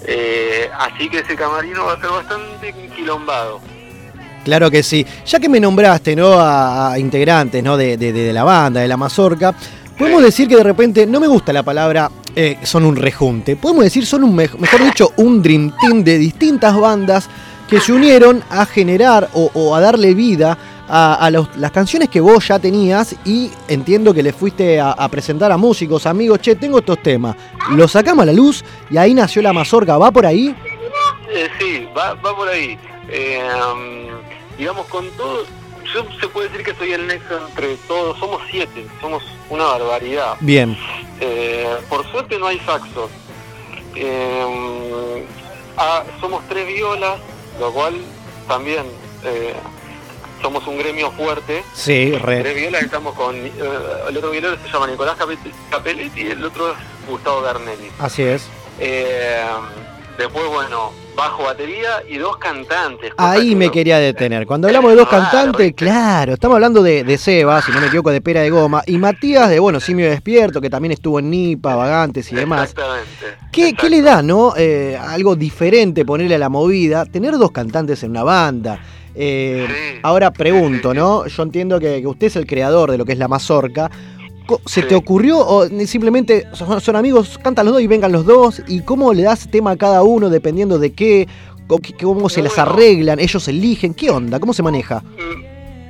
Eh, 0.05 0.69
así 0.79 1.09
que 1.09 1.19
ese 1.19 1.35
camarino 1.35 1.85
va 1.85 1.93
a 1.93 1.99
ser 1.99 2.09
bastante 2.09 2.73
quilombado. 2.95 3.59
Claro 4.43 4.69
que 4.71 4.83
sí. 4.83 5.05
Ya 5.25 5.39
que 5.39 5.49
me 5.49 5.59
nombraste, 5.59 6.15
¿no? 6.15 6.33
A, 6.33 6.93
a 6.93 6.99
integrantes, 6.99 7.63
¿no? 7.63 7.77
De, 7.77 7.97
de- 7.97 8.11
de 8.13 8.33
la 8.33 8.43
banda, 8.43 8.81
de 8.81 8.87
la 8.87 8.97
Mazorca, 8.97 9.53
podemos 9.97 10.21
decir 10.23 10.47
que 10.47 10.55
de 10.55 10.63
repente, 10.63 11.05
no 11.05 11.19
me 11.19 11.27
gusta 11.27 11.51
la 11.53 11.63
palabra 11.63 12.09
eh, 12.35 12.57
son 12.63 12.85
un 12.85 12.95
rejunte. 12.95 13.55
Podemos 13.55 13.83
decir 13.83 14.05
son 14.05 14.23
un, 14.23 14.35
mej- 14.35 14.57
mejor 14.57 14.83
dicho, 14.83 15.13
un 15.17 15.41
dream 15.41 15.73
team 15.81 16.03
de 16.03 16.17
distintas 16.17 16.75
bandas 16.79 17.27
que 17.69 17.79
se 17.79 17.91
unieron 17.93 18.43
a 18.49 18.65
generar 18.65 19.29
o, 19.33 19.49
o 19.53 19.75
a 19.75 19.79
darle 19.79 20.13
vida 20.13 20.57
a, 20.93 21.13
a 21.15 21.29
los- 21.31 21.55
las 21.55 21.71
canciones 21.71 22.09
que 22.09 22.19
vos 22.19 22.45
ya 22.49 22.59
tenías 22.59 23.15
y 23.23 23.49
entiendo 23.69 24.13
que 24.13 24.21
le 24.21 24.33
fuiste 24.33 24.77
a, 24.79 24.91
a 24.91 25.07
presentar 25.07 25.49
a 25.51 25.57
músicos, 25.57 26.05
amigos, 26.05 26.39
che, 26.41 26.55
tengo 26.55 26.79
estos 26.79 27.01
temas. 27.01 27.35
Los 27.71 27.93
sacamos 27.93 28.23
a 28.23 28.25
la 28.25 28.33
luz 28.33 28.61
y 28.89 28.97
ahí 28.97 29.13
nació 29.13 29.41
la 29.41 29.53
Mazorca. 29.53 29.97
¿Va 29.97 30.11
por 30.11 30.25
ahí? 30.25 30.53
Eh, 31.33 31.47
sí, 31.57 31.87
va, 31.97 32.13
va 32.15 32.35
por 32.35 32.49
ahí. 32.49 32.77
Eh, 33.09 33.41
digamos, 34.57 34.85
con 34.87 35.09
todo, 35.11 35.45
yo 35.93 36.05
se 36.19 36.27
puede 36.27 36.49
decir 36.49 36.65
que 36.65 36.75
soy 36.75 36.91
el 36.91 37.07
nexo 37.07 37.39
entre 37.47 37.75
todos. 37.87 38.19
Somos 38.19 38.41
siete, 38.51 38.85
somos 38.99 39.23
una 39.49 39.63
barbaridad. 39.63 40.35
Bien. 40.41 40.77
Eh, 41.21 41.67
por 41.87 42.05
suerte 42.11 42.37
no 42.37 42.47
hay 42.47 42.59
saxos. 42.59 43.09
Eh, 43.95 45.25
ah, 45.77 46.03
somos 46.19 46.43
tres 46.49 46.67
violas, 46.67 47.19
lo 47.59 47.71
cual 47.71 47.95
también 48.47 48.83
eh, 49.23 49.53
somos 50.41 50.65
un 50.67 50.77
gremio 50.77 51.11
fuerte. 51.11 51.63
Sí, 51.73 52.11
re. 52.11 52.41
Tres 52.41 52.55
violas 52.55 52.83
estamos 52.83 53.13
con... 53.13 53.35
eh, 53.35 53.51
el 54.09 54.17
otro 54.17 54.31
violero 54.31 54.55
se 54.63 54.71
llama 54.71 54.87
Nicolás 54.87 55.15
Capelletti 55.69 56.21
y 56.21 56.27
el 56.27 56.43
otro 56.43 56.71
es 56.71 56.77
Gustavo 57.09 57.41
Bernelli. 57.41 57.89
Así 57.99 58.23
es. 58.23 58.47
Eh, 58.79 59.43
después, 60.17 60.45
bueno, 60.47 60.91
bajo 61.15 61.43
batería 61.43 62.01
y 62.09 62.17
dos 62.17 62.37
cantantes. 62.37 63.11
Ahí 63.17 63.49
que 63.49 63.55
me 63.55 63.69
quería 63.69 63.99
detener. 63.99 64.47
Cuando 64.47 64.67
hablamos 64.67 64.91
de 64.91 64.97
dos 64.97 65.09
cantantes, 65.09 65.73
claro, 65.75 66.33
estamos 66.33 66.55
hablando 66.55 66.81
de, 66.81 67.03
de 67.03 67.17
Seba, 67.17 67.61
si 67.61 67.71
no 67.71 67.81
me 67.81 67.87
equivoco, 67.87 68.11
de 68.11 68.21
Pera 68.21 68.41
de 68.41 68.49
Goma, 68.49 68.81
y 68.87 68.97
Matías 68.97 69.49
de, 69.49 69.59
bueno, 69.59 69.79
Simio 69.79 70.09
Despierto, 70.09 70.61
que 70.61 70.69
también 70.69 70.93
estuvo 70.93 71.19
en 71.19 71.29
Nipa, 71.29 71.75
Vagantes 71.75 72.31
y 72.31 72.35
demás. 72.35 72.71
Exactamente. 72.71 73.37
¿Qué, 73.51 73.73
qué 73.73 73.89
le 73.89 74.01
da, 74.01 74.21
no? 74.21 74.53
Eh, 74.57 74.97
algo 74.99 75.35
diferente 75.35 76.05
ponerle 76.05 76.35
a 76.35 76.39
la 76.39 76.49
movida, 76.49 77.05
tener 77.05 77.37
dos 77.37 77.51
cantantes 77.51 78.01
en 78.03 78.11
una 78.11 78.23
banda. 78.23 78.79
Eh, 79.15 79.99
Ahora 80.03 80.31
pregunto, 80.31 80.93
¿no? 80.93 81.27
Yo 81.27 81.43
entiendo 81.43 81.79
que, 81.79 82.01
que 82.01 82.07
usted 82.07 82.27
es 82.27 82.35
el 82.35 82.45
creador 82.45 82.91
de 82.91 82.97
lo 82.97 83.05
que 83.05 83.13
es 83.13 83.17
la 83.17 83.27
mazorca. 83.27 83.89
¿Se 84.65 84.81
te 84.83 84.95
ocurrió 84.95 85.39
o 85.39 85.67
simplemente 85.85 86.45
son, 86.53 86.81
son 86.81 86.95
amigos, 86.95 87.39
cantan 87.41 87.65
los 87.65 87.75
dos 87.75 87.81
y 87.83 87.87
vengan 87.87 88.11
los 88.11 88.25
dos? 88.25 88.61
¿Y 88.67 88.81
cómo 88.81 89.13
le 89.13 89.23
das 89.23 89.49
tema 89.49 89.71
a 89.71 89.77
cada 89.77 90.03
uno 90.03 90.29
dependiendo 90.29 90.77
de 90.79 90.93
qué? 90.93 91.27
¿Cómo 92.01 92.27
se 92.27 92.41
las 92.41 92.57
arreglan? 92.57 93.19
¿Ellos 93.19 93.47
eligen? 93.47 93.93
¿Qué 93.93 94.09
onda? 94.09 94.39
¿Cómo 94.39 94.53
se 94.53 94.61
maneja? 94.61 95.03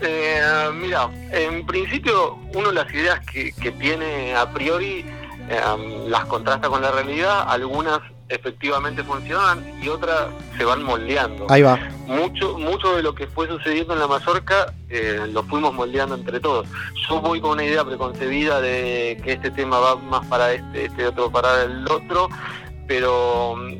Eh, 0.03 0.41
mira, 0.79 1.09
en 1.31 1.65
principio 1.65 2.37
uno 2.53 2.71
las 2.71 2.91
ideas 2.93 3.19
que, 3.21 3.51
que 3.53 3.71
tiene 3.71 4.35
a 4.35 4.51
priori 4.51 5.05
eh, 5.49 5.59
las 6.07 6.25
contrasta 6.25 6.69
con 6.69 6.81
la 6.81 6.91
realidad, 6.91 7.45
algunas 7.47 7.99
efectivamente 8.31 9.03
funcionan 9.03 9.63
y 9.81 9.89
otras 9.89 10.29
se 10.57 10.63
van 10.63 10.83
moldeando. 10.83 11.47
Ahí 11.49 11.61
va. 11.61 11.77
Mucho, 12.07 12.57
mucho 12.57 12.95
de 12.95 13.03
lo 13.03 13.13
que 13.13 13.27
fue 13.27 13.47
sucediendo 13.47 13.93
en 13.93 13.99
la 13.99 14.07
Mazorca 14.07 14.73
eh, 14.89 15.27
lo 15.31 15.43
fuimos 15.43 15.73
moldeando 15.73 16.15
entre 16.15 16.39
todos. 16.39 16.67
Yo 17.07 17.21
voy 17.21 17.39
con 17.39 17.51
una 17.51 17.63
idea 17.63 17.83
preconcebida 17.83 18.61
de 18.61 19.19
que 19.23 19.33
este 19.33 19.51
tema 19.51 19.79
va 19.79 19.95
más 19.95 20.25
para 20.27 20.53
este, 20.53 20.85
este 20.85 21.07
otro 21.07 21.31
para 21.31 21.63
el 21.63 21.85
otro, 21.89 22.29
pero 22.87 23.55
mm, 23.55 23.73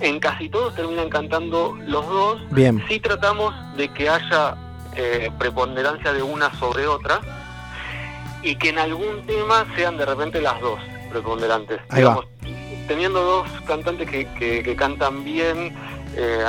en 0.00 0.20
casi 0.20 0.48
todos 0.48 0.74
terminan 0.74 1.08
cantando 1.08 1.76
los 1.86 2.06
dos. 2.06 2.40
Bien. 2.50 2.82
Sí 2.88 3.00
tratamos 3.00 3.54
de 3.76 3.88
que 3.88 4.08
haya 4.08 4.56
eh, 4.94 5.30
preponderancia 5.38 6.12
de 6.12 6.22
una 6.22 6.52
sobre 6.58 6.86
otra, 6.86 7.20
y 8.42 8.54
que 8.56 8.68
en 8.68 8.78
algún 8.78 9.26
tema 9.26 9.66
sean 9.74 9.96
de 9.96 10.06
repente 10.06 10.40
las 10.40 10.60
dos 10.60 10.78
preponderantes. 11.10 11.80
Ahí 11.88 12.04
va. 12.04 12.20
Teniendo 12.86 13.20
dos 13.22 13.48
cantantes 13.66 14.08
que, 14.10 14.26
que- 14.62 14.76
cantan 14.76 15.24
bien, 15.24 15.74
eh, 16.16 16.44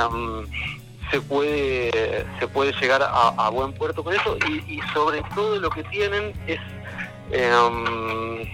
se 1.10 1.20
puede 1.20 2.26
se 2.38 2.48
puede 2.48 2.72
llegar 2.80 3.02
a, 3.02 3.48
buen 3.50 3.72
puerto 3.72 4.04
con 4.04 4.14
eso 4.14 4.36
y, 4.48 4.80
sobre 4.92 5.22
todo 5.34 5.58
lo 5.58 5.70
que 5.70 5.82
tienen 5.84 6.34
es 6.46 6.60
eh, 7.30 8.48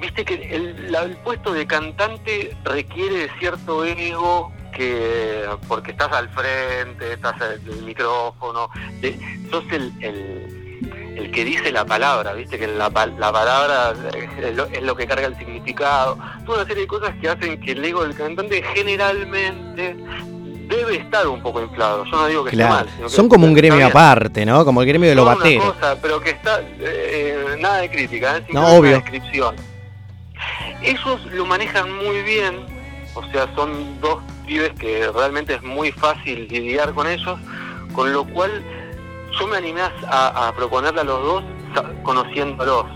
viste 0.00 0.24
que 0.24 0.34
el, 0.34 0.94
el 0.94 1.16
puesto 1.18 1.52
de 1.52 1.66
cantante 1.66 2.56
requiere 2.64 3.16
de 3.18 3.30
cierto 3.38 3.84
ego 3.84 4.52
que 4.74 5.44
porque 5.68 5.90
estás 5.90 6.12
al 6.12 6.28
frente, 6.30 7.12
estás 7.14 7.34
en 7.40 7.72
el 7.72 7.82
micrófono, 7.82 8.68
de- 9.00 9.18
sos 9.50 9.64
el, 9.72 9.92
el 11.16 11.30
que 11.30 11.44
dice 11.44 11.70
la 11.72 11.84
palabra, 11.84 12.32
viste 12.32 12.58
que 12.58 12.66
la, 12.66 12.88
la 12.88 13.32
palabra 13.32 13.92
es 14.42 14.54
lo, 14.56 14.64
es 14.66 14.82
lo 14.82 14.96
que 14.96 15.06
carga 15.06 15.26
el 15.26 15.36
significado, 15.36 16.16
toda 16.46 16.58
una 16.58 16.66
serie 16.66 16.82
de 16.82 16.88
cosas 16.88 17.14
que 17.20 17.28
hacen 17.28 17.60
que 17.60 17.72
el 17.72 17.84
ego 17.84 18.02
del 18.02 18.14
cantante 18.14 18.62
generalmente 18.74 19.96
debe 20.68 20.96
estar 20.96 21.26
un 21.26 21.42
poco 21.42 21.60
inflado. 21.62 22.04
Yo 22.04 22.10
no 22.12 22.26
digo 22.28 22.44
que 22.44 22.50
esté 22.50 22.62
Claro. 22.62 22.74
mal, 22.74 22.88
sino 22.94 23.06
que 23.08 23.12
Son 23.12 23.28
como 23.28 23.46
un 23.46 23.54
gremio 23.54 23.86
aparte, 23.86 24.46
¿no? 24.46 24.64
Como 24.64 24.80
el 24.82 24.88
gremio 24.88 25.08
de 25.08 25.14
los 25.16 25.24
Son 25.24 25.34
una 25.34 25.44
bateros. 25.44 25.72
cosa, 25.74 25.96
pero 26.00 26.20
que 26.20 26.30
está 26.30 26.60
eh, 26.78 27.56
nada 27.58 27.78
de 27.78 27.90
crítica, 27.90 28.36
¿eh? 28.38 28.44
No, 28.52 28.66
obvio. 28.76 28.92
descripción. 28.92 29.56
Ellos 30.82 31.20
lo 31.32 31.44
manejan 31.44 31.92
muy 31.92 32.22
bien, 32.22 32.64
o 33.14 33.22
sea, 33.30 33.52
son 33.54 34.00
dos 34.00 34.22
pibes 34.46 34.72
que 34.78 35.10
realmente 35.12 35.54
es 35.54 35.62
muy 35.62 35.92
fácil 35.92 36.48
lidiar 36.48 36.94
con 36.94 37.06
ellos, 37.06 37.38
con 37.92 38.12
lo 38.12 38.24
cual 38.24 38.62
yo 39.40 39.46
me 39.46 39.56
animé 39.56 39.80
a, 39.80 40.48
a 40.48 40.52
proponerle 40.52 41.00
a 41.00 41.04
los 41.04 41.22
dos 41.22 41.44
conociéndolos 42.02 42.86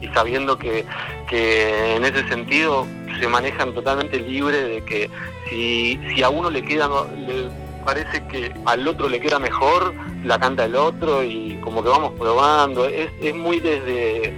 y 0.00 0.08
sabiendo 0.08 0.56
que, 0.56 0.84
que 1.28 1.96
en 1.96 2.04
ese 2.04 2.26
sentido 2.28 2.86
se 3.20 3.28
manejan 3.28 3.74
totalmente 3.74 4.18
libre 4.18 4.62
de 4.62 4.84
que 4.84 5.10
si, 5.48 6.00
si 6.14 6.22
a 6.22 6.30
uno 6.30 6.50
le 6.50 6.62
queda 6.62 6.88
le 7.16 7.50
parece 7.84 8.26
que 8.28 8.52
al 8.66 8.86
otro 8.86 9.08
le 9.08 9.20
queda 9.20 9.38
mejor, 9.38 9.94
la 10.24 10.38
canta 10.38 10.64
el 10.64 10.76
otro 10.76 11.22
y 11.22 11.58
como 11.62 11.82
que 11.82 11.88
vamos 11.88 12.12
probando, 12.18 12.86
es, 12.86 13.10
es 13.20 13.34
muy 13.34 13.58
desde, 13.58 14.32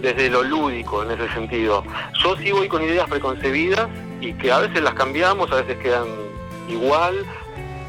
desde 0.00 0.30
lo 0.30 0.42
lúdico 0.42 1.02
en 1.02 1.10
ese 1.10 1.32
sentido. 1.34 1.84
Yo 2.22 2.36
sí 2.36 2.52
voy 2.52 2.68
con 2.68 2.82
ideas 2.82 3.08
preconcebidas 3.08 3.88
y 4.20 4.32
que 4.34 4.50
a 4.50 4.58
veces 4.58 4.82
las 4.82 4.94
cambiamos, 4.94 5.50
a 5.52 5.56
veces 5.56 5.76
quedan 5.78 6.06
igual. 6.68 7.24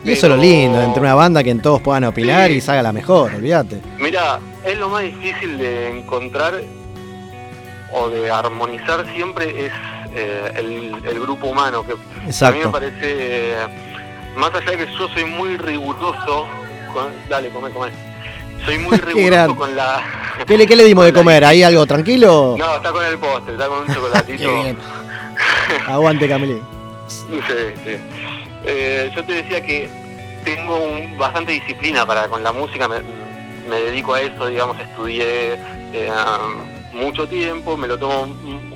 Y 0.03 0.11
eso 0.11 0.27
es 0.27 0.29
lo 0.31 0.37
lindo, 0.37 0.81
entre 0.81 1.01
una 1.01 1.13
banda 1.13 1.43
que 1.43 1.49
en 1.51 1.61
todos 1.61 1.81
puedan 1.81 2.05
opinar 2.05 2.49
y 2.51 2.61
salga 2.61 2.81
la 2.81 2.93
mejor, 2.93 3.33
olvídate. 3.35 3.81
Mira, 3.97 4.39
es 4.65 4.77
lo 4.77 4.89
más 4.89 5.03
difícil 5.03 5.57
de 5.57 5.99
encontrar 5.99 6.61
o 7.91 8.09
de 8.09 8.31
armonizar 8.31 9.05
siempre 9.13 9.65
es 9.65 9.71
eh, 10.15 10.51
el, 10.55 10.95
el 11.05 11.19
grupo 11.19 11.47
humano, 11.47 11.83
que 11.85 11.93
a 11.93 11.95
mí 11.95 12.01
Exacto. 12.27 12.67
me 12.67 12.71
parece, 12.71 12.97
eh, 13.01 13.55
más 14.37 14.53
allá 14.53 14.71
de 14.71 14.77
que 14.77 14.85
yo 14.97 15.07
soy 15.09 15.25
muy 15.25 15.57
riguroso, 15.57 16.47
con, 16.93 17.07
dale, 17.29 17.49
come, 17.49 17.69
come. 17.71 17.91
Soy 18.65 18.77
muy 18.77 18.97
riguroso 19.05 19.55
con 19.55 19.75
la... 19.75 20.01
¿Qué 20.47 20.57
le, 20.57 20.65
qué 20.65 20.75
le 20.75 20.85
dimos 20.85 21.05
de 21.05 21.13
comer? 21.19 21.43
¿Ahí 21.43 21.61
algo 21.63 21.85
tranquilo? 21.85 22.55
No, 22.57 22.75
está 22.77 22.91
con 22.91 23.03
el 23.05 23.17
postre, 23.17 23.53
está 23.53 23.67
con 23.67 23.79
un 23.79 23.87
chocolatito. 23.93 24.49
Aguante, 25.87 26.27
Camilín. 26.27 26.61
Sí, 27.07 27.39
sí. 27.83 27.97
Eh, 28.65 29.11
yo 29.15 29.23
te 29.23 29.33
decía 29.33 29.61
que 29.65 29.89
tengo 30.43 30.77
un- 30.77 31.17
bastante 31.17 31.53
disciplina 31.53 32.05
para 32.05 32.27
con 32.27 32.43
la 32.43 32.51
música, 32.51 32.87
me, 32.87 32.97
me 33.69 33.75
dedico 33.81 34.13
a 34.13 34.21
eso, 34.21 34.47
digamos, 34.47 34.79
estudié 34.79 35.53
eh, 35.93 36.09
mucho 36.93 37.27
tiempo, 37.27 37.77
me 37.77 37.87
lo 37.87 37.97
tomo 37.97 38.27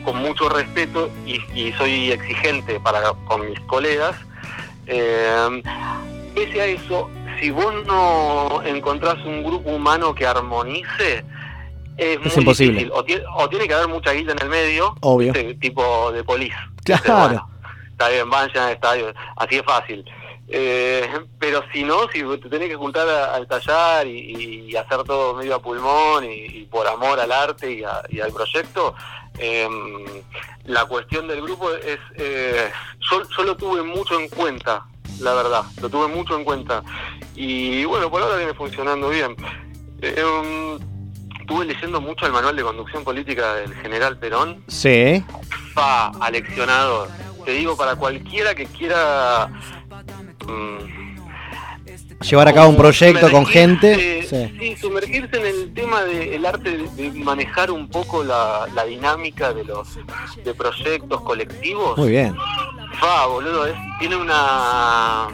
con 0.04 0.18
mucho 0.18 0.50
respeto 0.50 1.10
y, 1.26 1.40
y 1.54 1.72
soy 1.74 2.12
exigente 2.12 2.80
para 2.80 3.02
con 3.26 3.50
mis 3.50 3.60
colegas. 3.62 4.16
Eh, 4.88 5.62
pese 6.36 6.62
a 6.62 6.66
eso, 6.66 7.10
si 7.40 7.52
vos 7.52 7.74
no 7.86 8.62
encontrás 8.64 9.16
un 9.26 9.44
grupo 9.44 9.70
humano 9.72 10.14
que 10.14 10.26
armonice, 10.26 11.24
es, 11.98 12.18
Es 12.18 12.20
muy 12.20 12.32
imposible. 12.38 12.74
difícil. 12.84 12.92
O, 12.94 13.06
tie- 13.06 13.24
o 13.36 13.50
tiene 13.50 13.68
que 13.68 13.74
haber 13.74 13.88
mucha 13.88 14.12
guita 14.12 14.32
en 14.34 14.40
el 14.42 14.50
medio, 14.50 14.96
Obvio. 15.02 15.32
¿viste? 15.34 15.54
tipo 15.56 16.12
de 16.12 16.24
polis. 16.24 16.54
Claro. 16.84 17.48
Van 17.98 18.48
llenar 18.50 18.70
el 18.70 18.76
estadio, 18.76 19.14
así 19.38 19.56
es 19.56 19.64
fácil. 19.64 20.06
Eh, 20.50 21.08
pero 21.40 21.64
si 21.72 21.84
no, 21.84 22.08
si 22.12 22.22
te 22.40 22.50
tenés 22.50 22.68
que 22.70 22.76
juntar 22.76 23.08
a, 23.08 23.36
a 23.36 23.38
ensayar 23.38 24.06
y, 24.06 24.68
y 24.70 24.76
hacer 24.76 25.04
todo 25.04 25.34
medio 25.36 25.56
a 25.56 25.62
pulmón 25.62 26.26
y, 26.26 26.46
y 26.46 26.66
por 26.66 26.86
amor 26.88 27.20
al 27.20 27.32
arte 27.32 27.72
y, 27.72 27.84
a- 27.84 28.04
y 28.10 28.20
al 28.20 28.32
proyecto, 28.32 28.94
eh, 29.40 29.68
la 30.66 30.86
cuestión 30.86 31.28
del 31.28 31.42
grupo 31.42 31.72
es, 31.74 31.98
eh, 32.18 32.70
yo, 33.10 33.24
yo 33.38 33.44
lo 33.44 33.56
tuve 33.56 33.82
mucho 33.84 34.20
en 34.20 34.28
cuenta, 34.30 34.86
la 35.22 35.34
verdad, 35.34 35.64
lo 35.82 35.90
tuve 35.90 36.08
mucho 36.08 36.36
en 36.38 36.44
cuenta. 36.44 36.84
Y 37.36 37.86
bueno, 37.86 38.12
por 38.12 38.22
ahora 38.22 38.36
viene 38.38 38.54
funcionando 38.54 39.10
bien. 39.10 39.36
Um, 40.04 40.78
estuve 41.40 41.66
leyendo 41.66 42.02
mucho 42.02 42.26
el 42.26 42.34
manual 42.34 42.56
de 42.56 42.64
conducción 42.64 43.04
política 43.06 43.56
del 43.56 43.74
general 43.76 44.18
Perón, 44.20 44.64
Sí. 44.68 45.24
fa, 45.74 46.08
aleccionador. 46.20 47.08
Te 47.46 47.52
digo, 47.52 47.76
para 47.76 47.96
cualquiera 47.96 48.54
que 48.56 48.66
quiera 48.68 49.50
mm, 50.48 51.04
Llevar 52.22 52.48
a 52.48 52.54
cabo 52.54 52.70
un 52.70 52.78
proyecto 52.78 53.30
con 53.30 53.46
gente. 53.46 54.24
Sí. 54.24 54.56
sí, 54.60 54.76
sumergirse 54.78 55.36
en 55.38 55.46
el 55.46 55.74
tema 55.74 56.04
del 56.04 56.46
arte 56.46 56.78
de, 56.78 56.88
de 57.10 57.12
manejar 57.20 57.70
un 57.70 57.90
poco 57.90 58.24
la, 58.24 58.66
la 58.74 58.86
dinámica 58.86 59.54
de 59.54 59.66
los 59.66 60.00
de 60.44 60.54
proyectos 60.54 61.22
colectivos. 61.22 61.98
Muy 61.98 62.10
bien. 62.12 62.34
Fa, 63.00 63.26
boludo, 63.26 63.66
es- 63.66 63.76
tiene 64.00 64.16
una... 64.16 65.28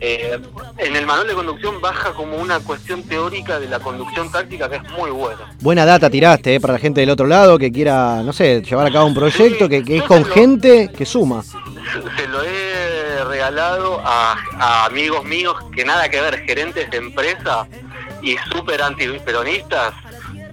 eh, 0.00 0.38
en 0.78 0.96
el 0.96 1.06
manual 1.06 1.26
de 1.26 1.34
conducción 1.34 1.80
baja 1.80 2.12
como 2.12 2.36
una 2.36 2.60
cuestión 2.60 3.02
teórica 3.02 3.58
de 3.58 3.68
la 3.68 3.78
conducción 3.80 4.30
táctica 4.30 4.68
que 4.68 4.76
es 4.76 4.82
muy 4.90 5.10
buena. 5.10 5.54
Buena 5.60 5.84
data 5.84 6.10
tiraste, 6.10 6.56
eh, 6.56 6.60
para 6.60 6.74
la 6.74 6.78
gente 6.78 7.00
del 7.00 7.10
otro 7.10 7.26
lado 7.26 7.58
que 7.58 7.72
quiera, 7.72 8.22
no 8.22 8.32
sé, 8.32 8.62
llevar 8.62 8.86
a 8.86 8.92
cabo 8.92 9.06
un 9.06 9.14
proyecto 9.14 9.68
que, 9.68 9.82
que 9.82 9.98
es 9.98 10.02
con 10.04 10.24
gente 10.24 10.90
que 10.96 11.06
suma. 11.06 11.42
se 11.42 12.28
lo 12.28 12.42
he 12.42 13.24
regalado 13.24 14.00
a, 14.04 14.36
a 14.58 14.84
amigos 14.86 15.24
míos 15.24 15.56
que 15.74 15.84
nada 15.84 16.08
que 16.08 16.20
ver, 16.20 16.44
gerentes 16.44 16.90
de 16.90 16.96
empresa 16.98 17.66
y 18.22 18.36
súper 18.50 18.82
antiperonistas, 18.82 19.94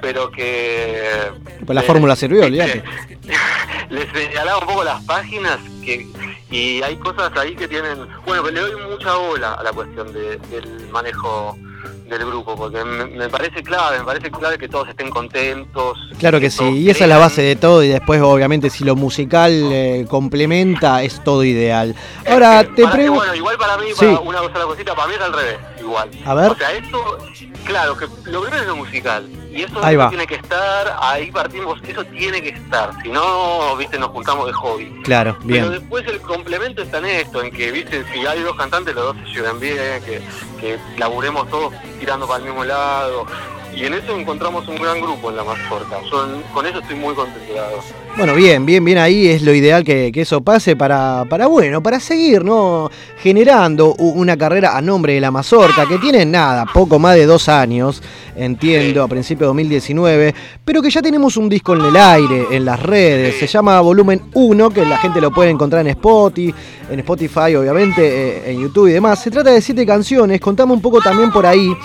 pero 0.03 0.29
que 0.29 1.31
Pues 1.65 1.73
la 1.75 1.81
fórmula 1.81 2.15
sirvió, 2.17 2.43
olvídate. 2.43 2.83
les 3.89 4.05
señalaba 4.11 4.59
un 4.59 4.65
poco 4.67 4.83
las 4.83 5.01
páginas 5.03 5.57
que 5.83 6.05
y 6.51 6.83
hay 6.83 6.97
cosas 6.97 7.31
ahí 7.37 7.55
que 7.55 7.67
tienen, 7.67 8.05
bueno, 8.27 8.47
le 8.51 8.59
doy 8.59 8.73
mucha 8.91 9.15
bola 9.15 9.53
a 9.53 9.63
la 9.63 9.71
cuestión 9.71 10.11
de- 10.13 10.37
del 10.51 10.87
manejo 10.91 11.57
del 12.07 12.25
grupo, 12.27 12.55
porque 12.55 12.83
me, 12.83 13.05
me 13.05 13.27
parece 13.29 13.63
clave, 13.63 13.97
me 13.99 14.05
parece 14.05 14.29
clave 14.29 14.57
que 14.59 14.67
todos 14.69 14.87
estén 14.89 15.09
contentos. 15.09 15.97
Claro 16.19 16.39
que 16.39 16.51
sí, 16.51 16.63
y 16.65 16.89
esa 16.91 17.05
es 17.05 17.09
la 17.09 17.17
base 17.17 17.41
de 17.41 17.55
todo 17.55 17.81
y 17.81 17.87
después 17.87 18.21
obviamente 18.21 18.69
si 18.69 18.83
lo 18.83 18.95
musical 18.95 19.51
eh, 19.71 20.05
complementa 20.07 21.01
es 21.01 21.23
todo 21.23 21.43
ideal. 21.43 21.95
Ahora 22.29 22.63
te 22.65 22.85
pregunto... 22.87 23.13
bueno, 23.23 23.33
igual 23.35 23.57
para 23.57 23.77
mí, 23.77 23.85
Sí. 23.97 24.05
para 24.05 24.19
una 24.19 24.39
cosa 24.39 24.59
la 24.59 24.65
cosita, 24.65 24.93
para 24.93 25.07
mí 25.07 25.13
es 25.15 25.21
al 25.21 25.33
revés, 25.33 25.57
igual. 25.83 26.09
A 26.25 26.33
ver. 26.33 26.51
O 26.51 26.55
sea, 26.55 26.71
esto, 26.71 27.17
claro, 27.65 27.97
que 27.97 28.05
lo 28.29 28.41
primero 28.41 28.61
es 28.61 28.67
lo 28.67 28.75
musical. 28.75 29.29
Y 29.51 29.61
eso 29.63 29.83
Ahí 29.85 29.95
va. 29.95 30.09
tiene 30.09 30.25
que 30.25 30.35
estar, 30.35 30.97
ahí 30.99 31.31
partimos, 31.31 31.79
eso 31.87 32.03
tiene 32.05 32.41
que 32.41 32.49
estar. 32.49 32.89
Si 33.03 33.09
no, 33.09 33.75
viste, 33.75 33.99
nos 33.99 34.09
juntamos 34.09 34.47
de 34.47 34.53
hobby. 34.53 35.01
Claro, 35.03 35.37
Pero 35.45 35.69
bien. 35.69 35.71
después 35.79 36.07
el 36.07 36.19
complemento 36.21 36.81
está 36.81 36.97
en 36.97 37.05
esto, 37.05 37.41
en 37.43 37.51
que, 37.51 37.71
viste, 37.71 38.03
si 38.11 38.25
hay 38.25 38.41
dos 38.41 38.55
cantantes, 38.55 38.95
los 38.95 39.13
dos 39.15 39.15
se 39.27 39.33
llevan 39.35 39.59
bien, 39.59 40.03
que, 40.03 40.21
que 40.59 40.79
laburemos 40.97 41.47
todos 41.49 41.71
tirando 41.99 42.27
para 42.27 42.39
el 42.39 42.45
mismo 42.45 42.63
lado. 42.63 43.27
Y 43.75 43.85
en 43.85 43.93
eso 43.95 44.15
encontramos 44.17 44.67
un 44.67 44.75
gran 44.77 45.01
grupo 45.01 45.29
en 45.31 45.35
la 45.37 45.43
Mazorca. 45.43 45.97
Yo 46.09 46.23
en- 46.25 46.41
con 46.53 46.65
eso 46.65 46.79
estoy 46.79 46.95
muy 46.95 47.13
contento. 47.15 47.53
Bueno, 48.15 48.35
bien, 48.35 48.63
bien, 48.63 48.85
bien 48.85 48.99
ahí 48.99 49.25
es 49.25 49.41
lo 49.41 49.55
ideal 49.55 49.83
que, 49.83 50.11
que 50.11 50.21
eso 50.21 50.41
pase 50.41 50.75
para, 50.75 51.25
para, 51.27 51.47
bueno, 51.47 51.81
para 51.81 51.99
seguir, 51.99 52.45
¿no? 52.45 52.91
Generando 53.17 53.95
una 53.95 54.37
carrera 54.37 54.77
a 54.77 54.81
nombre 54.81 55.15
de 55.15 55.19
la 55.19 55.31
Mazorca, 55.31 55.87
que 55.87 55.97
tiene 55.97 56.23
nada, 56.23 56.65
poco 56.71 56.99
más 56.99 57.15
de 57.15 57.25
dos 57.25 57.49
años, 57.49 58.03
entiendo, 58.35 59.01
a 59.01 59.07
principios 59.07 59.41
de 59.41 59.45
2019, 59.47 60.35
pero 60.63 60.83
que 60.83 60.91
ya 60.91 61.01
tenemos 61.01 61.37
un 61.37 61.49
disco 61.49 61.73
en 61.73 61.85
el 61.85 61.97
aire, 61.97 62.45
en 62.51 62.65
las 62.65 62.79
redes, 62.79 63.39
se 63.39 63.47
llama 63.47 63.81
Volumen 63.81 64.21
1, 64.35 64.69
que 64.69 64.85
la 64.85 64.99
gente 64.99 65.19
lo 65.19 65.31
puede 65.31 65.49
encontrar 65.49 65.81
en 65.81 65.87
Spotify, 65.87 66.53
en 66.91 66.99
Spotify, 66.99 67.55
obviamente, 67.55 68.03
eh, 68.03 68.51
en 68.51 68.61
YouTube 68.61 68.89
y 68.89 68.93
demás. 68.93 69.23
Se 69.23 69.31
trata 69.31 69.49
de 69.49 69.59
siete 69.59 69.87
canciones, 69.87 70.39
contame 70.39 70.73
un 70.73 70.81
poco 70.81 71.01
también 71.01 71.31
por 71.31 71.47
ahí. 71.47 71.75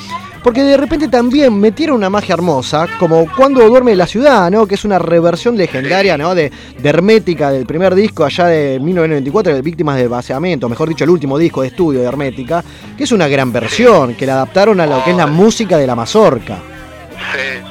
Porque 0.42 0.62
de 0.62 0.76
repente 0.76 1.08
también 1.08 1.58
metieron 1.58 1.96
una 1.96 2.10
magia 2.10 2.34
hermosa, 2.34 2.86
como 2.98 3.26
Cuando 3.36 3.66
duerme 3.68 3.96
la 3.96 4.06
ciudad, 4.06 4.50
¿no? 4.50 4.66
Que 4.66 4.76
es 4.76 4.84
una 4.84 4.98
reversión 4.98 5.56
legendaria, 5.56 6.16
¿no? 6.18 6.34
De, 6.34 6.50
de 6.78 6.88
Hermética 6.88 7.50
del 7.50 7.64
primer 7.64 7.94
disco 7.94 8.24
allá 8.24 8.46
de 8.46 8.78
1994, 8.80 9.54
de 9.54 9.62
Víctimas 9.62 9.96
del 9.96 10.08
Vaciamiento, 10.08 10.68
mejor 10.68 10.88
dicho, 10.88 11.04
el 11.04 11.10
último 11.10 11.38
disco 11.38 11.62
de 11.62 11.68
estudio 11.68 12.00
de 12.00 12.06
Hermética, 12.06 12.62
que 12.96 13.04
es 13.04 13.12
una 13.12 13.28
gran 13.28 13.52
versión, 13.52 14.14
que 14.14 14.26
la 14.26 14.34
adaptaron 14.34 14.80
a 14.80 14.86
lo 14.86 15.02
que 15.04 15.10
es 15.12 15.16
la 15.16 15.26
música 15.26 15.78
de 15.78 15.86
la 15.86 15.94
mazorca. 15.94 16.58
Sí, 17.32 17.62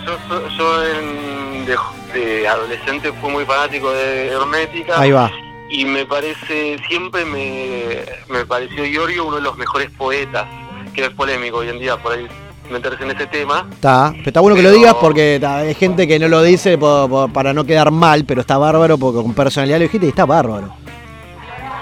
yo 0.57 0.84
en- 0.86 1.65
de, 1.65 1.76
de 2.19 2.48
adolescente 2.48 3.11
fui 3.22 3.30
muy 3.32 3.45
fanático 3.45 3.91
de 3.91 4.28
Hermética. 4.30 4.99
Ahí 4.99 5.11
va. 5.11 5.30
Y 5.69 5.84
me 5.84 6.06
parece, 6.06 6.78
siempre 6.88 7.26
me, 7.26 8.03
me 8.30 8.45
pareció 8.45 8.86
Iorio 8.86 9.26
uno 9.28 9.36
de 9.36 9.41
los 9.41 9.57
mejores 9.57 9.90
poetas, 9.91 10.45
que 10.94 11.03
es 11.03 11.10
polémico 11.10 11.57
hoy 11.57 11.68
en 11.69 11.80
día 11.80 11.98
por 11.98 12.14
ahí 12.14 12.26
meterse 12.72 13.03
en 13.03 13.11
ese 13.11 13.27
tema. 13.27 13.68
Está, 13.72 14.11
pero 14.11 14.30
está 14.30 14.39
bueno 14.39 14.56
que 14.56 14.64
lo 14.64 14.72
digas 14.72 14.95
porque 14.99 15.38
ta, 15.39 15.57
hay 15.57 15.73
gente 15.73 16.07
que 16.07 16.19
no 16.19 16.27
lo 16.27 16.41
dice 16.41 16.77
para 16.77 17.53
no 17.53 17.65
quedar 17.65 17.91
mal, 17.91 18.26
pero 18.26 18.41
está 18.41 18.57
bárbaro 18.57 18.98
porque 18.98 19.22
con 19.22 19.34
personalidad 19.34 19.77
lo 19.77 19.84
dijiste 19.84 20.06
y 20.06 20.10
está 20.10 20.26
bárbaro. 20.26 20.73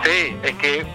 Sí, 0.03 0.35
es 0.43 0.55
que 0.55 0.85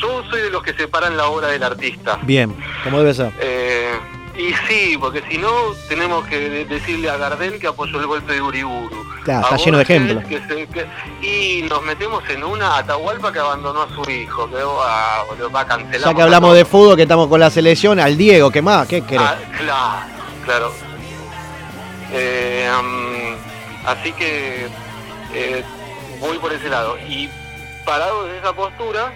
yo 0.00 0.22
soy 0.30 0.42
de 0.42 0.50
los 0.50 0.62
que 0.62 0.72
separan 0.74 1.16
la 1.16 1.28
obra 1.28 1.48
del 1.48 1.62
artista. 1.62 2.18
Bien, 2.22 2.54
como 2.84 2.98
debe 2.98 3.14
ser. 3.14 3.32
Eh, 3.40 3.92
y 4.40 4.54
sí, 4.68 4.96
porque 4.98 5.22
si 5.30 5.38
no 5.38 5.50
tenemos 5.88 6.26
que 6.26 6.38
de- 6.48 6.64
decirle 6.64 7.10
a 7.10 7.16
Gardel 7.16 7.58
que 7.58 7.66
apoyó 7.66 8.00
el 8.00 8.06
golpe 8.06 8.32
de 8.34 8.40
Uriburu. 8.42 9.04
Claro, 9.24 9.42
está 9.42 9.56
lleno 9.56 9.76
de 9.78 9.82
ejemplos. 9.82 10.24
que 10.24 10.40
se- 10.48 10.66
que- 10.68 10.86
y 11.20 11.62
nos 11.68 11.82
metemos 11.82 12.22
en 12.30 12.42
una 12.44 12.78
Atahualpa 12.78 13.32
que 13.32 13.38
abandonó 13.38 13.82
a 13.82 13.88
su 13.94 14.10
hijo, 14.10 14.48
que 14.48 14.62
va, 14.62 15.24
boludo, 15.24 15.50
va 15.50 15.60
a 15.60 15.66
cancelar. 15.66 16.10
Ya 16.10 16.14
que 16.14 16.22
hablamos 16.22 16.54
de 16.54 16.64
fútbol, 16.64 16.96
que 16.96 17.02
estamos 17.02 17.28
con 17.28 17.38
la 17.40 17.50
selección, 17.50 18.00
al 18.00 18.16
Diego, 18.16 18.50
¿qué 18.50 18.62
más? 18.62 18.88
¿Qué 18.88 19.02
querés? 19.02 19.26
Ah, 19.28 19.36
claro, 19.58 20.06
claro. 20.44 20.72
Eh, 22.12 22.68
mm, 22.82 23.86
así 23.88 24.12
que 24.12 24.66
eh, 25.34 25.64
voy 26.20 26.38
por 26.38 26.52
ese 26.52 26.68
lado. 26.68 26.96
Y 27.08 27.28
parado 27.84 28.24
desde 28.24 28.38
esa 28.38 28.52
postura, 28.52 29.12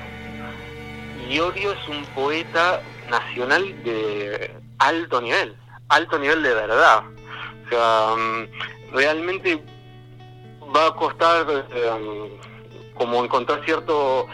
Iorio 1.29 1.73
es 1.73 1.89
un 1.89 2.05
poeta 2.15 2.81
nacional 3.11 3.63
de 3.85 4.51
alto 4.85 5.21
nivel, 5.21 5.57
alto 5.89 6.19
nivel 6.19 6.43
de 6.43 6.55
verdad. 6.55 7.03
O 7.65 7.69
sea, 7.69 8.15
mm, 8.17 8.95
realmente 8.95 9.63
va 10.75 10.89
a 10.89 10.95
costar 10.95 11.47
eh, 11.51 12.39
como 12.95 13.25
encontrar 13.25 13.65
cierto 13.65 14.27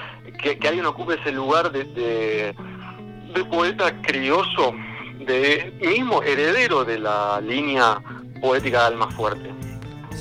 que, 0.42 0.58
que 0.58 0.68
alguien 0.68 0.86
ocupe 0.86 1.14
ese 1.14 1.32
lugar 1.32 1.70
de, 1.70 1.84
de, 1.84 2.54
de 3.34 3.44
poeta 3.44 4.00
crioso, 4.02 4.74
de 5.18 5.72
mismo 5.80 6.22
heredero 6.22 6.84
de 6.84 6.98
la 6.98 7.40
línea 7.40 7.98
poética 8.40 8.80
de 8.80 8.86
Alma 8.86 9.10
Fuerte. 9.10 9.59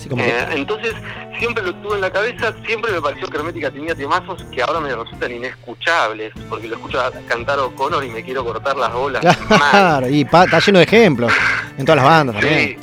Como 0.09 0.23
que- 0.23 0.29
Eh, 0.29 0.45
entonces, 0.51 0.93
siempre 1.37 1.63
lo 1.63 1.73
tuve 1.75 1.95
en 1.95 2.01
la 2.01 2.11
cabeza, 2.11 2.53
siempre 2.65 2.91
me 2.91 3.01
pareció 3.01 3.27
que 3.27 3.37
Hermética 3.37 3.71
tenía 3.71 3.95
temazos 3.95 4.43
que 4.51 4.61
ahora 4.61 4.79
me 4.79 4.93
resultan 4.95 5.31
inescuchables, 5.31 6.33
porque 6.49 6.67
lo 6.67 6.75
escucho 6.75 6.99
cantar 7.27 7.59
O'Connor 7.59 8.03
y 8.03 8.09
me 8.09 8.23
quiero 8.23 8.43
cortar 8.45 8.77
las 8.77 8.93
bolas. 8.93 9.23
mal. 9.49 9.59
Claro, 9.71 10.07
y 10.09 10.25
pa- 10.25 10.45
está 10.45 10.59
lleno 10.59 10.79
de 10.79 10.85
ejemplos 10.85 11.31
en 11.77 11.85
todas 11.85 11.97
las 11.97 12.05
bandas 12.05 12.35
también. 12.39 12.77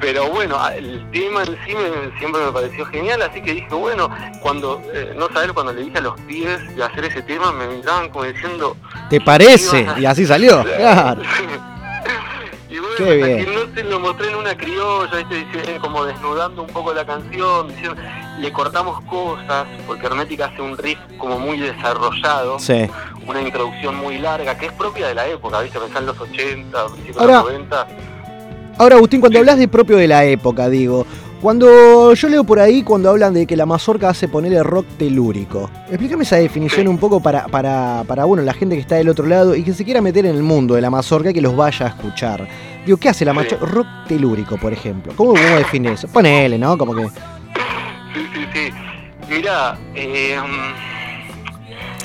Pero 0.00 0.28
bueno, 0.28 0.58
el 0.70 1.02
tema 1.12 1.44
en 1.44 1.56
sí 1.64 1.72
me- 1.74 2.18
siempre 2.18 2.44
me 2.44 2.52
pareció 2.52 2.84
genial, 2.86 3.22
así 3.22 3.40
que 3.40 3.54
dije, 3.54 3.68
bueno, 3.74 4.10
cuando, 4.42 4.82
eh, 4.92 5.14
no 5.16 5.28
saber, 5.28 5.52
cuando 5.54 5.72
le 5.72 5.82
dije 5.84 5.96
a 5.98 6.00
los 6.02 6.20
pibes 6.22 6.76
de 6.76 6.84
hacer 6.84 7.04
ese 7.06 7.22
tema, 7.22 7.52
me 7.52 7.66
miraban 7.68 8.10
como 8.10 8.24
diciendo, 8.24 8.76
¿Te 9.08 9.20
parece? 9.20 9.86
Y 9.96 10.04
así 10.04 10.26
salió. 10.26 10.62
Claro. 10.76 11.22
Qué 12.96 13.16
bien. 13.16 13.44
que 13.44 13.52
no 13.52 13.60
te 13.74 13.84
lo 13.84 14.00
mostré 14.00 14.28
en 14.30 14.36
una 14.36 14.56
criolla, 14.56 15.16
¿viste? 15.16 15.78
Como 15.80 16.04
desnudando 16.04 16.62
un 16.62 16.68
poco 16.68 16.92
la 16.94 17.04
canción, 17.04 17.68
diciendo, 17.68 18.00
le 18.38 18.52
cortamos 18.52 19.00
cosas, 19.04 19.66
porque 19.86 20.06
Hermética 20.06 20.46
hace 20.46 20.60
un 20.62 20.76
riff 20.76 20.98
como 21.18 21.38
muy 21.38 21.58
desarrollado, 21.58 22.58
Sí. 22.58 22.86
una 23.26 23.40
introducción 23.42 23.96
muy 23.96 24.18
larga, 24.18 24.56
que 24.56 24.66
es 24.66 24.72
propia 24.72 25.08
de 25.08 25.14
la 25.14 25.26
época, 25.26 25.60
¿viste? 25.60 25.78
Pensá 25.78 25.98
en 25.98 26.06
los 26.06 26.20
80, 26.20 26.86
principios 26.86 27.16
de 27.26 27.32
los 27.32 27.44
90. 27.44 27.86
Ahora, 28.76 28.96
Agustín, 28.96 29.20
cuando 29.20 29.38
hablas 29.38 29.56
de 29.58 29.68
propio 29.68 29.96
de 29.96 30.08
la 30.08 30.24
época, 30.24 30.68
digo, 30.68 31.06
cuando 31.44 32.14
yo 32.14 32.28
leo 32.30 32.42
por 32.42 32.58
ahí, 32.58 32.82
cuando 32.82 33.10
hablan 33.10 33.34
de 33.34 33.46
que 33.46 33.54
la 33.54 33.66
mazorca 33.66 34.08
hace 34.08 34.28
ponerle 34.28 34.62
rock 34.62 34.86
telúrico, 34.96 35.70
explícame 35.90 36.22
esa 36.22 36.36
definición 36.36 36.88
un 36.88 36.96
poco 36.96 37.20
para, 37.20 37.44
para, 37.48 38.02
para 38.06 38.24
bueno, 38.24 38.42
la 38.42 38.54
gente 38.54 38.76
que 38.76 38.80
está 38.80 38.94
del 38.94 39.10
otro 39.10 39.26
lado 39.26 39.54
y 39.54 39.62
que 39.62 39.74
se 39.74 39.84
quiera 39.84 40.00
meter 40.00 40.24
en 40.24 40.36
el 40.36 40.42
mundo 40.42 40.74
de 40.74 40.80
la 40.80 40.88
mazorca 40.88 41.28
y 41.28 41.34
que 41.34 41.42
los 41.42 41.54
vaya 41.54 41.84
a 41.84 41.88
escuchar. 41.90 42.48
Digo, 42.86 42.96
¿qué 42.96 43.10
hace 43.10 43.26
la 43.26 43.34
mazorca? 43.34 43.66
Rock 43.66 43.86
telúrico, 44.08 44.56
por 44.56 44.72
ejemplo. 44.72 45.12
¿Cómo, 45.16 45.32
cómo 45.34 45.56
define 45.56 45.92
eso? 45.92 46.08
Ponele, 46.08 46.56
¿no? 46.56 46.78
Como 46.78 46.94
que 46.94 47.08
Sí, 47.08 48.26
sí, 48.32 48.46
sí. 48.54 48.70
Mirá, 49.28 49.76
eh, 49.94 50.38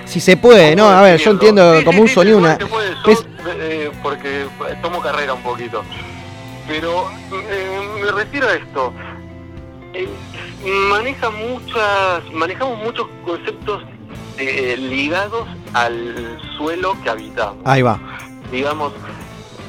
si 0.03 0.19
se 0.19 0.35
puede, 0.35 0.75
¿no? 0.75 0.89
A 0.89 1.01
ver, 1.01 1.17
yo 1.17 1.31
entiendo 1.31 1.79
Sí, 1.79 1.85
como 1.85 1.99
sí, 1.99 2.01
un 2.01 2.07
sí, 2.09 2.13
sonido, 2.13 2.39
se 2.39 2.43
una... 2.43 2.57
se 2.57 2.65
puede, 2.65 2.89
yo, 3.05 3.13
eh, 3.57 3.91
porque 4.03 4.47
tomo 4.81 4.99
carrera 5.01 5.33
un 5.33 5.43
poquito. 5.43 5.81
Pero 6.67 7.09
eh, 7.49 7.79
me 8.03 8.11
refiero 8.11 8.49
a 8.49 8.55
esto. 8.55 8.93
Eh, 9.93 10.07
maneja 10.89 11.29
muchas, 11.29 12.31
manejamos 12.31 12.77
muchos 12.79 13.07
conceptos 13.25 13.83
eh, 14.37 14.77
ligados 14.77 15.47
al 15.73 16.39
suelo 16.57 16.95
que 17.03 17.09
habitamos. 17.09 17.57
Ahí 17.65 17.81
va. 17.81 17.99
Digamos, 18.51 18.93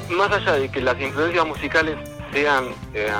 más 0.09 0.31
allá 0.31 0.53
de 0.53 0.69
que 0.69 0.81
las 0.81 0.99
influencias 1.01 1.45
musicales 1.45 1.97
sean 2.31 2.65
eh, 2.93 3.11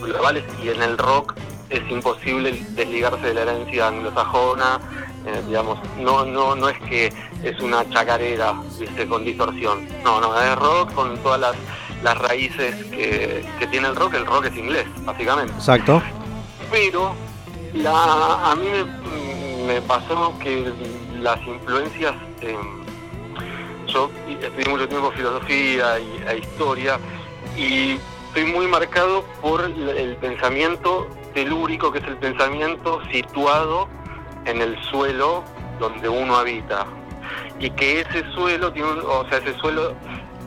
globales 0.00 0.44
y 0.62 0.68
en 0.68 0.82
el 0.82 0.98
rock 0.98 1.34
es 1.68 1.82
imposible 1.90 2.64
desligarse 2.70 3.26
de 3.26 3.34
la 3.34 3.42
herencia 3.42 3.88
anglosajona, 3.88 4.80
eh, 5.26 5.42
digamos, 5.46 5.78
no, 5.98 6.24
no, 6.24 6.56
no 6.56 6.68
es 6.68 6.78
que 6.80 7.12
es 7.42 7.60
una 7.60 7.88
chacarera, 7.90 8.54
viste, 8.78 9.06
con 9.06 9.24
distorsión. 9.24 9.88
No, 10.04 10.20
no, 10.20 10.40
es 10.40 10.56
rock 10.56 10.92
con 10.94 11.16
todas 11.18 11.40
las, 11.40 11.56
las 12.02 12.18
raíces 12.18 12.74
que, 12.86 13.44
que 13.58 13.66
tiene 13.68 13.88
el 13.88 13.96
rock, 13.96 14.14
el 14.14 14.26
rock 14.26 14.46
es 14.46 14.56
inglés, 14.56 14.86
básicamente. 15.04 15.52
Exacto. 15.54 16.02
Pero 16.70 17.14
la, 17.74 18.50
a 18.50 18.54
mí 18.56 18.68
me, 19.66 19.80
pasó 19.82 20.34
que 20.38 20.72
las 21.20 21.40
influencias, 21.46 22.14
eh, 22.40 22.56
yo 23.86 24.10
estudié 24.28 24.68
mucho 24.68 24.88
tiempo 24.88 25.10
filosofía 25.12 25.98
e 25.98 26.38
historia 26.38 26.98
y 27.56 27.98
estoy 28.28 28.44
muy 28.52 28.66
marcado 28.68 29.24
por 29.42 29.62
el, 29.64 29.88
el 29.88 30.16
pensamiento 30.16 31.08
telúrico, 31.34 31.90
que 31.92 31.98
es 31.98 32.04
el 32.06 32.16
pensamiento 32.16 33.00
situado 33.10 33.88
en 34.44 34.60
el 34.62 34.80
suelo 34.84 35.42
donde 35.80 36.08
uno 36.08 36.36
habita. 36.36 36.86
Y 37.58 37.70
que 37.70 38.00
ese 38.00 38.24
suelo 38.32 38.72
tiene, 38.72 38.90
un- 38.92 39.00
o 39.06 39.28
sea, 39.28 39.38
ese 39.38 39.56
suelo 39.58 39.94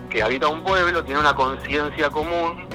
que 0.09 0.23
habita 0.23 0.47
un 0.47 0.63
pueblo 0.63 1.03
tiene 1.03 1.19
una 1.19 1.35
conciencia 1.35 2.09
común 2.09 2.65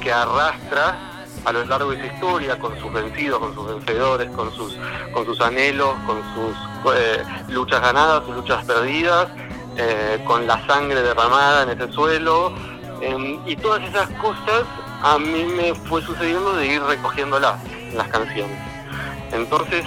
que 0.00 0.12
arrastra 0.12 0.96
a 1.44 1.52
lo 1.52 1.64
largo 1.64 1.90
de 1.90 2.00
su 2.00 2.06
historia, 2.06 2.58
con 2.58 2.78
sus 2.80 2.92
vencidos, 2.92 3.38
con 3.38 3.54
sus 3.54 3.66
vencedores, 3.66 4.30
con 4.30 4.52
sus, 4.54 4.76
con 5.12 5.24
sus 5.24 5.40
anhelos, 5.40 5.94
con 6.06 6.22
sus 6.34 6.94
eh, 6.94 7.22
luchas 7.48 7.80
ganadas, 7.80 8.24
sus 8.24 8.36
luchas 8.36 8.64
perdidas, 8.64 9.28
eh, 9.76 10.22
con 10.26 10.46
la 10.46 10.64
sangre 10.66 11.02
derramada 11.02 11.64
en 11.64 11.80
ese 11.80 11.92
suelo. 11.92 12.52
em, 13.00 13.40
y 13.44 13.56
todas 13.56 13.82
esas 13.82 14.08
cosas 14.20 14.64
a 15.02 15.18
mí 15.18 15.44
me 15.44 15.74
fue 15.74 16.00
sucediendo 16.00 16.54
de 16.54 16.66
ir 16.66 16.82
recogiéndolas 16.82 17.62
en 17.68 17.98
las 17.98 18.08
canciones. 18.08 18.56
Entonces, 19.32 19.84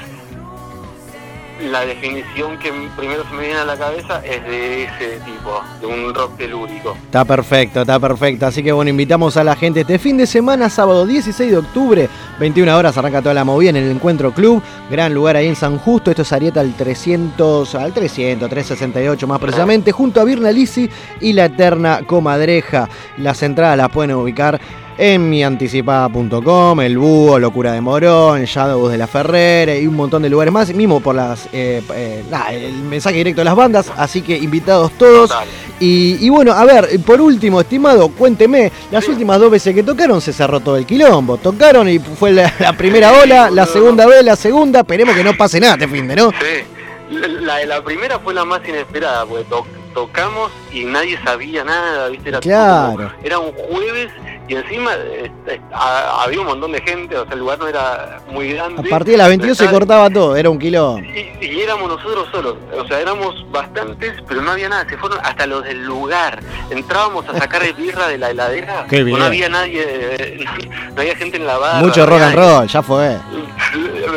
la 1.62 1.86
definición 1.86 2.58
que 2.60 2.72
primero 2.96 3.24
se 3.28 3.34
me 3.34 3.44
viene 3.44 3.60
a 3.60 3.66
la 3.66 3.78
cabeza 3.78 4.22
es 4.26 4.44
de 4.44 4.84
ese 4.84 5.20
tipo, 5.26 5.62
de 5.80 5.88
un 5.88 6.14
rock 6.14 6.38
telúrico. 6.38 6.96
Está 7.06 7.26
perfecto, 7.26 7.82
está 7.82 8.00
perfecto. 8.00 8.46
Así 8.46 8.64
que 8.64 8.72
bueno, 8.72 8.90
invitamos 8.90 9.38
a 9.38 9.44
la 9.44 9.56
gente 9.56 9.82
este 9.82 10.00
fin 10.00 10.18
de 10.18 10.28
semana, 10.28 10.70
sábado 10.70 11.06
16 11.06 11.52
de 11.52 11.58
octubre, 11.58 12.10
21 12.40 12.78
horas, 12.78 12.98
arranca 12.98 13.22
toda 13.22 13.34
la 13.34 13.44
movida 13.44 13.72
en 13.72 13.78
el 13.78 13.92
Encuentro 13.92 14.32
Club. 14.32 14.62
Gran 14.90 15.14
lugar 15.14 15.36
ahí 15.36 15.48
en 15.48 15.56
San 15.56 15.78
Justo. 15.78 16.12
Esto 16.12 16.22
es 16.22 16.34
Arieta 16.34 16.62
al 16.62 16.74
300, 16.74 17.76
al 17.76 17.94
300, 17.94 18.50
368 18.50 19.28
más 19.28 19.40
precisamente, 19.40 19.92
junto 19.92 20.22
a 20.22 20.24
Virna 20.24 20.52
Lisi 20.52 20.90
y 21.22 21.34
la 21.34 21.46
Eterna 21.46 22.02
Comadreja. 22.06 22.90
Las 23.18 23.42
entradas 23.44 23.78
las 23.78 23.90
pueden 23.90 24.16
ubicar 24.16 24.60
en 24.98 25.30
mianticipada.com, 25.30 26.82
El 26.82 26.98
Búho, 26.98 27.38
Locura 27.40 27.72
de 27.72 27.82
Morón, 27.82 28.44
Shadows 28.44 28.92
de 28.92 28.98
la 28.98 29.08
Ferrera 29.08 29.76
y 29.76 29.86
un 29.88 29.96
montón 29.96 30.24
de 30.24 30.30
lugares 30.30 30.52
más, 30.54 30.74
mismo 30.74 31.00
por 31.00 31.16
las 31.16 31.48
eh, 31.54 31.82
eh, 31.94 32.24
el 32.52 32.74
mensaje 32.84 33.18
directo 33.18 33.42
de 33.42 33.46
las 33.46 33.56
bandas, 33.56 33.92
así 33.96 34.22
que 34.22 34.36
invitados 34.38 34.92
todos. 34.98 35.32
Y, 35.80 36.18
y 36.26 36.30
bueno, 36.30 36.54
a 36.54 36.66
ver, 36.66 36.88
por 37.06 37.22
último, 37.22 37.62
estimado, 37.62 38.10
cuénteme, 38.10 38.72
las 38.92 39.08
últimas 39.08 39.40
dos 39.40 39.52
veces 39.52 39.76
que 39.76 39.84
tocaron 39.84 40.20
se 40.22 40.34
cerró 40.34 40.60
todo 40.60 40.78
el 40.78 40.86
quilombo. 40.86 41.38
Tocaron 41.38 41.88
y 41.88 42.00
fue 42.00 42.32
la, 42.32 42.52
la 42.60 42.74
primera 42.74 43.12
ola, 43.22 43.50
la 43.52 43.66
segunda 43.68 44.08
vez, 44.08 44.24
la 44.24 44.36
segunda, 44.36 44.80
esperemos 44.80 45.16
que 45.16 45.24
no 45.24 45.38
pase 45.38 45.60
nada 45.60 45.74
este 45.74 45.88
fin 45.88 46.08
de, 46.08 46.16
¿no? 46.16 46.32
Sí, 46.32 47.12
la, 47.42 47.64
la 47.66 47.84
primera 47.84 48.18
fue 48.20 48.34
la 48.34 48.44
más 48.44 48.62
inesperada, 48.68 49.26
porque 49.26 49.44
to- 49.46 49.66
tocamos 49.94 50.52
y 50.74 50.84
nadie 50.84 51.18
sabía 51.24 51.64
nada, 51.64 52.10
¿viste? 52.10 52.30
Era, 52.30 52.40
todo 52.40 52.50
Claro. 52.50 52.92
como- 52.96 53.10
era 53.24 53.40
un 53.40 53.52
jueves 53.54 54.12
y 54.48 54.56
encima 54.56 54.94
eh, 54.96 55.32
eh, 55.48 55.62
había 55.74 56.40
un 56.42 56.48
montón 56.48 56.72
de 56.72 56.82
gente, 56.82 57.18
o 57.18 57.24
sea, 57.26 57.34
el 57.34 57.40
lugar 57.40 57.60
no 57.60 57.68
era 57.68 58.20
muy 58.32 58.54
grande. 58.54 58.82
A 58.86 58.90
partir 58.90 59.14
de 59.14 59.18
las 59.18 59.28
22 59.30 59.58
se 59.58 59.68
cortaba 59.70 60.10
todo, 60.10 60.36
era 60.36 60.50
un 60.50 60.58
kilo. 60.60 60.98
y, 61.00 61.46
y 61.46 61.62
éramos 61.62 61.90
nosotros 61.90 62.28
solos, 62.32 62.56
o 62.78 62.88
sea, 62.88 63.00
éramos 63.00 63.46
bastantes, 63.52 64.14
pero 64.28 64.42
no 64.42 64.52
había 64.52 64.70
nada, 64.70 64.88
se 64.90 64.98
fueron 64.98 65.20
hasta 65.24 65.46
los 65.48 65.64
del 65.64 65.84
lugar. 65.86 66.40
Entrábamos 66.70 67.28
a 67.30 67.38
sacar 67.38 67.62
birra 67.76 68.08
de 68.08 68.18
la 68.18 68.30
heladera, 68.32 68.86
Qué 68.90 69.04
bien. 69.04 69.20
no 69.20 69.26
había 69.26 69.50
nadie, 69.50 69.84
eh, 69.86 70.46
no 70.96 71.02
había 71.02 71.16
gente 71.16 71.38
en 71.38 71.46
la 71.48 71.58
barra. 71.58 71.80
Mucho 71.80 72.06
rock 72.06 72.22
and 72.22 72.36
roll, 72.36 72.68
ya 72.68 72.82
fue. 72.82 73.18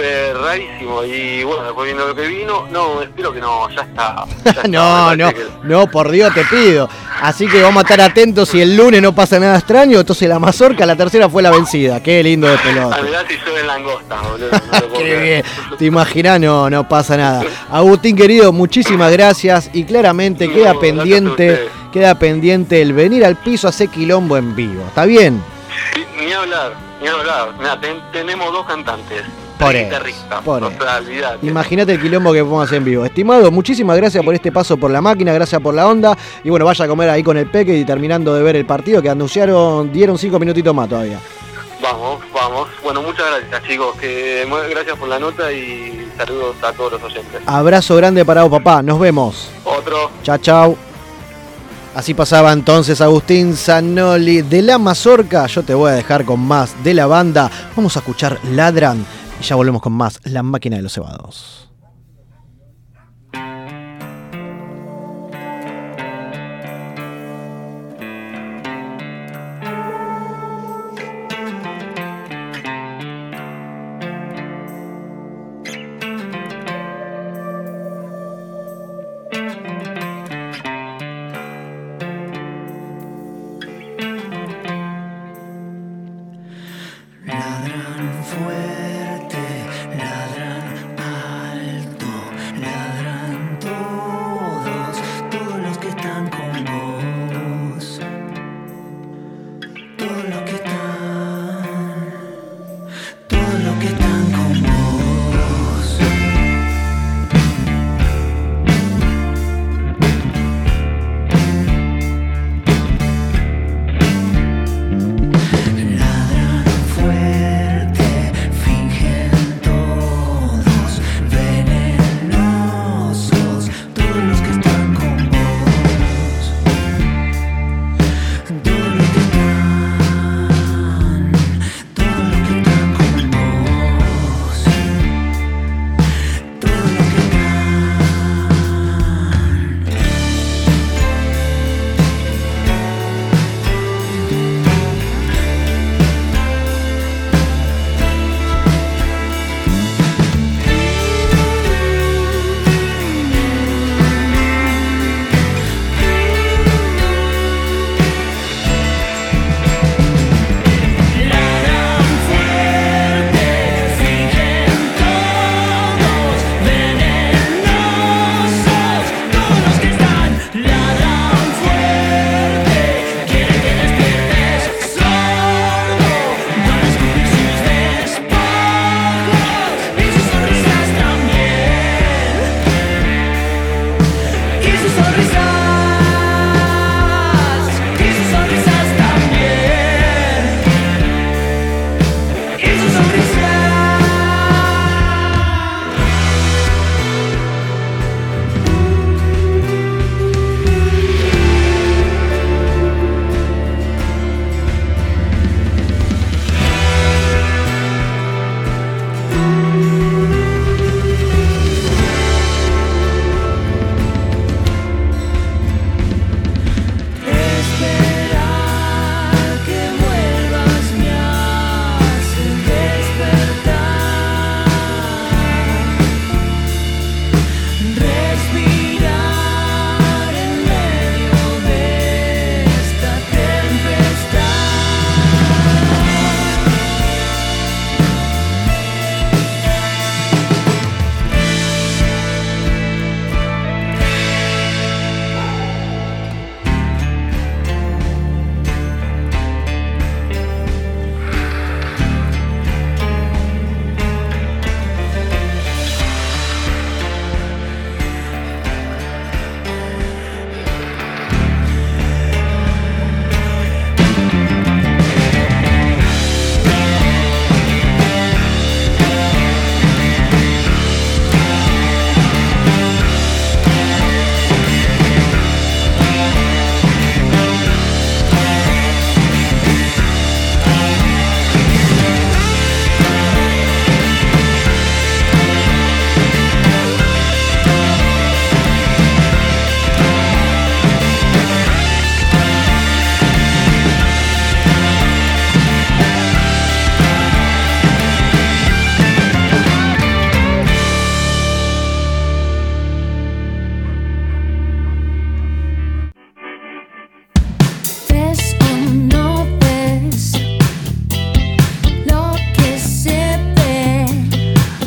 Eh, 0.03 0.33
rarísimo, 0.41 1.03
y 1.05 1.43
bueno, 1.43 1.65
después 1.65 1.85
viendo 1.87 2.07
lo 2.07 2.15
que 2.15 2.27
vino, 2.27 2.67
no, 2.71 3.03
espero 3.03 3.33
que 3.33 3.41
no, 3.41 3.69
ya 3.71 3.83
está. 3.83 4.25
ya 4.45 4.51
está, 4.53 4.69
No, 4.69 5.15
no, 5.17 5.29
que- 5.31 5.47
no, 5.65 5.87
por 5.89 6.11
Dios 6.11 6.33
te 6.33 6.45
pido. 6.45 6.89
Así 7.23 7.47
que 7.47 7.61
vamos 7.63 7.83
a 7.83 7.87
estar 7.87 8.01
atentos 8.01 8.49
si 8.49 8.61
el 8.61 8.77
lunes 8.77 9.03
no 9.03 9.15
pasa 9.15 9.39
nada 9.39 9.59
extraño. 9.59 10.01
Entonces 10.01 10.29
la 10.29 10.39
mazorca, 10.39 10.87
la 10.87 10.97
tercera 10.97 11.29
fue 11.29 11.43
la 11.43 11.51
vencida. 11.51 12.03
Qué 12.03 12.23
lindo 12.23 12.47
de 12.49 12.55
A 12.55 12.63
pelota. 12.63 13.01
ver 13.03 13.27
si 13.29 13.37
llueve 13.45 13.65
langosta, 13.65 14.21
boludo. 14.23 14.49
no 14.51 14.93
Qué 14.99 15.21
bien. 15.23 15.45
¿Te 15.79 15.85
imaginas? 15.85 16.41
No, 16.41 16.71
no 16.71 16.89
pasa 16.89 17.17
nada. 17.17 17.43
Agustín 17.71 18.17
querido, 18.17 18.53
muchísimas 18.53 19.13
gracias. 19.13 19.71
Y 19.73 19.85
claramente 19.85 20.47
No, 20.49 20.55
queda 20.55 20.75
pendiente, 20.81 21.69
queda 21.93 22.15
pendiente 22.19 22.81
el 22.83 22.93
venir 22.93 23.25
al 23.25 23.37
piso 23.37 23.67
a 23.67 23.71
hacer 23.71 23.89
quilombo 23.89 24.37
en 24.37 24.55
vivo. 24.57 24.85
¿Está 24.89 25.05
bien? 25.05 25.43
Sí, 25.95 26.05
Ni 26.25 26.33
hablar, 26.33 26.73
ni 27.03 27.09
hablar. 27.09 27.51
Mira, 27.59 27.81
ten- 27.81 28.01
tenemos 28.13 28.53
dos 28.53 28.65
cantantes. 28.67 29.23
Por 29.61 29.75
por 30.45 30.65
o 30.65 30.71
sea. 30.71 31.37
Imagínate 31.43 31.93
el 31.93 32.01
quilombo 32.01 32.33
que 32.33 32.41
podemos 32.41 32.65
hacer 32.65 32.79
en 32.79 32.85
vivo. 32.85 33.05
Estimado, 33.05 33.51
muchísimas 33.51 33.97
gracias 33.97 34.25
por 34.25 34.35
este 34.35 34.51
paso 34.51 34.77
por 34.79 34.91
la 34.91 35.03
máquina, 35.03 35.33
gracias 35.35 35.61
por 35.61 35.75
la 35.75 35.87
onda. 35.87 36.17
Y 36.43 36.49
bueno, 36.49 36.65
vaya 36.65 36.87
a 36.87 36.89
comer 36.89 37.11
ahí 37.11 37.23
con 37.23 37.37
el 37.37 37.47
peque 37.47 37.77
y 37.77 37.85
terminando 37.85 38.35
de 38.35 38.43
ver 38.43 38.57
el 38.57 38.65
partido 38.65 39.03
que 39.03 39.11
anunciaron, 39.11 39.93
dieron 39.93 40.17
cinco 40.17 40.39
minutitos 40.39 40.75
más 40.75 40.89
todavía. 40.89 41.19
Vamos, 41.83 42.21
vamos. 42.35 42.69
Bueno, 42.83 43.03
muchas 43.03 43.27
gracias, 43.27 43.69
chicos. 43.69 43.97
Que, 43.97 44.47
gracias 44.71 44.97
por 44.99 45.09
la 45.09 45.19
nota 45.19 45.53
y 45.53 46.11
saludos 46.17 46.57
a 46.63 46.73
todos 46.73 46.93
los 46.93 47.03
oyentes. 47.03 47.41
Abrazo 47.47 47.97
grande 47.97 48.25
para 48.25 48.43
vos, 48.45 48.51
papá. 48.51 48.83
Nos 48.83 48.99
vemos. 48.99 49.51
Otro. 49.65 50.11
Chao, 50.23 50.39
chao. 50.39 50.77
Así 51.95 52.15
pasaba 52.15 52.53
entonces 52.53 53.01
Agustín 53.01 53.57
Zanoli 53.57 54.43
de 54.43 54.63
la 54.63 54.79
Mazorca. 54.79 55.47
Yo 55.47 55.65
te 55.65 55.75
voy 55.75 55.91
a 55.91 55.95
dejar 55.95 56.25
con 56.25 56.39
más 56.39 56.85
de 56.85 56.95
la 56.95 57.07
banda. 57.07 57.51
Vamos 57.75 57.97
a 57.97 57.99
escuchar 58.01 58.39
Ladran 58.53 59.05
y 59.41 59.43
ya 59.43 59.57
volvemos 59.57 59.81
con 59.81 59.95
más 59.95 60.21
La 60.25 60.43
Máquina 60.43 60.77
de 60.77 60.83
los 60.83 60.93
Cebados. 60.93 61.70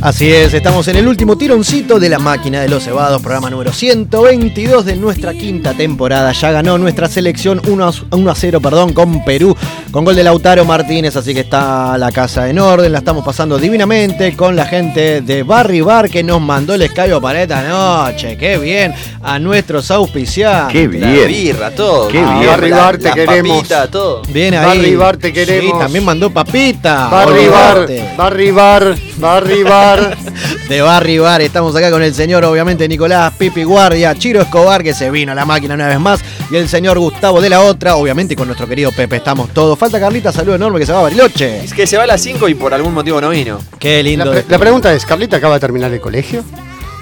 Así 0.03 0.29
es, 0.29 0.53
estamos 0.53 0.85
en 0.89 0.97
el 0.97 1.07
último 1.07 1.37
tironcito 1.37 1.97
de 1.97 2.09
la 2.09 2.19
máquina 2.19 2.59
de 2.59 2.67
los 2.67 2.83
cebados, 2.83 3.21
programa 3.21 3.49
número 3.49 3.71
122 3.71 4.83
de 4.83 4.97
nuestra 4.97 5.33
quinta 5.33 5.73
temporada. 5.73 6.33
Ya 6.33 6.51
ganó 6.51 6.77
nuestra 6.77 7.07
selección 7.07 7.61
1 7.65 7.87
a, 7.87 7.93
1 8.13 8.29
a 8.29 8.35
0 8.35 8.59
perdón, 8.59 8.91
con 8.91 9.23
Perú, 9.23 9.55
con 9.93 10.03
gol 10.05 10.15
de 10.15 10.23
Lautaro 10.23 10.65
Martínez, 10.65 11.15
así 11.15 11.35
que 11.35 11.41
está 11.41 11.95
la 11.99 12.11
casa 12.11 12.49
en 12.49 12.57
orden, 12.57 12.91
la 12.91 12.97
estamos 12.97 13.23
pasando 13.23 13.59
divinamente 13.59 14.35
con 14.35 14.55
la 14.55 14.65
gente 14.65 15.21
de 15.21 15.43
Barry 15.43 15.81
Bar 15.81 16.09
que 16.09 16.23
nos 16.23 16.41
mandó 16.41 16.73
el 16.73 16.81
escabio 16.81 17.21
para 17.21 17.43
esta 17.43 17.61
noche. 17.61 18.35
Qué 18.35 18.57
bien, 18.57 18.91
a 19.21 19.37
nuestros 19.37 19.91
auspiciantes. 19.91 20.73
Qué 20.89 20.97
La 20.99 21.07
bien. 21.11 21.27
birra, 21.27 21.69
todo. 21.69 22.07
Qué 22.07 22.19
La- 22.23 22.33
bien. 22.39 22.47
Barry 22.47 22.69
la- 22.71 22.77
Bar, 22.77 22.97
te 22.97 23.03
las 23.03 23.13
queremos. 23.15 23.57
papitas, 23.57 23.89
todo. 23.91 24.21
Bien 24.29 24.55
ahí. 24.55 24.65
Barry 24.65 24.95
Bar, 24.95 25.17
te 25.17 25.31
queremos. 25.31 25.73
Sí, 25.73 25.79
también 25.79 26.03
mandó 26.05 26.31
papita. 26.31 27.09
Barry 27.09 27.47
Bar. 27.49 27.87
Barry 28.17 28.51
Bar, 28.51 28.95
Barry 29.17 29.63
Bar. 29.63 30.17
de 30.73 30.81
Barry 30.81 31.19
Bar. 31.19 31.39
Estamos 31.43 31.75
acá 31.75 31.91
con 31.91 32.01
el 32.01 32.15
señor, 32.15 32.43
obviamente, 32.45 32.87
Nicolás 32.87 33.31
Pipi 33.37 33.63
Guardia, 33.63 34.15
Chiro 34.15 34.41
Escobar, 34.41 34.81
que 34.83 34.93
se 34.95 35.11
vino 35.11 35.31
a 35.31 35.35
la 35.35 35.45
máquina 35.45 35.75
una 35.75 35.87
vez 35.87 35.99
más, 35.99 36.19
y 36.49 36.55
el 36.55 36.67
señor 36.67 36.97
Gustavo 36.97 37.39
de 37.41 37.49
la 37.49 37.61
Otra, 37.61 37.95
obviamente 37.95 38.35
con 38.35 38.47
nuestro 38.47 38.67
querido 38.67 38.91
Pepe. 38.91 39.17
Estamos 39.17 39.51
todos. 39.53 39.77
Falta 39.77 39.99
Carlita, 39.99 40.31
saludo 40.31 40.55
enorme 40.55 40.79
que 40.79 40.85
se 40.87 40.91
va 40.91 40.99
a 40.99 41.03
Bariloche. 41.03 41.63
Es 41.63 41.73
que 41.73 41.85
se 41.85 41.95
va 41.95 42.03
a 42.03 42.07
las 42.07 42.21
5 42.21 42.49
y 42.49 42.55
por 42.55 42.73
algún 42.73 42.91
motivo 42.93 43.21
no 43.21 43.29
vino. 43.29 43.59
Qué 43.77 43.97
La, 43.97 44.09
lindo. 44.09 44.31
pre- 44.31 44.45
la 44.49 44.57
pregunta 44.57 44.91
es, 44.93 45.05
¿Carlita 45.05 45.37
acaba 45.37 45.53
de 45.55 45.59
terminar 45.59 45.93
el 45.93 46.01
colegio? 46.01 46.43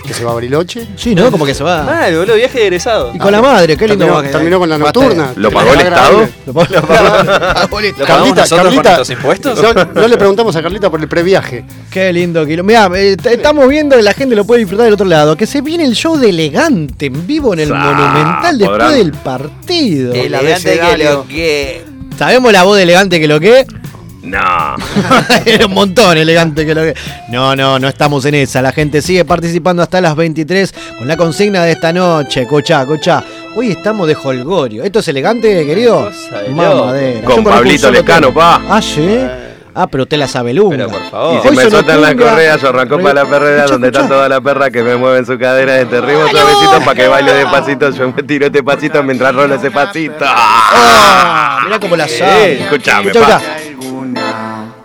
¿Que 0.06 0.14
se 0.16 0.24
va 0.24 0.32
a 0.32 0.34
Bariloche? 0.34 0.88
Sí, 0.98 1.14
¿no? 1.16 1.30
Como 1.32 1.46
que 1.46 1.54
se 1.54 1.64
va. 1.64 1.84
Mal, 1.84 2.16
boludo, 2.18 2.36
viaje 2.36 2.58
de 2.60 2.64
egresado. 2.66 3.12
Y 3.14 3.20
con 3.20 3.32
la 3.32 3.42
madre, 3.42 3.78
qué 3.78 3.88
lindo. 3.88 4.06
Terminó, 4.08 4.32
terminó 4.32 4.60
con 4.60 4.70
la 4.70 4.78
nocturna. 4.78 5.32
¿Lo 5.36 5.52
pagó 5.52 5.74
el 5.74 5.80
Estado? 5.82 6.28
Lo 6.48 6.54
pagó- 6.54 6.68
lo 6.74 6.80
el 7.80 7.86
Estado. 7.86 8.00
¿Lo 8.00 8.06
pagamos 8.06 8.36
nosotros 8.36 8.74
con 8.74 8.84
nuestros 8.84 9.10
impuestos? 9.12 9.62
No, 9.62 9.74
no 10.02 10.08
le 10.08 10.18
preguntamos 10.18 10.56
a 10.56 10.62
Carlita 10.64 10.90
por 10.90 11.00
el 11.02 11.08
previaje. 11.08 11.64
Qué 11.92 12.12
lindo 12.12 12.46
kilo. 12.46 12.64
Mira, 12.64 12.90
estamos 12.98 13.68
viendo 13.70 13.96
que 13.96 14.02
la 14.02 14.14
gente 14.14 14.36
lo 14.36 14.44
puede 14.44 14.60
disfrutar 14.62 14.86
del 14.86 14.94
otro 14.96 15.06
lado. 15.06 15.38
Que 15.38 15.46
se 15.46 15.62
viene 15.62 15.86
el 15.86 15.94
show 15.96 16.18
de 16.18 16.30
elegante 16.30 17.06
en 17.06 17.28
vivo 17.28 17.54
en 17.54 17.60
el 17.62 17.72
Ah, 17.72 17.76
Monumental 17.76 18.58
después 18.58 18.80
podrán. 18.80 18.98
del 18.98 19.12
partido. 19.14 20.14
Elegante 20.14 20.80
que 20.80 21.04
lo 21.04 21.28
que. 21.28 21.86
¿Sabemos 22.18 22.52
la 22.52 22.64
voz 22.64 22.78
de 22.78 22.84
elegante 22.84 23.20
que 23.20 23.28
lo 23.28 23.40
que? 23.40 23.66
No. 24.24 24.76
Era 25.46 25.66
un 25.66 25.74
montón 25.74 26.18
elegante 26.18 26.66
que 26.66 26.76
lo 26.76 26.82
que. 26.82 26.94
No, 27.30 27.56
no, 27.56 27.80
no 27.80 27.88
estamos 27.88 28.24
en 28.26 28.36
esa. 28.36 28.62
La 28.62 28.72
gente 28.72 29.02
sigue 29.02 29.26
participando 29.26 29.82
hasta 29.82 30.00
las 30.00 30.16
23 30.16 30.74
con 31.00 31.08
la 31.08 31.18
consigna 31.18 31.64
de 31.64 31.72
esta 31.72 31.92
noche. 31.92 32.46
Cochá, 32.46 32.86
cochá. 32.86 33.24
Hoy 33.56 33.72
estamos 33.72 34.08
de 34.08 34.16
holgorio. 34.22 34.84
¿Esto 34.84 35.00
es 35.00 35.08
elegante, 35.08 35.66
querido? 35.66 36.10
de 36.46 36.50
Mamadera. 36.54 37.26
Con 37.26 37.44
Pablito 37.44 37.90
Lescano, 37.90 38.34
pa. 38.34 38.62
Ah, 38.70 38.82
sí. 38.82 39.20
Ah, 39.74 39.88
pero 39.88 40.06
te 40.06 40.18
la 40.18 40.28
sabe 40.28 40.54
lunga. 40.54 40.76
Pero 40.76 40.90
por 40.90 41.10
favor. 41.10 41.38
Y 41.38 41.42
si 41.42 41.48
Hoy 41.48 41.56
me 41.56 41.70
sueltan 41.70 42.02
la 42.02 42.10
cumbia. 42.10 42.30
correa, 42.30 42.58
yo 42.58 42.70
arrancó 42.70 43.00
para 43.00 43.14
la 43.24 43.26
perrera, 43.30 43.66
donde 43.68 43.88
escucha. 43.88 44.04
está 44.04 44.16
toda 44.16 44.28
la 44.30 44.42
perra 44.42 44.70
que 44.70 44.84
me 44.84 44.98
mueve 44.98 45.20
en 45.20 45.26
su 45.26 45.40
cadera 45.40 45.74
de 45.76 45.86
ritmo 45.86 46.28
suavecito 46.28 46.80
para 46.84 46.96
que 46.96 47.08
baile 47.08 47.34
despacito. 47.34 47.90
Yo 47.92 48.12
me 48.12 48.22
tiro 48.24 48.46
este 48.48 48.62
pasito 48.62 49.02
mientras 49.02 49.34
rolo 49.34 49.56
ese 49.56 49.72
pasito. 49.72 50.26
Ah, 50.28 51.62
mirá 51.64 51.80
cómo 51.80 51.96
la 51.96 52.08
sabe. 52.08 52.64
Escuchame, 52.64 53.12
Escucha, 53.12 53.28
pa. 53.28 53.42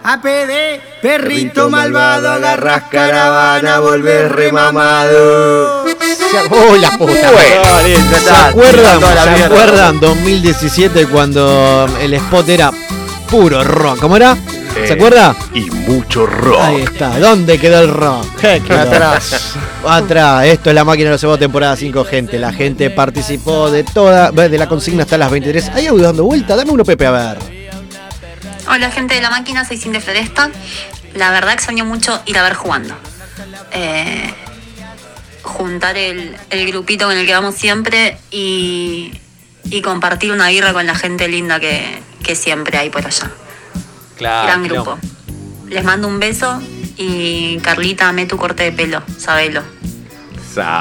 APD, 0.08 0.80
perrito 1.02 1.68
malvado, 1.68 2.30
agarras 2.30 2.84
caravana, 2.92 3.80
volver 3.80 4.30
remamado. 4.32 5.84
¡Oh, 6.50 6.76
la 6.80 6.90
puta! 6.96 7.32
Bueno, 7.32 8.10
¿Se 8.24 8.30
acuerdan, 8.30 9.00
¿se 9.00 9.44
acuerdan 9.44 9.98
2017 9.98 11.06
cuando 11.06 11.88
el 12.00 12.14
spot 12.14 12.48
era 12.48 12.70
puro 13.28 13.64
rock? 13.64 13.98
¿Cómo 13.98 14.16
era? 14.16 14.36
¿Se 14.74 14.90
Eh, 14.90 14.92
acuerda? 14.92 15.34
Y 15.54 15.62
mucho 15.70 16.24
rock. 16.24 16.60
Ahí 16.60 16.82
está. 16.82 17.18
¿Dónde 17.18 17.58
quedó 17.58 17.80
el 17.80 17.88
rock? 17.88 18.26
¿Qué 18.40 18.62
quedó? 18.64 18.78
Atrás. 18.82 19.54
Atrás. 19.84 20.44
Esto 20.46 20.68
es 20.70 20.74
la 20.76 20.84
máquina 20.84 21.06
de 21.06 21.12
los 21.14 21.20
cebados 21.20 21.40
temporada 21.40 21.74
5, 21.74 22.04
gente. 22.04 22.38
La 22.38 22.52
gente 22.52 22.90
participó 22.90 23.72
de 23.72 23.82
toda, 23.82 24.30
de 24.30 24.56
la 24.56 24.68
consigna 24.68 25.02
hasta 25.02 25.18
las 25.18 25.32
23. 25.32 25.70
¿Hay 25.70 25.88
audio 25.88 26.04
dando 26.04 26.22
vuelta? 26.22 26.54
Dame 26.54 26.70
uno, 26.70 26.84
Pepe, 26.84 27.06
a 27.06 27.10
ver. 27.10 27.55
Hola 28.68 28.90
gente 28.90 29.14
de 29.14 29.20
la 29.20 29.30
máquina, 29.30 29.64
soy 29.64 29.76
Cindy 29.76 30.00
Floresta. 30.00 30.50
La 31.14 31.30
verdad 31.30 31.54
extraño 31.54 31.84
mucho 31.84 32.20
ir 32.26 32.36
a 32.36 32.42
ver 32.42 32.54
jugando. 32.54 32.94
Eh, 33.70 34.34
juntar 35.42 35.96
el, 35.96 36.36
el 36.50 36.66
grupito 36.66 37.06
con 37.06 37.16
el 37.16 37.26
que 37.26 37.32
vamos 37.32 37.54
siempre 37.54 38.18
y, 38.32 39.12
y 39.64 39.82
compartir 39.82 40.32
una 40.32 40.48
birra 40.48 40.72
con 40.72 40.84
la 40.84 40.96
gente 40.96 41.28
linda 41.28 41.60
que, 41.60 42.02
que 42.24 42.34
siempre 42.34 42.76
hay 42.76 42.90
por 42.90 43.06
allá. 43.06 43.30
Claro. 44.16 44.46
Gran 44.46 44.64
grupo. 44.64 44.98
Les 45.68 45.84
mando 45.84 46.08
un 46.08 46.18
beso 46.18 46.60
y 46.96 47.58
Carlita, 47.58 48.10
me 48.10 48.26
tu 48.26 48.36
corte 48.36 48.64
de 48.64 48.72
pelo, 48.72 49.02
sabelo. 49.16 49.62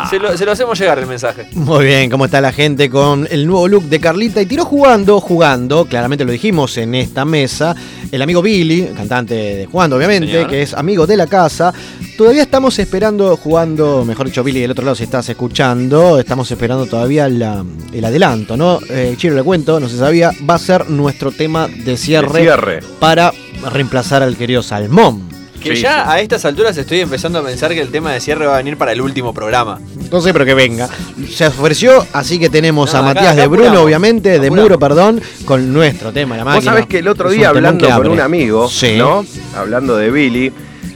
Se 0.10 0.20
lo, 0.20 0.38
se 0.38 0.46
lo 0.46 0.52
hacemos 0.52 0.80
llegar 0.80 1.00
el 1.00 1.08
mensaje. 1.08 1.48
Muy 1.54 1.86
bien, 1.86 2.10
¿cómo 2.10 2.26
está 2.26 2.40
la 2.42 2.52
gente 2.52 2.90
con 2.90 3.28
el 3.30 3.46
nuevo 3.48 3.68
look 3.68 3.84
de 3.84 4.00
Carlita? 4.00 4.42
Y 4.42 4.46
tiró 4.46 4.66
jugando, 4.66 5.20
jugando, 5.20 5.86
claramente 5.86 6.24
lo 6.26 6.32
dijimos 6.32 6.78
en 6.78 6.96
esta 6.96 7.26
mesa, 7.26 7.76
el 8.12 8.22
amigo 8.22 8.42
Billy, 8.42 8.90
cantante 8.96 9.34
de 9.36 9.66
Jugando, 9.66 9.96
obviamente, 9.98 10.32
Señor. 10.32 10.50
que 10.50 10.62
es 10.62 10.74
amigo 10.74 11.06
de 11.06 11.18
la 11.18 11.28
casa. 11.28 11.74
Todavía 12.18 12.44
estamos 12.44 12.80
esperando, 12.80 13.36
jugando, 13.38 14.06
mejor 14.06 14.28
dicho, 14.28 14.44
Billy 14.44 14.62
del 14.62 14.72
otro 14.72 14.86
lado, 14.86 14.96
si 14.96 15.04
estás 15.04 15.28
escuchando, 15.30 16.20
estamos 16.20 16.50
esperando 16.50 16.86
todavía 16.86 17.28
la- 17.28 17.66
el 17.92 18.06
adelanto, 18.06 18.56
¿no? 18.56 18.80
Eh, 18.90 19.16
Chiro, 19.18 19.36
le 19.36 19.44
cuento, 19.44 19.80
no 19.80 19.90
se 19.90 19.98
sabía, 19.98 20.32
va 20.50 20.56
a 20.56 20.60
ser 20.60 20.90
nuestro 20.90 21.32
tema 21.32 21.68
de 21.68 21.98
cierre, 21.98 22.32
De 22.34 22.42
cierre. 22.42 22.80
para 23.00 23.34
reemplazar 23.72 24.24
al 24.24 24.38
querido 24.38 24.64
Salmón. 24.64 25.35
Que 25.66 25.76
Sí, 25.76 25.82
ya 25.82 26.04
sí. 26.04 26.10
a 26.12 26.20
estas 26.22 26.46
alturas 26.46 26.78
estoy 26.78 27.00
empezando 27.00 27.40
a 27.40 27.44
pensar 27.44 27.74
que 27.74 27.82
el 27.82 27.90
tema 27.90 28.12
de 28.14 28.20
cierre 28.22 28.46
va 28.46 28.54
a 28.54 28.58
venir 28.58 28.78
para 28.78 28.92
el 28.92 29.02
último 29.02 29.34
programa. 29.34 29.80
No 30.12 30.22
sé, 30.22 30.32
pero 30.32 30.46
que 30.46 30.54
venga. 30.54 30.88
Se 31.34 31.48
ofreció, 31.48 32.06
así 32.14 32.38
que 32.40 32.50
tenemos 32.50 32.94
No, 32.94 33.00
a 33.00 33.02
acá- 33.02 33.08
Matías 33.16 33.34
acá 33.34 33.42
de 33.42 33.48
Bruno, 33.48 33.64
apuramos, 33.66 33.86
obviamente, 33.86 34.40
de. 34.40 34.52
Muro, 34.52 34.78
perdón, 34.78 35.22
con 35.44 35.74
nuestro 35.74 36.12
tema, 36.14 36.38
la 36.38 36.46
máquina. 36.46 36.56
Vos 36.60 36.64
sabés 36.66 36.86
que 36.86 37.00
el 37.00 37.08
otro 37.08 37.30
día 37.32 37.50
hablando 37.50 37.86
con 37.86 37.94
abre. 37.94 38.10
un 38.10 38.20
amigo, 38.22 38.70
Sí. 38.70 38.96
¿no? 38.98 39.26
Hablando 39.58 39.98
de 39.98 40.12
Billy, 40.12 40.54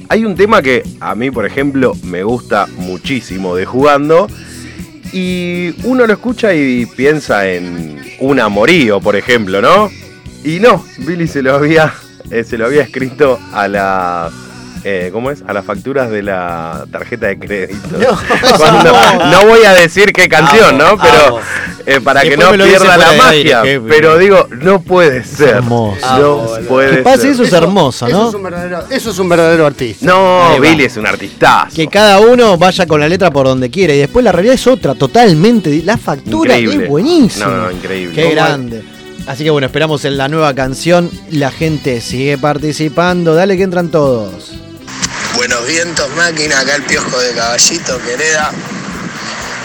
hay 0.07 0.23
un 0.23 0.35
tema 0.35 0.61
que 0.61 0.83
a 0.99 1.15
mí, 1.15 1.31
por 1.31 1.45
ejemplo, 1.47 1.95
me 2.03 2.21
gusta 2.23 2.67
muchísimo 2.77 3.55
de 3.55 3.65
jugando. 3.65 4.27
Y 5.11 5.73
uno 5.85 6.05
lo 6.05 6.13
escucha 6.13 6.53
y 6.53 6.85
piensa 6.85 7.47
en 7.49 7.99
un 8.19 8.39
amorío, 8.39 8.99
por 9.01 9.15
ejemplo, 9.15 9.61
¿no? 9.61 9.89
Y 10.43 10.59
no, 10.59 10.85
Billy 10.99 11.27
se 11.27 11.41
lo 11.41 11.55
había, 11.55 11.91
eh, 12.29 12.43
se 12.43 12.57
lo 12.57 12.67
había 12.67 12.83
escrito 12.83 13.39
a 13.51 13.67
las. 13.67 14.31
Eh, 14.91 15.09
¿Cómo 15.11 15.29
es? 15.29 15.43
A 15.47 15.53
las 15.53 15.63
facturas 15.65 16.09
de 16.09 16.23
la 16.23 16.85
tarjeta 16.91 17.27
de 17.27 17.37
crédito. 17.37 17.89
Cuando- 18.57 18.91
no 19.31 19.45
voy 19.47 19.63
a 19.63 19.73
decir 19.73 20.11
qué 20.13 20.27
canción, 20.27 20.77
¿no? 20.77 20.97
Pero 20.97 21.39
eh, 21.85 21.99
para 22.01 22.21
que 22.23 22.35
no 22.37 22.51
pierda 22.51 22.97
la 22.97 23.09
aire, 23.29 23.53
magia. 23.55 23.63
pero 23.87 24.17
digo, 24.17 24.47
no 24.61 24.81
puede 24.81 25.23
ser. 25.23 25.49
hermoso. 25.57 25.99
No 26.01 26.41
Amo, 26.41 26.47
puede 26.67 26.97
Que 26.97 27.01
pase 27.03 27.21
ser. 27.21 27.31
eso 27.31 27.43
es 27.43 27.53
hermoso, 27.53 28.07
Eso 28.07 28.17
¿no? 28.17 28.29
es 28.29 28.35
un 28.35 28.43
verdadero, 28.43 28.83
eso 28.89 29.09
es 29.11 29.19
un 29.19 29.29
verdadero 29.29 29.65
artista. 29.67 30.05
No. 30.05 30.59
Billy 30.59 30.85
es 30.85 30.97
un 30.97 31.05
artistazo. 31.07 31.75
Que 31.75 31.87
cada 31.87 32.19
uno 32.19 32.57
vaya 32.57 32.85
con 32.87 32.99
la 32.99 33.07
letra 33.07 33.29
por 33.31 33.45
donde 33.47 33.69
quiera. 33.69 33.93
Y 33.93 33.99
después 33.99 34.23
la 34.25 34.31
realidad 34.31 34.55
es 34.55 34.65
otra, 34.67 34.95
totalmente. 34.95 35.81
La 35.83 35.97
factura 35.97 36.57
Increíble. 36.57 36.85
es 36.85 36.89
buenísima. 36.89 37.45
No, 37.45 37.57
no, 37.65 37.71
increíble. 37.71 38.15
Qué 38.15 38.23
¿Cómo 38.23 38.35
grande. 38.35 38.83
Así 39.27 39.43
que 39.43 39.49
bueno, 39.51 39.67
esperamos 39.67 40.03
en 40.05 40.17
la 40.17 40.27
nueva 40.27 40.53
canción. 40.55 41.09
La 41.31 41.51
gente 41.51 42.01
sigue 42.01 42.37
participando. 42.37 43.35
Dale 43.35 43.57
que 43.57 43.63
entran 43.63 43.89
todos. 43.89 44.53
Buenos 45.35 45.65
vientos, 45.67 46.09
máquina, 46.15 46.59
acá 46.59 46.75
el 46.75 46.83
piojo 46.83 47.17
de 47.19 47.33
caballito, 47.33 48.01
querida. 48.01 48.51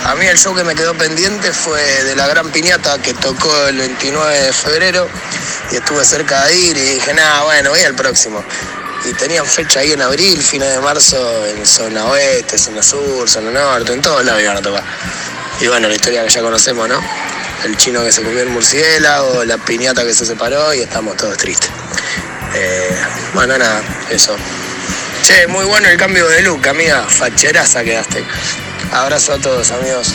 A 0.04 0.14
mí 0.14 0.26
el 0.26 0.38
show 0.38 0.54
que 0.54 0.62
me 0.62 0.74
quedó 0.74 0.94
pendiente 0.94 1.52
fue 1.52 1.80
de 2.04 2.14
la 2.14 2.26
gran 2.28 2.50
piñata 2.50 3.00
que 3.00 3.14
tocó 3.14 3.66
el 3.68 3.78
29 3.78 4.42
de 4.42 4.52
febrero 4.52 5.08
y 5.72 5.76
estuve 5.76 6.04
cerca 6.04 6.44
de 6.44 6.56
ir 6.56 6.76
y 6.76 6.80
dije, 6.80 7.14
nada, 7.14 7.44
bueno, 7.44 7.70
voy 7.70 7.80
al 7.80 7.94
próximo. 7.94 8.44
Y 9.04 9.12
tenían 9.14 9.46
fecha 9.46 9.80
ahí 9.80 9.92
en 9.92 10.02
abril, 10.02 10.40
fines 10.42 10.70
de 10.70 10.80
marzo, 10.80 11.46
en 11.46 11.66
zona 11.66 12.04
oeste, 12.06 12.58
zona 12.58 12.82
sur, 12.82 13.28
zona 13.28 13.50
norte, 13.50 13.94
en 13.94 14.02
todos 14.02 14.24
lados 14.24 14.42
iban 14.42 14.58
a 14.58 14.62
tocar. 14.62 14.84
Y 15.60 15.66
bueno, 15.68 15.88
la 15.88 15.94
historia 15.94 16.24
que 16.24 16.30
ya 16.30 16.42
conocemos, 16.42 16.88
¿no? 16.88 17.00
El 17.64 17.76
chino 17.78 18.04
que 18.04 18.12
se 18.12 18.22
comió 18.22 18.42
el 18.42 18.50
murciélago, 18.50 19.44
la 19.44 19.56
piñata 19.58 20.04
que 20.04 20.12
se 20.12 20.26
separó 20.26 20.74
y 20.74 20.80
estamos 20.80 21.16
todos 21.16 21.36
tristes. 21.38 21.70
Eh, 22.54 22.96
bueno, 23.32 23.56
nada, 23.58 23.82
eso. 24.10 24.36
Che, 25.26 25.46
muy 25.46 25.64
bueno 25.64 25.88
el 25.88 25.96
cambio 25.96 26.28
de 26.28 26.42
look, 26.42 26.66
amiga. 26.68 27.04
Facheraza 27.08 27.82
quedaste. 27.82 28.24
Abrazo 28.92 29.32
a 29.32 29.38
todos, 29.38 29.70
amigos. 29.70 30.12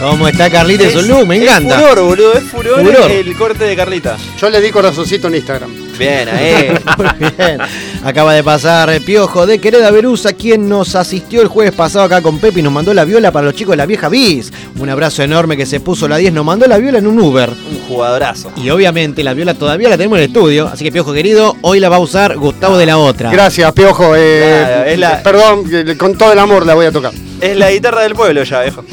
¿Cómo 0.00 0.26
está 0.28 0.50
Carlita 0.50 0.90
su 0.90 1.02
look? 1.02 1.26
Me 1.26 1.36
encanta. 1.36 1.76
Es 1.80 1.86
furor, 1.88 2.04
boludo, 2.04 2.34
es 2.34 2.42
furor, 2.44 2.80
Furor. 2.84 3.10
el 3.10 3.34
corte 3.36 3.64
de 3.64 3.76
Carlita. 3.76 4.16
Yo 4.40 4.50
le 4.50 4.60
di 4.60 4.70
corazoncito 4.70 5.28
en 5.28 5.36
Instagram. 5.36 5.70
Bien, 5.98 6.28
ahí. 6.28 6.72
Muy 6.98 7.30
bien. 7.38 7.58
Acaba 8.04 8.34
de 8.34 8.42
pasar 8.42 8.90
eh, 8.90 9.00
Piojo 9.00 9.46
de 9.46 9.60
Quereda 9.60 9.90
Verusa, 9.92 10.32
quien 10.32 10.68
nos 10.68 10.96
asistió 10.96 11.40
el 11.40 11.48
jueves 11.48 11.72
pasado 11.72 12.04
acá 12.04 12.20
con 12.20 12.38
Pepe 12.40 12.58
y 12.58 12.62
nos 12.64 12.72
mandó 12.72 12.92
la 12.92 13.04
viola 13.04 13.30
para 13.30 13.46
los 13.46 13.54
chicos 13.54 13.72
de 13.72 13.76
la 13.76 13.86
vieja 13.86 14.08
bis. 14.08 14.52
Un 14.78 14.90
abrazo 14.90 15.22
enorme 15.22 15.56
que 15.56 15.64
se 15.64 15.78
puso 15.78 16.08
la 16.08 16.16
10, 16.16 16.32
nos 16.32 16.44
mandó 16.44 16.66
la 16.66 16.78
viola 16.78 16.98
en 16.98 17.06
un 17.06 17.20
Uber. 17.20 17.50
jugadorazo. 17.88 18.50
Y 18.56 18.68
obviamente 18.70 19.22
la 19.22 19.32
viola 19.32 19.54
todavía 19.54 19.88
la 19.88 19.96
tenemos 19.96 20.18
en 20.18 20.24
el 20.24 20.28
estudio, 20.30 20.66
así 20.70 20.82
que 20.84 20.90
Piojo 20.90 21.12
querido, 21.12 21.56
hoy 21.62 21.78
la 21.78 21.88
va 21.88 21.96
a 21.96 22.00
usar 22.00 22.36
Gustavo 22.36 22.76
de 22.76 22.86
la 22.86 22.98
Otra. 22.98 23.30
Gracias, 23.30 23.72
Piojo. 23.72 24.14
eh, 24.16 24.64
Claro, 24.66 24.84
es 24.90 24.98
la- 24.98 25.22
Perdón, 25.22 25.70
que 25.70 25.96
con 25.96 26.18
todo 26.18 26.32
el 26.32 26.38
amor 26.40 26.66
la 26.66 26.74
voy 26.74 26.86
a 26.86 26.92
tocar. 26.92 27.12
Es 27.40 27.56
la 27.56 27.70
guitarra 27.70 28.02
del 28.02 28.14
pueblo 28.14 28.42
ya, 28.44 28.62
viejo. 28.62 28.84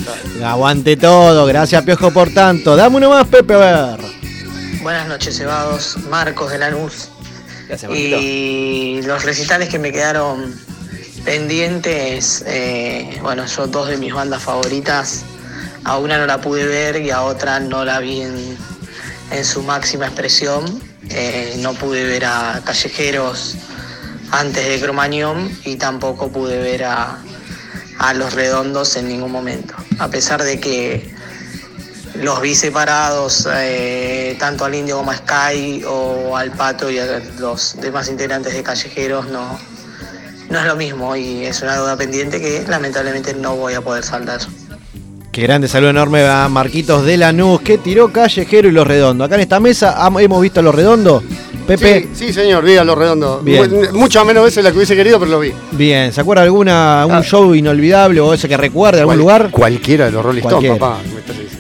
Aguante 0.44 0.98
todo, 0.98 1.46
gracias 1.46 1.84
Piojo 1.84 2.12
por 2.12 2.34
tanto. 2.34 2.76
Dame 2.76 2.98
uno 2.98 3.10
más, 3.10 3.28
Pepe, 3.28 3.54
a 3.54 3.58
ver. 3.58 4.00
Buenas 4.82 5.08
noches, 5.08 5.38
cebados. 5.38 5.98
Marcos 6.10 6.52
de 6.52 6.58
Lanús. 6.58 7.10
Gracias, 7.68 7.92
Y 7.94 9.02
los 9.04 9.24
recitales 9.24 9.70
que 9.70 9.80
me 9.80 9.92
quedaron 9.92 10.54
pendientes, 11.24 12.44
eh, 12.48 13.20
bueno, 13.22 13.46
yo 13.46 13.68
dos 13.68 13.88
de 13.88 13.98
mis 13.98 14.14
bandas 14.14 14.42
favoritas, 14.42 15.24
a 15.84 15.98
una 15.98 16.18
no 16.18 16.26
la 16.26 16.42
pude 16.42 16.66
ver 16.66 17.02
y 17.02 17.12
a 17.12 17.22
otra 17.22 17.60
no 17.60 17.86
la 17.86 18.00
vi 18.00 18.22
en, 18.22 18.58
en 19.32 19.46
su 19.46 19.62
máxima 19.64 20.08
expresión. 20.08 20.82
Eh, 21.10 21.56
no 21.60 21.74
pude 21.74 22.04
ver 22.06 22.26
a 22.26 22.62
Callejeros 22.66 23.56
antes 24.32 24.68
de 24.68 24.80
Cromañón 24.80 25.56
y 25.66 25.76
tampoco 25.76 26.32
pude 26.32 26.58
ver 26.60 26.86
a, 26.86 27.18
a 28.00 28.14
Los 28.14 28.34
Redondos 28.34 28.96
en 28.96 29.08
ningún 29.08 29.32
momento. 29.32 29.76
A 30.00 30.08
pesar 30.10 30.44
de 30.44 30.60
que 30.60 31.14
los 32.16 32.42
vi 32.42 32.56
separados, 32.56 33.48
eh, 33.54 34.36
tanto 34.40 34.66
al 34.66 34.76
Indio 34.76 34.98
como 34.98 35.12
a 35.12 35.18
Sky 35.18 35.84
o 35.88 36.36
al 36.36 36.52
Pato 36.52 36.90
y 36.90 37.00
a 37.00 37.20
los 37.40 37.78
demás 37.80 38.10
integrantes 38.10 38.54
de 38.54 38.64
Callejeros, 38.64 39.28
no, 39.28 39.60
no 40.50 40.60
es 40.60 40.66
lo 40.66 40.76
mismo 40.76 41.16
y 41.16 41.46
es 41.46 41.62
una 41.62 41.76
deuda 41.76 41.96
pendiente 41.96 42.40
que 42.40 42.66
lamentablemente 42.68 43.34
no 43.34 43.56
voy 43.56 43.74
a 43.74 43.82
poder 43.82 44.04
saldar. 44.04 44.42
Qué 45.32 45.44
grande 45.44 45.70
saludo 45.70 45.92
enorme 45.92 46.26
a 46.28 46.50
Marquitos 46.50 47.06
de 47.06 47.16
Lanús, 47.16 47.62
que 47.62 47.78
tiró 47.78 48.12
Callejero 48.12 48.68
y 48.68 48.72
Los 48.74 48.86
Redondos. 48.86 49.26
Acá 49.28 49.36
en 49.36 49.42
esta 49.42 49.62
mesa 49.62 49.96
hemos 50.20 50.42
visto 50.42 50.60
a 50.60 50.64
Los 50.64 50.76
Redondos. 50.76 51.24
Pepe, 51.66 52.10
Sí, 52.14 52.28
sí, 52.28 52.34
señor, 52.34 52.66
vi 52.66 52.76
a 52.76 52.84
los 52.84 52.98
redondos. 52.98 53.42
Muchas 53.94 54.26
menos 54.26 54.44
veces 54.44 54.62
la 54.64 54.72
que 54.72 54.78
hubiese 54.78 54.96
querido, 54.96 55.20
pero 55.20 55.32
lo 55.32 55.40
vi. 55.40 55.54
bien, 55.72 56.12
¿se 56.12 56.20
acuerda 56.20 56.42
de 56.42 56.48
alguna, 56.48 57.06
un 57.08 57.22
show 57.24 57.54
inolvidable 57.54 58.20
o 58.20 58.34
ese 58.34 58.50
que 58.50 58.58
recuerde, 58.58 59.00
algún 59.00 59.18
lugar? 59.20 59.52
Cualquiera 59.52 60.06
de 60.06 60.12
los 60.12 60.26
Rolling 60.26 60.42
Stones, 60.42 60.72
papá. 60.80 60.98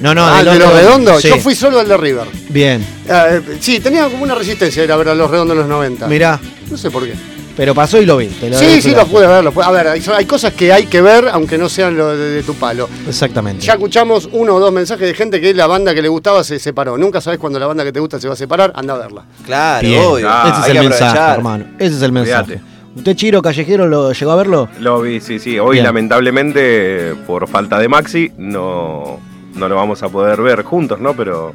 No, 0.01 0.13
no, 0.15 0.25
Ah, 0.27 0.39
del 0.39 0.47
el 0.47 0.53
de 0.53 0.59
los 0.65 0.73
redondos. 0.73 1.21
sí. 1.21 1.29
Yo 1.29 1.37
fui 1.37 1.53
solo 1.55 1.79
al 1.79 1.87
de 1.87 1.95
River. 1.95 2.25
Bien, 2.49 2.85
Ah, 3.07 3.27
eh, 3.29 3.41
sí, 3.61 3.79
tenía 3.79 4.05
como 4.09 4.23
una 4.23 4.33
resistencia 4.35 4.83
ir 4.83 4.91
a 4.91 4.97
ver 4.97 5.09
a 5.09 5.15
los 5.15 5.29
redondos 5.29 5.53
en 5.55 5.59
los 5.59 5.69
90. 5.69 6.07
mirá, 6.07 6.39
No 6.69 6.75
sé 6.77 6.89
por 6.91 7.05
qué. 7.05 7.13
Pero 7.57 7.73
pasó 7.75 8.01
y 8.01 8.05
lo 8.05 8.17
vi. 8.17 8.27
te 8.27 8.49
lo 8.49 8.57
Sí, 8.57 8.81
sí, 8.81 8.91
lo 8.95 9.05
pude 9.07 9.27
ver. 9.27 9.43
Lo 9.43 9.51
pude- 9.51 9.65
A 9.65 9.71
ver, 9.71 9.87
hay, 9.87 10.01
hay 10.15 10.25
cosas 10.25 10.53
que 10.53 10.71
hay 10.73 10.85
que 10.85 11.01
ver, 11.01 11.27
aunque 11.31 11.57
no 11.57 11.69
sean 11.69 11.97
lo 11.97 12.15
de, 12.15 12.29
de 12.31 12.43
tu 12.43 12.53
palo. 12.55 12.89
Exactamente. 13.07 13.65
Ya 13.65 13.73
escuchamos 13.73 14.29
uno 14.31 14.55
o 14.55 14.59
dos 14.59 14.71
mensajes 14.71 15.07
de 15.07 15.13
gente 15.13 15.39
que 15.41 15.53
la 15.53 15.67
banda 15.67 15.93
que 15.93 16.01
le 16.01 16.07
gustaba 16.07 16.43
se 16.43 16.59
separó. 16.59 16.97
Nunca 16.97 17.21
sabes 17.21 17.39
cuando 17.39 17.59
la 17.59 17.67
banda 17.67 17.83
que 17.83 17.91
te 17.91 17.99
gusta 17.99 18.19
se 18.19 18.27
va 18.27 18.33
a 18.33 18.37
separar, 18.37 18.71
anda 18.75 18.93
a 18.95 18.97
verla. 18.97 19.23
Claro, 19.45 19.87
Bien, 19.87 20.03
obvio. 20.03 20.29
ese 20.29 20.59
es 20.61 20.67
el 20.67 20.79
mensaje, 20.79 21.03
aprovechar. 21.05 21.37
hermano. 21.37 21.65
Ese 21.79 21.95
es 21.95 22.01
el 22.01 22.11
mensaje. 22.11 22.61
¿Usted, 22.95 23.15
Chiro 23.15 23.41
Callejero, 23.41 23.87
lo 23.87 24.11
llegó 24.11 24.31
a 24.31 24.35
verlo? 24.35 24.67
Lo 24.79 25.01
vi, 25.01 25.21
sí, 25.21 25.39
sí. 25.39 25.57
Hoy 25.59 25.75
Bien. 25.75 25.85
lamentablemente, 25.85 27.15
por 27.25 27.47
falta 27.47 27.79
de 27.79 27.87
Maxi, 27.87 28.31
no, 28.37 29.17
no 29.55 29.69
lo 29.69 29.75
vamos 29.75 30.03
a 30.03 30.09
poder 30.09 30.41
ver 30.41 30.63
juntos, 30.63 30.99
¿no? 30.99 31.13
Pero 31.15 31.53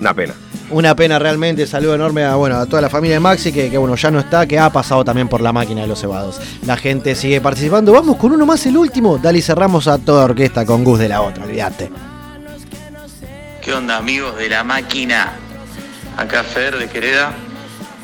una 0.00 0.14
pena. 0.14 0.34
Una 0.72 0.96
pena 0.96 1.18
realmente, 1.18 1.66
saludo 1.66 1.94
enorme 1.94 2.24
a, 2.24 2.34
bueno, 2.36 2.56
a 2.56 2.64
toda 2.64 2.80
la 2.80 2.88
familia 2.88 3.16
de 3.16 3.20
Maxi, 3.20 3.52
que, 3.52 3.76
bueno, 3.76 3.94
ya 3.94 4.10
no 4.10 4.20
está, 4.20 4.46
que 4.46 4.58
ha 4.58 4.70
pasado 4.70 5.04
también 5.04 5.28
por 5.28 5.42
la 5.42 5.52
máquina 5.52 5.82
de 5.82 5.86
los 5.86 6.00
cebados. 6.00 6.40
La 6.64 6.78
gente 6.78 7.14
sigue 7.14 7.42
participando. 7.42 7.92
Vamos 7.92 8.16
con 8.16 8.32
uno 8.32 8.46
más, 8.46 8.64
el 8.64 8.78
último. 8.78 9.18
Dale 9.18 9.38
y 9.38 9.42
cerramos 9.42 9.86
a 9.86 9.98
toda 9.98 10.24
orquesta 10.24 10.64
con 10.64 10.82
Gus 10.82 10.98
de 10.98 11.10
la 11.10 11.20
otra, 11.20 11.44
olvídate. 11.44 11.90
¿Qué 13.60 13.74
onda 13.74 13.98
amigos 13.98 14.34
de 14.38 14.48
la 14.48 14.64
máquina? 14.64 15.34
Acá 16.16 16.42
Fer 16.42 16.78
de 16.78 16.88
Quereda. 16.88 17.34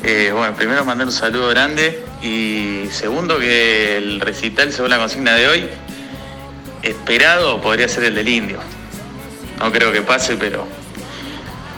Eh, 0.03 0.31
bueno, 0.31 0.55
primero 0.55 0.85
mandar 0.85 1.07
un 1.07 1.13
saludo 1.13 1.47
grande 1.47 2.05
y 2.21 2.85
segundo 2.91 3.39
que 3.39 3.97
el 3.97 4.21
recital 4.21 4.71
según 4.71 4.91
la 4.91 4.99
consigna 4.99 5.33
de 5.33 5.47
hoy, 5.47 5.69
esperado 6.83 7.59
podría 7.61 7.89
ser 7.89 8.03
el 8.03 8.13
del 8.13 8.29
indio. 8.29 8.59
No 9.57 9.71
creo 9.71 9.91
que 9.91 10.03
pase, 10.03 10.37
pero 10.37 10.67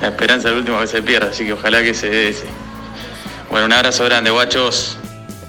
la 0.01 0.07
esperanza 0.07 0.47
es 0.47 0.53
el 0.53 0.59
último 0.59 0.79
que 0.79 0.87
se 0.87 1.01
pierda, 1.01 1.29
así 1.29 1.45
que 1.45 1.53
ojalá 1.53 1.83
que 1.83 1.93
se 1.93 2.09
dé 2.09 2.29
ese. 2.29 2.45
Bueno, 3.49 3.65
un 3.67 3.73
abrazo 3.73 4.03
grande, 4.05 4.31
guachos. 4.31 4.97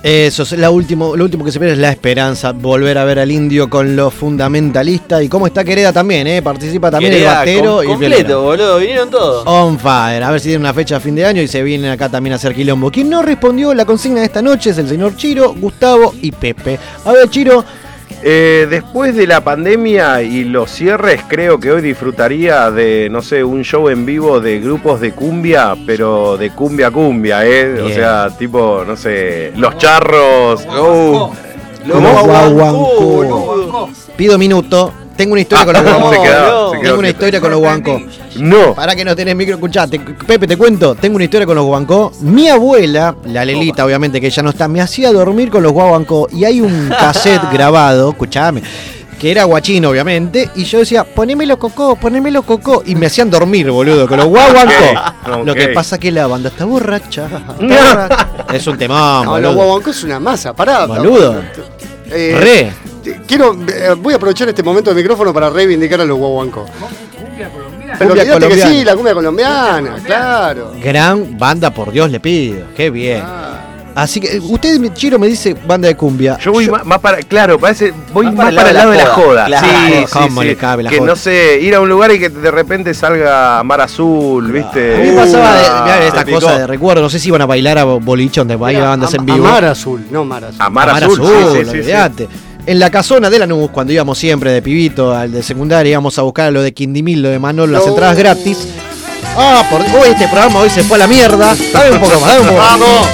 Eso 0.03 0.43
es 0.43 0.53
la 0.53 0.69
último, 0.71 1.17
lo 1.17 1.23
último 1.23 1.45
que 1.45 1.53
se 1.53 1.61
pierde 1.61 1.75
es 1.75 1.79
la 1.79 1.91
esperanza, 1.93 2.51
volver 2.51 2.99
a 2.99 3.05
ver 3.05 3.21
al 3.21 3.31
indio 3.31 3.71
con 3.71 3.95
los 3.95 4.13
fundamentalistas. 4.13 5.23
Y 5.23 5.29
cómo 5.29 5.47
está 5.47 5.63
Quereda 5.63 5.93
también, 5.93 6.27
¿eh? 6.27 6.43
Participa 6.43 6.91
también 6.91 7.13
Quereda, 7.13 7.31
el 7.31 7.37
batero 7.39 7.77
com- 7.77 7.85
y 7.85 7.87
el 7.87 7.93
completo, 7.93 8.43
boludo, 8.43 8.79
vinieron 8.79 9.11
todos. 9.11 9.45
On 9.47 9.79
fire, 9.79 10.25
a 10.25 10.33
ver 10.33 10.41
si 10.41 10.49
tiene 10.49 10.59
una 10.59 10.75
fecha 10.75 10.97
a 10.97 11.01
fin 11.01 11.15
de 11.15 11.25
año 11.25 11.41
y 11.41 11.47
se 11.47 11.63
vienen 11.63 11.93
acá 11.93 12.09
también 12.09 12.33
a 12.33 12.37
hacer 12.37 12.53
quilombo. 12.53 12.91
Quien 12.91 13.09
no 13.09 13.23
respondió 13.23 13.73
la 13.75 13.85
consigna 13.85 14.19
de 14.19 14.27
esta 14.27 14.43
noche 14.43 14.71
es 14.71 14.79
el 14.79 14.89
señor 14.89 15.15
Chiro, 15.15 15.55
Gustavo 15.55 16.13
y 16.21 16.33
Pepe. 16.33 16.81
A 17.05 17.13
ver, 17.13 17.31
Chiro, 17.31 17.65
Eh, 18.23 18.67
después 18.69 19.17
de 19.17 19.27
la 19.27 19.43
pandemia 19.43 20.23
y 20.23 20.45
los 20.45 20.71
cierres, 20.71 21.23
creo 21.29 21.59
que 21.59 21.73
hoy 21.73 21.83
disfrutaría 21.83 22.71
de, 22.71 23.09
no 23.11 23.23
sé, 23.23 23.43
un 23.45 23.63
show 23.63 23.89
en 23.89 24.07
vivo 24.07 24.41
de 24.41 24.61
grupos 24.61 25.01
de 25.01 25.13
cumbia, 25.13 25.75
pero 25.87 26.37
de 26.37 26.51
cumbia 26.51 26.91
cumbia, 26.91 27.47
¿eh? 27.47 27.81
O 27.81 27.89
sea, 27.89 28.29
tipo, 28.37 28.85
no 28.87 28.97
sé, 28.97 29.53
Los 29.57 29.77
Charros. 29.79 30.65
¿Cómo? 30.67 31.35
Guaguancó. 31.85 33.25
Guaguancó. 33.25 33.91
Pido 34.17 34.39
minuto. 34.39 34.93
Tengo 35.23 35.33
una 35.35 35.41
historia 35.41 35.65
con 35.65 35.75
los 35.75 35.83
guancos. 35.85 36.11
se 36.17 36.23
quedó, 36.23 36.71
se 36.73 36.77
quedó 36.79 36.83
Tengo 36.89 36.99
una 36.99 37.09
historia 37.11 37.41
con 37.41 37.51
los 37.53 37.61
guancos. 37.61 38.03
No. 38.37 38.75
Para 38.75 38.97
que 38.97 39.05
no 39.05 39.15
tenés 39.15 39.37
micro, 39.37 39.55
escuchate. 39.55 40.01
Pepe, 40.01 40.47
te 40.47 40.57
cuento. 40.57 40.95
Tengo 40.97 41.15
una 41.17 41.25
historia 41.25 41.47
con 41.47 41.55
los 41.57 41.65
guancó. 41.65 42.13
Mi 42.21 42.49
abuela, 42.49 43.15
la 43.27 43.45
Lelita, 43.45 43.85
obviamente 43.85 44.21
que 44.21 44.31
ya 44.31 44.43
no 44.43 44.51
está, 44.51 44.67
me 44.69 44.81
hacía 44.81 45.13
dormir 45.13 45.51
con 45.51 45.63
los 45.63 45.73
guaguancó. 45.73 46.29
Y 46.33 46.45
hay 46.45 46.61
un 46.61 46.89
cassette 47.01 47.43
grabado, 47.53 48.11
escuchame, 48.11 48.63
que 49.21 49.31
era 49.31 49.45
guachino, 49.45 49.91
obviamente. 49.91 50.51
Y 50.57 50.65
yo 50.65 50.81
decía, 50.81 51.05
ponémelo 51.05 51.57
cocó, 51.59 51.95
ponémelo 51.95 52.43
cocó. 52.43 52.83
Y 52.85 52.95
me 52.97 53.07
hacían 53.07 53.31
dormir, 53.31 53.71
boludo, 53.71 54.09
con 54.09 54.17
los 54.19 54.27
guaguancó. 54.27 54.73
Ok, 55.39 55.47
Lo 55.47 55.55
que 55.55 55.69
pasa 55.69 55.99
que 55.99 56.11
la 56.11 56.27
banda 56.27 56.49
está 56.49 56.65
borracha. 56.65 57.27
está 57.27 57.53
borracha. 57.61 58.27
es 58.53 58.67
un 58.67 58.77
temón, 58.77 59.25
No, 59.25 59.39
los 59.39 59.51
boludo. 59.51 59.55
guaguancos 59.55 59.97
es 59.99 60.05
una 60.05 60.19
masa, 60.19 60.53
pará. 60.53 60.87
Boludo. 60.87 61.41
Eh, 62.11 62.37
Re. 62.41 62.92
Quiero, 63.27 63.57
eh, 63.69 63.95
voy 63.99 64.13
a 64.15 64.17
aprovechar 64.17 64.49
este 64.49 64.63
momento 64.63 64.91
del 64.91 64.97
micrófono 65.03 65.33
para 65.33 65.51
reivindicar 65.51 66.01
a 66.01 66.05
los 66.05 66.19
guaguancos. 66.19 66.71
Pero 67.99 68.11
Cumbia 68.11 68.23
olvídate 68.23 68.25
que 68.25 68.33
colombiana. 68.33 68.71
sí, 68.71 68.85
la 68.85 68.95
cumbia 68.95 69.15
colombiana, 69.15 69.95
claro. 70.05 70.73
Gran 70.83 71.37
banda, 71.39 71.71
por 71.71 71.91
Dios 71.93 72.11
le 72.11 72.21
pido. 72.21 72.67
Qué 72.75 72.91
bien. 72.91 73.23
Ah. 73.25 73.49
Así 73.95 74.21
que 74.21 74.37
eh, 74.37 74.41
usted, 74.41 74.81
Chiro, 74.95 75.19
me 75.19 75.27
dice 75.27 75.55
banda 75.67 75.87
de 75.87 75.95
cumbia. 75.95 76.39
Yo 76.39 76.51
voy 76.51 76.67
más, 76.67 76.83
más 76.87 76.99
para, 76.99 77.19
claro, 77.19 77.59
parece, 77.59 77.93
voy 78.15 78.25
Más 78.25 78.35
más, 78.37 78.45
para 78.47 78.57
para, 78.57 78.71
el 78.71 78.77
lado 78.77 78.91
de 78.93 78.97
la 78.97 79.07
joda. 79.07 79.45
Claro. 79.45 79.67
Sí, 79.67 79.95
sí, 79.99 80.05
¿Cómo 80.11 80.41
sí. 80.41 80.47
le 80.47 80.57
cabe 80.57 80.83
la 80.83 80.89
que 80.89 80.97
joda? 80.97 81.11
no 81.11 81.17
sé, 81.17 81.59
ir 81.61 81.75
a 81.75 81.81
un 81.81 81.91
lugar 81.91 82.11
y 82.11 82.19
que 82.19 82.31
de 82.31 82.51
repente 82.51 82.95
salga 82.95 83.63
Mar 83.65 83.83
Azul, 83.83 84.51
¿viste? 84.51 84.95
A 84.97 84.99
mí 84.99 85.11
me 85.11 85.17
pasaba 85.17 85.55
de, 85.57 85.63
Uh, 85.69 85.83
mirá, 85.85 86.07
esta 86.07 86.25
picó. 86.25 86.41
cosa 86.41 86.59
de 86.61 86.67
recuerdo, 86.67 87.03
no 87.03 87.11
sé 87.11 87.19
si 87.19 87.29
iban 87.29 87.43
a 87.43 87.47
bailar 87.47 87.77
a 87.77 87.85
boliche 87.85 88.41
donde 88.41 88.57
bailan 88.57 88.85
bandas 88.85 89.13
en 89.13 89.27
vivo. 89.27 89.47
Amar 89.47 89.67
azul, 89.67 90.03
no 90.11 90.25
Mar 90.25 90.45
azul. 90.45 90.57
Amar 90.63 90.89
Azul, 90.89 91.21
Azul, 91.21 91.67
sí, 91.71 91.83
sí. 91.83 92.29
En 92.65 92.79
la 92.79 92.91
casona 92.91 93.29
de 93.29 93.41
Lanús, 93.41 93.71
cuando 93.71 93.93
íbamos 93.93 94.17
siempre 94.19 94.53
de 94.53 94.63
pibito 94.63 95.13
al 95.13 95.33
de 95.33 95.43
secundaria, 95.43 95.91
íbamos 95.91 96.17
a 96.19 96.23
buscar 96.23 96.53
lo 96.53 96.63
de 96.63 96.73
Quindimil, 96.73 97.21
lo 97.21 97.29
de 97.29 97.41
Manolo, 97.41 97.73
las 97.73 97.87
entradas 97.87 98.17
gratis. 98.17 98.69
Ah, 99.37 99.67
por 99.69 99.81
hoy 99.81 100.11
este 100.11 100.29
programa 100.29 100.61
hoy 100.61 100.71
se 100.71 100.85
fue 100.85 100.97
a 100.97 101.01
la 101.01 101.07
mierda. 101.09 101.57
Dame 101.73 101.91
un 101.91 101.99
poco 101.99 102.21
más, 102.21 102.29
dame 102.29 102.41
un 102.41 102.47
poco 102.47 102.61
más. 102.61 102.81
¡Vamos! 102.81 103.09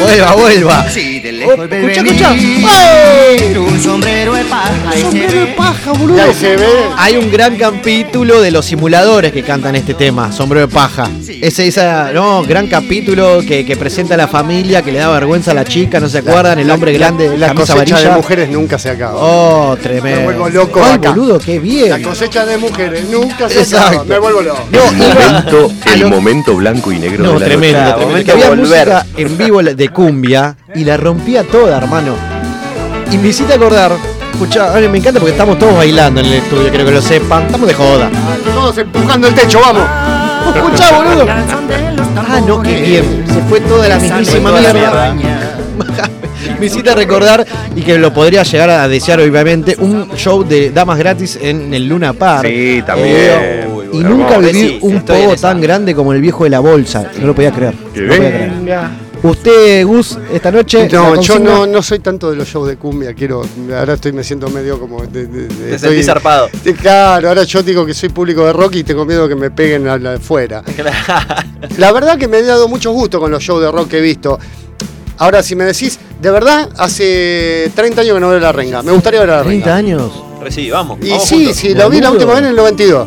Vuelva, 0.00 0.34
vuelva. 0.34 0.90
Sí, 0.90 1.20
Oh, 1.46 1.50
lejos 1.56 1.68
ve 1.68 1.92
escucha, 1.92 2.34
escucha. 2.34 3.60
Un 3.60 3.80
sombrero 3.80 4.34
de 4.34 4.44
paja 4.44 4.72
se 4.92 5.00
Sombrero 5.02 5.40
de 5.40 5.46
paja, 5.48 5.92
boludo. 5.92 6.16
Ya 6.16 6.32
se 6.34 6.56
ve. 6.56 6.66
Hay 6.96 7.16
un 7.16 7.30
gran 7.30 7.56
capítulo 7.56 8.40
de 8.40 8.50
los 8.50 8.66
simuladores 8.66 9.32
que 9.32 9.42
cantan 9.42 9.76
este 9.76 9.94
tema, 9.94 10.32
Sombrero 10.32 10.66
de 10.66 10.72
Paja. 10.72 11.08
Ese, 11.40 11.66
esa, 11.66 12.12
no, 12.12 12.42
gran 12.42 12.66
capítulo 12.66 13.40
que, 13.46 13.64
que 13.64 13.76
presenta 13.76 14.14
a 14.14 14.16
la 14.16 14.28
familia, 14.28 14.82
que 14.82 14.92
le 14.92 14.98
da 14.98 15.08
vergüenza 15.10 15.52
a 15.52 15.54
la 15.54 15.64
chica, 15.64 16.00
¿no 16.00 16.08
se 16.08 16.18
acuerdan? 16.18 16.58
El 16.58 16.70
hombre 16.70 16.92
grande, 16.92 17.36
La 17.38 17.54
cosecha 17.54 17.98
de 18.00 18.10
mujeres 18.10 18.48
nunca 18.50 18.78
se 18.78 18.90
acaba. 18.90 19.14
Oh, 19.16 19.76
tremendo. 19.80 20.20
Me 20.20 20.24
vuelvo 20.26 20.48
loco 20.48 20.80
Ay, 20.84 20.94
acá. 20.94 21.10
boludo, 21.10 21.38
qué 21.38 21.54
La 21.56 21.60
bien. 21.60 22.02
cosecha 22.02 22.44
de 22.46 22.56
mujeres 22.58 23.04
nunca 23.08 23.48
se 23.48 23.60
Exacto. 23.60 23.86
acaba. 23.88 24.04
Me 24.04 24.18
vuelvo 24.18 24.42
loco. 24.42 24.64
No, 24.70 24.78
iba 24.92 25.30
Momento, 25.30 25.72
el 25.94 26.06
momento 26.06 26.54
blanco 26.56 26.92
y 26.92 26.98
negro 26.98 27.24
No, 27.24 27.32
de 27.34 27.40
la 27.40 27.46
tremendo, 27.46 27.80
noche. 27.80 27.94
tremendo. 27.96 28.24
Que 28.24 28.32
había 28.32 28.48
volver. 28.50 28.88
música 28.88 29.06
en 29.16 29.38
vivo 29.38 29.62
de 29.62 29.88
cumbia 29.88 30.56
y 30.74 30.84
la 30.84 30.96
rompía 31.30 31.44
toda, 31.44 31.78
hermano. 31.78 32.14
Y 33.12 33.18
me 33.18 33.28
hiciste 33.28 33.54
acordar, 33.54 33.92
escuchá, 34.32 34.72
me 34.90 34.98
encanta 34.98 35.20
porque 35.20 35.32
estamos 35.32 35.58
todos 35.58 35.76
bailando 35.76 36.20
en 36.20 36.26
el 36.26 36.32
estudio, 36.34 36.70
creo 36.70 36.86
que 36.86 36.92
lo 36.92 37.02
sepan. 37.02 37.44
Estamos 37.46 37.68
de 37.68 37.74
joda. 37.74 38.10
Todos 38.54 38.78
empujando 38.78 39.28
el 39.28 39.34
techo, 39.34 39.60
vamos. 39.60 39.82
Escuchá, 40.54 40.96
boludo. 40.96 41.26
Ah, 41.28 42.40
no, 42.46 42.62
qué 42.62 42.80
bien. 42.80 43.24
Se 43.28 43.40
fue 43.42 43.60
toda 43.60 43.88
la 43.88 43.98
mismísima 43.98 44.52
mierda. 44.52 45.14
me 46.60 46.66
hiciste 46.66 46.94
recordar 46.94 47.46
y 47.74 47.82
que 47.82 47.98
lo 47.98 48.12
podría 48.12 48.42
llegar 48.42 48.70
a 48.70 48.88
desear 48.88 49.20
obviamente 49.20 49.76
un 49.78 50.10
show 50.16 50.44
de 50.44 50.70
damas 50.70 50.98
gratis 50.98 51.38
en 51.40 51.72
el 51.72 51.88
Luna 51.88 52.12
Park. 52.12 52.48
Sí, 52.48 52.82
también. 52.84 53.16
Eh, 53.16 53.68
y 53.92 54.00
Hermoso. 54.00 54.16
nunca 54.16 54.38
viví 54.38 54.52
Sí, 54.52 54.78
un 54.82 55.00
pogo 55.02 55.36
tan 55.36 55.60
grande 55.60 55.94
como 55.94 56.12
el 56.12 56.20
viejo 56.20 56.44
de 56.44 56.50
la 56.50 56.60
bolsa. 56.60 57.10
No 57.20 57.28
lo 57.28 57.34
podía 57.34 57.50
creer. 57.52 57.74
Que 57.94 58.00
no 58.00 58.06
lo 58.06 58.16
podía 58.16 58.30
creer. 58.30 59.09
Usted, 59.22 59.84
Gus, 59.86 60.16
esta 60.32 60.50
noche. 60.50 60.88
No, 60.90 61.20
yo 61.20 61.38
no, 61.38 61.66
no 61.66 61.82
soy 61.82 61.98
tanto 61.98 62.30
de 62.30 62.36
los 62.36 62.48
shows 62.48 62.66
de 62.68 62.76
cumbia, 62.76 63.12
quiero, 63.12 63.42
ahora 63.76 63.94
estoy 63.94 64.12
me 64.12 64.24
siento 64.24 64.48
medio 64.48 64.80
como 64.80 65.02
de, 65.06 65.26
de- 65.26 65.46
de- 65.46 65.48
Te 65.48 65.74
estoy- 65.74 65.78
sentís 65.90 66.06
zarpado. 66.06 66.48
Claro, 66.80 67.28
ahora 67.28 67.42
yo 67.44 67.62
digo 67.62 67.84
que 67.84 67.92
soy 67.92 68.08
público 68.08 68.46
de 68.46 68.52
rock 68.54 68.76
y 68.76 68.84
tengo 68.84 69.04
miedo 69.04 69.28
que 69.28 69.34
me 69.34 69.50
peguen 69.50 69.86
a 69.88 69.98
la- 69.98 70.14
afuera. 70.14 70.62
La 71.76 71.92
verdad 71.92 72.16
que 72.18 72.28
me 72.28 72.38
he 72.38 72.42
dado 72.42 72.66
mucho 72.66 72.92
gusto 72.92 73.20
con 73.20 73.30
los 73.30 73.42
shows 73.42 73.60
de 73.62 73.70
rock 73.70 73.88
que 73.90 73.98
he 73.98 74.02
visto. 74.02 74.38
Ahora, 75.18 75.42
si 75.42 75.54
me 75.54 75.64
decís, 75.64 75.98
de 76.18 76.30
verdad, 76.30 76.70
hace 76.78 77.70
30 77.74 78.00
años 78.00 78.14
que 78.14 78.20
no 78.20 78.30
veo 78.30 78.40
la 78.40 78.52
renga. 78.52 78.82
Me 78.82 78.92
gustaría 78.92 79.20
ver 79.20 79.30
a 79.30 79.36
la 79.38 79.42
30 79.42 79.66
renga. 79.66 79.76
años. 79.76 80.12
Sí, 80.48 80.70
vamos. 80.70 80.98
Y 81.02 81.10
vamos 81.10 81.24
sí, 81.28 81.34
juntos. 81.44 81.56
sí, 81.56 81.74
lo 81.74 81.90
vi 81.90 82.00
la 82.00 82.10
última 82.10 82.30
vez 82.32 82.38
en 82.40 82.46
el 82.48 82.56
92. 82.56 83.06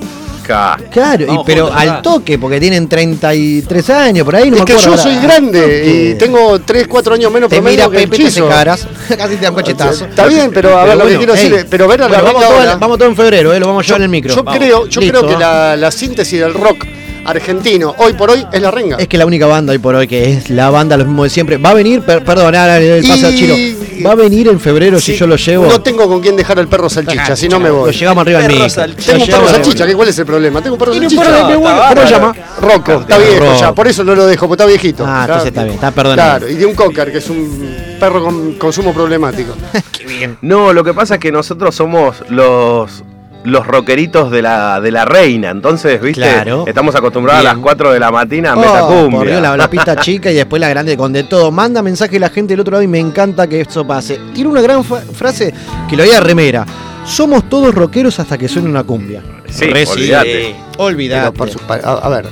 Claro, 0.92 1.24
y, 1.26 1.40
pero 1.46 1.66
juntos, 1.68 1.82
al 1.82 2.02
toque, 2.02 2.38
porque 2.38 2.60
tienen 2.60 2.88
33 2.88 3.90
años, 3.90 4.26
por 4.26 4.36
ahí 4.36 4.50
no 4.50 4.58
es 4.58 4.62
me 4.62 4.66
que 4.66 4.78
yo 4.78 4.98
soy 4.98 5.16
grande 5.18 5.84
y 6.14 6.16
tengo 6.16 6.60
3, 6.60 6.88
4 6.88 7.16
años 7.16 7.32
menos 7.32 7.50
Te 7.50 7.62
mira 7.62 7.84
promedio 7.86 7.90
que 7.92 8.04
el 8.04 8.10
Pepe, 8.10 8.32
te 8.32 8.48
caras, 8.48 8.88
casi 9.18 9.36
te 9.36 9.42
da 9.44 9.50
un 9.50 9.56
cachetazo. 9.56 10.06
Está 10.06 10.28
bien, 10.28 10.52
pero 10.54 10.78
a 10.78 10.86
ver, 10.86 10.98
lo 10.98 11.08
que 11.08 11.18
quiero 11.18 11.34
decir 11.34 11.54
es- 11.54 11.66
pero 11.66 11.88
ver 11.88 12.04
a 12.04 12.10
la 12.10 12.22
vamos, 12.22 12.42
todo, 12.44 12.54
ahora- 12.60 12.76
vamos 12.78 12.98
todo 12.98 13.10
en 13.10 13.16
febrero, 13.16 13.54
eh, 13.54 13.60
lo 13.60 13.68
vamos 13.68 13.84
a 13.84 13.88
llevar 13.88 14.02
en 14.02 14.06
el 14.06 14.10
micro. 14.10 14.36
Yo 14.36 14.44
creo, 14.46 14.88
yo 14.88 15.02
Listo, 15.02 15.20
creo 15.20 15.32
que 15.32 15.40
la 15.78 15.92
síntesis 15.92 16.40
del 16.40 16.54
rock 16.54 16.86
argentino 17.26 17.96
hoy 17.98 18.14
por 18.14 18.30
hoy 18.32 18.46
es 18.52 18.62
la 18.62 18.72
renga. 18.72 18.98
Es 18.98 19.08
que 19.08 19.18
la 19.18 19.26
única 19.26 19.46
banda 19.48 19.72
hoy 19.72 19.80
por 19.80 19.96
hoy 19.96 20.08
que 20.08 20.32
es 20.34 20.50
la 20.50 20.70
banda, 20.70 20.98
lo 20.98 21.06
mismo 21.06 21.24
de 21.24 21.30
siempre. 21.30 21.58
Va 21.58 21.70
a 21.70 21.74
venir, 21.74 22.02
per- 22.02 22.24
perdón, 22.24 22.46
ahora 22.56 22.78
el 22.80 23.08
pase 23.08 23.26
al 23.28 23.34
Y- 23.34 23.38
Chiro. 23.38 23.56
Va 24.06 24.12
a 24.12 24.16
venir 24.16 24.48
en 24.50 24.60
febrero 24.60 25.00
si 25.00 25.16
yo 25.16 25.28
lo 25.28 25.36
llevo. 25.38 25.66
No 25.68 25.80
tengo 25.82 26.08
con 26.08 26.20
quién 26.20 26.36
dejar 26.36 26.60
al 26.60 26.68
perro 26.68 26.90
salchicha, 26.90 27.36
si 27.36 27.48
no 27.48 27.60
me 27.60 27.70
voy. 27.72 27.92
Lo 27.92 27.98
llevamos 27.98 28.22
arriba 28.24 28.40
micro. 28.42 28.70
salchicha. 28.70 29.12
Tengo 29.14 29.24
un 29.26 29.30
perro 29.30 29.48
salchicha, 29.50 29.88
¿qué- 29.88 29.94
¿cuál 29.96 30.08
es 30.10 30.20
el 30.20 30.26
problema? 30.26 30.62
Tengo 30.62 30.76
un 30.76 30.80
perro 30.80 30.94
salchicha. 30.94 31.22
perro 31.22 31.34
de 31.48 31.52
qué 31.54 31.56
bueno, 31.56 31.82
está 31.82 31.96
¿cómo 31.96 32.08
se 32.08 32.14
llama? 32.14 32.36
Rocco, 32.60 32.92
está 33.02 33.18
viejo 33.18 33.60
ya, 33.60 33.74
por 33.74 33.88
eso 33.88 34.04
no 34.04 34.16
lo 34.16 34.26
dejo, 34.26 34.48
porque 34.48 34.62
está 34.64 34.66
viejito. 34.70 35.06
Ah, 35.08 35.22
entonces 35.26 35.48
está 35.48 35.64
bien, 35.64 35.76
está 35.76 35.92
perdonado. 35.92 36.40
Claro, 36.40 36.50
y 36.52 36.56
de 36.56 36.66
un 36.66 36.74
cocker, 36.76 37.12
que 37.12 37.20
es 37.20 37.30
un 37.30 37.76
perro 38.00 38.24
con 38.24 38.54
consumo 38.54 38.94
problemático. 38.94 39.54
No, 40.42 40.74
lo 40.74 40.84
que 40.84 40.94
pasa 40.94 41.16
es 41.16 41.20
que 41.22 41.32
nosotros 41.32 41.74
somos 41.74 42.18
los 42.30 43.04
los 43.44 43.68
rockeritos 43.68 44.32
de 44.32 44.42
la, 44.42 44.80
de 44.80 44.92
la 44.92 45.06
reina, 45.06 45.50
entonces, 45.50 46.02
¿viste? 46.02 46.22
Claro. 46.22 46.64
Estamos 46.68 46.96
acostumbrados 46.96 47.42
a 47.42 47.44
las 47.44 47.58
4 47.58 47.92
de 47.92 48.00
la 48.00 48.10
mañana 48.12 48.52
a 48.52 48.56
Oh, 48.56 48.62
por 48.62 48.66
Metacumbia. 48.66 49.30
Dios, 49.32 49.42
la, 49.42 49.58
la 49.58 49.70
pista 49.70 49.96
chica 50.02 50.32
y 50.32 50.36
después 50.36 50.60
la 50.60 50.70
grande 50.70 50.96
con 50.96 51.12
de 51.12 51.24
todo. 51.24 51.52
Manda 51.52 51.82
mensaje 51.82 52.20
la 52.20 52.30
gente 52.30 52.54
del 52.54 52.62
otro 52.62 52.72
lado 52.72 52.84
y 52.84 52.88
me 52.88 53.00
encanta 53.00 53.48
que 53.48 53.62
eso 53.62 53.86
pase. 53.86 54.20
Tiene 54.34 54.50
una 54.50 54.62
gran 54.62 54.84
fa- 54.84 55.02
frase 55.02 55.54
que 55.90 55.98
lo 55.98 56.04
había 56.04 56.20
remera. 56.20 56.66
Somos 57.06 57.50
todos 57.50 57.76
rockeros 57.76 58.18
hasta 58.20 58.38
que 58.38 58.48
suene 58.48 58.70
una 58.70 58.84
cumbia. 58.84 59.22
Sí, 59.50 59.66
olvídate. 60.78 61.32
Pa- 61.68 61.76
a, 61.84 61.94
a 62.06 62.10
ver, 62.10 62.26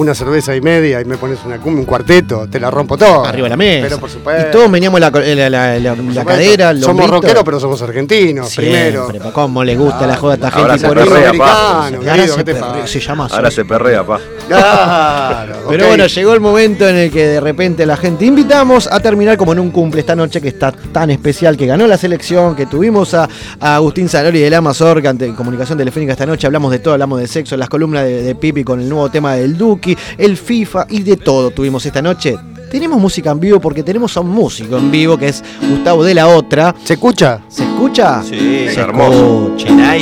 una 0.00 0.14
cerveza 0.14 0.54
y 0.54 0.60
media 0.60 1.00
y 1.00 1.04
me 1.04 1.16
pones 1.16 1.38
una 1.44 1.58
cumbia, 1.58 1.80
un 1.80 1.86
cuarteto, 1.86 2.48
te 2.48 2.58
la 2.60 2.70
rompo 2.70 2.96
todo. 2.96 3.24
Arriba 3.24 3.44
de 3.46 3.50
la 3.50 3.56
mesa. 3.56 3.82
Pero 3.88 3.98
por 3.98 4.10
supuesto. 4.10 4.48
Y 4.48 4.50
todos 4.52 4.70
veníamos 4.70 5.00
la, 5.00 5.10
la, 5.10 5.50
la, 5.50 5.78
la- 5.78 5.94
la 5.96 6.24
cadera, 6.24 6.74
Somos 6.76 7.08
rockeros, 7.10 7.42
pero 7.44 7.60
somos 7.60 7.80
argentinos, 7.82 8.54
primero. 8.54 9.08
Pa, 9.22 9.32
¿Cómo 9.32 9.62
le 9.64 9.76
gusta 9.76 10.06
la 10.06 10.16
joda 10.16 10.32
a 10.32 10.36
esta 10.36 10.48
Ahora 10.48 10.74
gente? 10.78 10.80
se 10.88 10.94
por 10.94 10.96
perrea, 11.04 11.30
Ahora 11.30 12.26
se 12.26 12.36
¿qué 12.36 12.44
te 12.44 12.54
perrea, 12.54 12.86
se 12.86 13.00
llama 13.00 13.28
Ahora 13.30 13.50
se 13.50 13.64
perrea, 13.64 14.04
pa. 14.04 14.20
Claro, 14.48 15.54
Pero 15.68 15.88
bueno, 15.88 16.06
llegó 16.06 16.32
el 16.34 16.40
momento 16.40 16.88
en 16.88 16.96
el 16.96 17.10
que 17.10 17.26
de 17.26 17.40
repente 17.40 17.84
la 17.86 17.96
gente 17.96 18.24
invitamos 18.24 18.86
a 18.90 18.98
terminar 19.00 19.36
como 19.36 19.52
en 19.52 19.58
un 19.58 19.70
cumple 19.70 20.00
esta 20.00 20.16
noche 20.16 20.40
que 20.40 20.48
está 20.48 20.72
tan 20.72 21.10
especial, 21.10 21.56
que 21.56 21.66
ganó 21.66 21.86
la 21.86 21.98
selección, 21.98 22.56
que 22.56 22.66
tuvimos 22.66 23.14
a, 23.14 23.28
a 23.60 23.76
Agustín 23.76 24.08
Salori 24.08 24.40
de 24.40 24.50
la 24.50 24.60
Mazorca 24.60 25.10
en 25.10 25.34
comunicación 25.34 25.76
telefónica 25.78 26.12
esta 26.12 26.26
noche, 26.26 26.46
hablamos 26.46 26.70
de 26.70 26.78
todo, 26.78 26.94
hablamos 26.94 27.20
de 27.20 27.26
sexo, 27.26 27.56
las 27.56 27.68
columnas 27.68 28.04
de, 28.04 28.22
de 28.22 28.34
Pipi 28.34 28.64
con 28.64 28.80
el 28.80 28.88
nuevo 28.88 29.10
tema 29.10 29.34
del 29.34 29.56
Duki, 29.56 29.96
el 30.16 30.36
FIFA 30.36 30.86
y 30.88 31.02
de 31.02 31.16
todo 31.16 31.50
tuvimos 31.50 31.84
esta 31.84 32.00
noche. 32.02 32.36
Tenemos 32.70 33.00
música 33.00 33.30
en 33.30 33.40
vivo 33.40 33.60
porque 33.60 33.82
tenemos 33.82 34.16
a 34.16 34.20
un 34.20 34.28
músico 34.30 34.76
en 34.76 34.90
vivo 34.90 35.16
que 35.16 35.28
es 35.28 35.42
Gustavo 35.70 36.04
de 36.04 36.14
la 36.14 36.28
Otra. 36.28 36.74
¿Se 36.84 36.94
escucha? 36.94 37.40
¿Se 37.48 37.64
escucha? 37.64 38.22
Sí, 38.22 38.66
Se 38.72 38.80
hermoso. 38.80 39.54
escucha. 39.56 39.96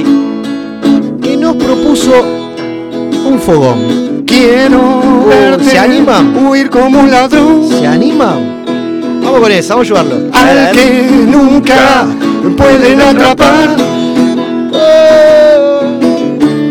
Que 1.23 1.37
nos 1.37 1.55
propuso 1.57 2.13
un 3.25 3.39
fogón. 3.41 4.16
Quiero 4.27 5.25
verte 5.29 5.65
¿Se 5.71 5.79
animan? 5.79 6.37
huir 6.37 6.69
como 6.69 7.01
un 7.01 7.11
ladrón. 7.11 7.69
¿Se 7.69 7.87
animan? 7.87 8.65
Vamos 9.23 9.41
con 9.41 9.53
eso, 9.53 9.75
vamos 9.77 9.91
a 9.91 10.01
ayudarlo. 10.01 10.17
Al 10.33 10.71
que 10.73 11.03
nunca 11.27 12.07
pueden 12.57 13.01
atrapar 13.01 13.71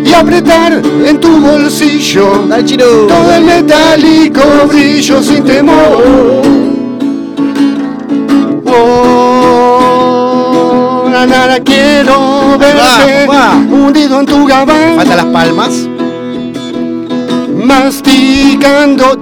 y 0.05 0.13
apretar 0.13 0.81
en 1.05 1.19
tu 1.19 1.39
bolsillo 1.41 2.45
Dale, 2.47 2.63
todo 2.77 3.33
el 3.35 3.43
metálico 3.43 4.41
brillo 4.69 5.21
sin 5.23 5.43
temor. 5.43 6.43
Oh, 9.77 11.09
na, 11.09 11.25
na, 11.25 11.47
na, 11.47 11.59
quiero 11.59 12.57
verte 12.57 13.27
va. 13.27 13.53
hundido 13.69 14.19
en 14.19 14.25
tu 14.25 14.45
gabán. 14.45 14.95
Falta 14.95 15.15
las 15.15 15.25
palmas. 15.25 15.87
Masticando. 17.65 19.19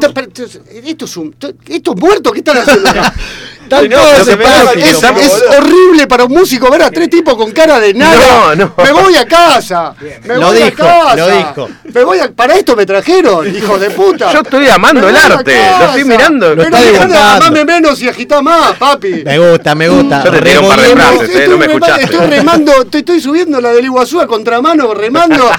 Esto 0.84 1.06
es 1.06 1.18
un. 1.18 1.36
Esto 1.68 1.94
es 1.94 2.00
muerto, 2.00 2.32
¿qué 2.32 2.40
están 2.40 2.58
haciendo 2.58 2.90
acá? 2.90 3.14
Están 3.64 3.90
No, 3.90 3.98
todos 3.98 4.20
es, 4.20 4.26
separados, 4.26 4.76
es- 4.76 4.84
quilombo, 4.98 5.20
es 5.20 5.30
boludo. 5.30 5.58
horrible 5.58 6.08
para 6.08 6.24
un 6.26 6.32
músico 6.34 6.70
ver 6.70 6.84
a 6.84 6.92
tres 6.92 7.10
tipos 7.10 7.36
con 7.36 7.52
cara 7.52 7.80
de 7.80 7.94
nada. 7.94 8.56
No, 8.56 8.56
no. 8.56 8.74
Me 8.84 8.92
voy 8.92 9.16
a 9.16 9.26
casa. 9.26 9.94
Me 10.24 10.36
Lo 10.36 10.48
voy 10.48 10.58
dijo, 10.64 10.84
a 10.84 10.88
casa. 10.88 11.16
lo 11.16 11.28
dijo. 11.30 11.70
Me 11.94 12.04
voy 12.04 12.20
a, 12.20 12.32
para 12.32 12.56
esto 12.56 12.76
me 12.76 12.86
trajeron, 12.86 13.56
hijo 13.56 13.78
de 13.80 13.90
puta. 13.92 14.32
Yo 14.34 14.42
estoy 14.42 14.68
amando 14.68 15.02
Me 15.02 15.10
el 15.10 15.18
arte, 15.18 15.56
lo 15.80 15.86
estoy 15.86 16.04
mirando. 16.06 16.56
Lo 16.56 16.64
dibujando. 16.66 17.18
amarme 17.18 17.66
menos 17.66 18.02
y 18.02 18.10
agitá 18.10 18.42
más, 18.42 18.74
papi. 18.78 19.24
Me 19.26 19.40
gusta, 19.40 19.76
me 19.76 19.88
gusta. 19.90 20.24
Yo 20.24 20.32
te 20.32 20.42
tiré 20.42 20.60
un 20.60 20.68
par 20.68 20.82
de 20.82 20.88
frases, 20.90 21.30
eh, 21.36 21.48
no 21.48 21.58
me 21.58 21.66
escuchaste. 21.66 22.04
estoy 22.04 22.28
remando, 22.28 22.86
te 22.86 22.98
estoy 23.00 23.22
subiendo 23.22 23.60
la 23.62 23.72
del 23.72 23.86
Iguazú 23.86 24.20
a 24.20 24.28
contramano, 24.28 24.94
remando, 24.94 25.50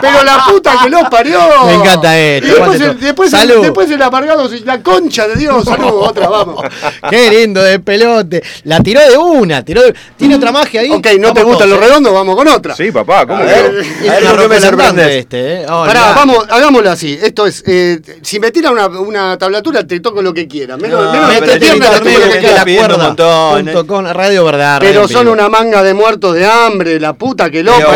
pero 0.00 0.24
la 0.24 0.44
puta 0.48 0.78
que 0.82 0.90
los 0.90 1.02
parió. 1.08 1.38
Me 1.66 1.74
encanta 1.74 2.18
esto, 2.18 2.46
Y 2.46 2.50
después, 2.50 2.80
el, 2.80 3.00
después, 3.00 3.32
el, 3.32 3.38
Salud. 3.40 3.62
después 3.62 3.90
el 3.90 4.02
amargado, 4.02 4.48
la 4.64 4.82
concha 4.82 5.26
de 5.28 5.36
Dios, 5.36 5.64
salud, 5.64 5.92
otra, 6.02 6.28
vamos. 6.28 6.62
Qué 7.10 7.30
lindo 7.40 7.62
de 7.62 7.78
pelote. 7.80 8.42
La 8.64 8.80
tiró 8.80 9.00
de 9.08 9.16
una, 9.16 9.64
tiró 9.64 9.82
de- 9.82 9.94
Tiene 10.16 10.34
otra 10.36 10.52
magia 10.52 10.80
ahí. 10.82 10.90
Ok, 10.90 11.06
no 11.18 11.32
te 11.32 11.42
gustan 11.42 11.68
los 11.70 11.78
¿eh? 11.78 11.82
redondos, 11.82 12.12
vamos 12.12 12.36
con 12.36 12.48
otra. 12.48 12.74
Sí, 12.74 12.90
papá, 12.92 13.26
¿cómo 13.26 13.38
A 13.42 13.46
que 13.46 13.52
ver, 13.52 13.72
no? 13.72 13.80
Es 13.80 13.86
A 14.08 14.12
ver, 14.14 14.22
una 14.22 14.30
¿por 14.30 14.40
qué 14.42 14.48
me 14.48 14.54
ropa 14.56 14.60
sorprendes? 14.60 14.88
andante 14.88 15.18
este, 15.18 15.52
¿eh? 15.62 15.66
Oh, 15.68 15.84
Pará, 15.86 16.12
vamos, 16.14 16.44
hagámoslo 16.48 16.90
así. 16.90 17.18
Esto 17.20 17.46
es, 17.46 17.62
eh, 17.66 18.00
si 18.22 18.38
me 18.40 18.50
tira 18.50 18.70
una, 18.70 18.86
una 18.88 19.38
tablatura, 19.38 19.86
te 19.86 20.00
toco 20.00 20.22
lo 20.22 20.32
que 20.34 20.46
quiera. 20.48 20.76
Menos, 20.76 21.04
No, 21.04 21.10
pierna, 21.12 21.40
te 21.40 21.58
toco 21.60 21.84
lo 21.88 22.32
que 22.32 22.38
quiera. 22.38 22.64
la 22.64 22.64
cuerda. 22.64 23.60
eh. 23.60 23.84
con 23.86 24.06
Radio 24.14 24.44
Verdad. 24.44 24.78
Pero 24.80 25.06
son 25.08 25.28
una 25.28 25.48
manga 25.48 25.82
de 25.82 25.94
muertos 25.94 26.34
de 26.34 26.46
hambre, 26.46 26.98
la 27.00 27.12
puta 27.12 27.50
que 27.50 27.62
loca. 27.62 27.86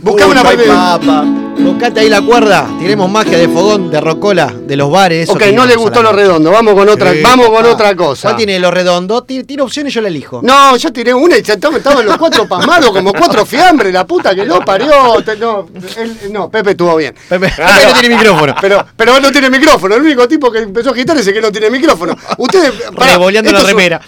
Buscame 0.00 0.32
una 0.32 0.42
papa. 0.42 1.24
Buscate 1.56 2.00
ahí 2.00 2.08
la 2.10 2.20
cuerda. 2.20 2.66
Tiremos 2.80 3.08
magia 3.10 3.38
de 3.38 3.48
fogón, 3.48 3.90
de 3.90 4.00
rocola, 4.00 4.52
de 4.66 4.76
los 4.76 4.90
bares. 4.90 5.28
Ok, 5.30 5.38
que 5.38 5.52
no 5.52 5.64
le 5.66 5.76
gustó 5.76 6.02
lo 6.02 6.12
redondo. 6.12 6.50
Vamos 6.50 6.74
con 6.74 6.88
otra, 6.88 7.12
Sí, 7.12 7.20
vamos 7.22 7.46
con 7.46 7.56
papá. 7.56 7.68
Otra 7.94 8.06
cosa. 8.06 8.28
¿Cuál 8.28 8.36
tiene 8.36 8.58
lo 8.58 8.70
redondo? 8.70 9.22
Tira, 9.24 9.44
tira 9.44 9.64
opciones 9.64 9.92
y 9.92 9.94
yo 9.94 10.00
la 10.02 10.08
elijo. 10.08 10.40
No, 10.42 10.76
ya 10.76 10.90
tiré 10.90 11.14
una 11.14 11.36
y 11.38 11.42
ya 11.42 11.54
estaban 11.54 11.78
estaban 11.78 12.04
los 12.04 12.16
cuatro 12.18 12.46
pasmados 12.48 12.90
como 12.90 13.12
cuatro 13.12 13.44
fiambres, 13.46 13.92
la 13.92 14.06
puta 14.06 14.34
que 14.34 14.44
lo 14.44 14.60
parió. 14.64 15.22
Te- 15.24 15.36
no, 15.36 15.66
él- 15.96 16.18
no, 16.30 16.50
Pepe 16.50 16.72
estuvo 16.72 16.96
bien. 16.96 17.14
Pepe, 17.28 17.48
Pepe 17.48 17.86
no 17.86 17.92
tiene 18.00 18.16
micrófono. 18.16 18.54
Pero, 18.60 18.86
pero 18.96 19.16
él 19.16 19.22
no 19.22 19.32
tiene 19.32 19.50
micrófono. 19.50 19.94
El 19.94 20.02
único 20.02 20.28
tipo 20.28 20.50
que 20.50 20.58
empezó 20.58 20.90
a 20.90 20.92
agitar 20.92 21.16
es 21.16 21.26
el 21.26 21.34
que 21.34 21.40
no 21.40 21.50
tiene 21.52 21.70
micrófono. 21.70 22.16
Ustedes. 22.38 22.72
pará, 22.96 23.12
Revoleando 23.12 23.52
la 23.52 23.60
remera. 23.62 24.00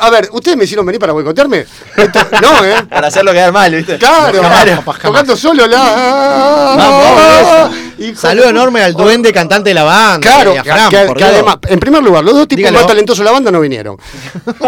A 0.00 0.10
ver, 0.10 0.28
¿ustedes 0.32 0.56
me 0.56 0.64
hicieron 0.64 0.86
venir 0.86 1.00
para 1.00 1.12
boicotearme? 1.12 1.66
Esto- 1.96 2.20
no, 2.40 2.64
¿eh? 2.64 2.74
Para 2.88 3.08
hacerlo 3.08 3.32
quedar 3.32 3.52
mal, 3.52 3.74
¿viste? 3.74 3.98
Claro, 3.98 4.42
jamás. 4.42 4.98
tocando 5.00 5.36
solo 5.36 5.66
la. 5.66 6.74
Vamos, 6.76 7.76
Saludo 8.16 8.48
enorme 8.48 8.82
al 8.82 8.92
duende 8.94 9.32
cantante 9.32 9.70
de 9.70 9.74
la 9.74 9.84
banda. 9.84 10.20
Claro, 10.20 10.54
que, 10.62 11.24
además, 11.24 11.56
en 11.68 11.78
primer 11.80 12.02
lugar, 12.02 12.24
los 12.24 12.34
dos 12.34 12.48
tipos 12.48 12.58
Dígalo. 12.58 12.78
más 12.78 12.86
talentosos 12.86 13.18
de 13.20 13.24
la 13.24 13.32
banda 13.32 13.50
no 13.50 13.60
vinieron. 13.60 13.96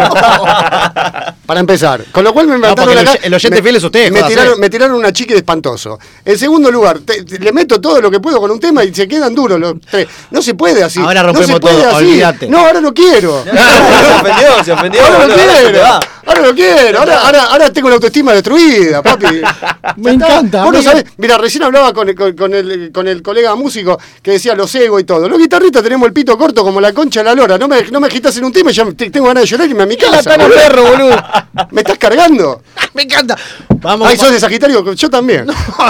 Para 1.45 1.59
empezar. 1.59 2.03
Con 2.11 2.23
lo 2.23 2.33
cual 2.33 2.47
me 2.47 2.57
mataron 2.57 2.91
el 2.93 2.99
acá. 2.99 3.11
oy- 3.11 3.19
el 3.23 3.33
oyente 3.33 3.57
me- 3.57 3.63
fiel 3.63 3.75
es 3.75 3.83
usted, 3.83 4.11
Me 4.11 4.23
tiraron, 4.23 4.59
me 4.59 4.69
tiraron 4.69 4.95
una 4.97 5.13
chique 5.13 5.33
de 5.33 5.39
espantoso. 5.39 5.99
En 6.23 6.37
segundo 6.37 6.71
lugar, 6.71 6.99
te- 6.99 7.23
te- 7.23 7.39
le 7.39 7.51
meto 7.51 7.79
todo 7.79 8.01
lo 8.01 8.09
que 8.09 8.19
puedo 8.19 8.39
con 8.39 8.49
un 8.51 8.59
tema 8.59 8.83
y 8.83 8.93
se 8.93 9.07
quedan 9.07 9.35
duros 9.35 9.59
los 9.59 9.75
tres. 9.89 10.07
No 10.31 10.41
se 10.41 10.53
puede 10.55 10.83
así. 10.83 10.99
Ahora 10.99 11.21
no 11.23 11.29
se 11.33 11.39
rompemos 11.39 11.59
puede 11.59 11.81
todo, 11.83 11.95
así. 11.95 12.05
olvídate. 12.05 12.47
No, 12.49 12.59
ahora 12.65 12.81
no 12.81 12.93
quiero. 12.93 13.43
se 13.43 13.51
ofendió, 13.51 14.63
se 14.63 14.71
ofendió. 14.71 15.01
Ahora 15.05 15.27
no 15.27 15.33
quiero. 15.35 15.99
Ahora 16.25 16.41
lo 16.41 16.55
quiero, 16.55 16.99
ahora, 16.99 17.19
ahora, 17.21 17.43
ahora 17.45 17.71
tengo 17.71 17.87
la 17.89 17.95
autoestima 17.95 18.33
destruida, 18.33 19.01
papi. 19.03 19.25
Me 19.97 20.11
encanta. 20.11 20.63
Vos 20.63 20.71
no 20.73 20.79
me 20.79 20.83
sabés, 20.83 21.05
mira, 21.17 21.37
recién 21.37 21.63
hablaba 21.63 21.93
con, 21.93 22.09
el- 22.09 22.15
con- 22.15 22.33
con 22.35 22.53
el, 22.53 22.91
con 22.91 23.07
el 23.07 23.21
colega 23.21 23.53
músico 23.55 23.99
que 24.21 24.31
decía 24.31 24.55
los 24.55 24.73
ego 24.75 24.99
y 24.99 25.03
todo. 25.03 25.29
Los 25.29 25.37
guitarristas 25.39 25.83
tenemos 25.83 26.07
el 26.07 26.13
pito 26.13 26.37
corto 26.37 26.63
como 26.63 26.81
la 26.81 26.91
concha 26.93 27.19
de 27.21 27.25
la 27.25 27.35
lora. 27.35 27.57
No 27.57 27.67
me, 27.67 27.83
no 27.91 27.99
me 27.99 28.07
agitas 28.07 28.35
en 28.37 28.45
un 28.45 28.51
tema 28.51 28.71
y 28.71 28.73
ya 28.73 28.85
te- 28.91 29.09
tengo 29.11 29.27
ganas 29.27 29.43
de 29.43 29.47
llorar 29.49 29.67
y 29.67 29.69
irme 29.71 29.83
a 29.83 29.85
mi 29.85 29.95
casa. 29.97 30.35
Boludo. 30.37 30.55
perro, 30.55 30.83
boludo. 30.83 31.23
¿Me 31.71 31.81
estás 31.81 31.97
cargando? 31.97 32.61
Me 32.93 33.03
encanta. 33.03 33.37
Vamos. 33.81 34.07
Ay, 34.07 34.17
sos 34.17 34.31
de 34.31 34.39
Sagitario, 34.39 34.93
yo 34.93 35.09
también. 35.09 35.45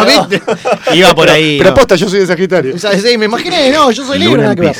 ¿viste? 0.05 0.41
Iba 0.93 1.15
por 1.15 1.29
ahí. 1.29 1.57
Pero 1.57 1.69
no. 1.69 1.75
posta, 1.75 1.95
yo 1.95 2.09
soy 2.09 2.19
de 2.19 2.27
Sagitario. 2.27 2.75
O 2.75 2.79
sea, 2.79 2.91
sí, 2.99 3.17
me 3.17 3.25
imaginé, 3.25 3.71
no, 3.71 3.89
yo 3.91 4.05
soy 4.05 4.19
Libra. 4.19 4.53
Luna. 4.53 4.73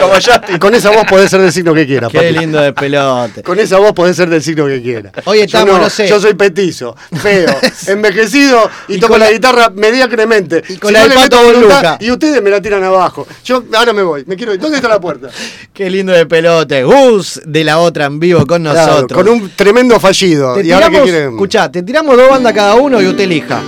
Como 0.00 0.12
Y 0.54 0.58
con 0.58 0.74
esa 0.74 0.90
voz 0.90 1.04
podés 1.08 1.30
ser 1.30 1.40
del 1.40 1.52
signo 1.52 1.74
que 1.74 1.86
quieras, 1.86 2.10
Qué 2.12 2.18
papi. 2.18 2.38
lindo 2.38 2.60
de 2.60 2.72
pelote. 2.72 3.42
Con 3.42 3.58
esa 3.58 3.78
voz 3.78 3.92
podés 3.96 4.14
ser 4.14 4.28
del 4.30 4.40
signo 4.42 4.66
que 4.66 4.80
quieras. 4.80 5.12
Oye, 5.24 5.44
Yo 5.48 5.58
Tamo, 5.58 5.76
no 5.78 5.90
sé. 5.90 6.06
Yo 6.06 6.20
soy 6.20 6.34
petizo, 6.34 6.94
feo, 7.20 7.48
envejecido 7.88 8.70
y, 8.86 8.94
Y 8.94 9.00
toco 9.00 9.18
la, 9.18 9.24
la- 9.26 9.32
guitarra 9.32 9.70
mediocremente. 9.74 10.62
Y 10.68 10.76
con 10.76 10.92
la 10.92 11.00
del 11.00 11.08
le 11.08 11.14
meto 11.16 11.36
Pato 11.36 11.46
voluntad. 11.52 11.96
Y 12.00 12.10
ustedes 12.12 12.40
me 12.40 12.50
la 12.50 12.62
tiran 12.62 12.84
abajo. 12.84 13.26
Yo 13.44 13.64
ahora 13.74 13.92
me 13.92 14.02
voy, 14.02 14.22
me 14.26 14.36
quiero 14.36 14.54
ir. 14.54 14.60
¿Dónde 14.60 14.76
está 14.76 14.88
la 14.88 15.00
puerta? 15.00 15.30
Qué 15.74 15.90
lindo 15.90 16.12
de 16.12 16.26
pelote. 16.26 16.84
Gus 16.84 17.40
de 17.44 17.64
la 17.64 17.78
otra 17.80 18.04
en 18.06 18.20
vivo 18.20 18.46
con 18.46 18.62
Claro, 18.62 18.92
nosotros. 18.92 19.22
con 19.24 19.28
un 19.32 19.50
tremendo 19.56 19.98
fallido. 19.98 20.54
Te 20.54 20.64
¿Y 20.66 20.70
ahora 20.70 20.90
qué 20.90 21.00
quieren? 21.02 21.30
escuchá, 21.30 21.72
te 21.72 21.82
tiramos 21.82 22.16
dos 22.16 22.28
bandas 22.30 22.52
cada 22.52 22.74
uno 22.76 23.00
y 23.02 23.06
usted 23.06 23.24
elija. 23.24 23.60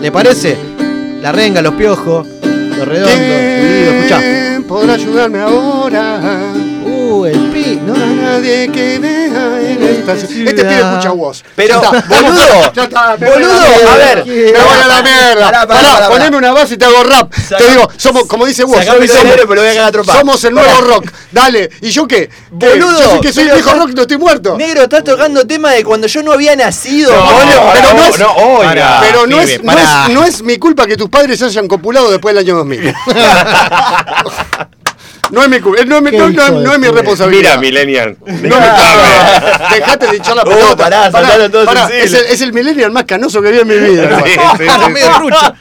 ¿Le 0.00 0.12
parece? 0.12 0.56
La 1.22 1.32
renga, 1.32 1.60
los 1.62 1.74
piojos, 1.74 2.26
los 2.26 2.86
redondos, 2.88 3.18
escuchá. 3.18 4.18
¿Quién 4.20 4.64
podrá 4.64 4.94
ayudarme 4.94 5.38
ahora? 5.40 6.20
Uh, 6.84 7.24
el 7.26 7.38
pi. 7.50 7.78
No, 7.86 7.94
No 7.94 8.04
hay 8.04 8.14
nadie 8.16 8.70
que 8.72 8.98
vea 8.98 9.19
en 9.30 9.82
esta 9.82 10.16
ciudad. 10.16 10.48
Este 10.48 10.64
pibe 10.64 10.80
escucha 10.80 11.10
vos. 11.10 11.44
Pero, 11.56 11.80
Ya 11.80 11.98
está, 11.98 12.22
boludo, 12.22 12.72
ya 12.72 12.82
está, 12.84 13.16
boludo, 13.16 13.90
a 13.90 13.96
ver. 13.96 14.26
Me 14.26 14.52
voy 14.52 14.78
a 14.82 14.86
la 14.86 15.02
mierda. 15.02 15.44
Pará, 15.46 15.66
pará, 15.66 15.80
Pará, 15.80 15.94
pará, 15.94 16.08
poneme 16.08 16.36
una 16.36 16.52
base 16.52 16.74
y 16.74 16.76
te 16.76 16.84
hago 16.84 17.02
rap. 17.04 17.32
Saca- 17.34 17.58
te 17.58 17.70
digo, 17.70 17.88
somos, 17.96 18.24
como 18.26 18.46
dice 18.46 18.64
vos, 18.64 18.84
somos, 18.84 19.10
cerebro, 19.10 19.44
pero 19.48 19.62
voy 19.62 19.76
a 19.76 19.92
somos 20.04 20.44
el 20.44 20.54
nuevo 20.54 20.80
rock. 20.82 21.10
Dale, 21.30 21.70
¿y 21.80 21.90
yo 21.90 22.06
qué? 22.06 22.28
¿Qué? 22.58 22.68
Boludo, 22.70 22.98
Yo 23.00 23.10
soy 23.10 23.20
que 23.20 23.32
soy 23.32 23.44
el 23.48 23.54
viejo 23.54 23.72
rock, 23.72 23.90
no 23.94 24.02
estoy 24.02 24.18
muerto. 24.18 24.56
Negro, 24.56 24.82
estás 24.82 25.04
tocando 25.04 25.46
tema 25.46 25.72
de 25.72 25.84
cuando 25.84 26.06
yo 26.06 26.22
no 26.22 26.32
había 26.32 26.56
nacido. 26.56 27.14
No, 27.14 27.22
boludo. 27.24 27.70
pero 27.72 27.94
no 27.94 28.04
es, 28.04 28.18
no, 28.18 28.32
oiga. 28.34 28.98
pero 29.00 29.26
no, 29.26 29.38
pibe, 29.38 29.54
es, 29.54 29.62
no, 29.62 29.72
es, 29.78 30.08
no 30.10 30.24
es 30.24 30.42
mi 30.42 30.58
culpa 30.58 30.86
que 30.86 30.96
tus 30.96 31.08
padres 31.08 31.40
hayan 31.42 31.68
copulado 31.68 32.10
después 32.10 32.34
del 32.34 32.44
año 32.44 32.56
2000. 32.56 32.94
no 35.30 35.42
es 35.42 35.48
mi 35.48 35.60
culpa, 35.60 35.84
no, 35.84 35.96
es 35.96 36.02
mi- 36.02 36.10
Qué 36.10 36.18
no- 36.18 36.72
es 36.72 36.78
mi 36.78 36.88
responsabilidad. 36.88 37.58
Mira, 37.58 37.60
Millennial. 37.60 38.16
No, 38.26 38.56
Dejate 39.74 40.06
de 40.08 40.16
echar 40.16 40.36
la 40.36 40.42
Uh, 40.42 40.46
pelota. 40.48 40.76
pará, 40.76 41.10
saltaron 41.10 41.50
todos 41.50 41.66
pará, 41.66 41.88
sensibles. 41.88 42.12
es, 42.12 42.20
el, 42.20 42.26
es 42.34 42.40
el 42.42 42.52
millennial 42.52 42.90
más 42.90 43.04
canoso 43.04 43.40
que 43.42 43.50
vi 43.52 43.58
en 43.60 43.68
mi 43.68 43.74
vida. 43.78 44.22
Sí, 44.24 44.32
hermano. 44.64 44.96
sí, 44.96 45.54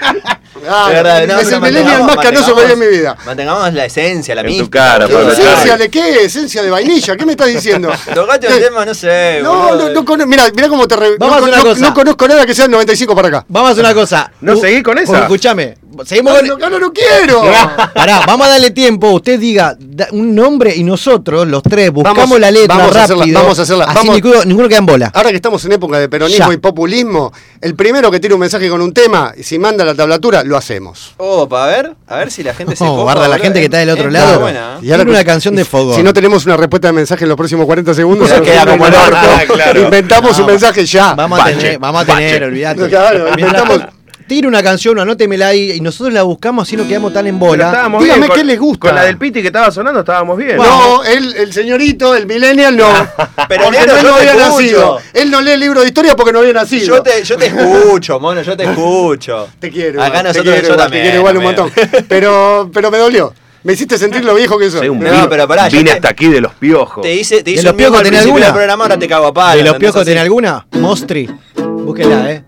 Ah. 0.00 0.22
Ah, 0.70 0.88
verdad, 0.90 1.26
no, 1.26 1.40
es 1.40 1.50
el 1.50 1.60
millennial 1.60 2.04
más 2.04 2.16
canoso 2.18 2.54
que 2.54 2.66
vi 2.66 2.72
en 2.72 2.78
mi 2.78 2.86
vida. 2.86 3.16
Mantengamos 3.26 3.72
la 3.74 3.84
esencia, 3.84 4.34
la 4.34 4.42
mística. 4.44 4.78
cara. 4.78 5.08
Pablo 5.08 5.32
¿Esencia 5.32 5.76
de 5.76 5.88
qué? 5.88 6.24
¿Esencia 6.24 6.62
de 6.62 6.70
vainilla? 6.70 7.16
¿Qué 7.16 7.26
me 7.26 7.32
estás 7.32 7.48
diciendo? 7.48 7.90
Tocate 8.14 8.46
un 8.46 8.54
¿Qué? 8.54 8.60
tema, 8.60 8.84
no 8.84 8.94
sé. 8.94 9.40
No, 9.42 9.74
no, 9.74 9.88
no, 9.90 10.04
cono- 10.04 10.24
mira, 10.26 10.44
mira 10.54 10.68
cómo 10.68 10.86
te 10.86 10.94
re- 10.96 11.16
Vamos 11.18 11.36
a 11.36 11.40
no, 11.40 11.46
hacer 11.46 11.54
una 11.54 11.64
no- 11.64 11.70
cosa. 11.74 11.88
no 11.88 11.94
conozco 11.94 12.28
nada 12.28 12.46
que 12.46 12.54
sea 12.54 12.66
el 12.66 12.70
95 12.70 13.14
para 13.16 13.28
acá. 13.28 13.44
Vamos 13.48 13.70
a 13.70 13.72
hacer 13.72 13.84
una 13.84 13.94
cosa. 13.94 14.30
¿No 14.40 14.52
Uh, 14.54 14.60
seguí 14.60 14.82
con 14.82 14.98
esa? 14.98 15.18
Escúchame. 15.20 15.76
Seguimos 16.06 16.32
No, 16.42 16.50
con. 16.52 16.60
no, 16.60 16.70
no, 16.70 16.78
no 16.78 16.92
quiero. 16.92 17.42
Pará, 17.94 18.22
vamos 18.26 18.46
a 18.46 18.50
darle 18.50 18.70
tiempo. 18.70 19.10
Usted 19.10 19.38
diga 19.38 19.76
da- 19.78 20.08
un 20.12 20.34
nombre 20.34 20.74
y 20.74 20.84
nosotros, 20.84 21.46
los 21.48 21.62
tres, 21.62 21.90
buscamos 21.90 22.18
Vamos- 22.24 22.40
la 22.40 22.50
letra 22.50 22.76
vamos 22.76 22.94
a 22.96 23.00
rápido. 23.00 23.20
hacerla, 23.22 23.40
vamos 23.40 23.58
a 23.58 23.62
hacerla, 23.62 23.84
Así 23.84 23.94
vamos- 23.96 24.14
ninguno, 24.16 24.44
ninguno 24.44 24.68
queda 24.68 24.78
en 24.78 24.86
bola. 24.86 25.10
Ahora 25.14 25.30
que 25.30 25.36
estamos 25.36 25.64
en 25.64 25.72
época 25.72 25.98
de 25.98 26.08
peronismo 26.08 26.48
Ya. 26.48 26.54
y 26.54 26.56
populismo, 26.58 27.32
el 27.60 27.74
primero 27.74 28.10
que 28.10 28.20
tire 28.20 28.34
un 28.34 28.40
mensaje 28.40 28.68
con 28.68 28.80
un 28.80 28.92
tema, 28.92 29.32
y 29.36 29.42
si 29.42 29.58
manda 29.58 29.84
la 29.84 29.94
tablatura, 29.94 30.44
lo 30.44 30.56
hacemos. 30.56 31.14
Opa, 31.16 31.64
a 31.64 31.66
ver, 31.68 31.94
a 32.06 32.16
ver 32.16 32.30
si 32.30 32.42
la 32.42 32.54
gente 32.54 32.76
se 32.76 32.84
copa, 32.84 33.02
guarda 33.02 33.28
la 33.28 33.38
gente 33.38 33.58
que 33.58 33.64
está 33.66 33.78
del 33.78 33.90
otro 33.90 34.10
lado. 34.10 34.40
buena, 34.40 34.76
¿eh? 34.76 34.78
Y 34.82 34.90
ahora 34.90 35.04
Tiene 35.04 35.10
una 35.18 35.24
canción 35.24 35.54
de 35.56 35.64
fogón. 35.64 35.96
Si 35.96 36.02
no 36.02 36.12
tenemos 36.12 36.44
una 36.46 36.56
respuesta 36.56 36.88
de 36.88 36.92
mensaje 36.92 37.24
en 37.24 37.28
los 37.28 37.36
próximos 37.36 37.66
40 37.66 37.94
segundos, 37.94 38.28
Se 38.28 38.40
queda 38.42 38.66
como 38.66 38.86
el 38.86 38.94
orto. 38.94 39.16
Claro. 39.54 39.82
Inventamos 39.82 40.38
un 40.38 40.46
mensaje 40.46 40.84
ya. 40.86 41.14
Vamos 41.14 41.38
a 41.40 41.44
Bache, 41.44 41.56
tener, 41.56 41.78
vamos 41.78 42.02
a 42.02 42.04
tener, 42.04 42.44
olvídate. 42.44 42.88
Claro, 42.88 43.28
inventamos- 43.30 43.80
Tire 44.28 44.46
una 44.46 44.62
canción, 44.62 44.98
anótemela 44.98 45.48
ahí 45.48 45.72
y 45.72 45.80
nosotros 45.80 46.12
la 46.12 46.22
buscamos 46.22 46.68
así 46.68 46.76
no 46.76 46.86
quedamos 46.86 47.12
tan 47.14 47.26
en 47.26 47.38
bola. 47.38 47.66
estábamos 47.68 48.02
Dígame 48.02 48.20
bien. 48.20 48.30
qué 48.32 48.38
con- 48.40 48.46
les 48.46 48.58
gusta. 48.60 48.88
Con 48.88 48.94
la 48.94 49.04
del 49.04 49.16
Piti 49.16 49.40
que 49.40 49.46
estaba 49.48 49.70
sonando 49.70 50.00
estábamos 50.00 50.36
bien. 50.36 50.56
No, 50.58 51.02
él, 51.02 51.34
el 51.36 51.52
señorito, 51.52 52.14
el 52.14 52.26
millennial, 52.26 52.76
no. 52.76 52.86
Pero 53.48 53.64
porque 53.64 53.78
negro, 53.80 53.96
él 53.96 54.02
no 54.06 54.14
había 54.14 54.32
escucho. 54.32 54.50
nacido. 54.50 54.98
Él 55.14 55.30
no 55.30 55.40
lee 55.40 55.52
el 55.52 55.60
libro 55.60 55.80
de 55.80 55.86
historia 55.86 56.14
porque 56.14 56.32
no 56.32 56.40
había 56.40 56.52
nacido. 56.52 56.86
Yo 56.96 57.02
te, 57.02 57.24
yo 57.24 57.36
te 57.36 57.46
escucho, 57.46 58.20
mono, 58.20 58.42
yo 58.42 58.56
te 58.56 58.64
escucho. 58.64 59.48
Te 59.58 59.70
quiero. 59.70 60.02
Acá 60.02 60.22
nosotros 60.22 60.44
te 60.54 60.60
quiero, 60.60 60.68
yo 60.68 60.74
igual, 60.74 60.78
también, 60.78 61.02
te 61.04 61.08
quiero 61.08 61.18
igual 61.20 61.36
un 61.38 61.42
montón. 61.42 61.72
Pero, 62.08 62.70
pero 62.72 62.90
me 62.90 62.98
dolió. 62.98 63.32
Me 63.64 63.72
hiciste 63.72 63.98
sentir 63.98 64.24
lo 64.24 64.34
viejo 64.34 64.58
que 64.58 64.70
soy. 64.70 64.88
Un 64.88 65.00
No, 65.00 65.10
vino- 65.10 65.28
pero 65.28 65.48
pará, 65.48 65.68
vine 65.68 65.84
te- 65.84 65.96
hasta 65.96 66.10
aquí 66.10 66.28
de 66.28 66.40
los 66.40 66.52
piojos. 66.54 67.02
Te 67.02 67.14
hice, 67.14 67.38
te 67.38 67.44
¿De 67.44 67.50
hice 67.52 67.62
los 67.64 67.72
un 67.72 67.76
mimo 67.76 67.88
piojos 67.90 68.02
tenés 68.04 68.22
alguna? 68.22 68.52
programa, 68.52 68.84
ahora 68.84 68.98
te 68.98 69.08
cago 69.08 69.26
a 69.26 69.34
palo. 69.34 69.56
¿De 69.58 69.64
los 69.64 69.76
piojos 69.78 70.04
tiene 70.04 70.20
alguna? 70.20 70.66
Mostri. 70.72 71.28
Búsquela, 71.56 72.30
eh. 72.30 72.42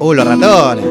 Uh, 0.00 0.14
los 0.14 0.26
ratones. 0.26 0.84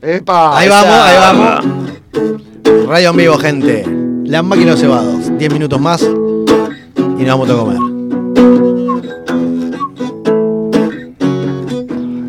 Epa. 0.00 0.58
Ahí 0.58 0.68
vamos, 0.68 0.94
ahí 0.94 1.16
vamos. 1.18 2.86
Radio 2.86 3.10
en 3.10 3.16
vivo, 3.16 3.36
gente. 3.38 3.84
Las 4.24 4.44
máquinas 4.44 4.80
cebados. 4.80 5.36
10 5.38 5.52
minutos 5.52 5.80
más 5.80 6.02
y 6.02 7.22
nos 7.24 7.26
vamos 7.26 7.50
a 7.50 7.54
comer. 7.54 7.97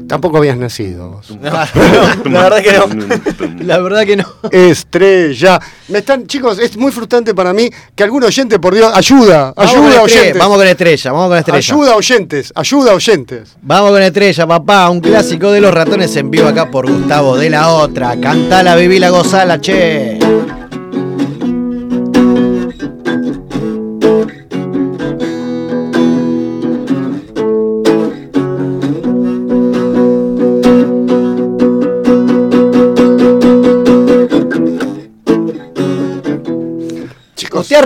Tampoco 0.10 0.38
habías 0.40 0.58
nacido 0.58 1.12
vos. 1.12 1.30
La 1.42 2.50
verdad 2.50 2.64
que 2.64 2.74
no. 2.74 3.56
La 3.64 3.80
verdad 3.80 4.06
que 4.06 4.18
no. 4.18 4.26
Estrella. 4.52 5.60
Me 5.88 6.00
están, 6.00 6.26
chicos, 6.26 6.58
es 6.58 6.76
muy 6.76 6.92
frustrante 6.92 7.36
para 7.36 7.54
mí 7.54 7.70
que 7.96 8.04
algún 8.04 8.24
oyente, 8.24 8.58
por 8.58 8.74
Dios, 8.74 8.92
ayuda, 8.94 9.54
Vamos 9.56 9.72
ayuda 9.72 10.02
oyentes. 10.02 10.38
Vamos 10.40 10.58
con 10.58 10.68
estrella, 10.68 11.12
vamos 11.12 11.30
con 11.30 11.38
estrella. 11.38 11.58
Ayuda 11.58 11.96
oyentes, 11.96 12.52
ayuda 12.56 12.94
oyentes. 12.96 13.56
Vamos 13.62 13.92
con 13.92 14.02
estrella, 14.02 14.48
papá. 14.48 14.90
Un 14.90 15.00
clásico 15.00 15.52
de 15.52 15.62
los 15.62 15.74
ratones 15.74 16.16
en 16.16 16.32
vivo 16.32 16.48
acá 16.48 16.72
por 16.72 16.92
Gustavo 16.92 17.38
de 17.38 17.52
la 17.52 17.70
otra. 17.70 18.20
Cantala, 18.20 18.76
vivila, 18.76 19.10
gozala, 19.10 19.62
che. 19.62 20.18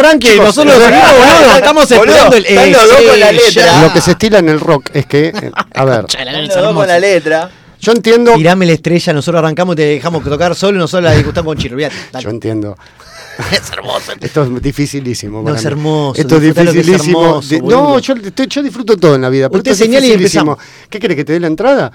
Chicos, 0.03 0.09
arranque 0.09 0.35
y 0.35 0.39
nosotros 0.39 0.79
lo- 0.79 0.85
seguimos, 0.85 1.11
boludo. 1.11 1.55
Estamos 1.55 1.91
esperando 1.91 2.35
el 2.35 2.45
con 3.09 3.19
la 3.19 3.31
letra. 3.31 3.81
Lo 3.81 3.93
que 3.93 4.01
se 4.01 4.11
estila 4.11 4.39
en 4.39 4.49
el 4.49 4.59
rock 4.59 4.89
es 4.93 5.05
que, 5.05 5.27
eh, 5.27 5.51
a 5.75 5.85
ver, 5.85 6.05
con 6.75 6.87
la 6.87 6.99
letra. 6.99 7.49
yo 7.79 7.91
entiendo, 7.91 8.33
Tirame 8.35 8.65
la 8.65 8.73
estrella, 8.73 9.13
nosotros 9.13 9.39
arrancamos 9.39 9.73
y 9.73 9.77
te 9.77 9.85
dejamos 9.85 10.23
tocar 10.23 10.55
solo 10.55 10.77
y 10.77 10.79
nosotros 10.79 11.09
la 11.09 11.15
discutamos 11.15 11.55
con. 11.55 11.91
Dale. 12.11 12.23
yo 12.23 12.29
entiendo. 12.29 12.77
Es 13.51 13.71
hermoso. 13.71 14.11
Esto 14.19 14.43
es 14.43 14.61
dificilísimo. 14.61 15.39
No, 15.39 15.43
para 15.45 15.57
es 15.57 15.63
mí. 15.63 15.67
hermoso, 15.67 16.21
Esto 16.21 16.35
es 16.35 16.41
disfrutá 16.41 16.63
lo 16.65 16.71
que 16.73 16.79
es 16.79 16.85
dificilísimo. 16.85 17.25
hermoso, 17.25 17.55
no, 17.63 17.99
yo, 17.99 18.61
disfruto 18.63 18.97
todo 18.97 19.15
en 19.15 19.21
la 19.21 19.29
vida. 19.29 19.49
Pero 19.49 19.59
Usted 19.59 19.71
esto 19.71 19.83
es 19.83 19.87
señala 19.87 20.05
y 20.05 20.09
dificilísimo. 20.11 20.51
empezamos. 20.53 20.87
¿Qué 20.89 20.99
querés 20.99 21.17
que 21.17 21.25
te 21.25 21.33
dé 21.33 21.39
la 21.39 21.47
entrada? 21.47 21.91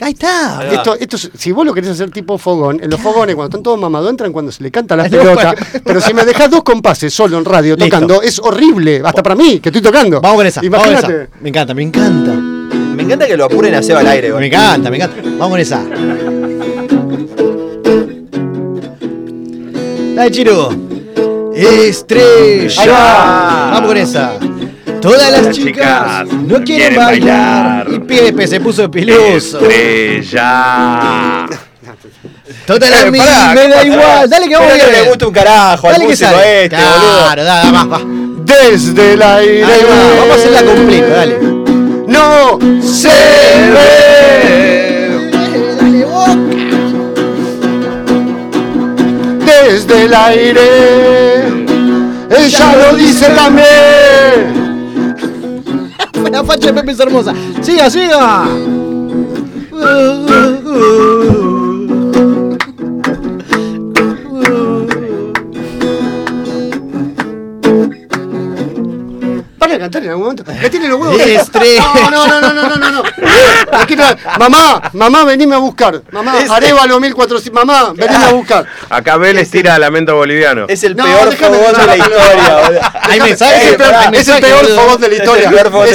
Ahí 0.00 0.12
está. 0.12 0.58
Ahí. 0.60 0.74
Esto, 0.74 0.94
esto 0.98 1.16
es- 1.16 1.30
si 1.36 1.52
vos 1.52 1.64
lo 1.66 1.72
querés 1.74 1.90
hacer 1.90 2.10
tipo 2.10 2.36
fogón, 2.38 2.80
en 2.82 2.90
los 2.90 3.00
fogones 3.00 3.34
cuando 3.34 3.48
están 3.50 3.62
todos 3.62 3.78
mamados 3.80 4.10
entran 4.10 4.32
cuando 4.32 4.52
se 4.52 4.62
le 4.62 4.70
canta 4.70 4.96
la 4.96 5.04
No, 5.08 5.10
pelota. 5.10 5.54
pero 5.84 6.00
si 6.00 6.12
me 6.14 6.24
dejás 6.24 6.50
dos 6.50 6.62
compases 6.62 7.12
solo 7.12 7.38
en 7.38 7.44
radio 7.44 7.74
Listo. 7.76 7.86
tocando, 7.90 8.22
es 8.22 8.38
horrible. 8.38 9.02
Hasta 9.04 9.22
para 9.22 9.34
mí, 9.34 9.60
que 9.60 9.68
estoy 9.70 9.82
tocando. 9.82 10.20
Vamos 10.20 10.36
con 10.38 10.46
esa. 10.46 10.60
vamos 10.62 10.78
con 10.80 10.90
Imagínate. 10.92 11.22
esa. 11.24 11.32
Me 11.40 11.48
encanta, 11.48 11.74
me 11.74 11.82
encanta. 11.82 12.32
Me 12.32 13.02
encanta 13.02 13.26
que 13.26 13.36
lo 13.36 13.44
apuren 13.46 13.74
a 13.74 13.82
Seba 13.82 14.00
al 14.00 14.06
aire, 14.08 14.32
Me 14.32 14.46
encanta, 14.46 14.90
me 14.90 14.96
encanta. 14.96 15.16
Vamos 15.24 15.48
con 15.50 15.60
esa. 15.60 16.41
Dale, 20.22 20.30
Chiro. 20.30 20.70
Estrella. 21.52 22.84
Vamos 23.72 23.88
con 23.88 23.96
esa. 23.96 24.34
Todas 25.00 25.32
las 25.32 25.42
Las 25.46 25.56
chicas 25.56 26.28
chicas 26.28 26.32
no 26.46 26.62
quieren 26.62 26.94
bailar. 26.94 27.88
Y 27.90 27.98
Pepe 27.98 28.46
se 28.46 28.60
puso 28.60 28.88
piluso. 28.88 29.58
Estrella. 29.58 31.46
Todas 32.64 32.88
las 32.88 33.02
Eh, 33.02 33.10
mil, 33.10 33.20
pará, 33.20 33.52
me 33.52 33.66
da 33.68 33.84
igual. 33.84 34.30
Dale 34.30 34.48
que 34.48 34.54
vamos 34.54 34.72
no 34.78 34.92
le 34.92 35.08
gusta 35.08 35.26
un 35.26 35.32
carajo 35.34 35.88
al 35.88 35.92
Dale 35.94 36.06
que 36.06 36.16
sale. 36.16 36.64
este, 36.66 36.68
claro, 36.76 37.00
boludo. 37.00 37.44
dale, 37.44 37.72
va, 37.72 37.84
va. 37.84 38.00
Desde 38.44 39.12
el 39.14 39.22
aire. 39.22 39.62
Va, 39.64 39.70
Vamos 40.20 40.30
a 40.30 40.34
hacerla 40.36 40.62
completa, 40.62 41.08
dale. 41.08 41.38
No 42.06 42.60
se 42.80 43.08
ve. 43.08 44.11
Desde 49.64 50.04
el 50.04 50.14
aire. 50.14 51.46
Ella 52.28 52.76
lo 52.76 52.96
dice 52.96 53.26
también. 53.28 54.62
La 56.32 56.42
facha 56.42 56.66
de 56.68 56.74
Pepe 56.74 56.92
es 56.92 57.00
hermosa. 57.00 57.32
Siga, 57.62 57.88
siga. 57.88 58.44
Cantar 69.92 70.04
en 70.04 70.08
algún 70.10 70.24
momento. 70.24 70.44
Me 70.50 70.70
tiene 70.70 70.88
los 70.88 70.98
huevos. 70.98 71.20
Estrés. 71.20 71.78
No, 71.78 72.10
no, 72.10 72.26
no, 72.26 72.40
no, 72.40 72.52
no, 72.52 72.76
no, 72.76 72.90
no. 72.90 73.02
Aquí 73.72 73.94
no- 73.94 74.04
Mamá, 74.38 74.90
mamá, 74.94 75.24
venime 75.24 75.54
a 75.54 75.58
buscar. 75.58 76.02
Mamá. 76.10 76.34
Arevalo 76.48 76.98
1400. 76.98 77.52
Mamá, 77.52 77.92
venime 77.94 78.24
a 78.24 78.32
buscar. 78.32 78.66
Acá 78.88 79.18
Vélez 79.18 79.50
tira 79.50 79.78
lamento 79.78 80.16
boliviano. 80.16 80.64
Es 80.68 80.82
el 80.84 80.96
No, 80.96 81.04
peor 81.04 81.36
fogón 81.36 81.74
de 81.74 81.86
la 81.86 81.96
historia. 81.98 82.92
Hay 83.02 83.20
mensajes, 83.20 83.62
es 83.64 83.70
el 83.72 83.76
peor, 83.76 84.66
fogón 84.74 85.00
de 85.00 85.08
la 85.08 85.14
historia. 85.16 85.42
Es 85.44 85.50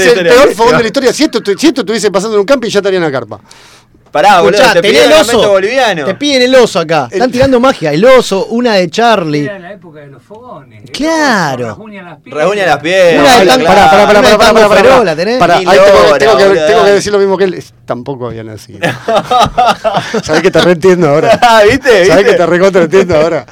el 0.05 0.27
peor 0.27 0.53
fogón 0.55 0.77
de 0.77 0.83
la 0.83 0.87
historia. 0.87 1.13
Si 1.13 1.23
esto, 1.23 1.41
tu- 1.41 1.57
si 1.57 1.67
esto 1.67 1.81
estuviese 1.81 2.11
pasando 2.11 2.35
en 2.35 2.41
un 2.41 2.45
camping, 2.45 2.69
ya 2.69 2.79
estaría 2.79 2.97
en 2.97 3.03
la 3.03 3.11
carpa. 3.11 3.39
Pará, 4.11 4.39
boludo, 4.41 4.55
Escuchá, 4.57 4.73
te 4.73 4.81
tenés 4.81 5.01
pidieron 5.03 5.19
el 5.29 5.35
oso. 5.35 5.49
boliviano. 5.49 6.05
Te 6.05 6.15
piden 6.15 6.41
el 6.43 6.55
oso 6.55 6.79
acá. 6.79 7.07
Están 7.11 7.31
tirando 7.31 7.59
magia. 7.59 7.91
El 7.91 8.03
oso, 8.05 8.45
una 8.47 8.73
de 8.75 8.89
Charlie. 8.89 9.43
Era 9.45 9.59
la 9.59 9.73
época 9.73 9.99
de 9.99 10.07
los 10.07 10.23
fogones. 10.23 10.83
Claro. 10.91 11.67
Rajuña 11.67 12.01
las 12.03 12.19
piedras. 12.21 12.43
Reúne 12.43 12.65
las 12.65 12.77
piedras. 12.79 13.21
Una 13.21 13.39
de 13.39 13.45
tan-. 13.45 13.63
Pará, 13.63 13.89
pará, 13.89 13.89
pará, 13.89 14.03
Una 14.03 14.07
pará, 14.07 14.29
de 14.31 14.37
pará, 14.37 14.37
tango 14.37 14.53
pará, 14.55 14.67
pará. 14.69 14.81
ferola 14.93 15.15
tenés. 15.15 15.37
Pará, 15.39 15.57
ahí 15.57 15.65
Mil 15.65 15.73
tengo, 15.75 15.85
que- 15.85 15.91
horas, 16.07 16.19
tengo 16.19 16.37
que, 16.37 16.43
boludo, 16.47 16.65
tengo 16.65 16.67
que 16.79 16.83
dale. 16.85 16.91
decir 16.93 17.11
lo 17.13 17.19
mismo 17.19 17.37
que 17.37 17.43
él. 17.43 17.53
Es- 17.55 17.73
Tampoco 17.85 18.27
había 18.27 18.43
nacido. 18.43 18.79
¿Sabés 20.23 20.41
que 20.41 20.51
te 20.51 20.59
reentiendo 20.61 21.09
ahora? 21.09 21.39
Ah, 21.41 21.61
¿viste? 21.69 21.89
¿Sabés 22.05 22.07
¿Viste? 22.17 22.25
que 22.31 22.33
te 22.37 22.45
recontra 22.45 22.83
entiendo 22.83 23.15
ahora? 23.17 23.45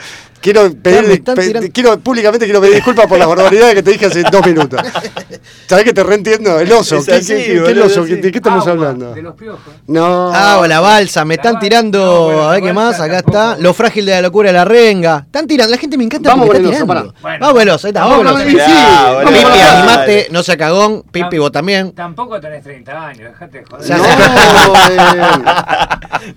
Quiero 0.46 0.72
pedir, 0.76 1.24
pe- 1.24 1.34
tirando- 1.34 1.68
quiero, 1.74 2.00
públicamente 2.00 2.46
quiero 2.46 2.62
pedir 2.62 2.76
disculpas 2.76 3.08
por 3.08 3.18
las 3.18 3.28
barbaridades 3.28 3.74
que 3.74 3.82
te 3.82 3.92
dije 3.92 4.06
hace 4.06 4.22
dos 4.32 4.46
minutos. 4.46 4.80
¿Sabés 5.68 5.86
que 5.86 5.92
te 5.94 6.04
reentiendo? 6.04 6.60
El 6.60 6.72
oso. 6.72 6.98
Es 6.98 7.06
¿Qué, 7.06 7.14
así, 7.16 7.28
qué- 7.28 7.38
qué- 7.38 7.54
qué 7.54 7.60
boludo, 7.62 7.86
oso? 7.86 8.06
sí. 8.06 8.16
¿De 8.16 8.32
qué 8.32 8.38
estamos 8.38 8.68
Agua, 8.68 8.72
hablando? 8.90 9.14
De 9.16 9.22
los 9.24 9.34
piojos. 9.34 9.60
No. 9.88 10.32
Ah, 10.32 10.60
o 10.60 10.68
la 10.68 10.80
balsa, 10.82 11.26
me 11.26 11.34
están 11.34 11.58
tirando. 11.60 12.44
a 12.44 12.52
ver 12.52 12.62
qué 12.62 12.74
más, 12.74 13.00
acá 13.00 13.18
está. 13.20 13.58
Lo 13.58 13.74
frágil 13.74 14.06
de 14.06 14.12
la 14.12 14.22
locura 14.22 14.50
de 14.50 14.54
la 14.54 14.66
renga. 14.66 15.24
Están 15.26 15.48
tirando, 15.48 15.72
la 15.72 15.78
gente 15.80 15.98
me 15.98 16.04
encanta 16.04 16.30
Vamos 16.30 16.46
porque 16.46 16.62
está 16.62 16.78
el 16.78 16.84
tirando. 16.86 17.14
Vamos 17.40 17.62
el 17.64 17.70
oso, 17.70 17.88
ahí 17.88 17.90
está, 17.90 18.02
Vamos 18.06 18.24
vamos 18.24 18.42
el- 18.42 18.48
el 18.48 18.54
sí, 18.54 18.60
boludo. 18.68 19.32
Pipi, 19.32 19.60
el 19.60 19.68
animate, 19.68 20.28
no 20.30 20.44
sea 20.44 20.58
cagón. 20.58 21.04
Pipi, 21.12 21.40
vos 21.40 21.52
también. 21.52 21.92
Tampoco 21.94 22.40
tenés 22.40 22.62
30 22.64 23.08
años, 23.08 23.32
dejate 23.32 23.58
de 23.60 23.66
joder. 23.66 23.88
Ya 23.88 23.98
No, 23.98 24.04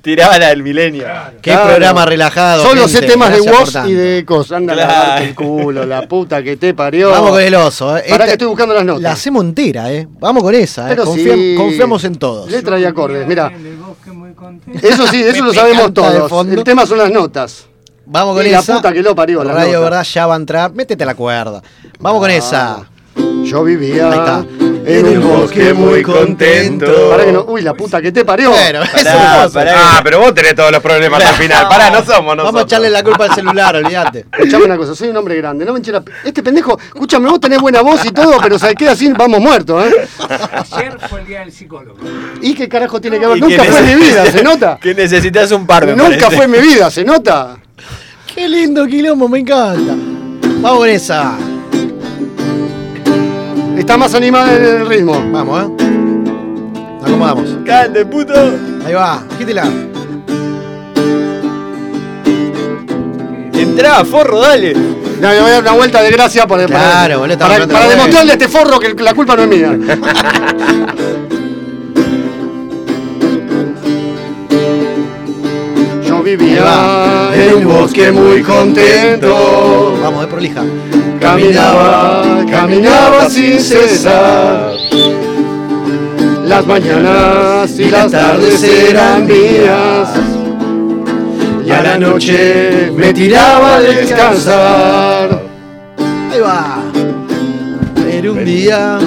Tiraba 0.02 0.38
la 0.38 0.48
del 0.48 0.62
milenio. 0.62 1.06
Qué 1.42 1.52
programa 1.52 2.04
relajado. 2.06 2.62
Solo 2.64 2.88
sé 2.88 3.02
temas 3.02 3.30
de 3.30 3.42
tanto. 3.42 3.88
y 3.88 3.92
de 3.98 4.24
cosas. 4.24 4.58
Anda 4.58 4.72
a 4.72 4.76
Claro. 4.76 4.92
lavarte 4.92 5.24
el 5.28 5.34
culo, 5.34 5.84
la 5.86 6.08
puta 6.08 6.42
que 6.42 6.56
te 6.56 6.74
parió. 6.74 7.10
Vamos 7.10 7.30
con 7.30 7.40
el 7.42 7.54
oso, 7.54 7.96
eh. 7.96 8.02
Pará 8.02 8.12
Esta- 8.14 8.24
que 8.26 8.30
estoy 8.32 8.46
buscando 8.48 8.74
las 8.74 8.84
notas. 8.84 9.02
La 9.02 9.12
hacemos 9.12 9.44
entera, 9.44 9.92
eh. 9.92 10.08
Vamos 10.20 10.42
con 10.42 10.54
esa, 10.54 10.92
eh. 10.92 10.96
Sí. 11.14 11.54
Confiamos 11.56 12.04
en 12.04 12.14
todos. 12.16 12.50
Letra 12.50 12.78
y 12.78 12.84
acordes, 12.84 13.26
mira. 13.26 13.52
Eso 14.82 15.06
sí, 15.06 15.22
eso 15.22 15.44
lo 15.44 15.52
sabemos 15.52 15.92
todos. 15.92 16.46
El 16.48 16.64
tema 16.64 16.86
son 16.86 16.98
las 16.98 17.10
notas. 17.10 17.66
Vamos 18.06 18.36
con 18.36 18.46
Y 18.46 18.50
la 18.50 18.60
esa. 18.60 18.76
puta 18.76 18.92
que 18.92 19.02
lo 19.02 19.14
parió, 19.14 19.44
la 19.44 19.52
Radio. 19.52 19.82
Verdad 19.82 20.02
ya 20.04 20.26
va 20.26 20.34
a 20.34 20.36
entrar. 20.38 20.72
Métete 20.72 21.04
la 21.04 21.14
cuerda. 21.14 21.62
Vamos 22.00 22.20
con 22.22 22.30
esa. 22.30 22.88
Yo 23.44 23.64
vivía 23.64 24.10
Ahí 24.10 24.18
está. 24.18 24.46
En 24.88 25.18
un 25.18 25.28
bosque 25.28 25.72
muy 25.74 26.02
contento. 26.02 27.10
Para 27.10 27.24
que 27.26 27.32
no, 27.32 27.44
uy, 27.48 27.60
la 27.62 27.74
puta 27.74 28.00
que 28.00 28.10
te 28.10 28.24
parió. 28.24 28.50
Bueno, 28.50 28.82
eso 28.82 28.92
Pará, 28.96 29.12
pasa. 29.42 29.50
pará. 29.52 29.72
Ah, 29.76 30.00
pero 30.02 30.20
vos 30.20 30.34
tenés 30.34 30.54
todos 30.54 30.72
los 30.72 30.80
problemas 30.82 31.22
al 31.24 31.34
final. 31.34 31.68
Pará, 31.68 31.90
no 31.90 31.98
somos 32.04 32.36
nosotros. 32.36 32.44
Vamos 32.44 32.60
a 32.60 32.64
echarle 32.64 32.90
la 32.90 33.02
culpa 33.02 33.24
al 33.24 33.34
celular, 33.34 33.76
olvídate. 33.76 34.26
Escuchame 34.32 34.64
una 34.64 34.76
cosa, 34.76 34.94
soy 34.94 35.08
un 35.08 35.16
hombre 35.18 35.36
grande, 35.36 35.64
no 35.64 35.72
me 35.72 35.78
hinche 35.78 35.92
la... 35.92 36.02
Este 36.24 36.42
pendejo, 36.42 36.78
escúchame, 36.78 37.28
vos 37.28 37.38
tenés 37.40 37.60
buena 37.60 37.82
voz 37.82 38.04
y 38.04 38.10
todo, 38.10 38.38
pero 38.42 38.58
se 38.58 38.74
queda 38.74 38.92
así, 38.92 39.12
vamos 39.12 39.40
muertos, 39.40 39.84
¿eh? 39.86 40.08
Ayer 40.72 40.98
fue 41.08 41.20
el 41.20 41.26
día 41.26 41.40
del 41.40 41.52
psicólogo. 41.52 41.98
¿Y 42.40 42.54
qué 42.54 42.68
carajo 42.68 43.00
tiene 43.00 43.18
que 43.20 43.26
ver? 43.26 43.38
Nunca 43.40 43.62
que 43.62 43.70
fue 43.70 43.78
en 43.80 43.86
mi 43.98 44.04
vida, 44.06 44.26
¿se 44.30 44.42
nota? 44.42 44.78
Que 44.88 44.94
necesitas 44.94 45.50
un 45.52 45.66
par, 45.66 45.84
me 45.86 45.92
Nunca 45.94 46.08
parece. 46.26 46.36
fue 46.36 46.44
en 46.46 46.50
mi 46.50 46.58
vida, 46.60 46.90
¿se 46.90 47.04
nota? 47.04 47.56
Qué 48.34 48.48
lindo 48.48 48.86
quilombo, 48.86 49.28
me 49.28 49.40
encanta. 49.40 49.94
Vamos 50.60 50.78
con 50.78 50.88
esa. 50.88 51.32
Está 53.88 53.96
más 53.96 54.14
animada 54.14 54.54
en 54.54 54.64
el 54.66 54.86
ritmo. 54.86 55.14
Vamos, 55.32 55.62
eh. 55.62 55.66
Nos 57.00 57.04
acomodamos. 57.08 57.56
Cante, 57.64 58.04
puto. 58.04 58.34
Ahí 58.84 58.92
va, 58.92 59.22
agítela. 59.34 59.64
Entrá, 63.54 64.04
forro, 64.04 64.40
dale. 64.40 64.74
No, 64.74 65.28
voy 65.28 65.36
a 65.38 65.42
dar 65.52 65.62
una 65.62 65.72
vuelta 65.72 66.02
de 66.02 66.10
gracia 66.10 66.46
por, 66.46 66.62
Claro, 66.66 67.20
para, 67.22 67.38
para, 67.38 67.66
para 67.66 67.84
de- 67.84 67.88
demostrarle 67.96 68.32
a 68.32 68.34
este 68.34 68.48
forro 68.48 68.78
que 68.78 68.92
la 69.02 69.14
culpa 69.14 69.34
no 69.36 69.44
es 69.44 69.48
mía. 69.48 69.72
Yo 76.06 76.22
vivía 76.22 77.30
en 77.32 77.54
un 77.54 77.64
bosque 77.64 78.12
muy 78.12 78.42
contento. 78.42 79.98
Vamos, 80.02 80.20
de 80.20 80.26
prolija. 80.26 80.62
Caminaba, 81.20 82.44
caminaba 82.48 83.28
sin 83.28 83.58
cesar. 83.60 84.72
Las 86.44 86.66
mañanas 86.66 87.78
y 87.78 87.90
las 87.90 88.10
tardes 88.10 88.62
eran 88.62 89.26
mías. 89.26 90.08
Y 91.66 91.70
a 91.70 91.82
la 91.82 91.98
noche 91.98 92.90
me 92.96 93.12
tiraba 93.12 93.76
a 93.76 93.80
descansar. 93.80 95.42
Ahí 96.32 96.40
va. 96.40 96.82
Pero 97.94 98.32
un 98.32 98.44
día 98.44 98.98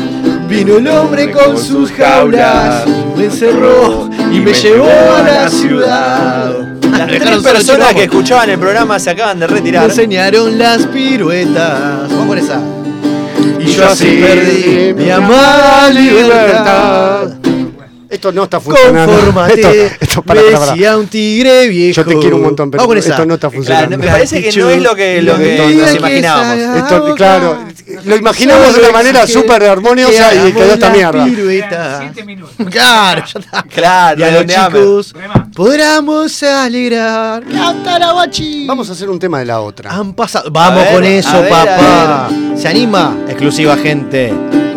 vino 0.48 0.78
el 0.78 0.88
hombre 0.88 1.32
con 1.32 1.58
sus 1.58 1.92
jaulas, 1.92 2.86
me 3.18 3.26
encerró 3.26 4.10
y 4.32 4.40
me 4.40 4.54
llevó 4.54 4.88
a 4.88 5.22
la 5.24 5.50
ciudad. 5.50 6.71
Las 7.08 7.20
tres 7.20 7.38
personas 7.40 7.94
que 7.94 8.04
escuchaban 8.04 8.50
el 8.50 8.60
programa 8.60 9.00
se 9.00 9.10
acaban 9.10 9.40
de 9.40 9.48
me 9.48 9.54
retirar. 9.56 9.90
enseñaron 9.90 10.58
las 10.58 10.86
piruetas. 10.88 12.10
Vamos 12.10 12.28
por 12.28 12.38
esa. 12.38 12.60
Y 13.60 13.66
yo 13.66 13.88
así 13.88 14.22
perdí 14.22 14.94
mi 14.94 15.10
amada 15.10 15.90
libertad. 15.90 17.30
Esto 18.12 18.32
no 18.34 18.44
está 18.44 18.60
funcionando. 18.60 19.14
Conformate, 19.14 19.62
Esto, 19.86 19.96
esto, 20.02 20.22
para, 20.22 20.42
para, 20.42 20.60
para. 20.60 20.72
decía 20.74 20.98
un 20.98 21.08
tigre 21.08 21.68
viejo. 21.70 21.96
Yo 22.02 22.06
te 22.06 22.20
quiero 22.20 22.36
un 22.36 22.44
montón, 22.44 22.70
pero 22.70 22.82
Vamos 22.84 22.90
con 22.92 22.98
esa. 22.98 23.10
esto 23.12 23.26
no 23.26 23.34
está 23.36 23.48
Claro, 23.50 23.56
funcionando. 23.64 23.98
me 23.98 24.08
parece 24.08 24.42
que 24.44 24.52
no 24.60 24.70
es 24.70 24.82
lo 24.82 24.96
que, 24.96 25.22
lo 25.22 25.38
que 25.38 25.76
nos 25.78 25.96
imaginábamos. 25.96 26.58
Esto, 26.78 27.16
claro, 27.16 27.58
lo 28.04 28.16
imaginamos 28.18 28.74
de 28.76 28.80
una 28.82 28.92
manera 28.92 29.26
súper 29.28 29.64
armoniosa 29.64 30.34
y 30.48 30.52
quedó 30.52 30.74
esta 30.74 30.90
mierda. 30.90 31.26
Siete 32.02 32.24
minutos. 32.26 32.54
Claro, 32.70 33.24
ya 33.34 33.40
está. 33.40 33.64
Claro, 33.64 34.20
Y 34.20 34.24
a 34.24 34.32
los 34.32 34.46
chicos 34.46 35.14
podremos 35.56 36.44
alegrar. 36.44 37.44
Canta 37.46 37.98
la 37.98 38.12
guachi. 38.12 38.66
Vamos 38.68 38.90
a 38.90 38.94
hacer 38.94 39.10
un 39.10 39.20
tema 39.20 39.40
de 39.40 39.46
la 39.46 39.62
otra. 39.62 39.92
Han 39.92 40.14
pasado. 40.14 40.50
Vamos 40.52 40.84
ver, 40.84 40.94
con 40.96 41.04
eso, 41.06 41.42
ver, 41.42 41.50
papá. 41.50 42.30
¿Se 42.58 42.68
anima? 42.68 43.16
Exclusiva, 43.30 43.78
gente. 43.78 44.34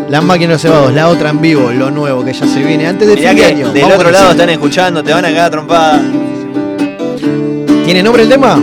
Las 0.08 0.22
máquinas 0.22 0.60
cebados, 0.60 0.92
la 0.92 1.08
otra 1.08 1.30
en 1.30 1.40
vivo, 1.40 1.70
lo 1.70 1.90
nuevo 1.90 2.24
que 2.24 2.32
ya 2.32 2.46
se 2.46 2.62
viene 2.62 2.86
antes 2.86 3.08
de 3.08 3.14
Mirá 3.14 3.30
fin 3.30 3.38
de 3.38 3.44
año. 3.44 3.72
del 3.72 3.82
Vamos 3.82 3.98
otro 3.98 4.10
lado 4.10 4.30
están 4.32 4.50
escuchando, 4.50 5.02
te 5.02 5.12
van 5.12 5.24
a 5.24 5.28
cagar 5.28 5.50
trompada. 5.50 6.02
¿Tiene 7.84 8.02
nombre 8.02 8.22
el 8.22 8.28
tema? 8.28 8.62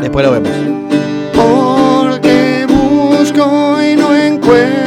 Después 0.00 0.26
lo 0.26 0.32
vemos. 0.32 0.50
Porque 1.32 2.66
busco 2.68 3.82
y 3.82 3.96
no 3.96 4.14
encuentro 4.14 4.85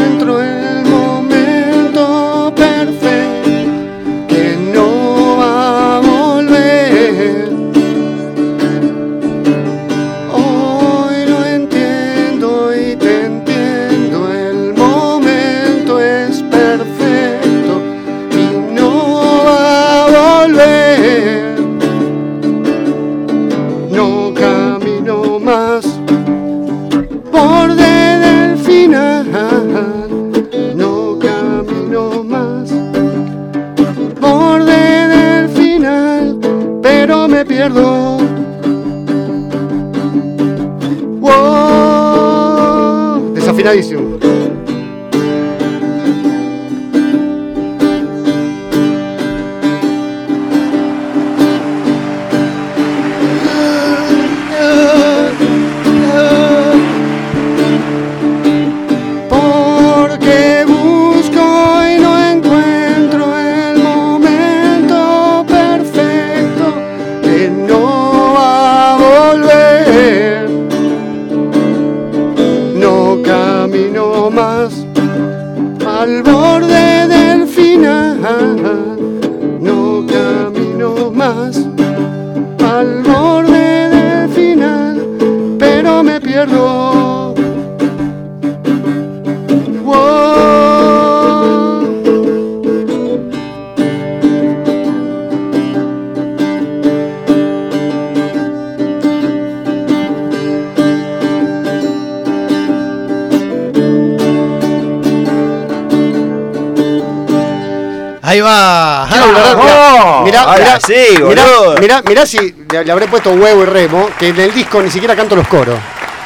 mirá, 112.01 112.09
mirá 112.09 112.26
si 112.26 112.38
le, 112.71 112.84
le 112.85 112.91
habré 112.91 113.07
puesto 113.07 113.31
huevo 113.31 113.63
y 113.63 113.65
remo, 113.65 114.09
que 114.17 114.30
en 114.30 114.39
el 114.39 114.53
disco 114.53 114.81
ni 114.81 114.89
siquiera 114.89 115.15
canto 115.15 115.35
los 115.35 115.47
coros. 115.47 115.77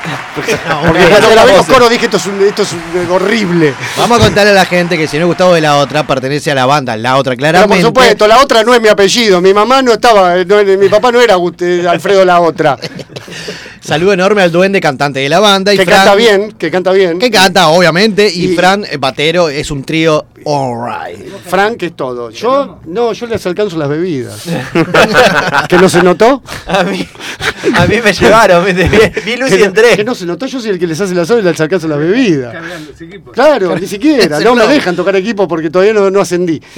Porque 0.35 0.57
cuando 1.09 1.29
grabé 1.29 1.55
los 1.55 1.65
coros 1.65 1.89
dije 1.89 2.05
esto 2.05 2.17
es, 2.17 2.25
un- 2.25 2.41
esto 2.45 2.63
es 2.63 2.73
un- 2.73 3.09
horrible. 3.11 3.73
Vamos 3.97 4.19
a 4.19 4.23
contarle 4.25 4.51
a 4.51 4.53
la 4.55 4.65
gente 4.65 4.97
que 4.97 5.07
si 5.07 5.17
no 5.17 5.27
Gustavo 5.27 5.53
de 5.53 5.61
la 5.61 5.77
otra 5.77 6.05
pertenece 6.05 6.51
a 6.51 6.55
la 6.55 6.65
banda, 6.65 6.97
la 6.97 7.15
otra 7.17 7.31
Pero 7.31 7.39
claramente. 7.39 7.75
por 7.75 7.85
supuesto, 7.87 8.27
la 8.27 8.39
otra 8.41 8.63
no 8.63 8.73
es 8.73 8.81
mi 8.81 8.89
apellido. 8.89 9.39
Mi 9.39 9.53
mamá 9.53 9.81
no 9.81 9.93
estaba, 9.93 10.35
no, 10.43 10.63
mi 10.63 10.89
papá 10.89 11.11
no 11.11 11.21
era 11.21 11.35
eh, 11.61 11.85
Alfredo 11.87 12.25
la 12.25 12.41
otra. 12.41 12.77
Saludo 13.79 14.13
enorme 14.13 14.41
al 14.41 14.51
duende 14.51 14.79
cantante 14.81 15.19
de 15.19 15.29
la 15.29 15.39
banda. 15.39 15.73
Y 15.73 15.77
Que 15.77 15.85
Fran- 15.85 15.95
canta 15.97 16.15
bien, 16.15 16.51
que 16.53 16.71
canta 16.71 16.91
bien. 16.91 17.19
Que 17.19 17.29
canta, 17.31 17.67
obviamente. 17.69 18.27
Y, 18.29 18.55
Fran, 18.55 18.85
eh, 18.89 18.97
batero, 18.97 19.49
es 19.49 19.71
un 19.71 19.83
trío 19.83 20.25
alright. 20.45 21.02
Frank 21.53 21.83
es 21.83 21.95
todo. 21.95 22.31
Yo, 22.31 22.79
no, 22.87 23.13
yo 23.13 23.27
les 23.27 23.45
alcanzo 23.45 23.77
las 23.77 23.87
bebidas. 23.87 24.43
¿Que 25.69 25.77
no 25.77 25.87
se 25.87 26.01
notó? 26.01 26.41
A 26.65 26.83
mí, 26.83 27.07
a 27.75 27.85
mí 27.85 27.97
me 28.03 28.11
llevaron, 28.11 28.65
vi, 28.65 28.73
vi 28.73 29.35
luz 29.37 29.51
y 29.51 29.61
entré. 29.61 29.95
Que 29.95 30.03
no 30.03 30.15
se 30.15 30.25
notó, 30.25 30.47
yo 30.47 30.59
soy 30.59 30.71
el 30.71 30.79
que 30.79 30.87
les 30.87 30.99
hace 30.99 31.13
la 31.13 31.27
sola 31.27 31.41
y 31.41 31.43
les 31.43 31.61
alcanzo 31.61 31.87
las 31.87 31.99
bebidas. 31.99 32.55
Claro, 33.33 33.77
ni 33.77 33.85
siquiera. 33.85 34.39
No 34.39 34.55
me 34.55 34.65
dejan 34.65 34.95
tocar 34.95 35.15
equipo 35.15 35.47
porque 35.47 35.69
todavía 35.69 35.93
no, 35.93 36.09
no 36.09 36.21
ascendí. 36.21 36.59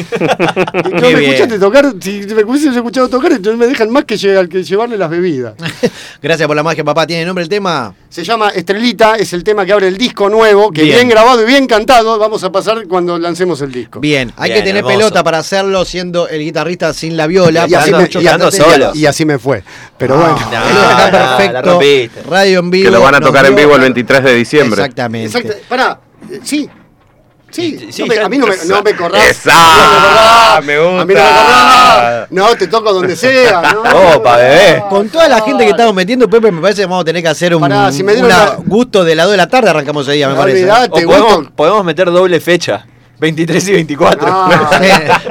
No 0.85 1.10
me 1.10 1.26
escuchaste 1.26 1.60
tocar, 1.60 1.93
si 1.99 2.22
me 2.22 2.43
hubiesen 2.43 2.73
escuchado 2.73 3.07
tocar, 3.10 3.31
entonces 3.31 3.57
me 3.57 3.68
dejan 3.68 3.89
más 3.91 4.06
que, 4.06 4.18
llevarle 4.18 4.97
las 4.97 5.10
bebidas. 5.10 5.53
Gracias 6.22 6.47
por 6.47 6.56
la 6.56 6.64
magia, 6.64 6.84
papá. 6.84 7.06
¿Tiene 7.06 7.26
nombre 7.26 7.43
el 7.43 7.49
tema? 7.49 7.93
Se 8.10 8.23
llama 8.23 8.49
Estrelita, 8.49 9.15
es 9.15 9.34
el 9.34 9.43
tema 9.43 9.65
que 9.65 9.73
abre 9.73 9.88
el 9.88 9.97
disco 9.97 10.30
nuevo, 10.30 10.72
que 10.72 10.84
Bien. 10.84 10.95
bien, 10.95 11.10
grabado 11.10 11.43
y 11.43 11.45
bien 11.45 11.68
cantado, 11.68 12.18
vamos 12.18 12.43
a 12.43 12.52
pasar 12.52 12.88
cuando 12.88 13.18
lancemos 13.18 13.61
el 13.61 13.72
disco. 13.72 13.99
Bien, 13.99 14.31
hay 14.38 14.52
Bien, 14.52 14.64
que 14.64 14.64
tener 14.65 14.77
hermoso. 14.77 14.97
pelota 14.97 15.23
para 15.23 15.37
hacerlo 15.39 15.85
siendo 15.85 16.27
el 16.27 16.41
guitarrista 16.41 16.93
sin 16.93 17.15
la 17.17 17.27
viola. 17.27 17.65
Y 17.67 17.73
así, 17.73 17.91
me, 17.91 18.03
y- 18.03 18.97
y- 18.97 18.99
y 19.01 19.05
así 19.05 19.25
me 19.25 19.39
fue. 19.39 19.63
Pero 19.97 20.17
bueno. 20.17 20.35
esto 20.37 20.51
está 20.51 21.11
perfecto. 21.61 22.21
Radio 22.29 22.59
en 22.59 22.69
vivo. 22.71 22.85
Que 22.85 22.91
lo 22.91 23.01
van 23.01 23.15
a 23.15 23.21
tocar 23.21 23.45
en 23.45 23.55
vivo 23.55 23.75
el 23.75 23.81
23 23.81 24.23
de 24.23 24.33
diciembre. 24.35 24.81
Exactamente. 24.81 25.37
Exacto. 25.37 25.63
Pará, 25.69 25.99
eh, 26.31 26.39
sí. 26.43 26.69
Sí, 27.51 27.87
sí, 27.89 28.01
no 28.01 28.07
me- 28.07 28.19
a 28.19 28.27
mí 28.27 28.37
no 28.37 28.47
me, 28.47 28.55
no 28.67 28.81
me 28.83 28.93
corrás. 28.97 29.29
Esa, 29.29 30.59
No 30.59 30.61
me 30.61 30.73
A 30.75 30.81
mí 30.81 30.83
no 30.83 31.05
me 31.05 31.13
gusta. 31.13 31.23
corrás. 31.23 32.27
No, 32.31 32.55
te 32.57 32.67
toco 32.67 32.91
donde 32.93 33.15
sea. 33.15 33.61
No. 33.73 34.11
Opa, 34.17 34.35
bebé. 34.35 34.83
Con 34.89 35.07
toda 35.07 35.29
la 35.29 35.39
gente 35.41 35.63
que 35.63 35.69
estamos 35.69 35.93
metiendo, 35.93 36.29
Pepe, 36.29 36.51
me 36.51 36.59
parece 36.61 36.81
que 36.81 36.85
vamos 36.87 37.03
a 37.03 37.05
tener 37.05 37.21
que 37.21 37.29
hacer 37.29 37.55
un 37.55 37.61
Pará, 37.61 37.93
si 37.93 38.03
me 38.03 38.11
dieron 38.13 38.29
una- 38.29 38.45
la- 38.45 38.55
gusto 38.65 39.05
de 39.05 39.15
las 39.15 39.25
2 39.27 39.31
de 39.33 39.37
la 39.37 39.47
tarde, 39.47 39.69
arrancamos 39.69 40.05
ese 40.05 40.17
día, 40.17 40.27
me 40.27 40.33
No, 40.33 40.39
parece. 40.41 40.59
olvidate, 40.63 41.05
O 41.05 41.07
podemos, 41.07 41.47
podemos 41.55 41.85
meter 41.85 42.11
doble 42.11 42.41
fecha. 42.41 42.85
23 43.17 43.67
y 43.69 43.71
24. 43.73 44.27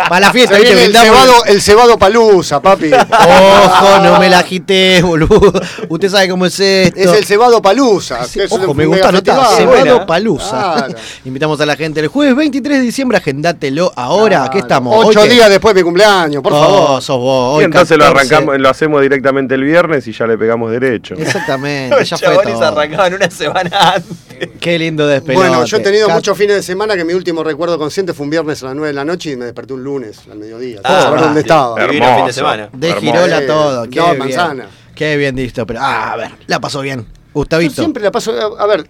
Para 0.09 0.21
la 0.21 0.33
fiesta, 0.33 0.57
el 0.57 0.65
Brindamos- 0.65 1.03
cebado, 1.05 1.45
el 1.47 1.61
cebado 1.63 1.99
palusa, 1.99 2.61
papi. 2.61 2.91
Ojo, 2.93 3.99
no 4.03 4.19
me 4.19 4.29
la 4.29 4.39
agité, 4.41 5.03
boludo. 5.03 5.53
Usted 5.89 6.09
sabe 6.09 6.29
cómo 6.29 6.47
es 6.47 6.59
esto. 6.61 6.99
Es 6.99 7.13
el 7.13 7.25
cebado 7.25 7.61
palusa. 7.61 8.21
que 8.33 8.45
es 8.45 8.53
Ojo, 8.53 8.71
un 8.71 8.77
me 8.77 8.87
gusta, 8.87 9.11
festival. 9.11 9.47
Cebado 9.57 10.07
Palusa. 10.07 10.75
Claro. 10.89 10.95
Invitamos 11.25 11.61
a 11.61 11.67
la 11.67 11.77
gente 11.77 12.01
el 12.01 12.09
jueves 12.09 12.35
23 12.37 12.79
de 12.79 12.85
diciembre, 12.85 13.19
agendátelo 13.19 13.93
ahora. 13.97 14.49
¿Qué 14.51 14.59
estamos? 14.59 14.95
Ocho 15.05 15.21
Hoy 15.21 15.29
que- 15.29 15.35
días 15.35 15.51
después 15.51 15.75
de 15.75 15.81
mi 15.81 15.85
cumpleaños, 15.85 16.43
por 16.43 16.53
Oh, 16.53 16.61
favor. 16.63 17.03
sos 17.03 17.19
vos. 17.19 17.61
Y 17.61 17.65
entonces 17.65 17.99
lo 17.99 18.05
14. 18.05 18.35
arrancamos, 18.35 18.59
lo 18.61 18.69
hacemos 18.69 19.03
directamente 19.03 19.55
el 19.55 19.65
viernes 19.65 20.07
y 20.09 20.13
ya 20.13 20.27
le 20.27 20.39
pegamos 20.39 20.71
derecho. 20.71 21.15
Exactamente, 21.17 21.97
Los 21.99 22.09
ya 22.09 22.17
fue 22.19 22.29
chabones 22.29 22.55
todo. 22.55 22.65
arrancaban 22.67 23.15
una 23.15 23.31
semana 23.31 23.93
antes. 23.95 24.17
Qué 24.61 24.79
lindo 24.79 25.07
despelote. 25.07 25.49
Bueno, 25.49 25.65
yo 25.65 25.77
he 25.77 25.81
tenido 25.81 26.07
Cat- 26.09 26.17
muchos 26.17 26.37
fines 26.39 26.57
de 26.57 26.63
semana 26.63 26.97
que 26.97 27.05
mi 27.05 27.13
último 27.13 27.43
recuerdo 27.45 27.79
consciente 27.79 28.13
fue 28.15 28.25
un 28.25 28.31
viernes 28.31 28.63
a 28.63 28.67
las 28.67 28.75
9 28.75 28.89
de 28.89 28.93
la 28.95 29.05
noche 29.05 29.33
y 29.33 29.37
me 29.37 29.45
desperté 29.47 29.75
un 29.75 29.85
lunes 29.85 30.21
al 30.31 30.39
mediodía. 30.39 30.81
Ah, 30.85 31.03
saber 31.03 31.21
dónde 31.21 31.41
estaba. 31.41 31.77
Fin 31.89 32.03
de 32.27 32.33
semana. 32.33 32.69
De. 32.73 32.93
Girola 32.95 33.47
todo. 33.47 33.85
Eh, 33.85 33.89
Qué 33.91 33.99
no, 34.01 34.07
bien. 34.07 34.19
manzana. 34.19 34.67
Qué 34.95 35.17
bien 35.17 35.35
visto. 35.35 35.67
Pero, 35.67 35.81
ah, 35.83 36.13
a 36.13 36.17
ver, 36.17 36.31
la 36.47 36.61
pasó 36.61 36.81
bien. 36.81 37.01
Yo 37.01 37.07
Gustavito. 37.33 37.75
siempre 37.75 38.03
la 38.03 38.11
paso. 38.13 38.33
A, 38.59 38.63
a 38.63 38.67
ver, 38.67 38.87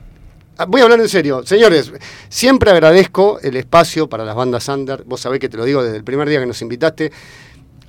voy 0.69 0.81
a 0.81 0.85
hablar 0.85 1.01
en 1.01 1.09
serio. 1.09 1.43
Señores, 1.47 1.93
siempre 2.29 2.71
agradezco 2.71 3.39
el 3.43 3.57
espacio 3.57 4.09
para 4.09 4.25
las 4.25 4.35
bandas 4.37 4.69
under. 4.69 5.03
Vos 5.05 5.21
sabés 5.21 5.41
que 5.41 5.49
te 5.49 5.57
lo 5.57 5.65
digo 5.65 5.83
desde 5.83 5.97
el 5.97 6.05
primer 6.05 6.29
día 6.29 6.41
que 6.41 6.47
nos 6.47 6.61
invitaste. 6.63 7.11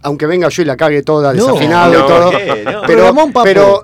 Aunque 0.01 0.27
venga 0.27 0.47
yo 0.49 0.61
y 0.61 0.65
la 0.65 0.77
cague 0.77 1.01
toda, 1.01 1.33
No, 1.33 1.47
desafinado 1.47 1.91
no, 1.93 1.99
y 1.99 2.07
todo. 2.07 2.29
¿qué? 2.31 2.63
No. 2.63 2.81
Pero, 2.85 3.15
pero 3.43 3.83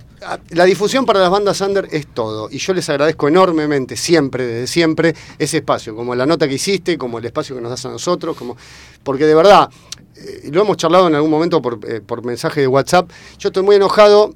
la 0.49 0.65
difusión 0.65 1.05
para 1.05 1.19
las 1.19 1.29
bandas 1.29 1.59
under 1.61 1.87
es 1.91 2.07
todo. 2.07 2.49
Y 2.51 2.57
yo 2.57 2.73
les 2.73 2.87
agradezco 2.89 3.27
enormemente, 3.27 3.95
siempre, 3.95 4.45
desde 4.45 4.67
siempre, 4.67 5.15
ese 5.37 5.57
espacio. 5.57 5.95
Como 5.95 6.13
la 6.15 6.25
nota 6.25 6.47
que 6.47 6.55
hiciste, 6.55 6.97
como 6.97 7.17
el 7.17 7.25
espacio 7.25 7.55
que 7.55 7.61
nos 7.61 7.71
das 7.71 7.85
a 7.85 7.89
nosotros. 7.89 8.35
como 8.37 8.55
Porque 9.03 9.25
de 9.25 9.35
verdad, 9.35 9.69
eh, 10.15 10.49
lo 10.51 10.61
hemos 10.61 10.77
charlado 10.77 11.07
en 11.07 11.15
algún 11.15 11.31
momento 11.31 11.61
por, 11.61 11.79
eh, 11.87 12.01
por 12.01 12.23
mensaje 12.23 12.61
de 12.61 12.67
WhatsApp. 12.67 13.09
Yo 13.39 13.49
estoy 13.49 13.63
muy 13.63 13.75
enojado 13.75 14.33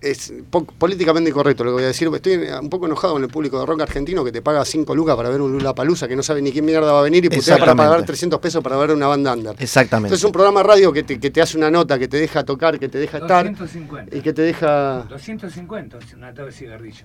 es 0.00 0.32
po- 0.50 0.64
políticamente 0.64 1.30
incorrecto 1.30 1.64
lo 1.64 1.70
que 1.70 1.74
voy 1.74 1.84
a 1.84 1.86
decir. 1.88 2.08
Estoy 2.14 2.34
un 2.60 2.68
poco 2.70 2.86
enojado 2.86 3.14
con 3.14 3.22
el 3.22 3.28
público 3.28 3.58
de 3.60 3.66
rock 3.66 3.82
argentino 3.82 4.24
que 4.24 4.30
te 4.32 4.42
paga 4.42 4.64
5 4.64 4.94
lucas 4.94 5.16
para 5.16 5.28
ver 5.30 5.40
un 5.40 5.52
Lula 5.52 5.74
Palusa 5.74 6.06
que 6.06 6.14
no 6.16 6.22
sabe 6.22 6.42
ni 6.42 6.52
quién 6.52 6.64
mierda 6.64 6.92
va 6.92 7.00
a 7.00 7.02
venir 7.02 7.24
y 7.24 7.28
putea 7.28 7.56
para 7.58 7.74
pagar 7.74 8.04
300 8.04 8.38
pesos 8.40 8.62
para 8.62 8.76
ver 8.76 8.90
una 8.92 9.06
banda 9.06 9.32
under. 9.32 9.54
Exactamente. 9.58 10.08
Entonces, 10.08 10.24
un 10.24 10.32
programa 10.32 10.62
radio 10.62 10.92
que 10.92 11.02
te, 11.02 11.18
que 11.18 11.30
te 11.30 11.40
hace 11.42 11.56
una 11.56 11.70
nota, 11.70 11.98
que 11.98 12.08
te 12.08 12.18
deja 12.18 12.44
tocar, 12.44 12.78
que 12.78 12.88
te 12.88 12.98
deja 12.98 13.18
estar 13.18 13.46
250. 13.46 14.16
y 14.16 14.20
que 14.20 14.32
te 14.32 14.42
deja. 14.42 15.06
250 15.08 15.98
es 15.98 16.14
una 16.14 16.28
tabla 16.34 16.50
de 16.50 16.52
cigarrillo. 16.52 17.04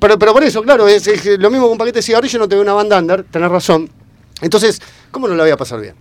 Pero, 0.00 0.18
pero 0.18 0.32
por 0.32 0.42
eso, 0.42 0.62
claro, 0.62 0.88
es, 0.88 1.06
es 1.06 1.38
lo 1.38 1.50
mismo 1.50 1.66
con 1.66 1.72
un 1.72 1.78
paquete 1.78 1.98
de 2.00 2.02
cigarrillo, 2.02 2.38
no 2.40 2.48
te 2.48 2.56
ve 2.56 2.60
una 2.62 2.72
banda 2.72 2.98
under, 2.98 3.22
tenés 3.24 3.50
razón. 3.50 3.88
Entonces, 4.40 4.80
¿cómo 5.10 5.28
no 5.28 5.34
la 5.34 5.44
voy 5.44 5.52
a 5.52 5.56
pasar 5.56 5.80
bien? 5.80 5.94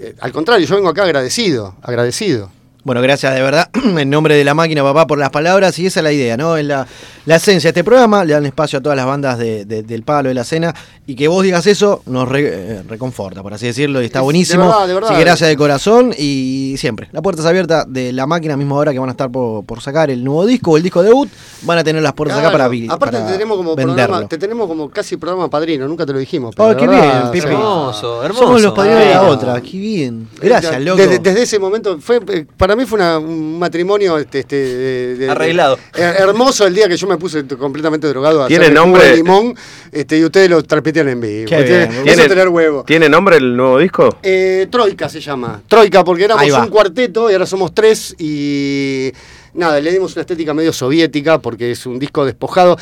Eh, 0.00 0.14
al 0.20 0.32
contrario, 0.32 0.66
yo 0.66 0.74
vengo 0.76 0.88
acá 0.88 1.02
agradecido, 1.04 1.76
agradecido. 1.82 2.50
Bueno, 2.88 3.02
gracias 3.02 3.34
de 3.34 3.42
verdad, 3.42 3.68
en 3.98 4.08
nombre 4.08 4.34
de 4.34 4.44
la 4.44 4.54
máquina, 4.54 4.82
papá, 4.82 5.06
por 5.06 5.18
las 5.18 5.28
palabras. 5.28 5.78
Y 5.78 5.84
esa 5.84 6.00
es 6.00 6.04
la 6.04 6.10
idea, 6.10 6.38
¿no? 6.38 6.56
Es 6.56 6.64
la, 6.64 6.86
la 7.26 7.36
esencia 7.36 7.68
de 7.68 7.72
este 7.80 7.84
programa. 7.84 8.24
Le 8.24 8.32
dan 8.32 8.46
espacio 8.46 8.78
a 8.78 8.82
todas 8.82 8.96
las 8.96 9.04
bandas 9.04 9.36
de- 9.36 9.66
de- 9.66 9.82
del 9.82 10.04
palo, 10.04 10.30
de 10.30 10.34
la 10.34 10.42
cena. 10.42 10.74
Y 11.06 11.14
que 11.14 11.28
vos 11.28 11.42
digas 11.42 11.66
eso 11.66 12.00
nos 12.06 12.26
re- 12.26 12.48
eh, 12.78 12.82
reconforta, 12.88 13.42
por 13.42 13.52
así 13.52 13.66
decirlo. 13.66 14.00
Y 14.00 14.06
está 14.06 14.20
Es- 14.20 14.22
de 14.22 14.24
buenísimo. 14.24 14.64
verdad, 14.68 14.86
de 14.88 14.94
verdad. 14.94 15.10
Así 15.10 15.18
que 15.18 15.24
gracias 15.24 15.50
de 15.50 15.56
corazón. 15.58 16.14
Y 16.16 16.76
siempre, 16.78 17.08
la 17.12 17.20
puerta 17.20 17.42
es 17.42 17.46
abierta 17.46 17.84
de 17.86 18.10
la 18.14 18.26
máquina, 18.26 18.56
misma 18.56 18.76
hora 18.76 18.92
que 18.94 18.98
van 18.98 19.10
a 19.10 19.12
estar 19.12 19.30
por, 19.30 19.66
por 19.66 19.82
sacar 19.82 20.10
el 20.10 20.24
nuevo 20.24 20.46
disco 20.46 20.70
o 20.70 20.76
el 20.78 20.82
disco 20.82 21.02
debut. 21.02 21.28
Van 21.64 21.76
a 21.76 21.84
tener 21.84 22.02
las 22.02 22.14
puertas 22.14 22.38
acá 22.38 22.50
para, 22.50 22.68
vi- 22.68 22.86
Aparte 22.88 23.16
para 23.18 23.26
te 23.26 23.32
tenemos 23.32 23.58
como 23.58 23.76
venderlo. 23.76 23.94
programa, 24.06 24.28
te 24.28 24.38
tenemos 24.38 24.66
como 24.66 24.88
casi 24.88 25.18
programa 25.18 25.50
padrino, 25.50 25.86
nunca 25.86 26.06
te 26.06 26.14
lo 26.14 26.18
dijimos. 26.20 26.54
Oh, 26.56 26.74
qué 26.74 26.86
verdad, 26.86 27.02
bien, 27.20 27.32
Pipi. 27.32 27.40
sí. 27.48 27.52
Hermoso, 27.52 28.24
hermoso. 28.24 28.44
Somos 28.46 28.62
los 28.62 28.72
padrinos 28.72 29.00
de 29.00 29.10
la 29.10 29.22
otra. 29.24 29.60
Qué 29.60 29.76
bien. 29.76 30.26
Gracias, 30.40 30.80
loco. 30.80 30.96
Desde, 30.96 31.18
desde 31.18 31.42
ese 31.42 31.58
momento, 31.58 31.98
fue 32.00 32.20
eh, 32.28 32.46
para 32.56 32.74
mí 32.76 32.77
fue 32.86 32.96
una- 32.98 33.18
un 33.18 33.58
matrimonio 33.58 34.18
este, 34.18 34.40
este, 34.40 34.56
de- 34.56 35.14
de- 35.16 35.30
Arreglado. 35.30 35.78
de- 35.94 36.02
hermoso 36.02 36.66
el 36.66 36.74
día 36.74 36.88
que 36.88 36.96
yo 36.96 37.06
me 37.06 37.16
puse 37.16 37.44
completamente 37.46 38.06
drogado 38.08 38.42
a 38.44 38.48
¿Tiene 38.48 38.70
nombre? 38.70 39.04
de 39.04 39.16
limón 39.16 39.54
este, 39.92 40.18
y 40.18 40.24
ustedes 40.24 40.50
lo 40.50 40.62
transmitían 40.62 41.08
en 41.08 41.20
vivo. 41.20 41.48
Qué 41.48 41.62
Tiene- 41.64 42.02
¿Tiene- 42.04 42.28
tener 42.28 42.48
huevo. 42.48 42.84
¿Tiene 42.84 43.08
nombre 43.08 43.36
el 43.36 43.56
nuevo 43.56 43.78
disco? 43.78 44.18
Eh, 44.22 44.66
Troika 44.70 45.08
se 45.08 45.20
llama. 45.20 45.62
Troika, 45.68 46.04
porque 46.04 46.24
éramos 46.24 46.50
un 46.50 46.68
cuarteto 46.68 47.30
y 47.30 47.32
ahora 47.34 47.46
somos 47.46 47.74
tres 47.74 48.14
y 48.18 49.12
nada, 49.54 49.80
le 49.80 49.90
dimos 49.92 50.12
una 50.14 50.20
estética 50.22 50.54
medio 50.54 50.72
soviética 50.72 51.38
porque 51.38 51.70
es 51.72 51.86
un 51.86 51.98
disco 51.98 52.24
despojado. 52.24 52.76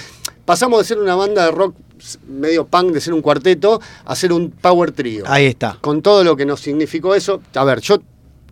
Pasamos 0.44 0.78
de 0.80 0.84
ser 0.84 0.98
una 0.98 1.14
banda 1.16 1.44
de 1.46 1.50
rock 1.50 1.74
medio 2.28 2.66
punk, 2.66 2.92
de 2.92 3.00
ser 3.00 3.14
un 3.14 3.22
cuarteto, 3.22 3.80
a 4.04 4.14
ser 4.14 4.32
un 4.32 4.50
power 4.50 4.92
trio. 4.92 5.24
Ahí 5.26 5.46
está. 5.46 5.78
Con 5.80 6.02
todo 6.02 6.22
lo 6.22 6.36
que 6.36 6.44
nos 6.44 6.60
significó 6.60 7.14
eso. 7.14 7.40
A 7.54 7.64
ver, 7.64 7.80
yo 7.80 7.98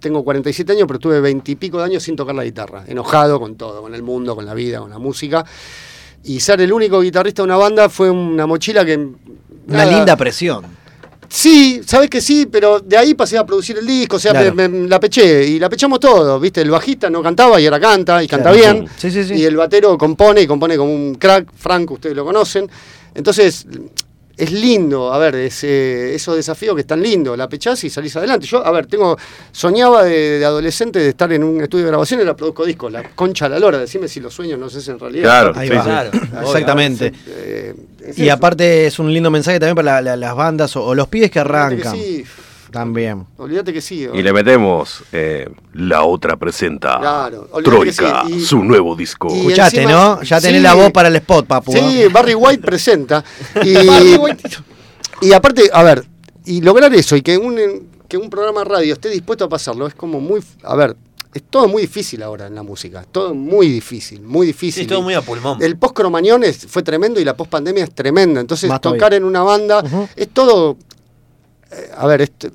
tengo 0.01 0.23
47 0.25 0.73
años, 0.73 0.85
pero 0.87 0.99
tuve 0.99 1.21
20 1.21 1.53
y 1.53 1.55
pico 1.57 1.79
de 1.79 1.85
años 1.85 2.03
sin 2.03 2.15
tocar 2.17 2.35
la 2.35 2.45
guitarra. 2.45 2.85
Enojado 2.87 3.41
con 3.41 3.57
todo, 3.57 3.83
con 3.83 3.95
el 3.95 4.03
mundo, 4.03 4.35
con 4.37 4.45
la 4.47 4.55
vida, 4.55 4.81
con 4.81 4.91
la 4.91 4.99
música. 4.99 5.45
Y 6.25 6.41
ser 6.41 6.61
el 6.61 6.73
único 6.73 7.01
guitarrista 7.01 7.43
de 7.43 7.45
una 7.47 7.57
banda 7.57 7.89
fue 7.89 8.11
una 8.11 8.47
mochila 8.47 8.85
que... 8.85 8.97
Una 9.67 9.85
linda 9.87 10.17
presión. 10.17 10.65
Sí, 11.29 11.81
sabes 11.87 12.11
que 12.11 12.21
sí, 12.21 12.47
pero 12.47 12.81
de 12.81 12.97
ahí 12.97 13.15
pasé 13.15 13.39
a 13.39 13.45
producir 13.47 13.77
el 13.79 13.87
disco, 13.87 14.17
o 14.17 14.19
sea, 14.19 14.33
Claro. 14.33 14.55
me- 14.55 14.69
me- 14.69 14.89
la 14.89 15.01
peché 15.01 15.45
y 15.47 15.59
la 15.59 15.69
pechamos 15.71 15.99
todo, 15.99 16.39
¿viste? 16.39 16.61
El 16.61 16.71
bajista 16.71 17.09
no 17.11 17.23
cantaba 17.23 17.61
y 17.61 17.65
ahora 17.65 17.81
canta 17.81 18.23
y 18.23 18.29
canta 18.29 18.53
Claro. 18.53 18.75
bien. 18.79 18.89
Sí, 18.97 19.11
sí, 19.11 19.25
sí. 19.25 19.35
Y 19.35 19.45
el 19.45 19.57
batero 19.57 19.97
compone 19.99 20.43
y 20.43 20.47
compone 20.47 20.77
como 20.77 20.95
un 20.95 21.15
crack, 21.17 21.49
Franco, 21.57 21.95
ustedes 21.95 22.15
lo 22.15 22.25
conocen. 22.25 22.69
Entonces, 23.15 23.67
es 24.37 24.51
lindo, 24.53 25.13
a 25.13 25.19
ver, 25.19 25.35
es, 25.37 25.63
eh, 25.65 26.15
esos 26.15 26.35
desafíos 26.37 26.75
que 26.75 26.81
están 26.81 27.01
lindos, 27.03 27.37
la 27.39 27.49
pechás 27.49 27.83
y 27.85 27.91
salís 27.91 28.17
adelante. 28.17 28.47
Yo, 28.47 28.65
a 28.67 28.71
ver, 28.73 28.87
tengo, 28.87 29.17
soñaba 29.53 30.03
de, 30.05 30.39
de 30.41 30.45
adolescente 30.45 30.99
de 30.99 31.11
estar 31.11 31.33
en 31.33 31.45
un 31.45 31.61
estudio 31.63 31.85
de 31.85 31.91
grabación 31.91 32.21
y 32.21 32.25
la 32.25 32.35
produzco 32.35 32.65
disco, 32.65 32.91
la 32.91 33.03
concha 33.15 33.47
a 33.47 33.49
la 33.49 33.59
lora, 33.59 33.79
decime 33.79 34.09
si 34.09 34.21
los 34.21 34.35
sueños 34.35 34.59
no 34.59 34.69
se 34.69 34.79
hacen 34.79 34.99
realidad. 34.99 35.25
Claro, 35.25 35.53
Ahí 35.57 35.69
sí, 35.69 35.75
va. 35.75 35.83
sí. 35.83 35.89
Claro, 35.89 36.11
Obvio, 36.11 36.43
exactamente. 36.43 37.13
eh, 37.29 37.75
es 38.07 38.19
Y 38.19 38.25
eso. 38.25 38.33
aparte 38.35 38.87
es 38.87 38.99
un 38.99 39.13
lindo 39.13 39.31
mensaje 39.31 39.61
también 39.61 39.77
para 39.77 39.95
la- 39.95 40.03
la- 40.03 40.17
las 40.17 40.35
bandas 40.37 40.75
o, 40.77 40.85
o 40.85 40.95
los 40.95 41.09
pibes 41.09 41.31
que 41.31 41.39
arrancan. 41.41 41.95
sí, 41.95 42.25
También. 42.75 43.27
olvídate 43.39 43.73
que 43.73 43.81
sí. 43.81 44.07
Y 44.13 44.23
le 44.23 44.33
metemos 44.33 45.03
eh, 45.13 45.49
La 45.73 46.03
Otra 46.05 46.37
Presenta 46.37 46.99
Claro, 47.01 47.49
Troika, 47.65 48.25
sí. 48.27 48.35
Y- 48.35 48.41
su 48.45 48.63
nuevo 48.63 48.95
disco. 48.97 49.29
encima- 49.31 49.91
¿no? 49.91 50.23
Ya 50.23 50.41
tenés 50.41 50.57
sí. 50.59 50.63
la 50.63 50.75
voz 50.75 50.91
para 50.93 51.09
el 51.09 51.17
spot, 51.17 51.47
papu. 51.47 51.73
Sí, 51.73 52.03
¿eh? 52.03 52.09
Barry 52.09 52.35
White 52.35 52.63
presenta. 52.63 53.25
Y, 53.65 53.75
Barry 53.87 54.17
White. 54.17 54.43
y 55.23 55.33
aparte, 55.33 55.71
a 55.73 55.83
ver, 55.83 56.05
y 56.45 56.61
lograr 56.61 56.93
eso 56.95 57.17
y 57.17 57.23
que 57.23 57.39
un, 57.39 57.89
que 58.09 58.17
un 58.19 58.29
programa 58.29 58.61
de 58.61 58.65
radio 58.67 58.93
esté 58.93 59.09
dispuesto 59.09 59.45
a 59.45 59.49
pasarlo 59.49 59.87
es 59.87 59.95
como 59.95 60.21
muy. 60.21 60.43
A 60.63 60.75
ver, 60.77 60.97
es 61.33 61.43
todo 61.51 61.67
muy 61.69 61.83
difícil 61.83 62.23
ahora 62.23 62.47
en 62.47 62.55
la 62.55 62.63
música. 62.63 63.05
Todo 63.11 63.35
muy 63.35 63.69
difícil, 63.69 64.21
muy 64.23 64.47
difícil. 64.47 64.85
Sí, 64.85 64.89
todo 64.89 65.03
muy 65.03 65.15
a 65.15 65.21
pulmón. 65.23 65.61
El 65.63 65.77
post-cromañón 65.77 66.45
es- 66.45 66.67
fue 66.67 66.83
tremendo 66.83 67.19
y 67.21 67.25
la 67.25 67.37
post-pandemia 67.37 67.85
es 67.85 67.95
tremenda. 67.95 68.41
Entonces, 68.41 68.69
Más 68.69 68.81
tocar 68.81 68.99
todavía. 68.99 69.17
en 69.19 69.25
una 69.25 69.43
banda 69.43 69.83
es 70.17 70.29
todo. 70.29 70.77
eh, 71.73 71.91
a 71.97 72.07
ver, 72.07 72.23
este, 72.23 72.49
eh, 72.49 72.53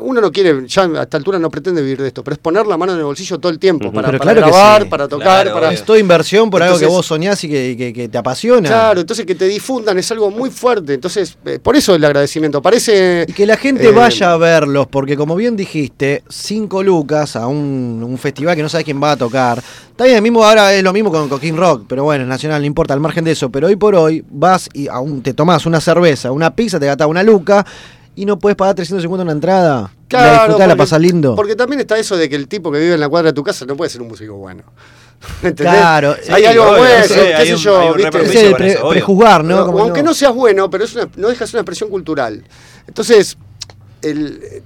uno 0.00 0.20
no 0.20 0.30
quiere, 0.32 0.66
ya 0.66 0.82
a 0.84 1.02
esta 1.02 1.16
altura 1.16 1.38
no 1.38 1.50
pretende 1.50 1.80
vivir 1.82 2.00
de 2.00 2.08
esto, 2.08 2.22
pero 2.24 2.34
es 2.34 2.38
poner 2.38 2.66
la 2.66 2.76
mano 2.76 2.92
en 2.92 2.98
el 2.98 3.04
bolsillo 3.04 3.38
todo 3.38 3.50
el 3.50 3.58
tiempo 3.58 3.92
para, 3.92 4.18
claro 4.18 4.40
grabar, 4.40 4.82
sí. 4.82 4.88
para 4.88 5.08
tocar, 5.08 5.42
Claro, 5.44 5.54
para. 5.60 5.72
Es 5.72 5.84
toda 5.84 5.98
inversión 5.98 6.50
por 6.50 6.62
algo 6.62 6.78
que 6.78 6.86
vos 6.86 7.06
soñás 7.06 7.42
y 7.44 7.48
que, 7.48 7.76
que- 7.76 7.92
que 7.92 8.08
te 8.08 8.18
apasiona. 8.18 8.68
Claro, 8.68 9.00
entonces 9.00 9.24
que 9.26 9.34
te 9.34 9.46
difundan 9.46 9.98
es 9.98 10.10
algo 10.10 10.30
muy 10.30 10.50
fuerte. 10.50 10.94
Entonces, 10.94 11.36
eh, 11.44 11.58
por 11.62 11.76
eso 11.76 11.94
el 11.94 12.04
agradecimiento. 12.04 12.60
Parece. 12.62 13.24
Y 13.28 13.32
que 13.32 13.46
la 13.46 13.56
gente 13.56 13.88
eh, 13.88 13.92
vaya 13.92 14.32
a 14.32 14.36
verlos, 14.36 14.86
porque 14.88 15.16
como 15.16 15.34
bien 15.36 15.56
dijiste, 15.56 16.22
cinco 16.28 16.82
lucas 16.82 17.36
a 17.36 17.46
un, 17.46 18.02
un 18.04 18.18
festival 18.18 18.56
que 18.56 18.62
no 18.62 18.68
sabes 18.68 18.84
quién 18.84 19.02
va 19.02 19.12
a 19.12 19.16
tocar. 19.16 19.62
También 19.96 20.22
mismo 20.22 20.44
ahora 20.44 20.72
es 20.74 20.82
lo 20.84 20.92
mismo 20.92 21.10
con, 21.10 21.28
con 21.28 21.40
King 21.40 21.54
Rock, 21.56 21.84
pero 21.88 22.04
bueno, 22.04 22.22
es 22.22 22.28
nacional, 22.28 22.60
no 22.60 22.66
importa, 22.66 22.94
al 22.94 23.00
margen 23.00 23.24
de 23.24 23.32
eso. 23.32 23.50
Pero 23.50 23.66
hoy 23.66 23.74
por 23.76 23.94
hoy 23.96 24.24
vas 24.30 24.68
y 24.72 24.86
aún 24.88 25.22
te 25.22 25.34
tomás 25.34 25.66
una 25.66 25.80
cerveza, 25.80 26.30
una 26.30 26.54
pizza, 26.54 26.78
te 26.78 26.86
gastás 26.86 27.08
una 27.08 27.22
luca 27.22 27.66
y 28.20 28.24
no 28.24 28.38
puedes 28.38 28.56
pagar 28.56 28.74
350 28.74 29.22
una 29.22 29.32
entrada. 29.32 29.80
la 29.82 29.90
Claro, 30.08 30.38
disfrutás, 30.44 30.68
la 30.68 30.76
pasás 30.76 31.00
lindo. 31.00 31.34
Porque 31.36 31.54
también 31.54 31.80
está 31.80 31.96
eso 31.98 32.16
de 32.16 32.28
que 32.28 32.36
el 32.36 32.48
tipo 32.48 32.70
que 32.72 32.78
vive 32.80 32.94
en 32.94 33.00
la 33.00 33.08
cuadra 33.08 33.28
de 33.30 33.32
tu 33.34 33.42
casa 33.44 33.64
no 33.66 33.76
puede 33.76 33.90
ser 33.90 34.02
un 34.02 34.08
músico 34.08 34.34
bueno. 34.34 34.62
¿Entendés? 35.42 35.74
Claro, 35.74 36.16
hay 36.30 36.42
sí, 36.42 36.46
algo 36.46 36.64
obvio, 36.64 36.78
bueno, 36.78 37.04
sí, 37.06 37.14
qué 37.14 37.46
sé 37.46 37.56
yo, 37.56 37.94
¿viste? 37.94 38.22
es 38.22 38.34
el 38.36 38.54
pre- 38.54 38.72
eso, 38.72 38.88
prejuzgar, 38.88 39.44
¿no? 39.44 39.66
Como 39.66 39.80
aunque 39.80 40.02
no. 40.02 40.14
seas 40.14 40.32
bueno, 40.34 40.70
pero 40.70 40.84
es 40.84 40.94
una- 40.94 41.08
no 41.16 41.28
dejas 41.28 41.52
una 41.54 41.60
expresión 41.60 41.90
cultural. 41.90 42.42
Entonces, 42.86 43.36
el, 44.02 44.62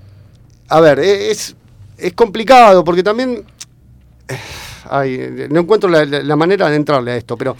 a 0.68 0.80
ver, 0.80 0.98
eh, 1.00 1.30
es, 1.30 1.54
es 1.98 2.12
complicado 2.14 2.84
porque 2.84 3.02
también. 3.02 3.44
eh, 4.28 4.36
ay, 4.90 5.46
no 5.50 5.60
encuentro 5.60 5.88
la, 5.90 6.04
la- 6.04 6.22
la 6.22 6.36
manera 6.36 6.68
de 6.68 6.76
entrarle 6.76 7.12
a 7.12 7.16
esto, 7.16 7.36
pero. 7.36 7.56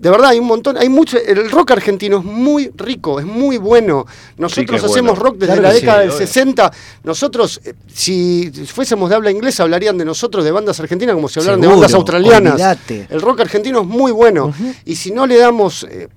De 0.00 0.08
verdad, 0.08 0.30
hay 0.30 0.38
un 0.38 0.46
montón, 0.46 0.78
hay 0.78 0.88
mucho. 0.88 1.18
El 1.18 1.50
rock 1.50 1.72
argentino 1.72 2.18
es 2.20 2.24
muy 2.24 2.70
rico, 2.74 3.20
es 3.20 3.26
muy 3.26 3.58
bueno. 3.58 4.06
Nosotros 4.38 4.82
hacemos 4.82 5.18
bueno. 5.18 5.24
rock 5.24 5.36
desde 5.36 5.52
Claro 5.52 5.62
la 5.62 5.72
sí, 5.74 5.80
década 5.80 5.98
del 6.00 6.08
obvio. 6.08 6.18
60. 6.18 6.72
Nosotros, 7.04 7.60
eh, 7.64 7.74
si 7.92 8.50
fuésemos 8.66 9.10
de 9.10 9.16
habla 9.16 9.30
inglesa, 9.30 9.64
hablarían 9.64 9.98
de 9.98 10.06
nosotros, 10.06 10.42
de 10.42 10.52
bandas 10.52 10.80
argentinas, 10.80 11.14
como 11.14 11.28
si 11.28 11.38
hablaran 11.40 11.60
de 11.60 11.66
bandas 11.66 11.92
australianas. 11.92 12.54
olvidate. 12.54 13.08
El 13.10 13.20
rock 13.20 13.40
argentino 13.40 13.82
es 13.82 13.86
muy 13.86 14.10
bueno. 14.10 14.54
Y 14.86 14.96
si 14.96 15.10
no 15.10 15.26
le 15.26 15.36
damos 15.36 15.84
eh, 15.84 16.08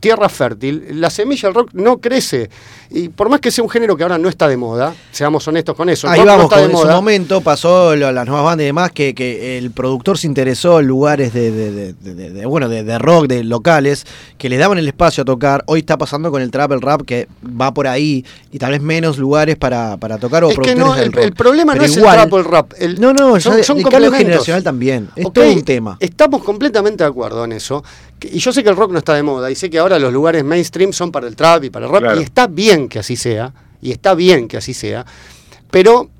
tierra 0.00 0.28
fértil, 0.28 1.00
la 1.00 1.10
semilla 1.10 1.48
del 1.48 1.54
rock 1.54 1.70
no 1.74 1.98
crece. 1.98 2.50
Y 2.90 3.08
por 3.08 3.28
más 3.28 3.40
que 3.40 3.50
sea 3.50 3.64
un 3.64 3.70
género 3.70 3.96
que 3.96 4.04
ahora 4.04 4.16
no 4.16 4.28
está 4.28 4.46
de 4.48 4.56
moda, 4.56 4.94
seamos 5.10 5.46
honestos 5.48 5.74
con 5.74 5.88
eso, 5.88 6.08
Ahí 6.08 6.18
rock 6.20 6.26
no 6.26 6.32
vamos, 6.32 6.44
está 6.44 6.56
con 6.62 6.68
de 6.68 6.72
en 6.74 6.80
su 6.80 6.86
momento 6.88 7.40
pasó 7.40 7.96
lo- 7.96 8.12
las 8.12 8.26
nuevas 8.26 8.44
bandas 8.44 8.62
y 8.62 8.66
demás 8.66 8.92
que, 8.92 9.12
que 9.14 9.58
el 9.58 9.72
productor 9.72 10.18
se 10.18 10.28
interesó 10.28 10.78
en 10.80 10.86
lugares 10.86 11.32
de, 11.32 11.50
de- 11.50 11.70
de- 11.72 11.92
de- 11.94 12.14
de- 12.14 12.30
de- 12.30 12.46
bueno 12.46 12.68
de, 12.68 12.98
rock, 12.98 13.26
de 13.26 13.42
locales, 13.42 14.06
que 14.38 14.48
le 14.48 14.56
daban 14.56 14.78
el 14.78 14.86
espacio 14.86 15.22
a 15.22 15.24
tocar. 15.24 15.64
Hoy 15.66 15.80
está 15.80 15.98
pasando 15.98 16.30
con 16.30 16.40
el 16.42 16.50
trap, 16.52 16.72
el 16.72 16.80
rap, 16.80 17.02
que 17.02 17.26
va 17.60 17.74
por 17.74 17.88
ahí 17.88 18.24
y 18.52 18.58
tal 18.58 18.70
vez 18.70 18.80
menos 18.80 19.18
lugares 19.18 19.56
para, 19.56 19.96
para 19.96 20.18
tocar 20.18 20.44
o 20.44 20.50
Es 20.50 20.54
que 20.56 20.62
productores 20.74 20.86
no, 20.86 20.94
del 20.94 21.04
el, 21.06 21.12
rock. 21.12 21.24
el 21.24 21.32
problema 21.32 21.74
no 21.74 21.82
es 21.82 21.96
igual- 21.96 22.14
el 22.14 22.20
trap 22.22 22.32
o 22.32 22.38
el 22.38 22.44
rap. 22.44 22.72
el- 22.78 23.00
No, 23.00 23.12
no, 23.12 23.40
son, 23.40 23.56
ya 23.56 23.64
son 23.64 23.78
el 23.78 23.82
cambio 23.82 24.00
complementos. 24.00 24.18
generacional 24.18 24.62
también. 24.62 25.08
Es 25.16 25.32
todo 25.32 25.50
un 25.52 25.64
tema. 25.64 25.96
Estamos 26.00 26.42
completamente 26.44 27.02
de 27.02 27.08
acuerdo 27.10 27.44
en 27.44 27.52
eso. 27.52 27.82
Y 28.22 28.38
yo 28.38 28.50
sé 28.52 28.62
que 28.62 28.70
el 28.70 28.76
rock 28.76 28.92
no 28.92 28.98
está 28.98 29.12
de 29.14 29.22
moda. 29.22 29.50
Y 29.50 29.54
sé 29.56 29.68
que 29.68 29.75
ahora 29.78 29.98
los 29.98 30.12
lugares 30.12 30.44
mainstream 30.44 30.92
son 30.92 31.12
para 31.12 31.26
el 31.26 31.36
trap 31.36 31.64
y 31.64 31.70
para 31.70 31.86
el 31.86 31.92
rap. 31.92 32.02
Claro. 32.02 32.20
Y 32.20 32.24
está 32.24 32.46
bien 32.46 32.88
que 32.88 32.98
así 32.98 33.16
sea. 33.16 33.52
Y 33.80 33.92
está 33.92 34.14
bien 34.14 34.48
que 34.48 34.56
así 34.56 34.74
sea. 34.74 35.04
Pero 35.70 36.10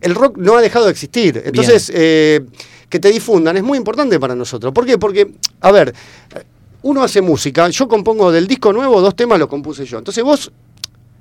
el 0.00 0.14
rock 0.14 0.36
no 0.38 0.56
ha 0.56 0.60
dejado 0.60 0.86
de 0.86 0.90
existir. 0.90 1.42
Entonces, 1.44 1.90
eh, 1.94 2.40
que 2.88 2.98
te 2.98 3.10
difundan 3.10 3.56
es 3.56 3.62
muy 3.62 3.78
importante 3.78 4.20
para 4.20 4.34
nosotros. 4.34 4.72
¿Por 4.72 4.84
qué? 4.84 4.98
Porque, 4.98 5.32
a 5.60 5.72
ver, 5.72 5.94
uno 6.82 7.02
hace 7.02 7.22
música. 7.22 7.68
Yo 7.70 7.88
compongo 7.88 8.30
del 8.30 8.46
disco 8.46 8.72
nuevo, 8.72 9.00
dos 9.00 9.16
temas 9.16 9.38
los 9.38 9.48
compuse 9.48 9.86
yo. 9.86 9.98
Entonces 9.98 10.22
vos 10.22 10.52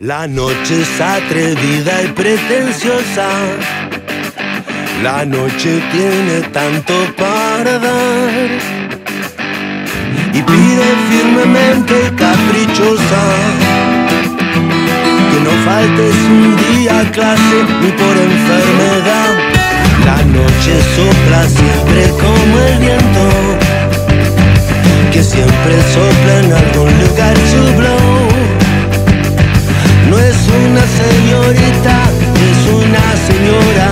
La 0.00 0.26
noche 0.26 0.82
es 0.82 1.00
atrevida 1.00 2.02
y 2.02 2.08
pretenciosa. 2.08 3.28
La 5.02 5.24
noche 5.24 5.80
tiene 5.92 6.42
tanto 6.52 6.94
para 7.16 7.78
dar. 7.78 8.83
Y 10.32 10.42
pide 10.42 10.86
firmemente 11.10 11.94
caprichosa. 12.16 13.22
Que 15.30 15.38
no 15.46 15.52
faltes 15.64 16.14
un 16.30 16.56
día 16.56 17.10
clase 17.12 17.56
ni 17.80 17.90
por 17.92 18.14
enfermedad. 18.30 19.32
La 20.04 20.18
noche 20.38 20.72
sopla 20.96 21.40
siempre 21.48 22.02
como 22.22 22.58
el 22.68 22.78
viento. 22.78 23.24
Que 25.12 25.22
siempre 25.22 25.74
sopla 25.94 26.32
en 26.40 26.52
algún 26.52 26.90
lugar 27.02 27.34
to 27.50 27.62
blow. 27.78 28.28
No 30.10 30.18
es 30.18 30.36
una 30.66 30.84
señorita, 31.02 31.96
es 32.50 32.60
una 32.72 33.04
señora. 33.28 33.88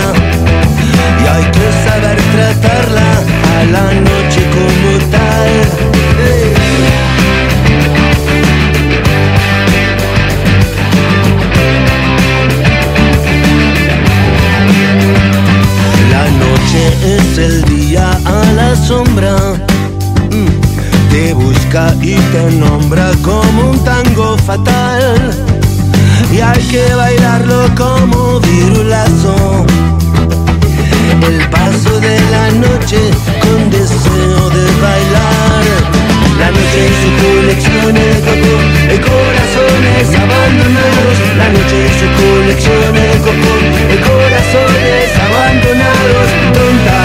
Y 1.22 1.26
hay 1.26 1.44
que 1.56 1.66
saber 1.84 2.18
tratarla 2.34 3.51
la 3.70 3.92
noche 3.92 4.42
como 4.54 4.98
tal. 5.10 5.50
La 16.10 16.24
noche 16.42 17.16
es 17.16 17.38
el 17.38 17.64
día 17.64 18.10
a 18.24 18.52
la 18.52 18.74
sombra. 18.76 19.36
Mm, 20.30 21.10
te 21.10 21.34
busca 21.34 21.94
y 22.00 22.14
te 22.14 22.50
nombra 22.58 23.12
como 23.22 23.70
un 23.70 23.84
tango 23.84 24.36
fatal. 24.38 25.30
Y 26.32 26.40
hay 26.40 26.62
que 26.68 26.94
bailarlo 26.94 27.68
como 27.76 28.40
virulazo 28.40 29.66
el 31.24 31.38
paso 31.50 32.00
de 32.00 32.20
la 32.32 32.50
noche 32.50 32.98
con 33.40 33.70
deseo 33.70 34.50
de 34.50 34.64
bailar. 34.82 35.64
La 36.40 36.50
noche 36.50 36.80
y 36.90 36.94
su 37.00 37.10
colección 37.22 37.94
de 37.94 38.08
coco, 38.26 38.54
de 38.90 38.98
corazones 39.00 40.08
abandonados. 40.18 41.16
La 41.38 41.48
noche 41.48 41.76
y 41.86 41.90
su 42.00 42.08
colección 42.20 42.92
de 42.92 43.08
coco, 43.22 43.52
de 43.88 43.96
corazones 44.10 45.08
abandonados. 45.28 46.28
Tonta, 46.54 47.00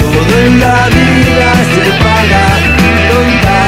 todo 0.00 0.32
en 0.44 0.60
la 0.60 0.88
vida 0.88 1.48
se 1.72 1.84
paga. 2.04 2.44
Tonta, 3.08 3.58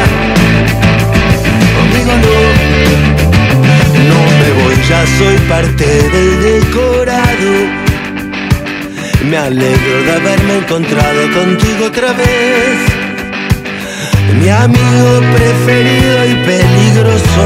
conmigo 1.77 2.13
no. 2.25 2.39
No 4.11 4.21
me 4.39 4.49
voy, 4.63 4.77
ya 4.87 5.01
soy 5.19 5.37
parte 5.49 5.87
del 6.11 6.31
decorado. 6.43 7.90
Me 9.31 9.37
alegro 9.37 10.03
de 10.07 10.11
haberme 10.11 10.57
encontrado 10.57 11.23
contigo 11.33 11.85
otra 11.87 12.13
vez. 12.15 12.79
Mi 14.43 14.49
amigo 14.49 15.21
preferido 15.37 16.27
y 16.27 16.35
peligroso. 16.45 17.45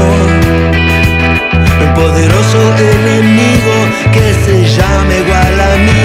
Un 1.85 1.93
poderoso 1.93 2.57
enemigo 2.79 3.75
que 4.11 4.33
se 4.45 4.65
llama 4.75 5.13
igual 5.13 5.61
a 5.61 5.75
mí. 5.85 6.01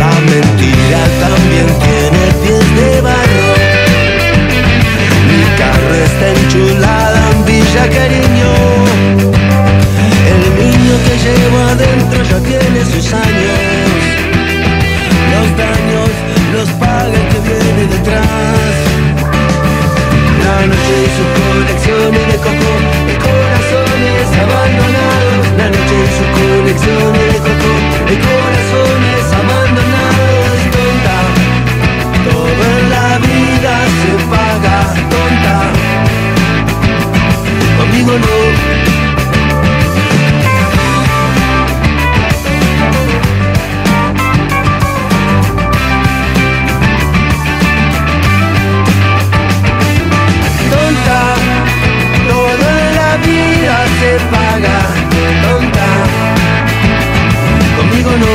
La 0.00 0.10
mentira 0.32 1.00
también 1.20 1.68
tiene 1.86 2.22
pies 2.42 2.66
de 2.74 3.00
barro. 3.00 3.50
Mi 5.30 5.44
carro 5.56 5.94
está 5.94 6.26
enchulada 6.40 7.30
en 7.30 7.44
Villa 7.44 7.88
Cariño. 7.88 8.52
El 10.26 10.42
niño 10.58 10.94
que 11.04 11.14
llevo 11.22 11.58
adentro 11.68 12.18
ya 12.24 12.38
tiene 12.40 12.84
sus 12.84 13.14
años. 13.14 14.19
Los 15.32 15.48
daños 15.56 16.10
los 16.52 16.68
paga 16.80 17.06
el 17.06 17.26
que 17.30 17.38
viene 17.46 17.82
detrás. 17.94 18.74
La 20.44 20.66
noche 20.66 20.94
y 21.04 21.10
su 21.16 21.24
colección 21.38 22.10
y 22.14 22.24
de 22.30 22.38
coco, 22.44 22.72
de 23.06 23.14
corazones 23.26 24.26
abandonados. 24.44 25.44
La 25.56 25.68
noche 25.74 25.96
y 26.04 26.10
su 26.18 26.24
colección 26.38 27.12
y 27.14 27.26
de 27.34 27.40
coco, 27.46 27.72
de 28.10 28.16
corazones 28.28 29.22
abandonados. 29.40 30.58
Tonta, 30.74 31.18
todo 32.26 32.62
en 32.78 32.84
la 32.90 33.08
vida 33.18 33.74
se 34.00 34.12
paga. 34.32 34.76
Tonta, 35.12 35.56
conmigo 37.78 38.12
no. 38.18 38.89
paga 54.18 54.78
tonta. 55.42 55.86
Conmigo 57.76 58.10
no. 58.22 58.34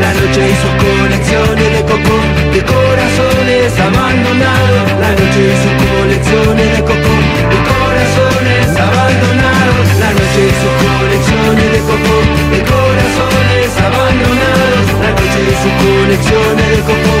La 0.00 0.10
noche 0.12 0.42
y 0.50 0.54
sus 0.62 0.74
colecciones 0.82 1.68
de 1.76 1.82
coco, 1.82 2.16
de 2.52 2.60
corazones 2.64 3.72
abandonados. 3.78 4.86
La 5.00 5.10
noche 5.18 5.40
y 5.52 5.56
sus 5.62 5.74
colecciones 5.86 6.68
de 6.76 6.80
coco, 6.82 7.14
de 7.52 7.58
corazones 7.70 8.66
abandonados. 8.74 9.86
La 10.02 10.10
noche 10.18 10.40
y 10.50 10.54
sus 10.60 10.74
colecciones 10.82 11.68
de 11.74 11.80
coco, 11.88 12.14
de 12.50 12.60
corazones 12.72 13.70
abandonados. 13.86 14.84
La 15.02 15.10
noche 15.14 15.40
y 15.46 15.54
sus 15.62 15.74
colecciones 15.84 16.68
de 16.76 16.82
coco. 16.82 17.13